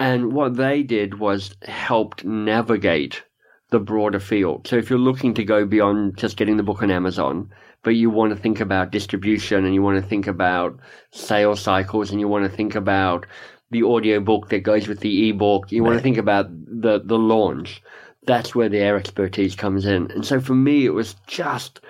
And 0.00 0.32
what 0.32 0.56
they 0.56 0.82
did 0.82 1.18
was 1.18 1.56
helped 1.62 2.24
navigate 2.24 3.22
the 3.70 3.78
broader 3.78 4.20
field. 4.20 4.66
So 4.66 4.76
if 4.76 4.88
you're 4.88 4.98
looking 4.98 5.34
to 5.34 5.44
go 5.44 5.66
beyond 5.66 6.16
just 6.16 6.36
getting 6.36 6.56
the 6.56 6.62
book 6.62 6.82
on 6.82 6.90
Amazon, 6.90 7.50
but 7.82 7.90
you 7.90 8.10
want 8.10 8.34
to 8.34 8.40
think 8.40 8.60
about 8.60 8.90
distribution 8.90 9.64
and 9.64 9.74
you 9.74 9.82
want 9.82 10.02
to 10.02 10.08
think 10.08 10.26
about 10.26 10.78
sales 11.10 11.60
cycles 11.60 12.10
and 12.10 12.20
you 12.20 12.28
want 12.28 12.50
to 12.50 12.56
think 12.56 12.74
about 12.74 13.26
the 13.70 13.82
audio 13.82 14.20
book 14.20 14.48
that 14.48 14.60
goes 14.60 14.88
with 14.88 15.00
the 15.00 15.28
ebook, 15.28 15.70
you 15.70 15.82
right. 15.82 15.88
want 15.88 15.98
to 15.98 16.02
think 16.02 16.16
about 16.16 16.46
the, 16.50 17.00
the 17.04 17.18
launch. 17.18 17.82
That's 18.26 18.54
where 18.54 18.68
their 18.68 18.96
expertise 18.96 19.54
comes 19.54 19.84
in. 19.86 20.10
And 20.10 20.24
so 20.24 20.40
for 20.40 20.54
me, 20.54 20.84
it 20.84 20.94
was 20.94 21.14
just 21.26 21.80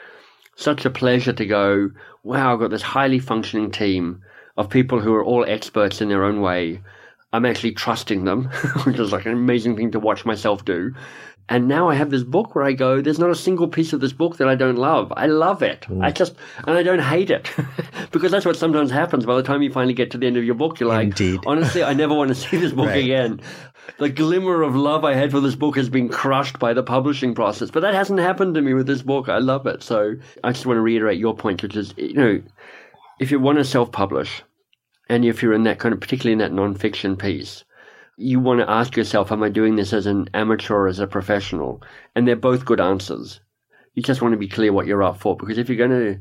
such 0.57 0.85
a 0.85 0.91
pleasure 0.91 1.33
to 1.33 1.47
go, 1.47 1.91
wow, 2.24 2.53
I've 2.53 2.61
got 2.61 2.70
this 2.70 2.83
highly 2.83 3.20
functioning 3.20 3.70
team 3.70 4.22
of 4.57 4.68
people 4.68 5.01
who 5.01 5.14
are 5.14 5.24
all 5.24 5.45
experts 5.45 6.01
in 6.01 6.09
their 6.09 6.24
own 6.24 6.41
way. 6.41 6.81
I'm 7.33 7.47
actually 7.47 7.72
trusting 7.72 8.24
them, 8.24 8.45
which 8.85 8.99
is 8.99 9.12
like 9.12 9.26
an 9.26 9.33
amazing 9.33 9.76
thing 9.76 9.93
to 9.93 10.01
watch 10.01 10.24
myself 10.24 10.64
do. 10.64 10.95
And 11.51 11.66
now 11.66 11.88
I 11.88 11.94
have 11.94 12.11
this 12.11 12.24
book 12.24 12.55
where 12.55 12.64
I 12.64 12.72
go, 12.72 13.01
there's 13.01 13.18
not 13.18 13.30
a 13.30 13.34
single 13.34 13.68
piece 13.68 13.94
of 13.94 14.01
this 14.01 14.12
book 14.12 14.36
that 14.36 14.49
I 14.49 14.55
don't 14.55 14.76
love. 14.76 15.12
I 15.16 15.26
love 15.26 15.62
it. 15.62 15.86
Mm. 15.88 16.05
I 16.05 16.11
just, 16.11 16.34
and 16.66 16.76
I 16.76 16.82
don't 16.82 16.99
hate 16.99 17.30
it. 17.30 17.51
because 18.11 18.30
that's 18.30 18.44
what 18.44 18.57
sometimes 18.57 18.90
happens. 18.90 19.24
By 19.24 19.34
the 19.34 19.42
time 19.42 19.62
you 19.62 19.72
finally 19.72 19.94
get 19.94 20.11
to 20.11 20.18
the 20.18 20.26
end 20.26 20.36
of 20.36 20.44
your 20.44 20.55
book, 20.55 20.78
you're 20.78 20.90
like, 20.90 21.09
Indeed. 21.09 21.40
honestly, 21.46 21.82
I 21.82 21.94
never 21.94 22.14
want 22.14 22.28
to 22.28 22.34
see 22.34 22.59
this 22.59 22.72
book 22.72 22.88
right. 22.88 23.03
again. 23.03 23.40
The 23.99 24.11
glimmer 24.11 24.62
of 24.62 24.76
love 24.76 25.05
I 25.05 25.14
had 25.14 25.30
for 25.30 25.40
this 25.40 25.55
book 25.55 25.76
has 25.76 25.88
been 25.88 26.11
crushed 26.11 26.59
by 26.59 26.74
the 26.74 26.82
publishing 26.82 27.34
process. 27.34 27.70
But 27.70 27.80
that 27.80 27.94
hasn't 27.94 28.20
happened 28.20 28.55
to 28.57 28.61
me 28.61 28.74
with 28.74 28.86
this 28.86 29.01
book. 29.01 29.30
I 29.30 29.38
love 29.38 29.66
it. 29.66 29.82
So 29.82 30.16
I 30.44 30.53
just 30.53 30.66
want 30.66 30.76
to 30.76 30.82
reiterate 30.82 31.18
your 31.18 31.34
point, 31.34 31.62
which 31.62 31.76
is, 31.76 31.94
you 31.96 32.12
know, 32.12 32.42
if 33.18 33.30
you 33.30 33.40
want 33.40 33.57
to 33.57 33.64
self 33.64 33.90
publish, 33.90 34.42
and 35.09 35.24
if 35.24 35.42
you're 35.42 35.55
in 35.55 35.62
that 35.62 35.78
kind 35.78 35.94
of, 35.94 36.01
particularly 36.01 36.32
in 36.32 36.38
that 36.38 36.53
non-fiction 36.53 37.16
piece, 37.16 37.64
you 38.18 38.40
want 38.40 38.60
to 38.60 38.68
ask 38.68 38.96
yourself, 38.96 39.30
am 39.30 39.44
I 39.44 39.48
doing 39.48 39.76
this 39.76 39.92
as 39.92 40.06
an 40.06 40.28
amateur 40.34 40.74
or 40.74 40.88
as 40.88 40.98
a 40.98 41.06
professional? 41.06 41.82
And 42.14 42.26
they're 42.26 42.36
both 42.36 42.64
good 42.64 42.80
answers. 42.80 43.40
You 43.94 44.02
just 44.02 44.20
want 44.20 44.32
to 44.32 44.38
be 44.38 44.48
clear 44.48 44.72
what 44.72 44.86
you're 44.86 45.04
up 45.04 45.20
for 45.20 45.36
because 45.36 45.56
if 45.56 45.68
you're 45.68 45.78
going 45.78 45.90
to, 45.90 46.20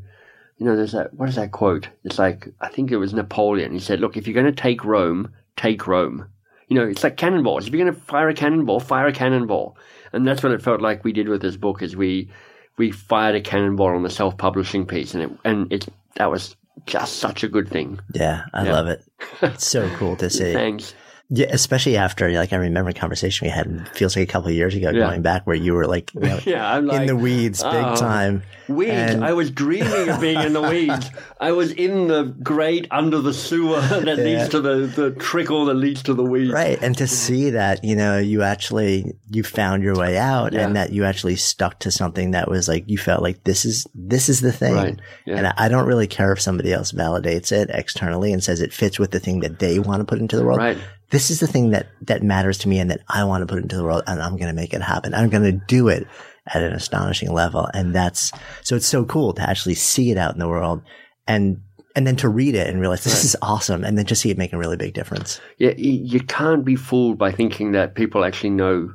you 0.58 0.66
know, 0.66 0.76
there's 0.76 0.92
that, 0.92 1.14
what 1.16 1.28
is 1.28 1.36
that 1.36 1.52
quote? 1.52 1.90
It's 2.04 2.20
like, 2.20 2.48
I 2.62 2.70
think 2.70 2.92
it 2.92 2.98
was 2.98 3.14
Napoleon. 3.14 3.74
He 3.74 3.80
said, 3.80 4.00
look, 4.00 4.16
if 4.16 4.28
you're 4.28 4.36
going 4.36 4.46
to 4.46 4.62
take 4.62 4.86
Rome, 4.86 5.34
take 5.58 5.88
Rome. 5.88 6.28
You 6.68 6.76
know, 6.78 6.88
it's 6.88 7.04
like 7.04 7.18
cannonballs. 7.18 7.66
If 7.66 7.74
you're 7.74 7.84
going 7.84 7.96
to 7.96 8.02
fire 8.02 8.30
a 8.30 8.34
cannonball, 8.34 8.80
fire 8.80 9.08
a 9.08 9.14
cannonball. 9.14 9.76
And 10.14 10.28
that's 10.28 10.44
what 10.44 10.52
it 10.52 10.62
felt 10.62 10.82
like 10.82 11.04
we 11.04 11.14
did 11.14 11.30
with 11.30 11.42
this 11.42 11.58
book 11.58 11.82
is 11.82 11.96
we, 11.96 12.30
we 12.78 12.92
fired 12.92 13.36
a 13.36 13.42
cannonball 13.42 13.88
on 13.88 14.04
the 14.04 14.10
self-publishing 14.10 14.86
piece 14.86 15.16
and 15.16 15.24
it, 15.24 15.32
and 15.44 15.74
it, 15.74 15.88
that 16.16 16.30
was 16.30 16.56
just 16.86 17.18
such 17.18 17.44
a 17.44 17.48
good 17.48 17.68
thing. 17.68 18.00
Yeah, 18.14 18.44
I 18.54 18.66
yeah. 18.66 18.72
love 18.72 18.88
it. 18.88 19.04
It's 19.42 19.66
so 19.66 19.90
cool 19.96 20.16
to 20.18 20.30
see. 20.30 20.54
Thanks. 20.54 20.94
Yeah, 21.30 21.48
especially 21.50 21.98
after 21.98 22.32
like 22.32 22.54
I 22.54 22.56
remember 22.56 22.92
a 22.92 22.94
conversation 22.94 23.48
we 23.48 23.52
had. 23.52 23.90
Feels 23.94 24.16
like 24.16 24.30
a 24.30 24.32
couple 24.32 24.48
of 24.48 24.56
years 24.56 24.74
ago, 24.76 24.92
yeah. 24.92 25.10
going 25.10 25.22
back, 25.22 25.46
where 25.46 25.58
you 25.58 25.74
were 25.74 25.86
like, 25.86 26.14
you 26.14 26.20
know, 26.22 26.40
yeah, 26.46 26.74
I'm 26.74 26.86
like, 26.86 27.02
in 27.02 27.08
the 27.08 27.18
weeds, 27.18 27.62
big 27.62 27.74
uh, 27.74 27.98
time. 27.98 28.44
Weeds. 28.70 28.94
And... 28.94 29.26
I 29.26 29.34
was 29.34 29.52
dreaming 29.52 30.08
of 30.08 30.22
being 30.22 30.40
in 30.40 30.54
the 30.54 30.62
weeds. 30.70 31.12
I 31.38 31.52
was 31.52 31.74
in 31.74 32.08
the 32.08 32.24
grate 32.24 32.88
under 32.92 33.20
the 33.20 33.34
sewer 33.34 33.82
that 33.90 34.06
yeah. 34.06 34.14
leads 34.14 34.50
to 34.50 34.62
the 34.62 34.88
the 34.88 35.12
trickle 35.12 35.66
that 35.66 35.74
leads 35.74 36.02
to 36.04 36.14
the 36.14 36.24
weeds. 36.24 36.54
Right, 36.54 36.82
and 36.82 36.98
to 36.98 37.08
see 37.08 37.50
that 37.50 37.84
you 37.84 37.98
know 37.98 38.20
you 38.20 38.44
actually 38.44 39.14
you 39.30 39.44
found 39.44 39.84
your 39.84 39.96
way 39.96 40.18
out, 40.18 40.54
yeah. 40.54 40.66
and 40.66 40.78
that 40.78 40.94
you 40.94 41.04
actually 41.04 41.36
stuck 41.36 41.80
to 41.80 41.92
something 41.92 42.32
that 42.32 42.50
was 42.50 42.70
like 42.70 42.86
you 42.88 42.98
felt 42.98 43.22
like 43.22 43.44
this 43.44 43.66
is 43.66 43.86
this 43.94 44.30
is 44.30 44.40
the 44.40 44.54
thing. 44.54 44.76
Right. 44.76 45.00
And 45.26 45.46
I 45.46 45.68
don't 45.68 45.88
really 45.88 46.08
care 46.08 46.32
if 46.32 46.40
somebody 46.40 46.72
else 46.72 46.94
validates 46.94 47.52
it 47.52 47.70
externally 47.70 48.32
and 48.32 48.42
says 48.42 48.62
it 48.62 48.72
fits 48.72 48.98
with 48.98 49.12
the 49.12 49.20
thing 49.20 49.42
that 49.42 49.60
they 49.60 49.78
want 49.78 50.00
to 50.00 50.06
put 50.06 50.20
into 50.20 50.38
the 50.38 50.46
world. 50.46 50.60
Right 50.60 50.78
this 51.10 51.32
is 51.32 51.40
the 51.40 51.48
thing 51.48 51.72
that, 51.72 51.88
that 52.02 52.24
matters 52.24 52.58
to 52.60 52.70
me 52.70 52.80
and 52.80 52.92
that 52.92 53.02
I 53.08 53.24
want 53.24 53.42
to 53.42 53.46
put 53.46 53.62
into 53.62 53.76
the 53.76 53.84
world 53.84 54.04
and 54.08 54.22
I'm 54.22 54.36
going 54.38 54.50
to 54.50 54.54
make 54.54 54.74
it 54.74 54.82
happen. 54.82 55.14
I'm 55.14 55.30
going 55.30 55.44
to 55.44 55.66
do 55.68 55.88
it 55.88 56.08
at 56.48 56.64
an 56.64 56.74
astonishing 56.74 57.32
level. 57.32 57.70
And 57.74 57.96
that's, 57.96 58.32
so 58.62 58.76
it's 58.76 58.86
so 58.86 59.06
cool 59.06 59.34
to 59.34 59.50
actually 59.50 59.76
see 59.76 60.12
it 60.12 60.18
out 60.18 60.34
in 60.34 60.40
the 60.40 60.48
world 60.48 60.82
and, 61.28 61.62
and 61.96 62.06
then 62.06 62.16
to 62.18 62.30
read 62.30 62.56
it 62.56 62.68
and 62.68 62.80
realize 62.80 63.04
this 63.04 63.16
right. 63.16 63.24
is 63.26 63.36
awesome 63.42 63.84
and 63.84 63.98
then 63.98 64.06
just 64.06 64.22
see 64.22 64.30
it 64.30 64.38
make 64.38 64.54
a 64.54 64.58
really 64.58 64.78
big 64.78 64.94
difference. 64.94 65.40
Yeah. 65.58 65.74
You 65.78 66.20
can't 66.20 66.66
be 66.66 66.76
fooled 66.76 67.18
by 67.18 67.32
thinking 67.32 67.72
that 67.72 67.96
people 67.96 68.24
actually 68.24 68.52
know. 68.52 68.94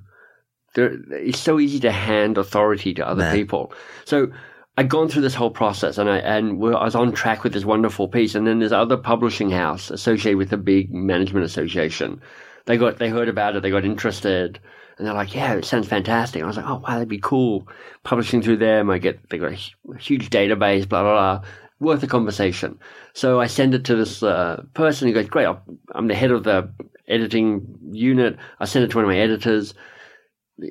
it's 0.77 1.41
so 1.41 1.59
easy 1.59 1.81
to 1.81 1.93
hand 1.93 2.39
authority 2.39 2.95
to 2.95 3.07
other 3.07 3.33
people. 3.33 3.73
So 4.05 4.31
I'd 4.77 4.89
gone 4.89 5.09
through 5.09 5.23
this 5.23 5.35
whole 5.35 5.51
process 5.51 5.99
and 5.99 6.09
I 6.09 6.18
and 6.18 6.53
I 6.53 6.85
was 6.85 6.95
on 6.95 7.12
track 7.12 7.45
with 7.45 7.53
this 7.53 7.64
wonderful 7.64 8.09
piece. 8.09 8.35
And 8.35 8.47
then 8.47 8.59
this 8.59 8.73
other 8.73 8.97
publishing 8.97 9.51
house 9.51 9.91
associated 9.91 10.39
with 10.39 10.53
a 10.53 10.57
big 10.57 10.93
management 10.93 11.45
association, 11.45 12.20
they 12.64 12.79
got 12.79 12.99
they 12.99 13.11
heard 13.11 13.29
about 13.29 13.55
it, 13.55 13.62
they 13.62 13.70
got 13.70 13.85
interested, 13.85 14.59
and 14.97 15.07
they're 15.07 15.14
like, 15.14 15.35
"Yeah, 15.35 15.55
it 15.55 15.64
sounds 15.66 15.89
fantastic." 15.89 16.37
And 16.37 16.45
I 16.45 16.49
was 16.49 16.57
like, 16.57 16.66
"Oh 16.66 16.77
wow, 16.77 16.95
that'd 16.95 17.09
be 17.09 17.18
cool." 17.18 17.68
Publishing 18.03 18.41
through 18.41 18.59
them, 18.59 18.89
I 18.89 18.99
get 18.99 19.29
they 19.29 19.39
got 19.39 19.53
a 19.53 19.99
huge 19.99 20.31
database, 20.31 20.89
blah 20.89 21.03
blah 21.03 21.39
blah. 21.39 21.49
Worth 21.81 22.03
a 22.03 22.07
conversation. 22.07 22.79
So 23.12 23.41
I 23.41 23.49
send 23.49 23.75
it 23.75 23.85
to 23.87 23.97
this 23.97 24.23
uh, 24.23 24.62
person. 24.73 25.09
He 25.09 25.12
goes, 25.12 25.29
"Great, 25.29 25.49
I'm 25.95 26.09
the 26.09 26.14
head 26.14 26.31
of 26.31 26.45
the 26.45 26.70
editing 27.09 27.79
unit." 27.91 28.37
I 28.61 28.64
send 28.64 28.85
it 28.85 28.91
to 28.93 28.97
one 28.97 29.05
of 29.05 29.11
my 29.11 29.18
editors. 29.18 29.75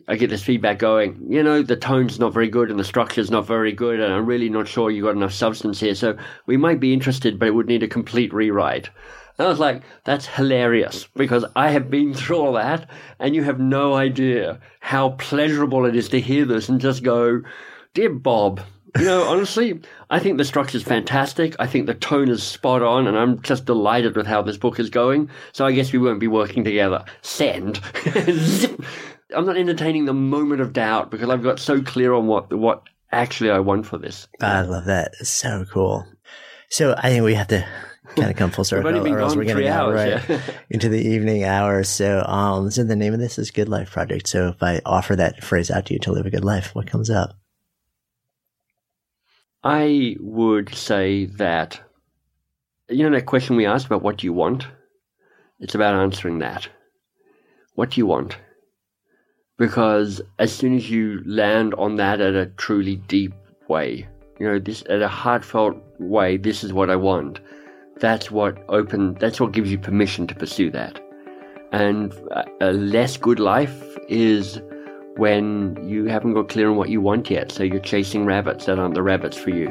I 0.07 0.15
get 0.15 0.29
this 0.29 0.43
feedback 0.43 0.79
going, 0.79 1.25
you 1.27 1.41
know, 1.41 1.63
the 1.63 1.75
tone's 1.75 2.19
not 2.19 2.33
very 2.33 2.49
good 2.49 2.69
and 2.69 2.79
the 2.79 2.83
structure's 2.83 3.31
not 3.31 3.47
very 3.47 3.71
good, 3.71 3.99
and 3.99 4.13
I'm 4.13 4.25
really 4.25 4.49
not 4.49 4.67
sure 4.67 4.91
you 4.91 5.03
got 5.03 5.15
enough 5.15 5.33
substance 5.33 5.79
here. 5.79 5.95
So 5.95 6.17
we 6.45 6.55
might 6.55 6.79
be 6.79 6.93
interested, 6.93 7.39
but 7.39 7.47
it 7.47 7.55
would 7.55 7.67
need 7.67 7.83
a 7.83 7.87
complete 7.87 8.33
rewrite. 8.33 8.89
And 9.37 9.47
I 9.47 9.49
was 9.49 9.59
like, 9.59 9.81
that's 10.03 10.27
hilarious 10.27 11.07
because 11.15 11.45
I 11.55 11.71
have 11.71 11.89
been 11.89 12.13
through 12.13 12.37
all 12.37 12.53
that, 12.53 12.89
and 13.19 13.33
you 13.35 13.43
have 13.43 13.59
no 13.59 13.95
idea 13.95 14.59
how 14.81 15.09
pleasurable 15.11 15.85
it 15.85 15.95
is 15.95 16.09
to 16.09 16.21
hear 16.21 16.45
this 16.45 16.69
and 16.69 16.79
just 16.79 17.03
go, 17.03 17.41
dear 17.93 18.11
Bob. 18.11 18.61
You 18.99 19.05
know, 19.05 19.23
honestly, 19.29 19.81
I 20.09 20.19
think 20.19 20.37
the 20.37 20.45
structure's 20.45 20.83
fantastic. 20.83 21.55
I 21.57 21.65
think 21.65 21.87
the 21.87 21.95
tone 21.95 22.29
is 22.29 22.43
spot 22.43 22.83
on, 22.83 23.07
and 23.07 23.17
I'm 23.17 23.41
just 23.41 23.65
delighted 23.65 24.15
with 24.15 24.27
how 24.27 24.43
this 24.43 24.57
book 24.57 24.79
is 24.79 24.91
going. 24.91 25.29
So 25.53 25.65
I 25.65 25.71
guess 25.71 25.91
we 25.91 25.99
won't 25.99 26.19
be 26.19 26.27
working 26.27 26.63
together. 26.63 27.03
Send. 27.23 27.81
I'm 29.35 29.45
not 29.45 29.57
entertaining 29.57 30.05
the 30.05 30.13
moment 30.13 30.61
of 30.61 30.73
doubt 30.73 31.11
because 31.11 31.29
I've 31.29 31.43
got 31.43 31.59
so 31.59 31.81
clear 31.81 32.13
on 32.13 32.27
what 32.27 32.53
what 32.53 32.83
actually 33.11 33.51
I 33.51 33.59
want 33.59 33.85
for 33.85 33.97
this. 33.97 34.27
I 34.41 34.61
love 34.61 34.85
that. 34.85 35.13
It's 35.19 35.29
so 35.29 35.65
cool. 35.71 36.05
So 36.69 36.95
I 36.97 37.09
think 37.09 37.25
we 37.25 37.33
have 37.35 37.49
to 37.49 37.65
kind 38.15 38.31
of 38.31 38.37
come 38.37 38.51
full 38.51 38.63
circle, 38.63 39.07
or 39.07 39.19
else 39.19 39.35
we're 39.35 39.43
getting 39.43 39.67
out 39.67 39.93
right 39.93 40.27
yeah. 40.29 40.41
into 40.69 40.89
the 40.89 41.01
evening 41.01 41.43
hours. 41.43 41.89
So, 41.89 42.23
um, 42.25 42.71
so 42.71 42.83
the 42.83 42.95
name 42.95 43.13
of 43.13 43.19
this 43.19 43.37
is 43.37 43.51
Good 43.51 43.69
Life 43.69 43.91
Project. 43.91 44.27
So 44.27 44.49
if 44.49 44.63
I 44.63 44.81
offer 44.85 45.15
that 45.15 45.43
phrase 45.43 45.69
out 45.69 45.85
to 45.87 45.93
you 45.93 45.99
to 45.99 46.11
live 46.11 46.25
a 46.25 46.31
good 46.31 46.45
life, 46.45 46.73
what 46.73 46.87
comes 46.87 47.09
up? 47.09 47.35
I 49.63 50.15
would 50.19 50.73
say 50.73 51.25
that 51.25 51.79
you 52.89 53.03
know 53.03 53.15
that 53.15 53.25
question 53.25 53.55
we 53.55 53.65
asked 53.65 53.85
about 53.85 54.01
what 54.01 54.17
do 54.17 54.27
you 54.27 54.33
want. 54.33 54.67
It's 55.59 55.75
about 55.75 55.95
answering 55.95 56.39
that. 56.39 56.69
What 57.75 57.91
do 57.91 58.01
you 58.01 58.07
want? 58.07 58.37
Because 59.61 60.19
as 60.39 60.51
soon 60.51 60.75
as 60.75 60.89
you 60.89 61.21
land 61.23 61.75
on 61.75 61.95
that 61.97 62.19
at 62.19 62.33
a 62.33 62.47
truly 62.57 62.95
deep 62.95 63.31
way, 63.67 64.07
you 64.39 64.47
know, 64.47 64.57
this 64.57 64.81
at 64.89 65.03
a 65.03 65.07
heartfelt 65.07 65.77
way, 65.99 66.35
this 66.35 66.63
is 66.63 66.73
what 66.73 66.89
I 66.89 66.95
want. 66.95 67.39
That's 67.97 68.31
what 68.31 68.57
open. 68.69 69.13
That's 69.19 69.39
what 69.39 69.51
gives 69.51 69.71
you 69.71 69.77
permission 69.77 70.25
to 70.25 70.33
pursue 70.33 70.71
that. 70.71 70.99
And 71.71 72.11
a 72.59 72.73
less 72.73 73.17
good 73.17 73.39
life 73.39 73.99
is 74.09 74.59
when 75.17 75.77
you 75.87 76.05
haven't 76.05 76.33
got 76.33 76.49
clear 76.49 76.67
on 76.67 76.75
what 76.75 76.89
you 76.89 76.99
want 76.99 77.29
yet. 77.29 77.51
So 77.51 77.61
you're 77.61 77.81
chasing 77.81 78.25
rabbits 78.25 78.65
that 78.65 78.79
aren't 78.79 78.95
the 78.95 79.03
rabbits 79.03 79.37
for 79.37 79.51
you. 79.51 79.67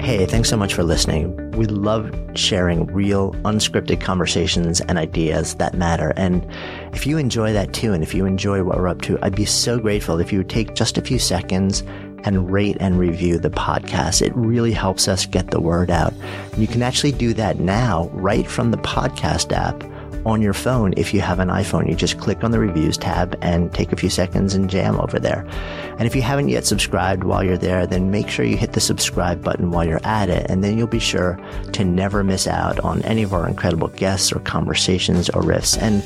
Hey, 0.00 0.26
thanks 0.26 0.48
so 0.48 0.56
much 0.56 0.74
for 0.74 0.82
listening. 0.82 1.47
We 1.58 1.66
love 1.66 2.14
sharing 2.34 2.86
real, 2.86 3.32
unscripted 3.42 4.00
conversations 4.00 4.80
and 4.80 4.96
ideas 4.96 5.56
that 5.56 5.74
matter. 5.74 6.12
And 6.16 6.46
if 6.92 7.04
you 7.04 7.18
enjoy 7.18 7.52
that 7.52 7.72
too, 7.72 7.92
and 7.92 8.04
if 8.04 8.14
you 8.14 8.26
enjoy 8.26 8.62
what 8.62 8.78
we're 8.78 8.86
up 8.86 9.02
to, 9.02 9.18
I'd 9.22 9.34
be 9.34 9.44
so 9.44 9.80
grateful 9.80 10.20
if 10.20 10.32
you 10.32 10.38
would 10.38 10.48
take 10.48 10.76
just 10.76 10.98
a 10.98 11.02
few 11.02 11.18
seconds 11.18 11.82
and 12.22 12.48
rate 12.48 12.76
and 12.78 12.96
review 12.96 13.38
the 13.38 13.50
podcast. 13.50 14.22
It 14.22 14.32
really 14.36 14.70
helps 14.70 15.08
us 15.08 15.26
get 15.26 15.50
the 15.50 15.60
word 15.60 15.90
out. 15.90 16.14
You 16.56 16.68
can 16.68 16.80
actually 16.80 17.10
do 17.10 17.34
that 17.34 17.58
now 17.58 18.08
right 18.12 18.46
from 18.46 18.70
the 18.70 18.78
podcast 18.78 19.50
app 19.50 19.82
on 20.24 20.42
your 20.42 20.52
phone. 20.52 20.94
If 20.96 21.14
you 21.14 21.20
have 21.20 21.38
an 21.38 21.48
iPhone, 21.48 21.88
you 21.88 21.94
just 21.94 22.18
click 22.18 22.44
on 22.44 22.50
the 22.50 22.58
reviews 22.58 22.96
tab 22.96 23.36
and 23.42 23.72
take 23.72 23.92
a 23.92 23.96
few 23.96 24.10
seconds 24.10 24.54
and 24.54 24.68
jam 24.68 25.00
over 25.00 25.18
there. 25.18 25.46
And 25.98 26.02
if 26.02 26.14
you 26.14 26.22
haven't 26.22 26.48
yet 26.48 26.66
subscribed 26.66 27.24
while 27.24 27.42
you're 27.42 27.58
there, 27.58 27.86
then 27.86 28.10
make 28.10 28.28
sure 28.28 28.44
you 28.44 28.56
hit 28.56 28.72
the 28.72 28.80
subscribe 28.80 29.42
button 29.42 29.70
while 29.70 29.84
you're 29.84 30.04
at 30.04 30.28
it. 30.28 30.50
And 30.50 30.62
then 30.62 30.78
you'll 30.78 30.86
be 30.86 30.98
sure 30.98 31.38
to 31.72 31.84
never 31.84 32.22
miss 32.22 32.46
out 32.46 32.78
on 32.80 33.02
any 33.02 33.22
of 33.22 33.32
our 33.32 33.48
incredible 33.48 33.88
guests 33.88 34.32
or 34.32 34.40
conversations 34.40 35.28
or 35.30 35.42
riffs. 35.42 35.80
And 35.80 36.02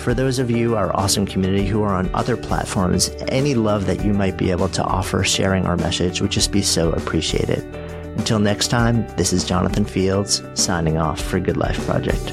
for 0.00 0.14
those 0.14 0.38
of 0.38 0.50
you, 0.50 0.76
our 0.76 0.94
awesome 0.96 1.26
community 1.26 1.66
who 1.66 1.82
are 1.82 1.94
on 1.94 2.10
other 2.14 2.36
platforms, 2.36 3.10
any 3.28 3.54
love 3.54 3.86
that 3.86 4.04
you 4.04 4.12
might 4.12 4.36
be 4.36 4.50
able 4.50 4.68
to 4.68 4.84
offer 4.84 5.24
sharing 5.24 5.66
our 5.66 5.76
message 5.76 6.20
would 6.20 6.30
just 6.30 6.52
be 6.52 6.62
so 6.62 6.92
appreciated. 6.92 7.64
Until 8.16 8.38
next 8.38 8.68
time, 8.68 9.06
this 9.16 9.32
is 9.32 9.44
Jonathan 9.44 9.84
Fields 9.84 10.42
signing 10.54 10.98
off 10.98 11.20
for 11.20 11.40
Good 11.40 11.56
Life 11.56 11.84
Project. 11.84 12.32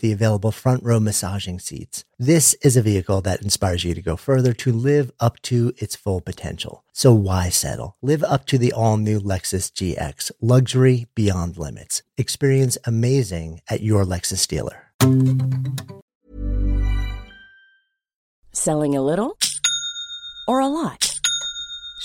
the 0.00 0.12
available 0.12 0.52
front 0.52 0.82
row 0.82 1.00
massaging 1.00 1.58
seats. 1.58 2.04
This 2.18 2.54
is 2.62 2.76
a 2.76 2.82
vehicle 2.82 3.20
that 3.22 3.42
inspires 3.42 3.84
you 3.84 3.94
to 3.94 4.02
go 4.02 4.16
further 4.16 4.52
to 4.54 4.72
live 4.72 5.10
up 5.20 5.40
to 5.42 5.72
its 5.76 5.96
full 5.96 6.20
potential. 6.20 6.84
So 6.92 7.12
why 7.12 7.48
settle? 7.48 7.96
Live 8.02 8.24
up 8.24 8.46
to 8.46 8.58
the 8.58 8.72
all 8.72 8.96
new 8.96 9.20
Lexus 9.20 9.70
GX, 9.70 10.30
luxury 10.40 11.06
beyond 11.14 11.58
limits. 11.58 12.02
Experience 12.16 12.78
amazing 12.84 13.60
at 13.68 13.82
your 13.82 14.04
Lexus 14.04 14.46
dealer. 14.46 14.92
Selling 18.52 18.96
a 18.96 19.02
little 19.02 19.36
or 20.48 20.60
a 20.60 20.68
lot? 20.68 21.15